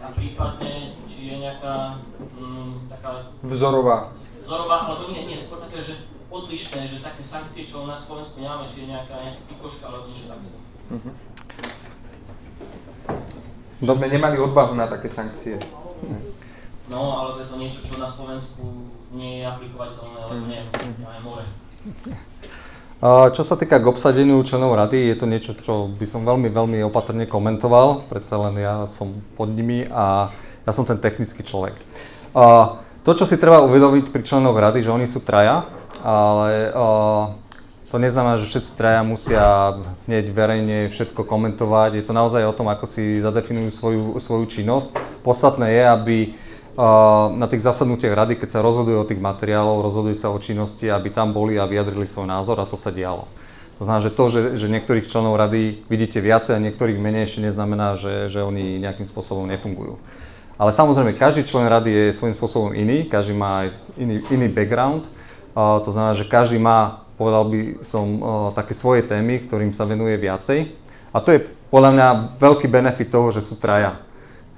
a 0.03 0.07
prípadne, 0.11 0.95
či 1.07 1.31
je 1.31 1.35
nejaká 1.39 1.99
mm, 2.35 2.91
taká... 2.91 3.31
Vzorová. 3.43 4.11
Vzorová, 4.43 4.87
alebo 4.87 5.11
nie, 5.11 5.23
nie, 5.27 5.39
skôr 5.39 5.63
také, 5.63 5.79
že 5.79 6.07
odlišné, 6.27 6.89
že 6.89 6.99
také 6.99 7.23
sankcie, 7.23 7.63
čo 7.69 7.87
na 7.87 7.95
Slovensku 7.95 8.41
nemáme, 8.41 8.67
či 8.67 8.83
je 8.83 8.91
nejaká, 8.91 9.15
pikoška 9.47 9.85
alebo 9.87 10.11
niečo 10.11 10.27
takéto. 10.27 10.59
Uh-huh. 10.91 11.13
sme 13.95 14.07
nemali 14.11 14.35
odvahu 14.41 14.75
na 14.75 14.89
také 14.89 15.07
sankcie. 15.07 15.55
No, 16.91 17.15
ale 17.15 17.43
je 17.43 17.47
to 17.47 17.55
niečo, 17.55 17.79
čo 17.87 17.95
na 17.95 18.11
Slovensku 18.11 18.91
nie 19.15 19.39
je 19.39 19.47
aplikovateľné, 19.47 20.19
lebo 20.19 20.35
uh-huh. 20.35 20.51
neviem, 20.51 20.67
uh-huh. 20.67 21.23
more. 21.23 21.45
Čo 23.03 23.43
sa 23.43 23.59
týka 23.59 23.83
k 23.83 23.89
obsadeniu 23.91 24.39
členov 24.47 24.79
rady, 24.79 25.11
je 25.11 25.15
to 25.19 25.27
niečo, 25.27 25.51
čo 25.59 25.91
by 25.91 26.07
som 26.07 26.23
veľmi, 26.23 26.47
veľmi 26.47 26.79
opatrne 26.87 27.27
komentoval, 27.27 28.07
predsa 28.07 28.39
len 28.47 28.55
ja 28.63 28.87
som 28.95 29.19
pod 29.35 29.51
nimi 29.51 29.83
a 29.91 30.31
ja 30.63 30.71
som 30.71 30.87
ten 30.87 30.95
technický 30.95 31.43
človek. 31.43 31.75
To, 33.03 33.11
čo 33.11 33.27
si 33.27 33.35
treba 33.35 33.59
uvedomiť 33.67 34.07
pri 34.07 34.23
členoch 34.23 34.55
rady, 34.55 34.87
že 34.87 34.95
oni 34.95 35.03
sú 35.03 35.19
traja, 35.19 35.67
ale 35.99 36.71
to 37.91 37.99
neznamená, 37.99 38.39
že 38.39 38.47
všetci 38.47 38.71
traja 38.79 39.03
musia 39.03 39.75
hneď 40.07 40.31
verejne 40.31 40.77
všetko 40.87 41.27
komentovať. 41.27 41.99
Je 41.99 42.07
to 42.07 42.15
naozaj 42.15 42.41
o 42.47 42.55
tom, 42.55 42.71
ako 42.71 42.87
si 42.87 43.19
zadefinujú 43.19 43.69
svoju, 43.69 44.03
svoju 44.23 44.47
činnosť. 44.47 44.95
Podstatné 45.27 45.75
je, 45.75 45.83
aby 45.85 46.17
na 47.37 47.45
tých 47.45 47.65
zasadnutiach 47.65 48.17
rady, 48.17 48.33
keď 48.41 48.49
sa 48.57 48.65
rozhoduje 48.65 48.97
o 48.97 49.05
tých 49.05 49.21
materiálov, 49.21 49.85
rozhoduje 49.85 50.17
sa 50.17 50.33
o 50.33 50.41
činnosti, 50.41 50.89
aby 50.89 51.13
tam 51.13 51.29
boli 51.29 51.61
a 51.61 51.69
vyjadrili 51.69 52.09
svoj 52.09 52.25
názor 52.25 52.57
a 52.61 52.69
to 52.69 52.73
sa 52.73 52.89
dialo. 52.89 53.29
To 53.77 53.85
znamená, 53.85 54.01
že 54.05 54.13
to, 54.13 54.23
že, 54.29 54.41
že 54.57 54.73
niektorých 54.73 55.09
členov 55.09 55.37
rady 55.37 55.85
vidíte 55.89 56.21
viacej 56.21 56.57
a 56.57 56.63
niektorých 56.63 56.97
menej, 56.97 57.29
ešte 57.29 57.45
neznamená, 57.45 57.97
že, 57.97 58.29
že 58.29 58.41
oni 58.41 58.81
nejakým 58.81 59.05
spôsobom 59.05 59.45
nefungujú. 59.49 59.97
Ale 60.57 60.69
samozrejme, 60.69 61.17
každý 61.17 61.45
člen 61.45 61.65
rady 61.65 61.89
je 61.89 62.17
svojím 62.17 62.37
spôsobom 62.37 62.71
iný, 62.77 63.09
každý 63.09 63.33
má 63.33 63.65
aj 63.65 63.93
iný, 63.97 64.21
iný 64.29 64.47
background 64.49 65.05
to 65.53 65.89
znamená, 65.93 66.17
že 66.17 66.25
každý 66.25 66.57
má, 66.57 67.05
povedal 67.13 67.45
by 67.45 67.59
som, 67.85 68.05
také 68.57 68.73
svoje 68.73 69.05
témy, 69.05 69.45
ktorým 69.45 69.69
sa 69.69 69.85
venuje 69.85 70.17
viacej. 70.17 70.73
A 71.13 71.21
to 71.21 71.29
je 71.29 71.45
podľa 71.69 71.91
mňa 71.93 72.07
veľký 72.41 72.65
benefit 72.65 73.13
toho, 73.13 73.29
že 73.29 73.45
sú 73.45 73.61
traja. 73.61 74.01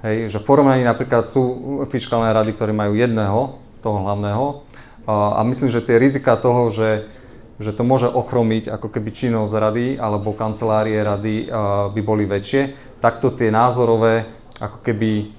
Hej, 0.06 0.30
že 0.30 0.38
v 0.38 0.46
porovnaní 0.46 0.86
napríklad 0.86 1.26
sú 1.26 1.82
fiskálne 1.90 2.30
rady, 2.30 2.54
ktoré 2.54 2.70
majú 2.70 2.94
jedného, 2.94 3.58
toho 3.82 4.06
hlavného. 4.06 4.62
A 5.10 5.42
myslím, 5.42 5.66
že 5.66 5.82
tie 5.82 5.98
rizika 5.98 6.38
toho, 6.38 6.70
že, 6.70 7.10
že 7.58 7.74
to 7.74 7.82
môže 7.82 8.06
ochromiť 8.06 8.70
ako 8.70 8.86
keby 8.86 9.10
činnosť 9.10 9.50
rady 9.58 9.86
alebo 9.98 10.30
kancelárie 10.30 11.02
rady 11.02 11.50
by 11.90 12.00
boli 12.06 12.22
väčšie, 12.22 12.94
takto 13.02 13.34
tie 13.34 13.50
názorové 13.50 14.30
ako 14.62 14.78
keby 14.86 15.34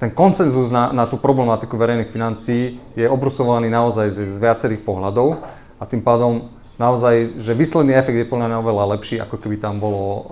ten 0.00 0.10
konsenzus 0.16 0.72
na, 0.72 0.88
na 0.88 1.04
tú 1.04 1.20
problematiku 1.20 1.76
verejných 1.76 2.08
financií 2.08 2.80
je 2.96 3.04
obrusovaný 3.04 3.68
naozaj 3.68 4.16
z, 4.16 4.32
z 4.32 4.38
viacerých 4.40 4.80
pohľadov 4.80 5.44
a 5.76 5.84
tým 5.84 6.00
pádom 6.00 6.48
naozaj, 6.80 7.36
že 7.36 7.52
výsledný 7.52 7.94
efekt 7.94 8.16
je 8.16 8.26
mňa 8.26 8.64
oveľa 8.64 8.96
lepší, 8.96 9.20
ako 9.20 9.36
keby 9.36 9.60
tam 9.60 9.76
bolo, 9.76 10.26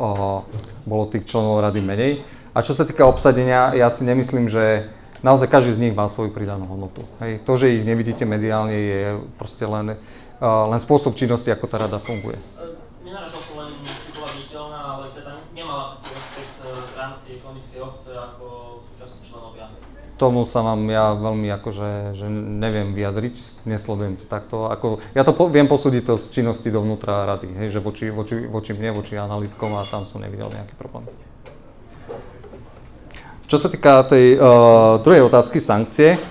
bolo 0.89 1.05
tých 1.13 1.29
členov 1.29 1.63
rady 1.63 1.85
menej. 1.85 2.40
A 2.51 2.67
čo 2.67 2.75
sa 2.75 2.83
týka 2.83 3.07
obsadenia, 3.07 3.71
ja 3.79 3.87
si 3.95 4.03
nemyslím, 4.03 4.51
že 4.51 4.91
naozaj 5.23 5.47
každý 5.47 5.79
z 5.79 5.83
nich 5.87 5.95
má 5.95 6.11
svoju 6.11 6.35
pridanú 6.35 6.67
hodnotu. 6.67 7.07
Hej. 7.23 7.47
To, 7.47 7.55
že 7.55 7.79
ich 7.79 7.87
nevidíte 7.87 8.27
mediálne, 8.27 8.75
je 8.75 9.03
proste 9.39 9.63
len, 9.63 9.95
uh, 9.95 10.67
len 10.67 10.81
spôsob 10.83 11.15
činnosti, 11.15 11.47
ako 11.47 11.71
tá 11.71 11.79
rada 11.79 12.03
funguje. 12.03 12.43
Nenarazil 13.07 13.39
som 13.39 13.55
len, 13.55 13.71
či 13.87 14.11
bola 14.11 14.29
viditeľná, 14.35 14.81
ale 14.83 15.05
teda 15.15 15.33
nemala 15.55 16.03
taký 16.03 16.43
e, 16.43 16.75
v 16.75 16.95
rámci 16.99 17.27
ekonomickej 17.39 17.81
obce 17.87 18.11
ako 18.19 18.47
súčasní 18.93 19.21
členovia. 19.23 19.67
Tomu 20.19 20.45
sa 20.45 20.61
vám 20.61 20.85
ja 20.91 21.17
veľmi 21.17 21.49
akože, 21.55 22.19
že 22.19 22.27
neviem 22.35 22.93
vyjadriť, 22.93 23.65
nesledujem 23.65 24.21
to 24.21 24.27
takto. 24.29 24.69
Ako, 24.69 25.01
ja 25.17 25.25
to 25.25 25.33
po, 25.33 25.49
viem 25.49 25.65
posúdiť 25.65 26.03
to 26.03 26.15
z 26.21 26.43
činnosti 26.43 26.69
dovnútra 26.69 27.25
rady, 27.25 27.57
hej, 27.57 27.79
že 27.79 27.81
voči, 27.81 28.13
voči, 28.13 28.45
voči 28.45 28.77
mne, 28.77 29.01
voči 29.01 29.17
analytkom 29.17 29.73
a 29.79 29.87
tam 29.89 30.05
som 30.05 30.21
nevidel 30.21 30.53
nejaký 30.53 30.77
problém. 30.77 31.09
Čo 33.51 33.59
sa 33.59 33.67
týka 33.67 34.07
tej 34.07 34.39
uh, 34.39 35.03
druhej 35.03 35.27
otázky, 35.27 35.59
sankcie, 35.59 36.23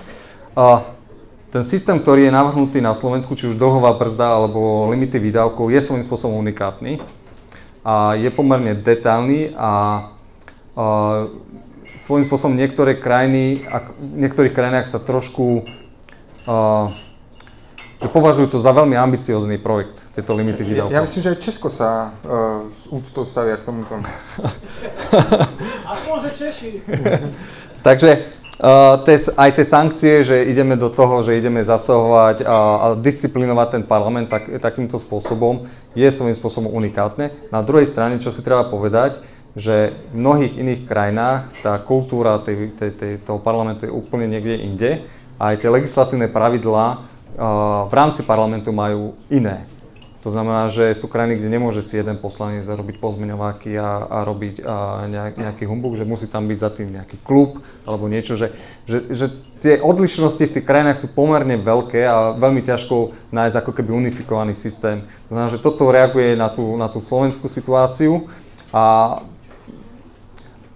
uh, 0.56 0.80
ten 1.52 1.60
systém, 1.68 2.00
ktorý 2.00 2.24
je 2.24 2.32
navrhnutý 2.32 2.80
na 2.80 2.96
Slovensku, 2.96 3.36
či 3.36 3.52
už 3.52 3.60
dlhová 3.60 3.92
brzda 3.92 4.40
alebo 4.40 4.88
limity 4.88 5.20
výdavkov, 5.20 5.68
je 5.68 5.84
svojím 5.84 6.00
spôsobom 6.08 6.40
unikátny 6.40 6.96
a 7.84 8.16
je 8.16 8.24
pomerne 8.32 8.72
detailný 8.72 9.52
a 9.52 9.70
uh, 10.72 11.28
svojím 12.08 12.24
spôsobom 12.24 12.56
niektoré 12.56 12.96
krajiny, 12.96 13.68
ak, 13.68 14.00
v 14.00 14.16
niektorých 14.24 14.56
krajinách 14.56 14.88
sa 14.88 14.96
trošku 14.96 15.68
uh, 16.48 16.88
že 18.00 18.08
považujú 18.08 18.56
to 18.56 18.58
za 18.64 18.72
veľmi 18.72 18.96
ambiciózny 18.96 19.60
projekt, 19.60 20.00
tieto 20.16 20.32
limity 20.32 20.64
výdavkov. 20.64 20.92
Ja, 20.92 21.04
ja 21.04 21.04
myslím, 21.04 21.20
že 21.20 21.30
aj 21.36 21.38
Česko 21.44 21.68
sa 21.68 22.16
uh, 22.24 22.64
s 22.72 22.88
úctou 22.88 23.28
stavia 23.28 23.60
k 23.60 23.68
tomuto. 23.68 24.00
A 25.84 25.90
môže 26.08 26.32
Češi. 26.32 26.80
Takže 27.86 28.10
uh, 28.56 29.04
tes, 29.04 29.28
aj 29.28 29.50
tie 29.52 29.66
sankcie, 29.68 30.12
že 30.24 30.48
ideme 30.48 30.80
do 30.80 30.88
toho, 30.88 31.20
že 31.20 31.36
ideme 31.36 31.60
zasahovať 31.60 32.48
a, 32.48 32.56
a 32.56 32.86
disciplinovať 32.96 33.68
ten 33.68 33.82
parlament 33.84 34.32
tak, 34.32 34.48
takýmto 34.48 34.96
spôsobom, 34.96 35.68
je 35.92 36.08
svojím 36.08 36.32
spôsobom 36.32 36.72
unikátne. 36.72 37.28
Na 37.52 37.60
druhej 37.60 37.84
strane, 37.84 38.16
čo 38.16 38.32
si 38.32 38.40
treba 38.40 38.64
povedať, 38.64 39.20
že 39.52 39.92
v 40.14 40.24
mnohých 40.24 40.56
iných 40.56 40.80
krajinách 40.88 41.52
tá 41.60 41.76
kultúra 41.82 42.40
tej, 42.40 42.72
tej, 42.80 42.90
tej, 42.96 43.12
toho 43.28 43.42
parlamentu 43.42 43.84
je 43.84 43.92
úplne 43.92 44.30
niekde 44.30 44.56
inde 44.56 44.90
a 45.36 45.52
aj 45.52 45.66
tie 45.66 45.68
legislatívne 45.68 46.30
pravidlá 46.30 47.09
v 47.88 47.92
rámci 47.96 48.20
parlamentu 48.22 48.68
majú 48.68 49.16
iné. 49.32 49.64
To 50.20 50.28
znamená, 50.28 50.68
že 50.68 50.92
sú 50.92 51.08
krajiny, 51.08 51.40
kde 51.40 51.48
nemôže 51.48 51.80
si 51.80 51.96
jeden 51.96 52.20
poslanec 52.20 52.68
robiť 52.68 53.00
pozmeňováky 53.00 53.72
a, 53.80 54.04
a 54.04 54.18
robiť 54.28 54.60
a 54.60 54.76
nejak, 55.08 55.34
nejaký 55.40 55.64
humbug, 55.64 55.96
že 55.96 56.04
musí 56.04 56.28
tam 56.28 56.44
byť 56.44 56.58
za 56.60 56.70
tým 56.76 56.92
nejaký 56.92 57.16
klub 57.24 57.64
alebo 57.88 58.04
niečo, 58.04 58.36
že, 58.36 58.52
že, 58.84 59.08
že 59.16 59.32
tie 59.64 59.80
odlišnosti 59.80 60.44
v 60.44 60.54
tých 60.60 60.68
krajinách 60.68 61.00
sú 61.00 61.08
pomerne 61.16 61.56
veľké 61.56 62.04
a 62.04 62.36
veľmi 62.36 62.60
ťažko 62.60 63.16
nájsť 63.32 63.56
ako 63.64 63.72
keby 63.72 63.90
unifikovaný 63.96 64.52
systém. 64.52 65.08
To 65.32 65.32
znamená, 65.32 65.48
že 65.48 65.64
toto 65.64 65.88
reaguje 65.88 66.36
na 66.36 66.52
tú, 66.52 66.76
na 66.76 66.92
tú 66.92 67.00
slovenskú 67.00 67.48
situáciu 67.48 68.28
a 68.76 69.16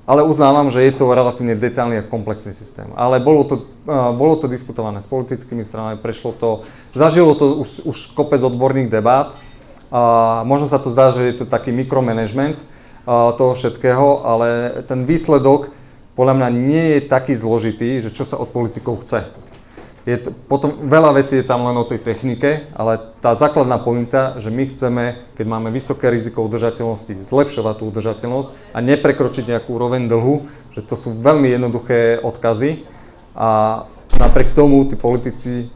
ale 0.04 0.20
uznávam, 0.22 0.68
že 0.68 0.84
je 0.84 0.92
to 0.92 1.16
relatívne 1.16 1.56
detailný 1.56 2.04
a 2.04 2.08
komplexný 2.08 2.52
systém. 2.52 2.88
Ale 2.92 3.20
bolo 3.20 3.44
to, 3.48 3.54
uh, 3.88 4.12
bolo 4.12 4.36
to 4.36 4.46
diskutované 4.48 5.00
s 5.00 5.08
politickými 5.08 5.64
stranami, 5.64 5.96
prešlo 5.96 6.36
to, 6.36 6.50
zažilo 6.92 7.32
to 7.34 7.64
už, 7.64 7.68
už 7.88 7.96
kopec 8.12 8.40
odborných 8.44 8.92
debát. 8.92 9.32
Uh, 9.88 10.44
možno 10.44 10.68
sa 10.68 10.76
to 10.76 10.92
zdá, 10.92 11.12
že 11.12 11.24
je 11.24 11.34
to 11.40 11.44
taký 11.48 11.72
mikromanagement 11.72 12.60
uh, 12.60 13.32
toho 13.36 13.56
všetkého, 13.56 14.26
ale 14.28 14.48
ten 14.84 15.08
výsledok 15.08 15.72
podľa 16.14 16.34
mňa 16.38 16.48
nie 16.52 16.84
je 16.98 17.00
taký 17.10 17.34
zložitý, 17.34 17.98
že 17.98 18.14
čo 18.14 18.22
sa 18.22 18.38
od 18.38 18.52
politikov 18.54 19.02
chce. 19.02 19.26
Je 20.04 20.20
to, 20.20 20.36
potom 20.52 20.84
veľa 20.84 21.16
vecí 21.16 21.40
je 21.40 21.48
tam 21.48 21.64
len 21.64 21.80
o 21.80 21.88
tej 21.88 22.04
technike, 22.04 22.68
ale 22.76 23.00
tá 23.24 23.32
základná 23.32 23.80
pointa, 23.80 24.36
že 24.36 24.52
my 24.52 24.68
chceme, 24.68 25.04
keď 25.32 25.46
máme 25.48 25.72
vysoké 25.72 26.12
riziko 26.12 26.44
udržateľnosti, 26.44 27.24
zlepšovať 27.24 27.74
tú 27.80 27.84
udržateľnosť 27.88 28.76
a 28.76 28.78
neprekročiť 28.84 29.48
nejakú 29.48 29.72
úroveň 29.72 30.04
dlhu, 30.04 30.44
že 30.76 30.84
to 30.84 31.00
sú 31.00 31.16
veľmi 31.16 31.56
jednoduché 31.56 32.20
odkazy 32.20 32.84
a 33.32 33.82
napriek 34.20 34.52
tomu 34.52 34.84
tí 34.92 34.92
politici 34.92 35.72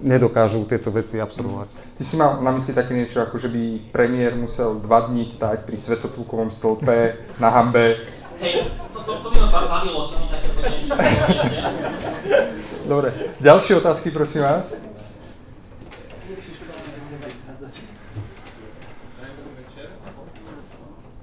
nedokážu 0.00 0.64
tieto 0.64 0.88
veci 0.88 1.20
absorbovať. 1.20 1.68
Ty 1.92 2.02
si 2.08 2.16
mal 2.16 2.40
na 2.40 2.56
mysli 2.56 2.72
také 2.72 2.96
niečo, 2.96 3.20
ako 3.20 3.36
že 3.36 3.52
by 3.52 3.92
premiér 3.92 4.32
musel 4.32 4.80
dva 4.80 5.12
dní 5.12 5.28
stať 5.28 5.68
pri 5.68 5.76
Svetoplukovom 5.76 6.48
stĺpe 6.48 7.20
na 7.36 7.52
hambe. 7.52 8.00
Hej, 8.40 8.72
to, 8.96 9.04
to, 9.04 9.12
to 9.20 9.28
by 9.28 9.38
ma 9.44 9.50
bavilo, 9.52 10.08
to 10.08 10.16
by 10.56 10.70
niečo 10.72 10.94
Dobre, 12.88 13.12
ďalšie 13.44 13.84
otázky, 13.84 14.08
prosím 14.08 14.48
vás. 14.48 14.72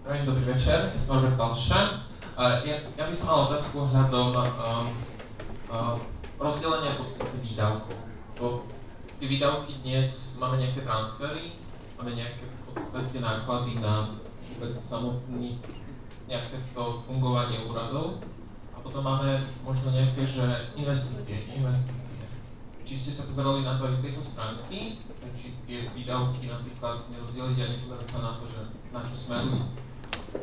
Prajem 0.05 0.25
dobrý 0.29 0.45
večer, 0.45 0.93
som 1.01 1.25
Robert 1.25 1.33
Balša. 1.33 2.05
Ja, 2.37 2.85
ja 2.85 3.03
by 3.09 3.15
som 3.17 3.27
mal 3.33 3.49
otázku 3.49 3.81
ohľadom 3.81 4.29
um, 4.37 4.87
um, 5.73 5.97
rozdelenia 6.37 7.01
podstaty 7.01 7.33
výdavkov. 7.41 7.97
Bo 8.37 8.69
tie 9.17 9.25
výdavky 9.25 9.81
dnes 9.81 10.37
máme 10.37 10.61
nejaké 10.61 10.85
transfery, 10.85 11.57
máme 11.97 12.13
nejaké 12.13 12.45
v 12.45 12.77
podstate 12.77 13.17
náklady 13.17 13.81
na 13.81 14.13
vôbec 14.53 14.77
samotný 14.77 15.57
nejaké 16.29 16.61
to 16.77 17.01
fungovanie 17.09 17.65
úradov 17.65 18.21
potom 18.85 19.01
máme 19.01 19.49
možno 19.65 19.89
nejaké, 19.89 20.29
že 20.29 20.45
investície, 20.77 21.49
investície. 21.49 22.21
Či 22.85 22.93
ste 22.93 23.11
sa 23.17 23.25
pozerali 23.25 23.65
na 23.65 23.81
to 23.81 23.89
aj 23.89 23.97
z 23.97 24.03
tejto 24.07 24.21
stránky, 24.21 25.01
či 25.33 25.57
tie 25.65 25.89
výdavky 25.89 26.45
napríklad 26.45 27.09
nerozdeliť 27.09 27.57
a 27.57 27.73
nepozerať 27.73 28.07
sa 28.13 28.19
na 28.21 28.31
to, 28.37 28.45
že 28.45 28.61
na 28.93 29.01
čo 29.01 29.15
smerujú. 29.17 29.57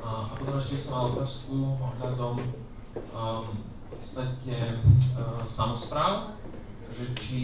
A, 0.03 0.35
potom 0.35 0.59
ešte 0.59 0.83
som 0.83 0.91
mal 0.91 1.05
otázku 1.15 1.55
ohľadom 1.79 2.35
um, 3.15 3.47
v 3.63 3.87
podstate 3.95 4.57
uh, 4.75 5.47
samozpráv, 5.47 6.35
že 6.91 7.15
či 7.23 7.41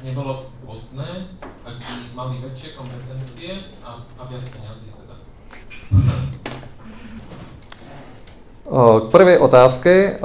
nebolo 0.00 0.48
vhodné, 0.64 1.28
ak 1.62 1.76
by 1.76 1.94
mali 2.16 2.40
väčšie 2.40 2.74
kompetencie 2.74 3.76
a, 3.84 4.00
a 4.00 4.22
viac 4.26 4.48
peniazy 4.48 4.90
teda. 4.90 5.16
K 8.68 9.06
prvej 9.10 9.42
otázke. 9.42 10.22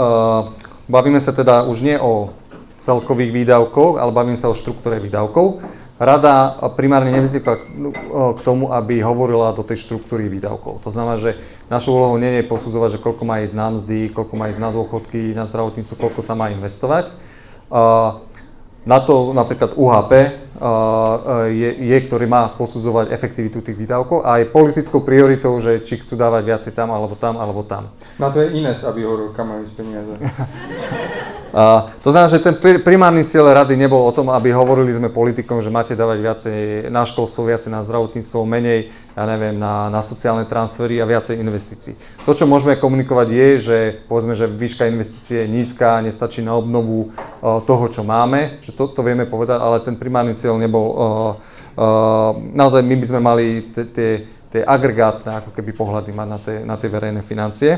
Bavíme 0.87 1.19
sa 1.19 1.33
teda 1.33 1.65
už 1.65 1.81
nie 1.81 1.97
o 1.97 2.31
celkových 2.79 3.33
výdavkoch, 3.33 3.97
ale 3.97 4.13
bavíme 4.13 4.37
sa 4.37 4.47
o 4.47 4.55
štruktúre 4.55 5.01
výdavkov. 5.01 5.59
Rada 5.97 6.61
primárne 6.77 7.09
nevznikla 7.09 7.57
k 8.37 8.39
tomu, 8.45 8.69
aby 8.69 9.01
hovorila 9.01 9.49
do 9.57 9.65
tej 9.65 9.81
štruktúry 9.81 10.29
výdavkov. 10.29 10.85
To 10.85 10.93
znamená, 10.93 11.17
že 11.17 11.41
našou 11.73 11.97
úlohou 11.97 12.21
nie 12.21 12.37
je 12.37 12.45
posudzovať, 12.45 12.89
že 12.95 13.03
koľko 13.03 13.25
má 13.25 13.41
ísť 13.41 13.57
na 13.57 13.67
mzdy, 13.73 14.13
koľko 14.13 14.33
má 14.37 14.53
ísť 14.53 14.61
na 14.61 14.69
dôchodky, 14.69 15.33
na 15.33 15.49
zdravotníctvo, 15.49 15.97
koľko 15.97 16.21
sa 16.21 16.37
má 16.37 16.53
investovať. 16.53 17.09
Na 18.87 19.03
to 19.03 19.35
napríklad 19.35 19.75
UHP 19.75 20.11
je, 21.51 21.69
je, 21.75 21.97
ktorý 22.07 22.25
má 22.25 22.49
posudzovať 22.55 23.11
efektivitu 23.11 23.61
tých 23.61 23.75
výdavkov 23.75 24.23
a 24.23 24.41
je 24.41 24.49
politickou 24.49 25.03
prioritou, 25.03 25.59
že 25.59 25.83
či 25.83 25.99
chcú 25.99 26.15
dávať 26.15 26.43
viacej 26.47 26.71
tam, 26.73 26.89
alebo 26.95 27.13
tam, 27.13 27.37
alebo 27.37 27.61
tam. 27.67 27.91
Na 28.17 28.31
to 28.31 28.41
je 28.41 28.57
Ines, 28.57 28.81
aby 28.87 29.05
hovoril, 29.05 29.35
kam 29.35 29.53
majú 29.53 29.67
peniaze. 29.75 30.15
A, 31.55 31.87
to 32.03 32.11
znamená, 32.11 32.27
že 32.27 32.43
ten 32.43 32.55
primárny 32.83 33.23
cieľ 33.23 33.55
rady 33.55 33.79
nebol 33.79 34.03
o 34.03 34.11
tom, 34.11 34.27
aby 34.31 34.51
hovorili 34.51 34.91
sme 34.91 35.07
politikom, 35.07 35.63
že 35.63 35.71
máte 35.71 35.95
dávať 35.95 36.17
viacej 36.19 36.57
na 36.91 37.07
školstvo, 37.07 37.47
viacej 37.47 37.71
na 37.71 37.87
zdravotníctvo, 37.87 38.43
menej, 38.43 38.91
ja 39.15 39.23
neviem, 39.23 39.55
na, 39.55 39.87
na 39.87 40.03
sociálne 40.03 40.43
transfery 40.43 40.99
a 40.99 41.07
viacej 41.07 41.39
investícií. 41.39 41.95
To, 42.27 42.35
čo 42.35 42.45
môžeme 42.45 42.75
komunikovať 42.75 43.27
je, 43.31 43.49
že 43.57 43.77
povedzme, 44.11 44.35
že 44.35 44.51
výška 44.51 44.91
investície 44.91 45.47
je 45.47 45.51
nízka, 45.51 46.03
nestačí 46.03 46.43
na 46.43 46.53
obnovu 46.53 47.09
uh, 47.09 47.63
toho, 47.63 47.87
čo 47.89 48.03
máme, 48.03 48.59
že 48.61 48.75
to, 48.75 48.91
to 48.91 49.01
vieme 49.01 49.23
povedať, 49.23 49.57
ale 49.57 49.81
ten 49.81 49.95
primárny 49.95 50.35
cieľ 50.35 50.59
nebol, 50.59 50.85
uh, 50.85 50.95
uh, 50.99 52.31
naozaj 52.53 52.83
my 52.83 52.95
by 52.99 53.05
sme 53.07 53.21
mali 53.23 53.45
tie 53.71 54.63
agregátne 54.63 55.43
ako 55.43 55.51
keby 55.55 55.71
pohľady 55.75 56.11
mať 56.11 56.27
na 56.65 56.75
tie, 56.75 56.89
verejné 56.91 57.21
financie. 57.23 57.77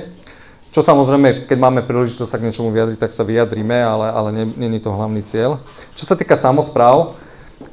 Čo 0.69 0.85
samozrejme, 0.85 1.49
keď 1.49 1.57
máme 1.57 1.81
príležitosť 1.81 2.29
sa 2.29 2.37
k 2.37 2.45
niečomu 2.45 2.69
vyjadriť, 2.69 3.01
tak 3.01 3.11
sa 3.13 3.25
vyjadríme, 3.25 3.73
ale, 3.73 4.07
ale 4.13 4.29
je 4.53 4.81
to 4.81 4.93
hlavný 4.93 5.25
cieľ. 5.25 5.57
Čo 5.97 6.05
sa 6.05 6.13
týka 6.13 6.37
samozpráv, 6.37 7.17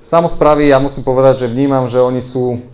samozprávy 0.00 0.72
ja 0.72 0.80
musím 0.80 1.04
povedať, 1.04 1.44
že 1.44 1.52
vnímam, 1.52 1.84
že 1.92 2.00
oni 2.00 2.24
sú, 2.24 2.64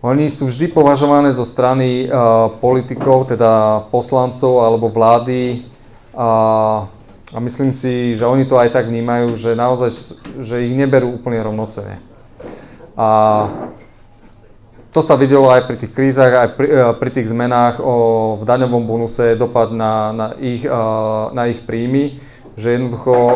oni 0.00 0.32
sú 0.32 0.48
vždy 0.48 0.72
považované 0.72 1.36
zo 1.36 1.44
strany 1.44 2.08
uh, 2.08 2.48
politikov, 2.64 3.28
teda 3.28 3.84
poslancov 3.92 4.64
alebo 4.64 4.88
vlády 4.88 5.68
uh, 6.16 6.88
a 7.34 7.38
myslím 7.42 7.74
si, 7.74 8.14
že 8.14 8.22
oni 8.22 8.46
to 8.46 8.54
aj 8.54 8.70
tak 8.70 8.86
vnímajú, 8.86 9.34
že 9.34 9.58
naozaj, 9.58 9.90
že 10.38 10.70
ich 10.70 10.74
neberú 10.78 11.18
úplne 11.18 11.42
rovnocene. 11.42 11.98
A 12.94 13.08
to 14.94 15.02
sa 15.02 15.18
videlo 15.18 15.50
aj 15.50 15.66
pri 15.66 15.76
tých 15.82 15.90
krízach, 15.90 16.30
aj 16.30 16.48
pri, 16.54 16.68
pri 17.02 17.10
tých 17.10 17.26
zmenách 17.34 17.82
o, 17.82 18.38
v 18.38 18.46
daňovom 18.46 18.86
bonuse, 18.86 19.34
dopad 19.34 19.74
na, 19.74 20.14
na, 20.14 20.26
ich, 20.38 20.62
na 21.34 21.50
ich 21.50 21.66
príjmy, 21.66 22.22
že 22.54 22.78
jednoducho 22.78 23.10
o, 23.10 23.34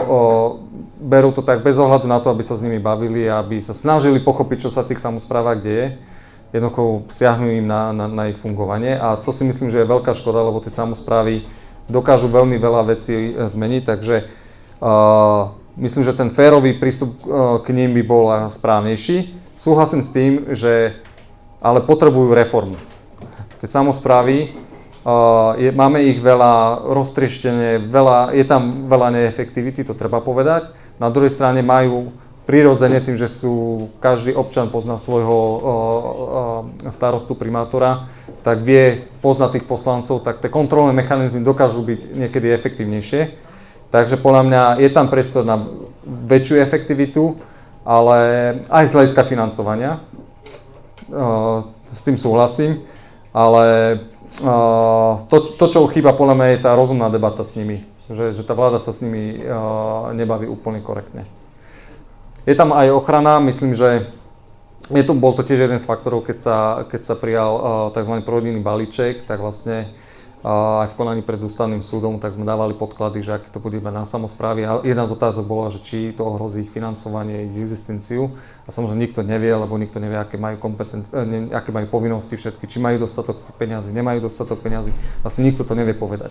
berú 1.03 1.35
to 1.35 1.43
tak 1.43 1.67
bez 1.67 1.75
ohľadu 1.75 2.07
na 2.07 2.23
to, 2.23 2.31
aby 2.31 2.47
sa 2.47 2.55
s 2.55 2.63
nimi 2.63 2.79
bavili, 2.79 3.27
aby 3.27 3.59
sa 3.59 3.75
snažili 3.75 4.23
pochopiť, 4.23 4.67
čo 4.67 4.71
sa 4.71 4.87
tých 4.87 5.03
samozprávach 5.03 5.59
deje. 5.59 5.99
Jednoducho 6.55 7.11
siahnu 7.11 7.51
im 7.51 7.67
na, 7.67 7.91
na, 7.91 8.07
na 8.07 8.31
ich 8.31 8.39
fungovanie 8.39 8.95
a 8.95 9.19
to 9.19 9.35
si 9.35 9.43
myslím, 9.43 9.75
že 9.75 9.83
je 9.83 9.91
veľká 9.91 10.15
škoda, 10.15 10.47
lebo 10.47 10.63
tie 10.63 10.71
samozprávy 10.71 11.43
dokážu 11.91 12.31
veľmi 12.31 12.55
veľa 12.55 12.95
vecí 12.95 13.35
e, 13.35 13.51
zmeniť, 13.51 13.83
takže 13.83 14.17
uh, 14.81 15.53
myslím, 15.77 16.03
že 16.07 16.17
ten 16.17 16.31
férový 16.31 16.77
prístup 16.79 17.19
k 17.65 17.67
ním 17.75 17.99
by 17.99 18.03
bol 18.07 18.27
správnejší. 18.49 19.35
Súhlasím 19.59 20.01
s 20.07 20.11
tým, 20.15 20.33
že 20.55 21.03
ale 21.59 21.83
potrebujú 21.83 22.35
reformu. 22.35 22.79
Tie 23.59 23.67
samozprávy, 23.67 24.55
uh, 25.03 25.59
je, 25.59 25.71
máme 25.75 25.99
ich 26.07 26.23
veľa 26.23 26.87
roztrieštenie, 26.87 27.91
veľa, 27.91 28.35
je 28.35 28.45
tam 28.47 28.87
veľa 28.87 29.19
neefektivity, 29.19 29.83
to 29.83 29.99
treba 29.99 30.23
povedať. 30.23 30.71
Na 31.03 31.11
druhej 31.11 31.35
strane 31.35 31.63
majú 31.63 32.15
prirodzene 32.47 33.03
tým, 33.05 33.19
že 33.19 33.29
sú, 33.29 33.87
každý 34.01 34.33
občan 34.33 34.73
pozná 34.73 34.97
svojho 34.97 35.37
uh, 35.37 35.59
uh, 35.59 36.91
starostu 36.95 37.35
primátora, 37.35 38.09
tak 38.47 38.63
vie 38.63 39.05
poznať 39.21 39.59
tých 39.59 39.67
poslancov, 39.69 40.23
tak 40.23 40.41
tie 40.41 40.49
kontrolné 40.49 40.95
mechanizmy 40.95 41.43
dokážu 41.43 41.83
byť 41.85 42.01
niekedy 42.15 42.49
efektívnejšie. 42.55 43.21
Takže 43.89 44.21
podľa 44.21 44.43
mňa 44.45 44.63
je 44.85 44.91
tam 44.93 45.09
priestor 45.09 45.49
na 45.49 45.61
väčšiu 46.05 46.61
efektivitu, 46.61 47.37
ale 47.89 48.19
aj 48.69 48.85
z 48.85 48.95
hľadiska 48.97 49.23
financovania. 49.25 50.01
Eh, 51.09 51.59
s 51.89 52.05
tým 52.05 52.21
súhlasím, 52.21 52.85
ale 53.33 53.97
eh, 54.45 55.15
to, 55.33 55.37
to, 55.57 55.65
čo 55.73 55.89
chýba 55.89 56.13
podľa 56.13 56.37
mňa 56.37 56.47
je 56.53 56.59
tá 56.61 56.77
rozumná 56.77 57.09
debata 57.09 57.41
s 57.49 57.57
nimi, 57.57 57.81
že, 58.13 58.37
že 58.37 58.45
tá 58.45 58.53
vláda 58.53 58.77
sa 58.77 58.93
s 58.93 59.01
nimi 59.01 59.41
eh, 59.41 59.49
nebaví 60.13 60.45
úplne 60.45 60.85
korektne. 60.85 61.25
Je 62.45 62.53
tam 62.53 62.77
aj 62.77 62.93
ochrana, 62.93 63.41
myslím, 63.41 63.73
že 63.73 64.13
je 64.93 65.05
to, 65.05 65.17
bol 65.17 65.33
to 65.33 65.49
tiež 65.49 65.65
jeden 65.65 65.81
z 65.81 65.89
faktorov, 65.89 66.29
keď 66.29 66.39
sa, 66.45 66.57
keď 66.89 67.01
sa 67.05 67.15
prijal 67.17 67.53
tzv. 67.93 68.25
prorodinný 68.25 68.65
balíček, 68.65 69.29
tak 69.29 69.41
vlastne 69.45 69.93
aj 70.47 70.95
v 70.95 70.99
konaní 70.99 71.23
pred 71.27 71.43
ústavným 71.43 71.83
súdom, 71.83 72.23
tak 72.23 72.31
sme 72.31 72.47
dávali 72.47 72.71
podklady, 72.71 73.27
že 73.27 73.43
aké 73.43 73.51
to 73.51 73.59
bude 73.59 73.75
iba 73.75 73.91
na 73.91 74.07
samozprávy. 74.07 74.63
A 74.71 74.79
jedna 74.87 75.03
z 75.03 75.19
otázok 75.19 75.45
bola, 75.51 75.67
že 75.75 75.83
či 75.83 76.15
to 76.15 76.23
ohrozí 76.23 76.63
ich 76.63 76.71
financovanie, 76.71 77.51
ich 77.51 77.59
existenciu. 77.59 78.39
A 78.63 78.71
samozrejme 78.71 79.03
nikto 79.03 79.27
nevie, 79.27 79.51
lebo 79.51 79.75
nikto 79.75 79.99
nevie, 79.99 80.15
aké 80.15 80.39
majú, 80.39 80.63
kompetent, 80.63 81.11
eh, 81.11 81.27
ne, 81.27 81.39
aké 81.51 81.75
majú 81.75 81.91
povinnosti 81.91 82.39
všetky, 82.39 82.71
či 82.71 82.79
majú 82.79 83.03
dostatok 83.03 83.43
peňazí, 83.59 83.91
nemajú 83.91 84.31
dostatok 84.31 84.63
peňazí. 84.63 84.95
Vlastne 85.27 85.43
nikto 85.43 85.67
to 85.67 85.75
nevie 85.75 85.97
povedať. 85.99 86.31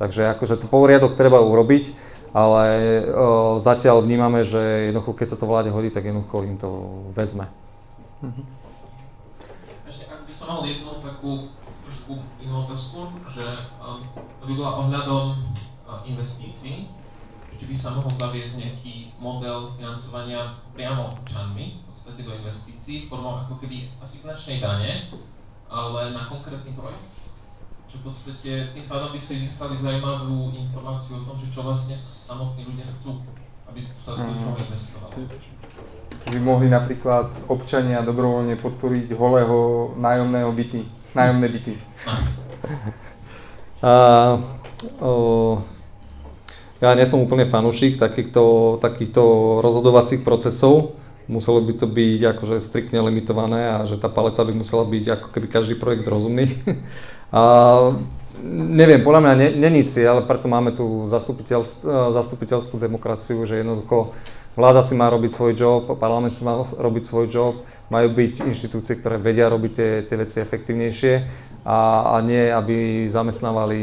Takže 0.00 0.32
akože 0.32 0.56
to 0.56 0.66
poriadok 0.72 1.12
treba 1.12 1.36
urobiť, 1.44 1.92
ale 2.32 2.64
o, 3.04 3.60
eh, 3.60 3.60
zatiaľ 3.60 4.00
vnímame, 4.00 4.48
že 4.48 4.88
jednoducho, 4.88 5.12
keď 5.12 5.26
sa 5.28 5.36
to 5.36 5.44
vláde 5.44 5.68
hodí, 5.68 5.92
tak 5.92 6.08
jednoducho 6.08 6.48
im 6.48 6.56
to 6.56 6.70
vezme. 7.12 7.52
Mhm. 8.24 8.42
Ešte 9.84 10.08
ak 10.08 10.24
by 10.24 10.32
som 10.32 10.46
mal 10.48 10.64
jednu 10.64 10.88
takú 11.04 11.52
otázku, 12.60 13.08
že 13.32 13.46
um, 13.80 14.04
to 14.40 14.44
by 14.44 14.52
bola 14.52 14.72
ohľadom 14.84 15.24
uh, 15.88 16.04
investícií, 16.04 16.90
či 17.56 17.64
by 17.64 17.74
sa 17.78 17.94
mohol 17.94 18.10
zaviesť 18.18 18.58
nejaký 18.58 19.16
model 19.22 19.72
financovania 19.78 20.60
priamo 20.74 21.14
občanmi, 21.14 21.82
podstate 22.02 22.26
do 22.26 22.34
investícií, 22.34 23.06
formou 23.06 23.38
ako 23.38 23.62
keby 23.62 23.86
asignačnej 24.02 24.58
dane, 24.58 25.06
ale 25.70 26.10
na 26.10 26.26
konkrétny 26.26 26.74
projekt. 26.74 27.14
Čo 27.86 28.02
v 28.02 28.10
podstate 28.10 28.74
tým 28.74 28.86
pádom 28.90 29.14
by 29.14 29.20
ste 29.22 29.38
získali 29.38 29.78
zaujímavú 29.78 30.50
informáciu 30.50 31.22
o 31.22 31.26
tom, 31.30 31.38
že 31.38 31.54
čo 31.54 31.62
vlastne 31.62 31.94
samotní 31.94 32.66
ľudia 32.66 32.90
chcú, 32.98 33.22
aby 33.70 33.86
sa 33.94 34.18
do 34.18 34.34
čoho 34.34 34.58
mhm. 34.58 34.62
investovalo. 34.66 35.14
By 36.26 36.38
mohli 36.42 36.66
napríklad 36.66 37.30
občania 37.46 38.02
dobrovoľne 38.02 38.58
podporiť 38.58 39.14
holého 39.14 39.94
nájomného 39.94 40.50
byty, 40.50 40.82
nájomné 41.14 41.46
byty. 41.48 41.72
A, 43.82 44.38
o, 45.02 45.58
ja 46.78 46.94
nie 46.94 47.02
som 47.02 47.18
úplne 47.18 47.50
fanúšik 47.50 47.98
takýchto, 47.98 48.78
takýchto 48.78 49.22
rozhodovacích 49.58 50.22
procesov. 50.22 50.94
Muselo 51.26 51.58
by 51.62 51.74
to 51.74 51.86
byť 51.90 52.20
akože 52.38 52.62
striktne 52.62 53.02
limitované 53.02 53.74
a 53.74 53.76
že 53.82 53.98
tá 53.98 54.06
paleta 54.06 54.46
by 54.46 54.54
musela 54.54 54.86
byť 54.86 55.04
ako 55.18 55.28
keby 55.34 55.46
každý 55.50 55.74
projekt 55.78 56.06
rozumný. 56.06 56.54
A 57.32 57.40
neviem, 58.44 59.00
podľa 59.00 59.24
mňa 59.24 59.34
není 59.56 59.88
cieľ, 59.88 60.20
preto 60.28 60.52
máme 60.52 60.76
tu 60.76 61.08
zastupiteľskú, 61.08 62.12
zastupiteľskú 62.12 62.76
demokraciu, 62.76 63.40
že 63.48 63.64
jednoducho 63.64 64.12
vláda 64.52 64.84
si 64.84 64.92
má 64.92 65.08
robiť 65.08 65.32
svoj 65.32 65.52
job, 65.56 65.82
parlament 65.96 66.36
si 66.36 66.44
má 66.44 66.60
robiť 66.60 67.08
svoj 67.08 67.26
job, 67.32 67.54
majú 67.92 68.08
byť 68.16 68.48
inštitúcie, 68.48 68.96
ktoré 68.96 69.20
vedia 69.20 69.52
robiť 69.52 69.72
tie, 69.76 69.90
tie 70.08 70.16
veci 70.16 70.40
efektívnejšie 70.40 71.14
a, 71.68 72.08
a 72.16 72.24
nie, 72.24 72.48
aby 72.48 73.04
zamestnávali 73.12 73.80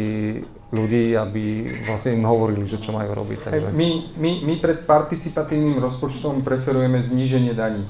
ľudí, 0.74 1.14
aby 1.14 1.70
vlastne 1.86 2.18
im 2.18 2.26
hovorili, 2.26 2.66
že 2.66 2.82
čo 2.82 2.94
majú 2.94 3.14
robiť. 3.14 3.38
Takže... 3.46 3.70
My, 3.74 3.90
my, 4.18 4.32
my 4.46 4.54
pred 4.58 4.90
participatívnym 4.90 5.78
rozpočtom 5.78 6.42
preferujeme 6.42 7.02
zníženie 7.02 7.54
daní. 7.54 7.86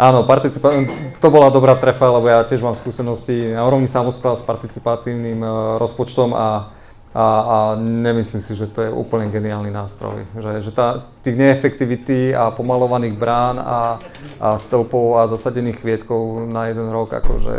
Áno, 0.00 0.24
participa- 0.24 0.72
to 1.20 1.28
bola 1.28 1.52
dobrá 1.52 1.76
trefa, 1.76 2.08
lebo 2.08 2.24
ja 2.24 2.40
tiež 2.40 2.64
mám 2.64 2.72
skúsenosti 2.72 3.52
na 3.52 3.60
úrovni 3.68 3.84
samozpráv 3.84 4.40
s 4.40 4.44
participatívnym 4.48 5.44
uh, 5.44 5.76
rozpočtom 5.76 6.32
a 6.32 6.72
a, 7.10 7.26
a 7.40 7.56
nemyslím 7.78 8.42
si, 8.42 8.54
že 8.54 8.70
to 8.70 8.86
je 8.86 8.90
úplne 8.90 9.34
geniálny 9.34 9.70
nástroj. 9.74 10.30
Že, 10.38 10.52
že 10.62 10.70
tá, 10.70 11.02
tých 11.26 11.34
neefektivity 11.34 12.30
a 12.30 12.54
pomalovaných 12.54 13.18
brán 13.18 13.58
a, 13.58 13.98
a 14.38 14.48
stĺpov 14.54 15.18
a 15.18 15.26
zasadených 15.26 15.82
kvietkov 15.82 16.46
na 16.46 16.70
jeden 16.70 16.86
rok, 16.94 17.10
akože, 17.10 17.56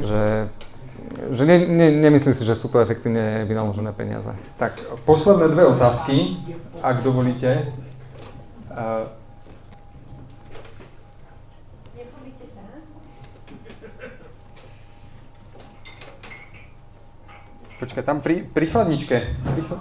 že, 0.00 0.24
že 1.36 1.42
ne, 1.44 1.68
ne, 1.68 1.88
nemyslím 2.00 2.32
si, 2.32 2.48
že 2.48 2.56
sú 2.56 2.72
to 2.72 2.80
efektívne 2.80 3.44
vynaložené 3.44 3.92
peniaze. 3.92 4.32
Tak, 4.56 4.80
posledné 5.04 5.52
dve 5.52 5.68
otázky, 5.68 6.40
ak 6.80 7.04
dovolíte. 7.04 7.68
Uh, 8.72 9.21
Počkaj, 17.82 18.06
tam 18.06 18.22
pri, 18.22 18.46
pri 18.46 18.70
chladničke. 18.70 19.16
Pri 19.42 19.62
chl... 19.66 19.74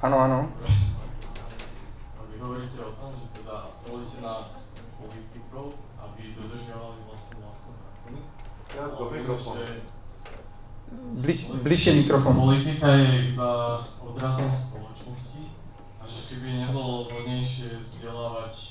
Áno, 0.00 0.16
áno. 0.16 0.38
Vy 2.32 2.36
hovoríte 2.40 2.80
o 2.80 2.92
tom, 2.96 3.12
že 3.20 3.26
teda 3.36 3.68
apelujete 3.68 4.24
na 4.24 4.56
politikov, 4.96 5.76
aby 6.08 6.32
dodržiavali 6.40 7.04
vlastne 7.04 7.34
vlastné 7.44 7.72
zákony. 7.76 8.20
Teraz 8.64 8.90
do 8.96 9.04
mikrofónu. 9.12 9.64
Bliž, 11.20 11.38
bližšie 11.60 11.92
mikrofón. 12.00 12.32
Politika 12.32 12.96
je 12.96 13.36
iba 13.36 13.84
odrazom 14.00 14.48
spoločnosti 14.48 15.52
a 16.00 16.08
že 16.08 16.20
či 16.32 16.34
by 16.40 16.48
nebolo 16.64 17.12
vhodnejšie 17.12 17.76
vzdelávať 17.76 18.69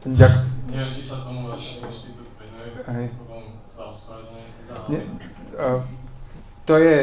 Ďakujem. 0.00 0.48
Neviem, 0.70 0.92
či 0.96 1.02
sa 1.04 1.20
tomu 1.28 1.52
váš 1.52 1.76
inštitút 1.84 2.32
venuje, 2.40 3.12
potom 3.20 3.60
sa 3.68 3.92
ospravedlňujem. 3.92 5.04
To 6.64 6.74
je 6.78 6.94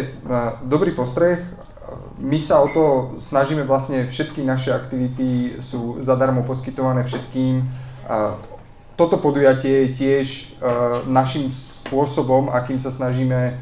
dobrý 0.65 0.91
postreh. 0.97 1.37
My 2.17 2.41
sa 2.41 2.65
o 2.65 2.67
to 2.73 2.83
snažíme 3.21 3.63
vlastne, 3.69 4.09
všetky 4.09 4.41
naše 4.41 4.73
aktivity 4.73 5.61
sú 5.61 6.01
zadarmo 6.01 6.41
poskytované 6.41 7.05
všetkým. 7.05 7.61
Toto 8.97 9.21
podujatie 9.21 9.85
je 9.85 9.93
tiež 9.93 10.27
našim 11.05 11.53
spôsobom, 11.53 12.49
akým 12.49 12.81
sa 12.81 12.89
snažíme 12.89 13.61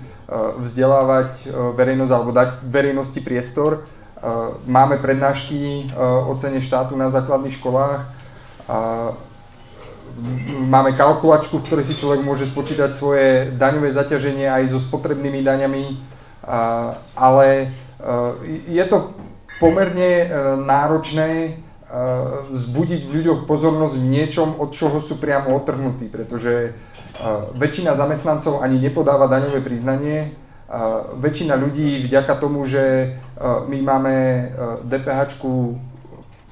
vzdelávať 0.64 1.52
verejnosť 1.76 2.12
alebo 2.16 2.32
dať 2.32 2.50
verejnosti 2.66 3.20
priestor 3.20 3.84
máme 4.66 4.98
prednášky 4.98 5.86
eh, 5.86 5.94
o 6.02 6.34
cene 6.42 6.62
štátu 6.62 6.98
na 6.98 7.10
základných 7.14 7.58
školách. 7.58 8.02
Máme 10.66 10.96
kalkulačku, 10.96 11.60
v 11.60 11.66
ktorej 11.68 11.86
si 11.86 12.00
človek 12.00 12.24
môže 12.24 12.48
spočítať 12.48 12.96
svoje 12.96 13.52
daňové 13.60 13.92
zaťaženie 13.94 14.48
aj 14.48 14.72
so 14.72 14.80
spotrebnými 14.82 15.44
daňami, 15.44 16.02
ale 17.14 17.48
eh, 17.62 18.32
je 18.72 18.86
to 18.90 19.14
pomerne 19.62 20.28
náročné 20.66 21.62
vzbudiť 22.52 23.02
v 23.08 23.14
ľuďoch 23.22 23.40
pozornosť 23.48 23.96
v 23.96 24.10
niečom, 24.10 24.50
od 24.60 24.76
čoho 24.76 25.00
sú 25.00 25.16
priamo 25.16 25.56
otrhnutí, 25.56 26.12
pretože 26.12 26.76
väčšina 27.56 27.96
zamestnancov 27.96 28.60
ani 28.60 28.84
nepodáva 28.84 29.32
daňové 29.32 29.64
priznanie, 29.64 30.36
väčšina 31.22 31.56
ľudí 31.56 32.08
vďaka 32.10 32.34
tomu, 32.42 32.68
že 32.68 33.16
my 33.72 33.78
máme 33.82 34.16
DPH 34.84 35.40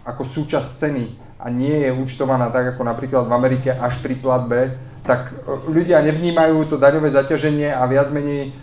ako 0.03 0.23
súčasť 0.23 0.69
ceny 0.79 1.05
a 1.39 1.51
nie 1.51 1.87
je 1.87 1.91
účtovaná 1.91 2.47
tak 2.51 2.75
ako 2.75 2.87
napríklad 2.87 3.27
v 3.27 3.35
Amerike 3.35 3.69
až 3.71 3.99
pri 3.99 4.15
platbe, 4.15 4.71
tak 5.03 5.35
ľudia 5.67 5.99
nevnímajú 5.99 6.71
to 6.71 6.79
daňové 6.79 7.11
zaťaženie 7.11 7.75
a 7.75 7.83
viac 7.91 8.07
menej, 8.15 8.55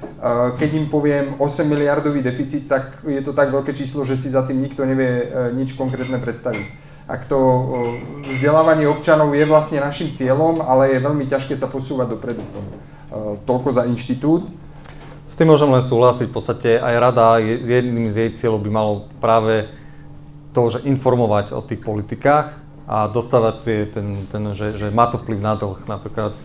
keď 0.57 0.70
im 0.73 0.87
poviem 0.89 1.37
8 1.37 1.69
miliardový 1.69 2.24
deficit, 2.24 2.65
tak 2.65 3.05
je 3.05 3.20
to 3.20 3.37
tak 3.37 3.53
veľké 3.53 3.77
číslo, 3.77 4.09
že 4.09 4.16
si 4.16 4.32
za 4.32 4.49
tým 4.49 4.65
nikto 4.65 4.89
nevie 4.89 5.28
nič 5.53 5.77
konkrétne 5.77 6.16
predstaviť 6.16 6.91
ak 7.11 7.27
to 7.27 7.39
vzdelávanie 8.23 8.87
občanov 8.87 9.35
je 9.35 9.43
vlastne 9.43 9.82
našim 9.82 10.15
cieľom, 10.15 10.62
ale 10.62 10.95
je 10.95 11.03
veľmi 11.03 11.27
ťažké 11.27 11.59
sa 11.59 11.66
posúvať 11.66 12.15
dopredu 12.15 12.39
v 12.39 12.51
tom. 12.55 12.66
Toľko 13.43 13.69
za 13.74 13.82
inštitút. 13.91 14.47
Tým 15.41 15.49
môžem 15.49 15.73
len 15.73 15.81
súhlasiť. 15.81 16.29
V 16.29 16.37
podstate 16.37 16.77
aj 16.77 16.95
rada, 17.01 17.41
jedným 17.41 18.12
z 18.12 18.29
jej 18.29 18.31
cieľov 18.37 18.61
by 18.61 18.71
malo 18.71 18.93
práve 19.25 19.73
to, 20.53 20.69
že 20.69 20.85
informovať 20.85 21.57
o 21.57 21.65
tých 21.65 21.81
politikách 21.81 22.53
a 22.85 23.09
dostávať 23.09 23.55
tie, 23.65 23.79
ten, 23.89 24.29
ten 24.29 24.53
že, 24.53 24.77
že 24.77 24.93
má 24.93 25.09
to 25.09 25.17
vplyv 25.17 25.41
na 25.41 25.57
dlh 25.57 25.81
napríklad. 25.89 26.37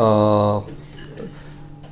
Uh, 0.00 0.64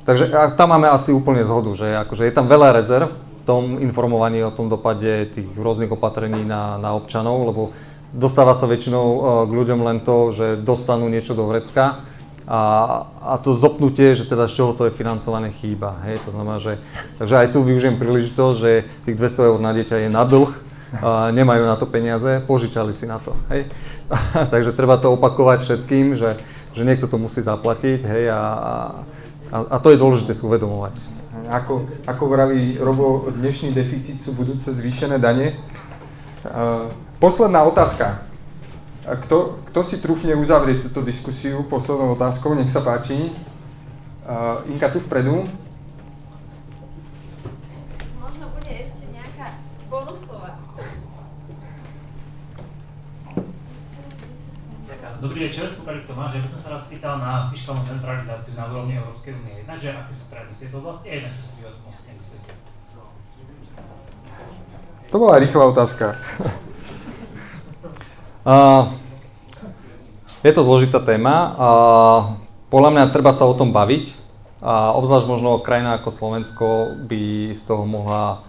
takže 0.09 0.33
tam 0.57 0.73
máme 0.73 0.89
asi 0.89 1.13
úplne 1.13 1.45
zhodu, 1.45 1.69
že 1.77 1.93
akože 1.93 2.25
je 2.25 2.33
tam 2.33 2.49
veľa 2.49 2.73
rezerv 2.73 3.13
v 3.13 3.43
tom 3.45 3.77
informovaní 3.77 4.41
o 4.41 4.49
tom 4.49 4.65
dopade 4.65 5.29
tých 5.37 5.53
rôznych 5.53 5.93
opatrení 5.93 6.41
na, 6.41 6.81
na 6.81 6.97
občanov, 6.97 7.53
lebo 7.53 7.69
Dostáva 8.07 8.55
sa 8.55 8.71
väčšinou 8.71 9.05
e, 9.05 9.19
k 9.45 9.51
ľuďom 9.51 9.79
len 9.83 9.99
to, 9.99 10.31
že 10.31 10.63
dostanú 10.63 11.11
niečo 11.11 11.35
do 11.35 11.43
vrecka 11.43 12.07
a, 12.47 12.61
a 13.21 13.33
to 13.43 13.51
zopnutie, 13.51 14.15
že 14.15 14.23
teda 14.23 14.47
z 14.47 14.63
čoho 14.63 14.71
to 14.71 14.87
je 14.87 14.95
financované 14.95 15.51
chýba. 15.59 15.99
Hej, 16.07 16.23
to 16.23 16.31
znamená, 16.31 16.63
že, 16.63 16.79
takže 17.19 17.35
aj 17.43 17.47
tu 17.51 17.59
využijem 17.59 17.99
príležitosť, 17.99 18.55
že 18.55 18.71
tých 19.03 19.19
200 19.19 19.47
eur 19.51 19.59
na 19.59 19.75
dieťa 19.75 20.07
je 20.07 20.09
na 20.09 20.23
dlh, 20.23 20.51
a 21.03 21.35
nemajú 21.35 21.67
na 21.67 21.75
to 21.75 21.83
peniaze, 21.83 22.47
požičali 22.47 22.95
si 22.95 23.03
na 23.03 23.19
to. 23.19 23.35
Hej. 23.51 23.67
takže 24.53 24.71
treba 24.71 24.95
to 24.95 25.11
opakovať 25.19 25.67
všetkým, 25.67 26.15
že, 26.15 26.39
že 26.71 26.87
niekto 26.87 27.11
to 27.11 27.19
musí 27.19 27.43
zaplatiť 27.43 27.99
hej, 28.07 28.31
a, 28.31 28.41
a, 29.51 29.57
a 29.67 29.75
to 29.83 29.91
je 29.91 29.99
dôležité 29.99 30.31
si 30.31 30.47
uvedomovať. 30.47 30.95
Ako, 31.51 31.87
ako 32.07 32.23
vraví 32.27 32.79
Robo, 32.79 33.27
dnešný 33.31 33.71
deficit 33.71 34.19
sú 34.19 34.35
budúce 34.35 34.71
zvýšené 34.71 35.19
dane. 35.19 35.55
Uh, 36.47 36.91
Posledná 37.19 37.63
otázka. 37.63 38.27
Kto, 39.07 39.63
kto 39.71 39.79
si 39.87 40.03
trúfne 40.03 40.35
uzavrieť 40.35 40.91
túto 40.91 40.99
diskusiu 40.99 41.63
poslednou 41.71 42.19
otázkou? 42.19 42.51
Nech 42.51 42.67
sa 42.67 42.83
páči. 42.83 43.31
Uh, 44.27 44.67
Inka 44.67 44.91
tu 44.91 44.99
vpredu. 44.99 45.47
Možno 48.19 48.51
bude 48.51 48.67
ešte 48.67 49.07
nejaká 49.15 49.55
bonusová. 49.87 50.59
Dobrý 55.23 55.47
večer, 55.47 55.71
Skupalik 55.71 56.03
Tomáš. 56.03 56.35
Ja 56.35 56.43
by 56.43 56.49
som 56.51 56.61
sa 56.67 56.69
raz 56.75 56.83
pýtal 56.91 57.15
na 57.23 57.47
fiskálnu 57.47 57.87
centralizáciu 57.87 58.59
na 58.59 58.67
úrovni 58.67 58.99
Európskej 58.99 59.39
únie. 59.39 59.63
Jednakže 59.63 59.95
aké 59.95 60.11
sú 60.11 60.27
trendy 60.27 60.51
v 60.51 60.61
tejto 60.67 60.83
oblasti 60.83 61.07
a 61.07 61.13
jednak 61.15 61.33
čo 61.39 61.43
si 61.47 61.53
vy 61.57 61.63
o 61.63 61.71
tom 61.71 61.85
osobne 61.87 62.13
myslíte? 62.19 62.51
To 65.07 65.15
bola 65.15 65.39
rýchla 65.39 65.63
otázka. 65.71 66.19
Uh, 68.47 68.95
je 70.39 70.55
to 70.55 70.63
zložitá 70.63 71.03
téma. 71.03 71.35
Uh, 71.35 72.19
podľa 72.71 72.95
mňa 72.95 73.11
treba 73.11 73.35
sa 73.35 73.43
o 73.43 73.51
tom 73.51 73.75
baviť. 73.75 74.15
A 74.63 74.95
obzvlášť 74.95 75.27
možno 75.27 75.59
krajina 75.59 75.99
ako 75.99 76.15
Slovensko 76.15 76.67
by 77.11 77.51
z 77.51 77.61
toho 77.67 77.83
mohla 77.83 78.47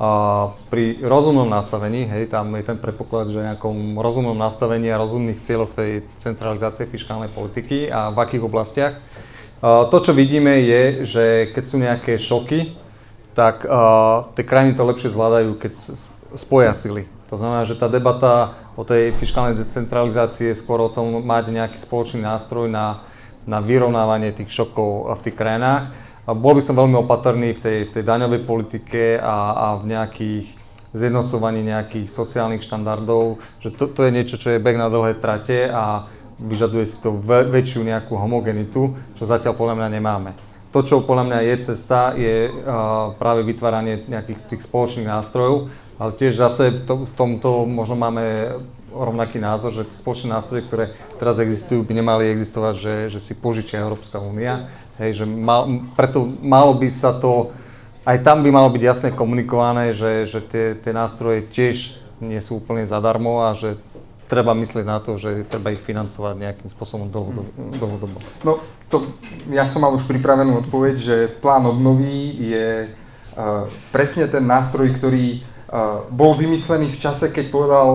uh, 0.00 0.56
pri 0.72 0.96
rozumnom 1.04 1.44
nastavení, 1.44 2.08
hej, 2.08 2.32
tam 2.32 2.56
je 2.56 2.64
ten 2.64 2.80
predpoklad, 2.80 3.28
že 3.30 3.44
nejakom 3.44 4.00
rozumnom 4.00 4.32
nastavení 4.32 4.88
a 4.88 4.96
rozumných 4.96 5.44
cieľoch 5.44 5.76
tej 5.76 6.08
centralizácie 6.16 6.88
fiskálnej 6.88 7.28
politiky 7.28 7.92
a 7.92 8.16
v 8.16 8.18
akých 8.24 8.48
oblastiach. 8.48 8.94
Uh, 9.60 9.84
to, 9.92 10.08
čo 10.08 10.16
vidíme, 10.16 10.56
je, 10.64 11.04
že 11.04 11.24
keď 11.52 11.64
sú 11.68 11.76
nejaké 11.76 12.16
šoky, 12.16 12.80
tak 13.36 13.60
uh, 13.68 14.32
tie 14.40 14.42
krajiny 14.48 14.72
to 14.72 14.88
lepšie 14.88 15.12
zvládajú, 15.12 15.60
keď 15.60 15.72
spoja 16.32 16.72
sily. 16.72 17.04
To 17.28 17.36
znamená, 17.36 17.68
že 17.68 17.76
tá 17.76 17.92
debata 17.92 18.63
o 18.74 18.82
tej 18.82 19.14
fiskálnej 19.14 19.54
decentralizácii 19.58 20.50
je 20.50 20.60
skôr 20.60 20.82
o 20.82 20.90
tom 20.90 21.22
mať 21.22 21.54
nejaký 21.54 21.78
spoločný 21.78 22.26
nástroj 22.26 22.66
na, 22.66 23.06
na 23.46 23.62
vyrovnávanie 23.62 24.34
tých 24.34 24.50
šokov 24.50 25.14
v 25.14 25.24
tých 25.30 25.36
krajinách. 25.38 25.94
A 26.24 26.32
bol 26.32 26.56
by 26.56 26.62
som 26.64 26.74
veľmi 26.74 26.96
opatrný 27.04 27.52
v 27.54 27.60
tej, 27.60 27.78
v 27.88 27.94
tej 28.00 28.04
daňovej 28.08 28.48
politike 28.48 29.20
a, 29.20 29.36
a 29.52 29.66
v 29.78 29.92
nejakých 29.92 30.46
zjednocovaní 30.94 31.60
nejakých 31.66 32.06
sociálnych 32.06 32.62
štandardov, 32.62 33.42
že 33.58 33.74
to, 33.74 33.90
to 33.90 34.06
je 34.06 34.14
niečo, 34.14 34.38
čo 34.38 34.54
je 34.54 34.62
beh 34.62 34.78
na 34.78 34.86
dlhé 34.86 35.18
trate 35.18 35.66
a 35.66 36.06
vyžaduje 36.38 36.86
si 36.86 37.02
to 37.02 37.18
väčšiu 37.26 37.82
nejakú 37.82 38.14
homogenitu, 38.14 38.94
čo 39.18 39.22
zatiaľ 39.26 39.58
podľa 39.58 39.74
mňa 39.82 39.88
nemáme. 39.90 40.30
To, 40.70 40.82
čo 40.82 41.06
podľa 41.06 41.30
mňa 41.30 41.38
je 41.50 41.54
cesta, 41.70 42.14
je 42.18 42.50
uh, 42.50 43.14
práve 43.14 43.46
vytváranie 43.46 44.06
nejakých 44.10 44.38
tých 44.50 44.62
spoločných 44.66 45.06
nástrojov, 45.06 45.70
ale 45.98 46.10
tiež 46.14 46.34
zase 46.34 46.84
to, 46.84 47.06
v 47.06 47.12
tomto 47.14 47.68
možno 47.68 47.94
máme 47.94 48.56
rovnaký 48.94 49.42
názor, 49.42 49.74
že 49.74 49.90
spoločné 49.90 50.30
nástroje, 50.30 50.66
ktoré 50.66 50.84
teraz 51.18 51.42
existujú, 51.42 51.82
by 51.82 51.98
nemali 51.98 52.30
existovať, 52.30 52.74
že, 52.78 52.94
že 53.18 53.20
si 53.20 53.34
požičia 53.34 53.82
Európska 53.82 54.22
únia. 54.22 54.70
Hej, 55.02 55.22
že 55.22 55.24
mal, 55.26 55.66
preto 55.98 56.22
malo 56.22 56.78
by 56.78 56.86
sa 56.86 57.10
to, 57.10 57.50
aj 58.06 58.22
tam 58.22 58.46
by 58.46 58.50
malo 58.54 58.70
byť 58.70 58.82
jasne 58.82 59.10
komunikované, 59.10 59.90
že, 59.90 60.30
že 60.30 60.38
tie, 60.38 60.78
tie 60.78 60.92
nástroje 60.94 61.50
tiež 61.50 61.98
nie 62.22 62.38
sú 62.38 62.62
úplne 62.62 62.86
zadarmo 62.86 63.42
a 63.42 63.58
že 63.58 63.74
treba 64.30 64.54
myslieť 64.54 64.86
na 64.86 64.98
to, 65.02 65.18
že 65.18 65.44
treba 65.50 65.74
ich 65.74 65.82
financovať 65.82 66.34
nejakým 66.38 66.68
spôsobom 66.70 67.10
dlhodobo. 67.10 68.18
No, 68.46 68.62
to, 68.88 69.10
ja 69.50 69.66
som 69.66 69.82
mal 69.82 69.92
už 69.92 70.06
pripravenú 70.06 70.64
odpoveď, 70.64 70.94
že 70.96 71.16
plán 71.42 71.66
obnovy 71.66 72.38
je 72.38 72.68
uh, 72.88 73.66
presne 73.90 74.30
ten 74.30 74.46
nástroj, 74.46 74.94
ktorý 74.96 75.42
bol 76.10 76.32
vymyslený 76.36 76.92
v 76.92 77.00
čase, 77.00 77.32
keď 77.32 77.46
povedal, 77.48 77.88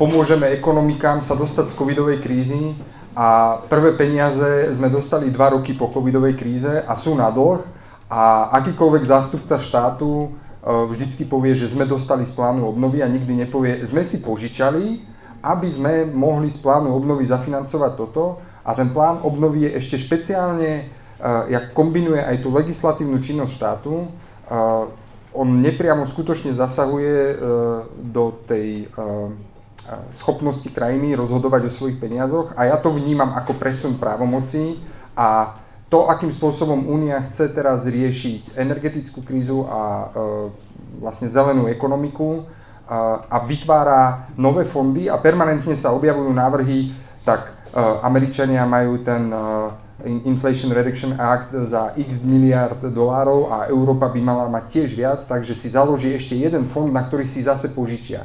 pomôžeme 0.00 0.50
ekonomikám 0.54 1.22
sa 1.22 1.38
dostať 1.38 1.72
z 1.72 1.78
covidovej 1.78 2.18
krízy 2.24 2.74
a 3.14 3.58
prvé 3.70 3.94
peniaze 3.94 4.72
sme 4.74 4.90
dostali 4.90 5.30
dva 5.30 5.54
roky 5.54 5.74
po 5.74 5.90
covidovej 5.90 6.38
kríze 6.38 6.82
a 6.86 6.92
sú 6.98 7.14
na 7.18 7.30
dlh 7.30 7.60
a 8.08 8.50
akýkoľvek 8.62 9.04
zástupca 9.04 9.60
štátu 9.60 10.32
vždycky 10.64 11.24
povie, 11.24 11.56
že 11.56 11.70
sme 11.70 11.88
dostali 11.88 12.26
z 12.26 12.32
plánu 12.34 12.68
obnovy 12.68 13.00
a 13.00 13.08
nikdy 13.08 13.46
nepovie, 13.46 13.80
sme 13.86 14.04
si 14.04 14.20
požičali, 14.20 15.00
aby 15.38 15.68
sme 15.70 16.10
mohli 16.10 16.50
z 16.50 16.58
plánu 16.60 16.92
obnovy 16.92 17.24
zafinancovať 17.24 17.92
toto. 17.94 18.42
A 18.68 18.76
ten 18.76 18.92
plán 18.92 19.24
obnovy 19.24 19.64
je 19.64 19.80
ešte 19.80 19.96
špeciálne, 19.96 20.92
jak 21.48 21.72
kombinuje 21.72 22.20
aj 22.20 22.44
tú 22.44 22.52
legislatívnu 22.52 23.16
činnosť 23.22 23.52
štátu, 23.54 24.12
on 25.38 25.62
nepriamo 25.62 26.02
skutočne 26.02 26.50
zasahuje 26.50 27.14
e, 27.14 27.34
do 28.10 28.42
tej 28.42 28.68
e, 28.82 28.84
e, 28.86 29.06
schopnosti 30.10 30.66
krajiny 30.66 31.14
rozhodovať 31.14 31.70
o 31.70 31.74
svojich 31.74 32.02
peniazoch 32.02 32.58
a 32.58 32.66
ja 32.66 32.76
to 32.82 32.90
vnímam 32.90 33.30
ako 33.38 33.54
presun 33.54 34.02
právomocí 34.02 34.82
a 35.14 35.54
to, 35.88 36.10
akým 36.10 36.28
spôsobom 36.28 36.90
Únia 36.90 37.22
chce 37.30 37.54
teraz 37.54 37.88
riešiť 37.88 38.60
energetickú 38.60 39.24
krízu 39.24 39.64
a 39.72 40.12
vlastne 41.00 41.32
zelenú 41.32 41.64
ekonomiku 41.64 42.44
a 43.24 43.36
vytvára 43.48 44.28
nové 44.36 44.68
fondy 44.68 45.08
a 45.08 45.16
permanentne 45.16 45.72
sa 45.72 45.96
objavujú 45.96 46.28
návrhy, 46.28 46.92
tak 47.24 47.72
Američania 48.04 48.68
majú 48.68 49.00
ten 49.00 49.32
Inflation 50.06 50.70
Reduction 50.70 51.18
Act 51.18 51.50
za 51.66 51.90
x 51.98 52.22
miliard 52.22 52.78
dolárov 52.78 53.50
a 53.50 53.66
Európa 53.66 54.06
by 54.06 54.20
mala 54.22 54.46
mať 54.46 54.64
tiež 54.70 54.94
viac, 54.94 55.18
takže 55.26 55.58
si 55.58 55.74
založí 55.74 56.14
ešte 56.14 56.38
jeden 56.38 56.70
fond, 56.70 56.86
na 56.86 57.02
ktorý 57.02 57.26
si 57.26 57.42
zase 57.42 57.74
požičia. 57.74 58.22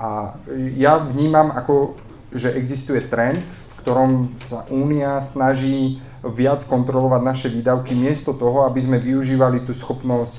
A 0.00 0.40
ja 0.72 0.96
vnímam 0.96 1.52
ako, 1.52 2.00
že 2.32 2.56
existuje 2.56 3.04
trend, 3.12 3.44
v 3.44 3.74
ktorom 3.84 4.32
sa 4.40 4.64
Únia 4.72 5.20
snaží 5.20 6.00
viac 6.24 6.64
kontrolovať 6.64 7.20
naše 7.20 7.48
výdavky, 7.52 7.92
miesto 7.92 8.32
toho, 8.32 8.64
aby 8.64 8.80
sme 8.80 8.96
využívali 8.96 9.68
tú 9.68 9.76
schopnosť 9.76 10.38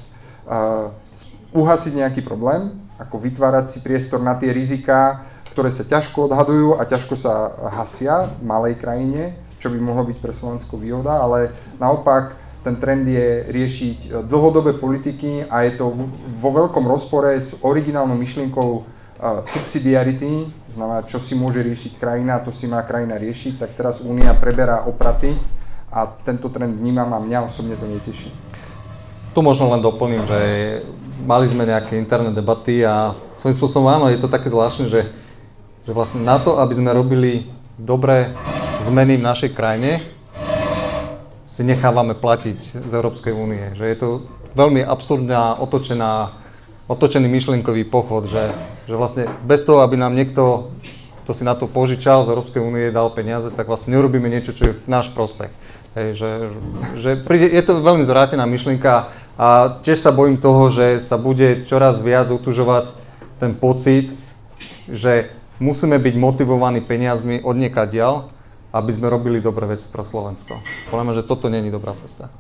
uh, 0.50 0.90
uhasiť 1.54 2.02
nejaký 2.02 2.26
problém, 2.26 2.82
ako 2.98 3.22
vytvárať 3.22 3.78
si 3.78 3.80
priestor 3.86 4.26
na 4.26 4.34
tie 4.34 4.50
riziká, 4.50 5.22
ktoré 5.54 5.70
sa 5.70 5.86
ťažko 5.86 6.34
odhadujú 6.34 6.82
a 6.82 6.88
ťažko 6.88 7.14
sa 7.14 7.54
hasia 7.78 8.26
v 8.26 8.42
malej 8.42 8.74
krajine 8.82 9.38
čo 9.64 9.72
by 9.72 9.80
mohlo 9.80 10.04
byť 10.04 10.20
pre 10.20 10.36
Slovensko 10.36 10.76
výhoda, 10.76 11.24
ale 11.24 11.56
naopak 11.80 12.36
ten 12.68 12.76
trend 12.76 13.08
je 13.08 13.48
riešiť 13.48 13.98
e, 14.04 14.10
dlhodobé 14.28 14.76
politiky 14.76 15.48
a 15.48 15.64
je 15.64 15.80
to 15.80 15.96
vo 16.44 16.50
veľkom 16.52 16.84
rozpore 16.84 17.32
s 17.32 17.56
originálnou 17.64 18.20
myšlienkou 18.20 18.70
e, 18.76 18.82
subsidiarity, 19.48 20.52
znamená, 20.76 21.08
čo 21.08 21.24
si 21.24 21.40
môže 21.40 21.64
riešiť 21.64 21.96
krajina, 21.96 22.44
to 22.44 22.52
si 22.52 22.68
má 22.68 22.84
krajina 22.84 23.16
riešiť, 23.16 23.56
tak 23.56 23.80
teraz 23.80 24.04
Únia 24.04 24.36
preberá 24.36 24.84
opraty 24.84 25.32
a 25.88 26.12
tento 26.28 26.52
trend 26.52 26.76
vnímam 26.76 27.08
a 27.16 27.24
mňa 27.24 27.48
osobne 27.48 27.80
to 27.80 27.88
neteší. 27.88 28.36
Tu 29.32 29.40
možno 29.40 29.72
len 29.72 29.80
doplním, 29.80 30.28
že 30.28 30.40
mali 31.24 31.48
sme 31.48 31.64
nejaké 31.64 31.96
interné 31.96 32.36
debaty 32.36 32.84
a 32.84 33.16
svojím 33.32 33.56
spôsobom 33.64 33.88
áno, 33.88 34.12
je 34.12 34.20
to 34.20 34.28
také 34.28 34.52
zvláštne, 34.52 34.92
že, 34.92 35.08
že 35.88 35.92
vlastne 35.96 36.20
na 36.20 36.36
to, 36.36 36.60
aby 36.60 36.74
sme 36.76 36.92
robili 36.92 37.48
dobré 37.80 38.36
zmeny 38.84 39.16
v 39.16 39.24
našej 39.24 39.56
krajine, 39.56 40.04
si 41.48 41.62
nechávame 41.62 42.18
platiť 42.18 42.84
z 42.84 42.92
Európskej 42.92 43.32
únie. 43.32 43.78
Že 43.78 43.86
je 43.86 43.98
to 43.98 44.10
veľmi 44.58 44.82
absurdná, 44.82 45.56
otočená, 45.62 46.34
otočený 46.90 47.30
myšlienkový 47.30 47.86
pochod, 47.88 48.26
že, 48.26 48.52
že 48.90 48.98
vlastne 48.98 49.30
bez 49.46 49.62
toho, 49.64 49.86
aby 49.86 49.96
nám 49.96 50.18
niekto, 50.18 50.74
kto 51.24 51.32
si 51.32 51.46
na 51.46 51.54
to 51.54 51.70
požičal 51.70 52.26
z 52.26 52.34
Európskej 52.34 52.60
únie, 52.60 52.90
dal 52.90 53.14
peniaze, 53.14 53.54
tak 53.54 53.70
vlastne 53.70 53.94
nerobíme 53.94 54.28
niečo, 54.28 54.52
čo 54.52 54.64
je 54.68 54.74
v 54.76 54.90
náš 54.90 55.14
prospech. 55.14 55.54
Hej, 55.94 56.08
že, 56.18 56.32
že 56.98 57.10
príde, 57.22 57.54
je 57.54 57.64
to 57.64 57.86
veľmi 57.86 58.02
zvrátená 58.02 58.50
myšlienka 58.50 59.14
a 59.38 59.78
tiež 59.86 60.02
sa 60.02 60.10
bojím 60.10 60.42
toho, 60.42 60.74
že 60.74 60.98
sa 60.98 61.22
bude 61.22 61.70
čoraz 61.70 62.02
viac 62.02 62.34
utužovať 62.34 62.90
ten 63.38 63.54
pocit, 63.54 64.10
že 64.90 65.30
musíme 65.62 66.02
byť 66.02 66.16
motivovaní 66.18 66.82
peniazmi 66.82 67.46
od 67.46 67.56
ďal, 67.94 68.34
aby 68.74 68.90
sme 68.90 69.06
robili 69.06 69.38
dobré 69.38 69.70
veci 69.70 69.86
pre 69.94 70.02
Slovensko. 70.02 70.58
Podľa 70.90 71.22
že 71.22 71.30
toto 71.30 71.46
není 71.46 71.70
dobrá 71.70 71.94
cesta. 71.94 72.34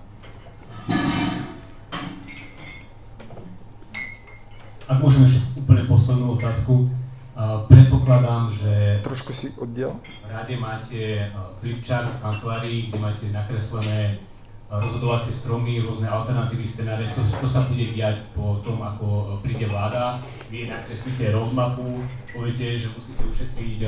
Ak 4.89 4.97
môžeme 4.97 5.29
ešte 5.29 5.45
úplne 5.53 5.85
poslednú 5.85 6.33
otázku. 6.35 6.89
Uh, 7.33 7.65
predpokladám, 7.65 8.53
že 8.53 9.01
Trošku 9.01 9.33
si 9.33 9.49
oddiel. 9.57 9.97
v 10.21 10.29
rade 10.29 10.53
máte 10.53 11.33
uh, 11.33 11.49
flipchart 11.57 12.05
v 12.05 12.21
kancelárii, 12.21 12.79
kde 12.93 12.97
máte 13.01 13.25
nakreslené 13.33 14.21
uh, 14.69 14.77
rozhodovacie 14.77 15.33
stromy, 15.33 15.81
rôzne 15.81 16.13
alternatívy, 16.13 16.61
scenáre, 16.69 17.09
čo, 17.09 17.25
čo 17.25 17.49
sa 17.49 17.65
bude 17.65 17.89
diať 17.89 18.21
po 18.37 18.61
tom, 18.61 18.85
ako 18.85 19.41
príde 19.41 19.65
vláda. 19.65 20.21
Vy 20.53 20.69
nakreslíte 20.69 21.33
roadmapu, 21.33 22.05
poviete, 22.29 22.77
že 22.77 22.93
musíte 22.93 23.25
ušetriť 23.25 23.81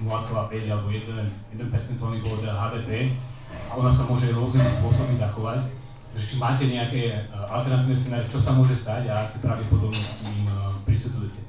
0,5 0.00 0.72
alebo 0.72 0.88
1, 0.88 1.60
1 1.60 1.74
percentuálny 1.74 2.18
bod 2.24 2.40
HDP 2.40 3.12
ona 3.76 3.92
sa 3.92 4.08
môže 4.08 4.32
rôznymi 4.32 4.80
spôsobmi 4.80 5.16
zachovať. 5.20 5.60
Takže 6.12 6.26
či 6.28 6.36
máte 6.36 6.64
nejaké 6.68 7.24
alternatívne 7.32 7.96
scenáre, 7.96 8.28
čo 8.28 8.40
sa 8.40 8.52
môže 8.52 8.76
stať 8.76 9.08
a 9.08 9.28
aké 9.28 9.40
pravdepodobnosti 9.40 10.28
im 10.28 10.44
prisudujete? 10.84 11.40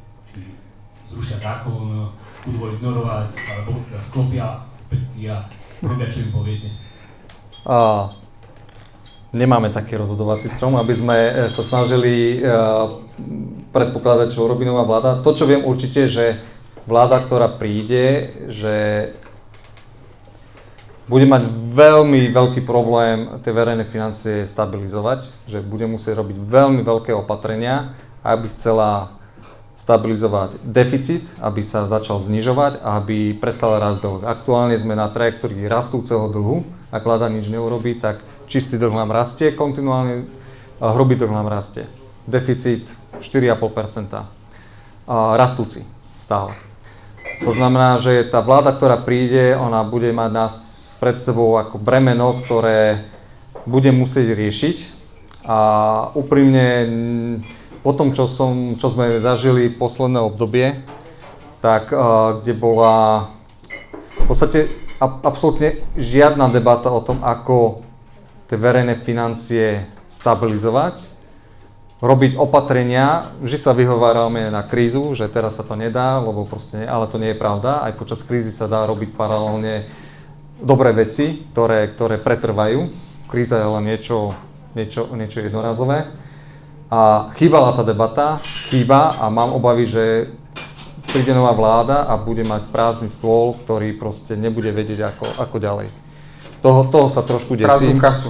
zrušia 1.13 1.37
zákon, 1.37 2.09
budú 2.41 2.57
ho 2.57 2.67
ignorovať, 2.73 3.29
alebo 3.53 3.85
sklopia 4.09 4.65
petky 4.89 5.29
robia, 5.85 6.09
čo 6.09 6.25
im 6.25 6.31
poviete? 6.33 6.67
A, 7.69 8.09
nemáme 9.29 9.69
taký 9.69 10.01
rozhodovací 10.01 10.49
strom, 10.49 10.73
aby 10.81 10.93
sme 10.97 11.17
e, 11.17 11.31
sa 11.53 11.61
snažili 11.61 12.41
predpokladať, 13.69 14.27
čo 14.33 14.45
urobí 14.45 14.65
nová 14.65 14.85
vláda. 14.85 15.21
To, 15.21 15.37
čo 15.37 15.45
viem 15.45 15.61
určite, 15.61 16.09
že 16.09 16.41
vláda, 16.83 17.23
ktorá 17.23 17.47
príde, 17.47 18.35
že 18.51 19.09
bude 21.03 21.27
mať 21.27 21.43
veľmi 21.75 22.31
veľký 22.31 22.63
problém 22.63 23.27
tie 23.43 23.51
verejné 23.51 23.83
financie 23.91 24.47
stabilizovať, 24.47 25.27
že 25.51 25.59
bude 25.59 25.83
musieť 25.83 26.23
robiť 26.23 26.37
veľmi 26.39 26.79
veľké 26.79 27.11
opatrenia, 27.11 27.91
aby 28.23 28.47
chcela 28.55 29.11
stabilizovať 29.75 30.63
deficit, 30.63 31.27
aby 31.43 31.59
sa 31.59 31.83
začal 31.91 32.23
znižovať 32.23 32.79
a 32.79 33.03
aby 33.03 33.35
prestal 33.35 33.75
rásť 33.83 33.99
dlh. 33.99 34.23
Aktuálne 34.23 34.79
sme 34.79 34.95
na 34.95 35.11
trajektórii 35.11 35.67
rastúceho 35.67 36.31
dlhu. 36.31 36.63
Ak 36.87 37.03
vláda 37.03 37.27
nič 37.27 37.51
neurobí, 37.51 37.99
tak 37.99 38.23
čistý 38.47 38.79
dlh 38.79 38.95
nám 38.95 39.11
rastie 39.11 39.51
kontinuálne, 39.51 40.23
hrubý 40.79 41.19
dlh 41.19 41.35
nám 41.35 41.51
rastie. 41.51 41.83
Deficit 42.23 42.87
4,5%. 43.19 44.23
A 45.03 45.35
rastúci 45.35 45.83
stále. 46.23 46.55
To 47.41 47.51
znamená, 47.51 47.97
že 47.97 48.29
tá 48.29 48.45
vláda, 48.45 48.77
ktorá 48.77 49.01
príde, 49.01 49.57
ona 49.57 49.81
bude 49.81 50.13
mať 50.13 50.29
nás 50.29 50.53
pred 51.01 51.17
sebou 51.17 51.57
ako 51.57 51.81
bremeno, 51.81 52.37
ktoré 52.45 53.09
bude 53.65 53.89
musieť 53.89 54.37
riešiť. 54.37 54.77
A 55.43 55.57
úprimne 56.15 56.67
po 57.83 57.91
tom, 57.91 58.15
čo, 58.15 58.29
som, 58.29 58.79
čo 58.79 58.93
sme 58.93 59.19
zažili 59.19 59.73
posledné 59.73 60.23
obdobie, 60.23 60.79
tak 61.59 61.91
uh, 61.91 62.39
kde 62.39 62.53
bola 62.55 63.27
v 64.23 64.25
podstate 64.27 64.71
absolútne 65.03 65.83
žiadna 65.99 66.47
debata 66.47 66.87
o 66.87 67.03
tom, 67.03 67.19
ako 67.19 67.83
tie 68.47 68.55
verejné 68.55 69.03
financie 69.03 69.83
stabilizovať, 70.07 71.12
robiť 72.03 72.35
opatrenia, 72.35 73.31
vždy 73.39 73.57
sa 73.63 73.71
vyhovárame 73.71 74.51
na 74.51 74.59
krízu, 74.67 75.15
že 75.15 75.31
teraz 75.31 75.55
sa 75.55 75.63
to 75.63 75.79
nedá, 75.79 76.19
lebo 76.19 76.43
proste 76.43 76.83
nie, 76.83 76.87
ale 76.87 77.07
to 77.07 77.15
nie 77.15 77.31
je 77.31 77.39
pravda. 77.39 77.79
Aj 77.79 77.95
počas 77.95 78.19
krízy 78.27 78.51
sa 78.51 78.67
dá 78.67 78.83
robiť 78.83 79.15
paralelne 79.15 79.87
dobré 80.59 80.91
veci, 80.91 81.47
ktoré, 81.55 81.87
ktoré 81.95 82.19
pretrvajú. 82.19 82.91
Kríza 83.31 83.63
je 83.63 83.67
len 83.71 83.87
niečo, 83.87 84.35
niečo, 84.75 85.15
niečo 85.15 85.47
jednorazové. 85.47 86.11
A 86.91 87.31
chýbala 87.39 87.71
tá 87.71 87.87
debata, 87.87 88.43
chýba 88.67 89.15
a 89.15 89.31
mám 89.31 89.55
obavy, 89.55 89.87
že 89.87 90.03
príde 91.07 91.31
nová 91.31 91.55
vláda 91.55 92.03
a 92.03 92.19
bude 92.19 92.43
mať 92.43 92.67
prázdny 92.67 93.07
stôl, 93.07 93.55
ktorý 93.63 93.95
proste 93.95 94.35
nebude 94.35 94.75
vedieť 94.75 95.15
ako, 95.15 95.39
ako 95.39 95.55
ďalej. 95.55 95.87
Toho, 96.59 96.83
toho 96.91 97.07
sa 97.07 97.23
trošku 97.23 97.55
Prázdnu 97.55 97.95
desím. 97.95 98.03
kasu. 98.03 98.29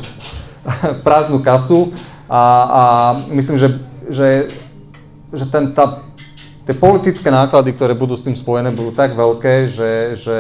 Prázdnu 1.02 1.42
kasu 1.42 1.90
a, 2.30 2.42
a 2.66 2.84
myslím, 3.32 3.58
že, 3.58 3.68
že, 4.10 4.28
že 5.34 5.46
ten, 5.48 5.76
tá, 5.76 6.04
tie 6.64 6.76
politické 6.76 7.32
náklady, 7.32 7.76
ktoré 7.76 7.94
budú 7.96 8.16
s 8.16 8.26
tým 8.26 8.38
spojené, 8.38 8.72
budú 8.72 8.96
tak 8.96 9.16
veľké, 9.16 9.68
že, 9.68 9.92
že 10.20 10.38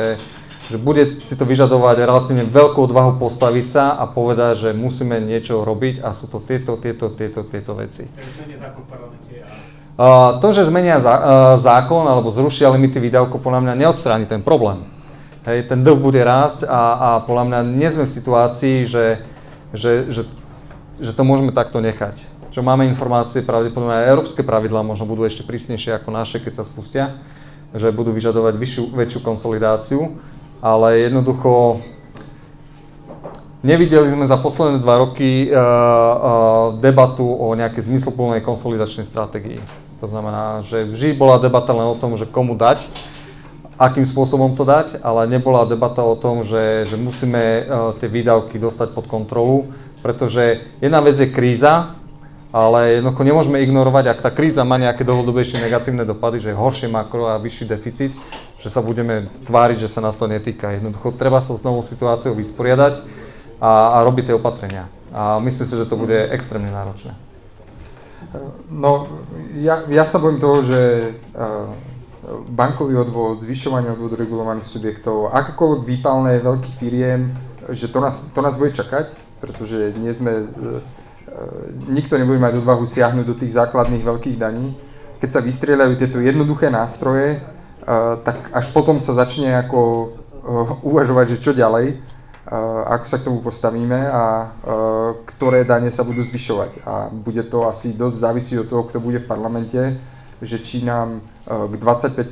že 0.64 0.80
bude 0.80 1.19
si 1.19 1.35
to 1.35 1.43
vyžadovať 1.43 2.07
relatívne 2.07 2.47
veľkú 2.47 2.88
odvahu 2.88 3.19
postaviť 3.19 3.65
sa 3.68 3.85
a 3.99 4.07
povedať, 4.07 4.53
že 4.55 4.69
musíme 4.72 5.19
niečo 5.19 5.68
robiť 5.68 5.99
a 5.99 6.15
sú 6.15 6.31
to 6.31 6.39
tieto, 6.39 6.80
tieto, 6.80 7.11
tieto, 7.11 7.43
tieto 7.43 7.76
veci. 7.76 8.07
Uh, 9.93 10.39
to, 10.41 10.49
že 10.55 10.65
zmenia 10.72 10.97
zá, 10.97 11.14
uh, 11.14 11.23
zákon 11.61 12.07
alebo 12.10 12.34
zrušia 12.34 12.73
limity 12.73 12.97
výdavkov, 12.97 13.43
podľa 13.43 13.61
mňa 13.69 13.73
neodstráni 13.85 14.26
ten 14.26 14.41
problém. 14.41 14.81
Hej, 15.43 15.69
ten 15.69 15.84
dlh 15.84 15.99
bude 15.99 16.23
rásť 16.23 16.65
a, 16.65 16.81
a 16.95 17.10
podľa 17.27 17.43
mňa 17.51 17.60
nie 17.68 17.89
sme 17.91 18.07
v 18.07 18.15
situácii, 18.15 18.88
že, 18.88 19.22
že, 19.76 20.10
že, 20.10 20.26
že 21.02 21.15
to 21.15 21.22
môžeme 21.26 21.56
takto 21.56 21.82
nechať. 21.82 22.20
Čo 22.53 22.61
máme 22.61 22.86
informácie, 22.86 23.41
pravdepodobne 23.41 24.06
aj 24.06 24.11
európske 24.14 24.45
pravidlá 24.45 24.86
možno 24.86 25.10
budú 25.10 25.26
ešte 25.26 25.41
prísnejšie 25.41 25.98
ako 25.98 26.10
naše, 26.14 26.38
keď 26.38 26.61
sa 26.61 26.64
spustia, 26.68 27.18
že 27.74 27.90
budú 27.90 28.14
vyžadovať 28.14 28.53
vyššiu, 28.57 28.84
väčšiu 28.94 29.20
konsolidáciu 29.26 30.02
ale 30.64 31.03
jednoducho 31.11 31.84
nevideli 33.68 34.07
sme 34.15 34.24
za 34.24 34.40
posledné 34.40 34.80
dva 34.80 35.03
roky 35.03 35.52
uh, 35.52 35.60
uh, 35.60 36.80
debatu 36.80 37.28
o 37.28 37.52
nejakej 37.52 37.91
zmysluplnej 37.91 38.40
konsolidačnej 38.40 39.03
stratégii. 39.03 39.60
To 39.99 40.07
znamená, 40.07 40.64
že 40.64 40.88
vždy 40.88 41.20
bola 41.20 41.36
debata 41.44 41.76
len 41.76 41.84
o 41.84 41.99
tom, 41.99 42.15
že 42.15 42.32
komu 42.32 42.56
dať, 42.56 42.80
akým 43.76 44.07
spôsobom 44.07 44.56
to 44.56 44.64
dať, 44.64 45.03
ale 45.03 45.28
nebola 45.28 45.68
debata 45.68 45.99
o 45.99 46.15
tom, 46.15 46.48
že, 46.48 46.88
že 46.88 46.95
musíme 46.95 47.44
uh, 47.44 47.91
tie 47.99 48.07
výdavky 48.07 48.56
dostať 48.56 48.95
pod 48.95 49.11
kontrolu, 49.11 49.68
pretože 50.03 50.67
jedna 50.84 50.99
vec 50.99 51.15
je 51.15 51.31
kríza, 51.31 51.95
ale 52.53 53.01
jednoducho 53.01 53.23
nemôžeme 53.25 53.57
ignorovať, 53.65 54.13
ak 54.13 54.19
tá 54.21 54.30
kríza 54.30 54.61
má 54.61 54.77
nejaké 54.77 55.01
dlhodobejšie 55.01 55.63
negatívne 55.65 56.05
dopady, 56.05 56.38
že 56.38 56.53
horšie 56.53 56.91
makro 56.91 57.25
a 57.25 57.41
vyšší 57.41 57.65
deficit, 57.65 58.13
že 58.61 58.69
sa 58.69 58.85
budeme 58.85 59.31
tváriť, 59.49 59.81
že 59.81 59.89
sa 59.89 60.05
nás 60.05 60.13
to 60.13 60.30
netýka. 60.30 60.77
Jednoducho 60.77 61.17
treba 61.17 61.41
sa 61.41 61.57
s 61.57 61.65
novou 61.65 61.81
situáciou 61.81 62.38
vysporiadať 62.38 63.01
a, 63.57 63.97
a 63.97 64.05
robiť 64.05 64.30
tie 64.30 64.38
opatrenia. 64.38 64.85
A 65.09 65.41
myslím 65.41 65.65
si, 65.65 65.73
že 65.73 65.89
to 65.89 65.97
bude 65.97 66.13
extrémne 66.30 66.69
náročné. 66.69 67.17
No, 68.69 69.09
ja, 69.57 69.81
ja 69.89 70.05
sa 70.05 70.21
bojím 70.21 70.38
toho, 70.38 70.61
že 70.61 70.80
bankový 72.49 73.01
odvod, 73.01 73.41
zvyšovanie 73.41 73.91
odvodu 73.91 74.15
regulovaných 74.15 74.69
subjektov, 74.69 75.34
akékoľvek 75.34 75.81
výpalné 75.84 76.39
veľkých 76.39 76.75
firiem, 76.80 77.34
že 77.73 77.91
to 77.91 77.99
nás, 77.99 78.30
to 78.31 78.39
nás 78.39 78.55
bude 78.55 78.71
čakať, 78.71 79.23
pretože 79.44 79.91
nie 79.99 80.15
sme 80.15 80.48
nikto 81.91 82.15
nebude 82.15 82.40
mať 82.40 82.64
odvahu 82.64 82.88
siahnuť 82.88 83.26
do 83.28 83.36
tých 83.36 83.60
základných 83.60 84.07
veľkých 84.07 84.40
daní. 84.40 84.72
Keď 85.20 85.30
sa 85.36 85.44
vystrieľajú 85.44 85.99
tieto 85.99 86.24
jednoduché 86.24 86.72
nástroje, 86.72 87.44
tak 88.24 88.48
až 88.56 88.72
potom 88.72 89.03
sa 89.03 89.11
začne 89.11 89.60
ako 89.60 90.11
uvažovať, 90.88 91.36
že 91.36 91.44
čo 91.44 91.52
ďalej, 91.52 91.99
ako 92.88 93.06
sa 93.07 93.20
k 93.20 93.26
tomu 93.28 93.40
postavíme 93.44 94.07
a 94.07 94.52
ktoré 95.28 95.68
dane 95.68 95.91
sa 95.91 96.07
budú 96.07 96.24
zvyšovať. 96.24 96.88
A 96.88 97.11
bude 97.11 97.44
to 97.48 97.68
asi 97.68 97.95
dosť 97.95 98.18
závisí 98.20 98.56
od 98.56 98.72
toho, 98.72 98.88
kto 98.88 99.03
bude 99.03 99.20
v 99.20 99.28
parlamente, 99.28 99.99
že 100.44 100.60
či 100.60 100.84
nám 100.84 101.24
k 101.48 101.74
25% 101.76 102.24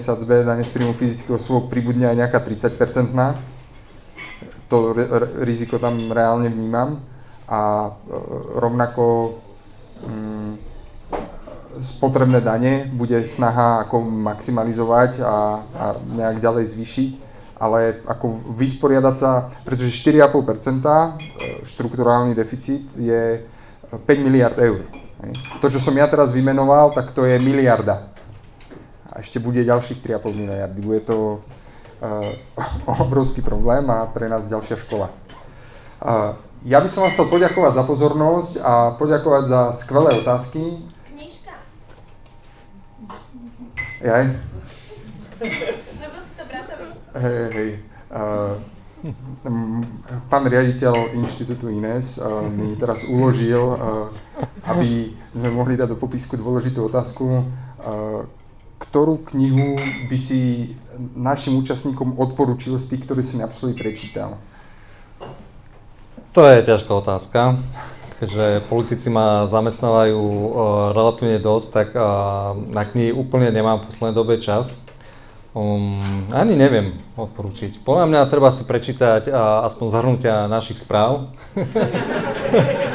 sadzbe 0.00 0.44
dane 0.44 0.64
z 0.64 0.72
príjmu 0.72 0.96
fyzických 0.96 1.36
osôb 1.36 1.68
pribudne 1.68 2.08
aj 2.12 2.16
nejaká 2.28 2.40
30%. 2.40 3.53
To 4.74 4.90
riziko 5.46 5.78
tam 5.78 6.10
reálne 6.10 6.50
vnímam 6.50 6.98
a 7.46 7.94
rovnako 8.58 9.38
mm, 10.02 10.52
spotrebné 11.78 12.42
dane 12.42 12.90
bude 12.90 13.22
snaha 13.22 13.86
ako 13.86 14.02
maximalizovať 14.02 15.22
a, 15.22 15.62
a 15.62 15.84
nejak 16.02 16.42
ďalej 16.42 16.74
zvýšiť, 16.74 17.10
ale 17.62 18.02
ako 18.02 18.50
vysporiadať 18.58 19.14
sa, 19.14 19.54
pretože 19.62 19.94
4,5% 19.94 20.82
štruktúrálny 21.62 22.34
deficit 22.34 22.82
je 22.98 23.46
5 23.94 24.26
miliard 24.26 24.58
eur. 24.58 24.82
To, 25.62 25.70
čo 25.70 25.78
som 25.78 25.94
ja 25.94 26.10
teraz 26.10 26.34
vymenoval, 26.34 26.90
tak 26.90 27.14
to 27.14 27.22
je 27.22 27.38
miliarda. 27.38 28.10
A 29.06 29.22
ešte 29.22 29.38
bude 29.38 29.62
ďalších 29.62 30.02
3,5 30.02 30.34
miliardy. 30.34 30.82
Bude 30.82 30.98
to 31.06 31.46
obrovský 33.04 33.40
problém 33.40 33.84
a 33.90 34.06
pre 34.10 34.28
nás 34.28 34.44
ďalšia 34.48 34.76
škola. 34.80 35.08
Uh, 36.04 36.36
ja 36.64 36.80
by 36.80 36.88
som 36.88 37.04
vám 37.04 37.12
chcel 37.16 37.26
poďakovať 37.28 37.72
za 37.76 37.84
pozornosť 37.84 38.52
a 38.60 38.72
poďakovať 38.96 39.44
za 39.48 39.60
skvelé 39.76 40.10
otázky. 40.20 40.84
Knižka. 41.12 41.52
Jaj. 44.04 44.24
Zdobil 45.96 46.20
si 46.24 46.32
to 46.36 46.44
bratovi. 46.48 46.84
Hej, 47.20 47.44
hej. 47.52 47.70
Uh, 48.12 48.56
pán 50.32 50.44
riaditeľ 50.48 51.12
Inštitútu 51.12 51.68
INES 51.68 52.16
mi 52.56 52.72
teraz 52.80 53.04
uložil, 53.04 53.60
aby 54.64 55.12
sme 55.36 55.50
mohli 55.52 55.76
dať 55.76 55.92
do 55.92 56.00
popisku 56.00 56.40
dôležitú 56.40 56.88
otázku, 56.88 57.44
ktorú 58.94 59.26
knihu 59.34 59.74
by 60.06 60.14
si 60.14 60.70
našim 61.18 61.58
účastníkom 61.58 62.14
odporučil 62.14 62.78
z 62.78 62.94
tých, 62.94 63.02
ktoré 63.02 63.26
si 63.26 63.34
naposledy 63.34 63.74
prečítal? 63.74 64.38
To 66.30 66.46
je 66.46 66.62
ťažká 66.62 66.94
otázka, 67.02 67.58
keďže 68.22 68.70
politici 68.70 69.10
ma 69.10 69.50
zamestnávajú 69.50 70.22
uh, 70.22 70.46
relatívne 70.94 71.42
dosť, 71.42 71.66
tak 71.74 71.88
uh, 71.90 72.54
na 72.70 72.86
knihy 72.86 73.10
úplne 73.10 73.50
nemám 73.50 73.82
v 73.82 73.90
poslednej 73.90 74.14
dobe 74.14 74.38
čas. 74.38 74.86
Um, 75.58 76.30
ani 76.30 76.54
neviem 76.54 76.94
odporúčiť. 77.18 77.82
Podľa 77.82 78.06
mňa 78.06 78.30
treba 78.30 78.54
si 78.54 78.62
prečítať 78.62 79.26
uh, 79.26 79.66
aspoň 79.66 79.86
zhrnutia 79.90 80.46
našich 80.46 80.78
správ. 80.78 81.34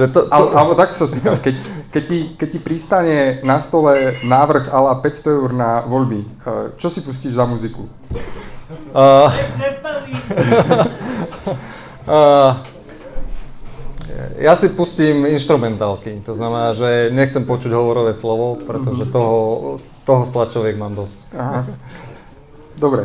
že 0.00 0.04
to, 0.08 0.24
to... 0.24 0.32
Al, 0.32 0.48
alebo 0.56 0.72
tak 0.80 0.96
sa 0.96 1.04
spýtam, 1.04 1.36
keď, 1.44 1.60
keď, 1.90 2.02
ti, 2.06 2.18
keď 2.38 2.48
ti 2.50 2.58
pristane 2.62 3.16
na 3.42 3.58
stole 3.58 4.18
návrh 4.22 4.70
ala 4.70 4.94
500 5.02 5.36
eur 5.36 5.50
na 5.50 5.82
voľby, 5.86 6.22
uh, 6.22 6.70
čo 6.78 6.90
si 6.90 7.02
pustíš 7.02 7.34
za 7.34 7.44
muziku? 7.46 7.90
Uh, 8.94 9.30
uh, 12.06 12.62
ja 14.38 14.54
si 14.56 14.70
pustím 14.72 15.26
instrumentálky, 15.26 16.22
to 16.22 16.34
znamená, 16.34 16.74
že 16.74 17.10
nechcem 17.10 17.44
počuť 17.44 17.74
hovorové 17.74 18.14
slovo, 18.14 18.58
pretože 18.58 19.04
mhm. 19.06 19.12
toho, 19.12 19.38
toho 20.06 20.22
stlačoviek 20.26 20.76
mám 20.78 20.94
dosť. 20.94 21.18
Aha. 21.36 21.60
Dobre. 22.80 23.04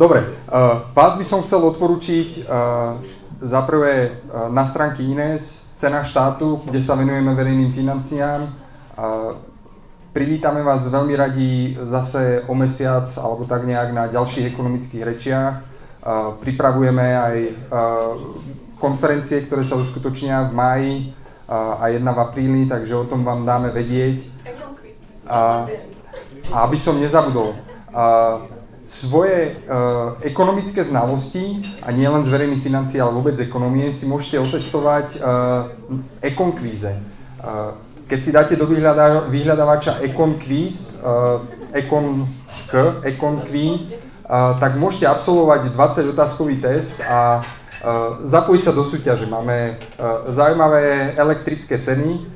Dobre, 0.00 0.24
uh, 0.48 0.88
vás 0.96 1.12
by 1.20 1.24
som 1.28 1.44
chcel 1.44 1.60
odporučiť 1.60 2.48
uh, 2.48 2.96
za 3.36 3.60
prvé 3.68 4.08
uh, 4.08 4.48
na 4.48 4.64
stránky 4.64 5.04
Ines, 5.04 5.59
Cena 5.80 6.04
štátu, 6.04 6.60
kde 6.68 6.76
sa 6.84 6.92
venujeme 6.92 7.32
verejným 7.32 7.72
financiám. 7.72 8.44
Privítame 10.12 10.60
vás 10.60 10.84
veľmi 10.84 11.16
radi 11.16 11.72
zase 11.88 12.44
o 12.44 12.52
mesiac 12.52 13.08
alebo 13.16 13.48
tak 13.48 13.64
nejak 13.64 13.96
na 13.96 14.04
ďalších 14.12 14.52
ekonomických 14.52 15.02
rečiach. 15.08 15.54
Pripravujeme 16.44 17.06
aj 17.16 17.36
konferencie, 18.76 19.40
ktoré 19.48 19.64
sa 19.64 19.80
uskutočnia 19.80 20.48
v 20.48 20.52
máji 20.52 20.92
a 21.48 21.88
jedna 21.88 22.12
v 22.12 22.28
apríli, 22.28 22.62
takže 22.68 23.00
o 23.00 23.08
tom 23.08 23.24
vám 23.24 23.48
dáme 23.48 23.72
vedieť. 23.72 24.28
A, 25.32 25.64
a 26.52 26.56
aby 26.68 26.76
som 26.76 27.00
nezabudol, 27.00 27.56
a, 27.88 28.44
svoje 28.90 29.54
uh, 29.54 30.18
ekonomické 30.26 30.82
znalosti, 30.82 31.62
a 31.78 31.94
nie 31.94 32.10
len 32.10 32.26
z 32.26 32.32
verejných 32.34 32.58
financií, 32.58 32.98
ale 32.98 33.14
vôbec 33.14 33.38
z 33.38 33.46
ekonomie, 33.46 33.94
si 33.94 34.10
môžete 34.10 34.42
otestovať 34.42 35.22
uh, 35.22 35.70
Econkvíze. 36.18 36.98
Uh, 37.38 37.78
keď 38.10 38.18
si 38.18 38.30
dáte 38.34 38.54
do 38.58 38.66
vyhľada, 38.66 39.30
vyhľadávača 39.30 40.02
Econkvíz, 40.02 40.98
uh, 41.06 41.38
Econ 41.70 42.26
Econkvíz, 43.06 44.02
uh, 44.26 44.58
tak 44.58 44.74
môžete 44.74 45.06
absolvovať 45.06 45.70
20 45.70 46.10
otázkový 46.10 46.58
test 46.58 46.98
a 47.06 47.46
zapojiť 48.28 48.62
sa 48.68 48.76
do 48.76 48.84
súťaže. 48.84 49.24
Máme 49.24 49.80
zaujímavé 50.36 51.16
elektrické 51.16 51.80
ceny, 51.80 52.28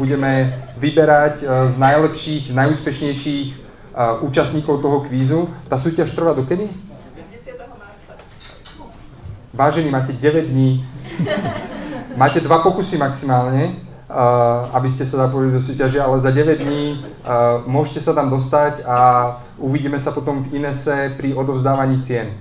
budeme 0.00 0.56
vyberať 0.80 1.44
z 1.44 1.74
najlepších, 1.76 2.56
najúspešnejších 2.56 3.65
účastníkov 4.20 4.84
toho 4.84 5.00
kvízu. 5.08 5.48
Tá 5.68 5.80
súťaž 5.80 6.12
trvá? 6.12 6.36
10. 6.36 6.44
marca. 7.56 8.12
Vážení, 9.56 9.88
máte 9.88 10.12
9 10.12 10.52
dní. 10.52 10.84
Máte 12.16 12.40
dva 12.40 12.64
pokusy 12.64 12.96
maximálne, 12.96 13.76
aby 14.72 14.88
ste 14.88 15.04
sa 15.04 15.28
zapojili 15.28 15.52
do 15.52 15.60
súťaže, 15.60 16.00
ale 16.00 16.16
za 16.16 16.32
9 16.32 16.64
dní 16.64 17.04
môžete 17.68 18.00
sa 18.00 18.16
tam 18.16 18.32
dostať 18.32 18.88
a 18.88 18.98
uvidíme 19.60 20.00
sa 20.00 20.16
potom 20.16 20.40
v 20.40 20.56
Inese 20.56 21.12
pri 21.20 21.36
odovzdávaní 21.36 22.00
cien. 22.00 22.32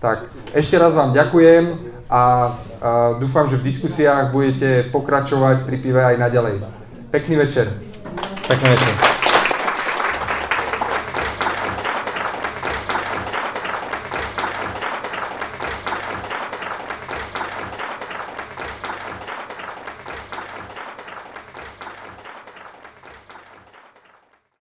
Tak, 0.00 0.32
ešte 0.56 0.80
raz 0.80 0.96
vám 0.96 1.12
ďakujem 1.12 1.76
a, 2.08 2.16
a 2.16 2.22
dúfam, 3.20 3.44
že 3.52 3.60
v 3.60 3.68
diskusiách 3.68 4.32
budete 4.32 4.88
pokračovať 4.88 5.68
pri 5.68 5.76
pive 5.76 6.00
aj 6.00 6.16
naďalej. 6.16 6.64
Pekný 7.12 7.36
večer. 7.36 7.68
Pekný 8.48 8.72
večer. 8.72 9.09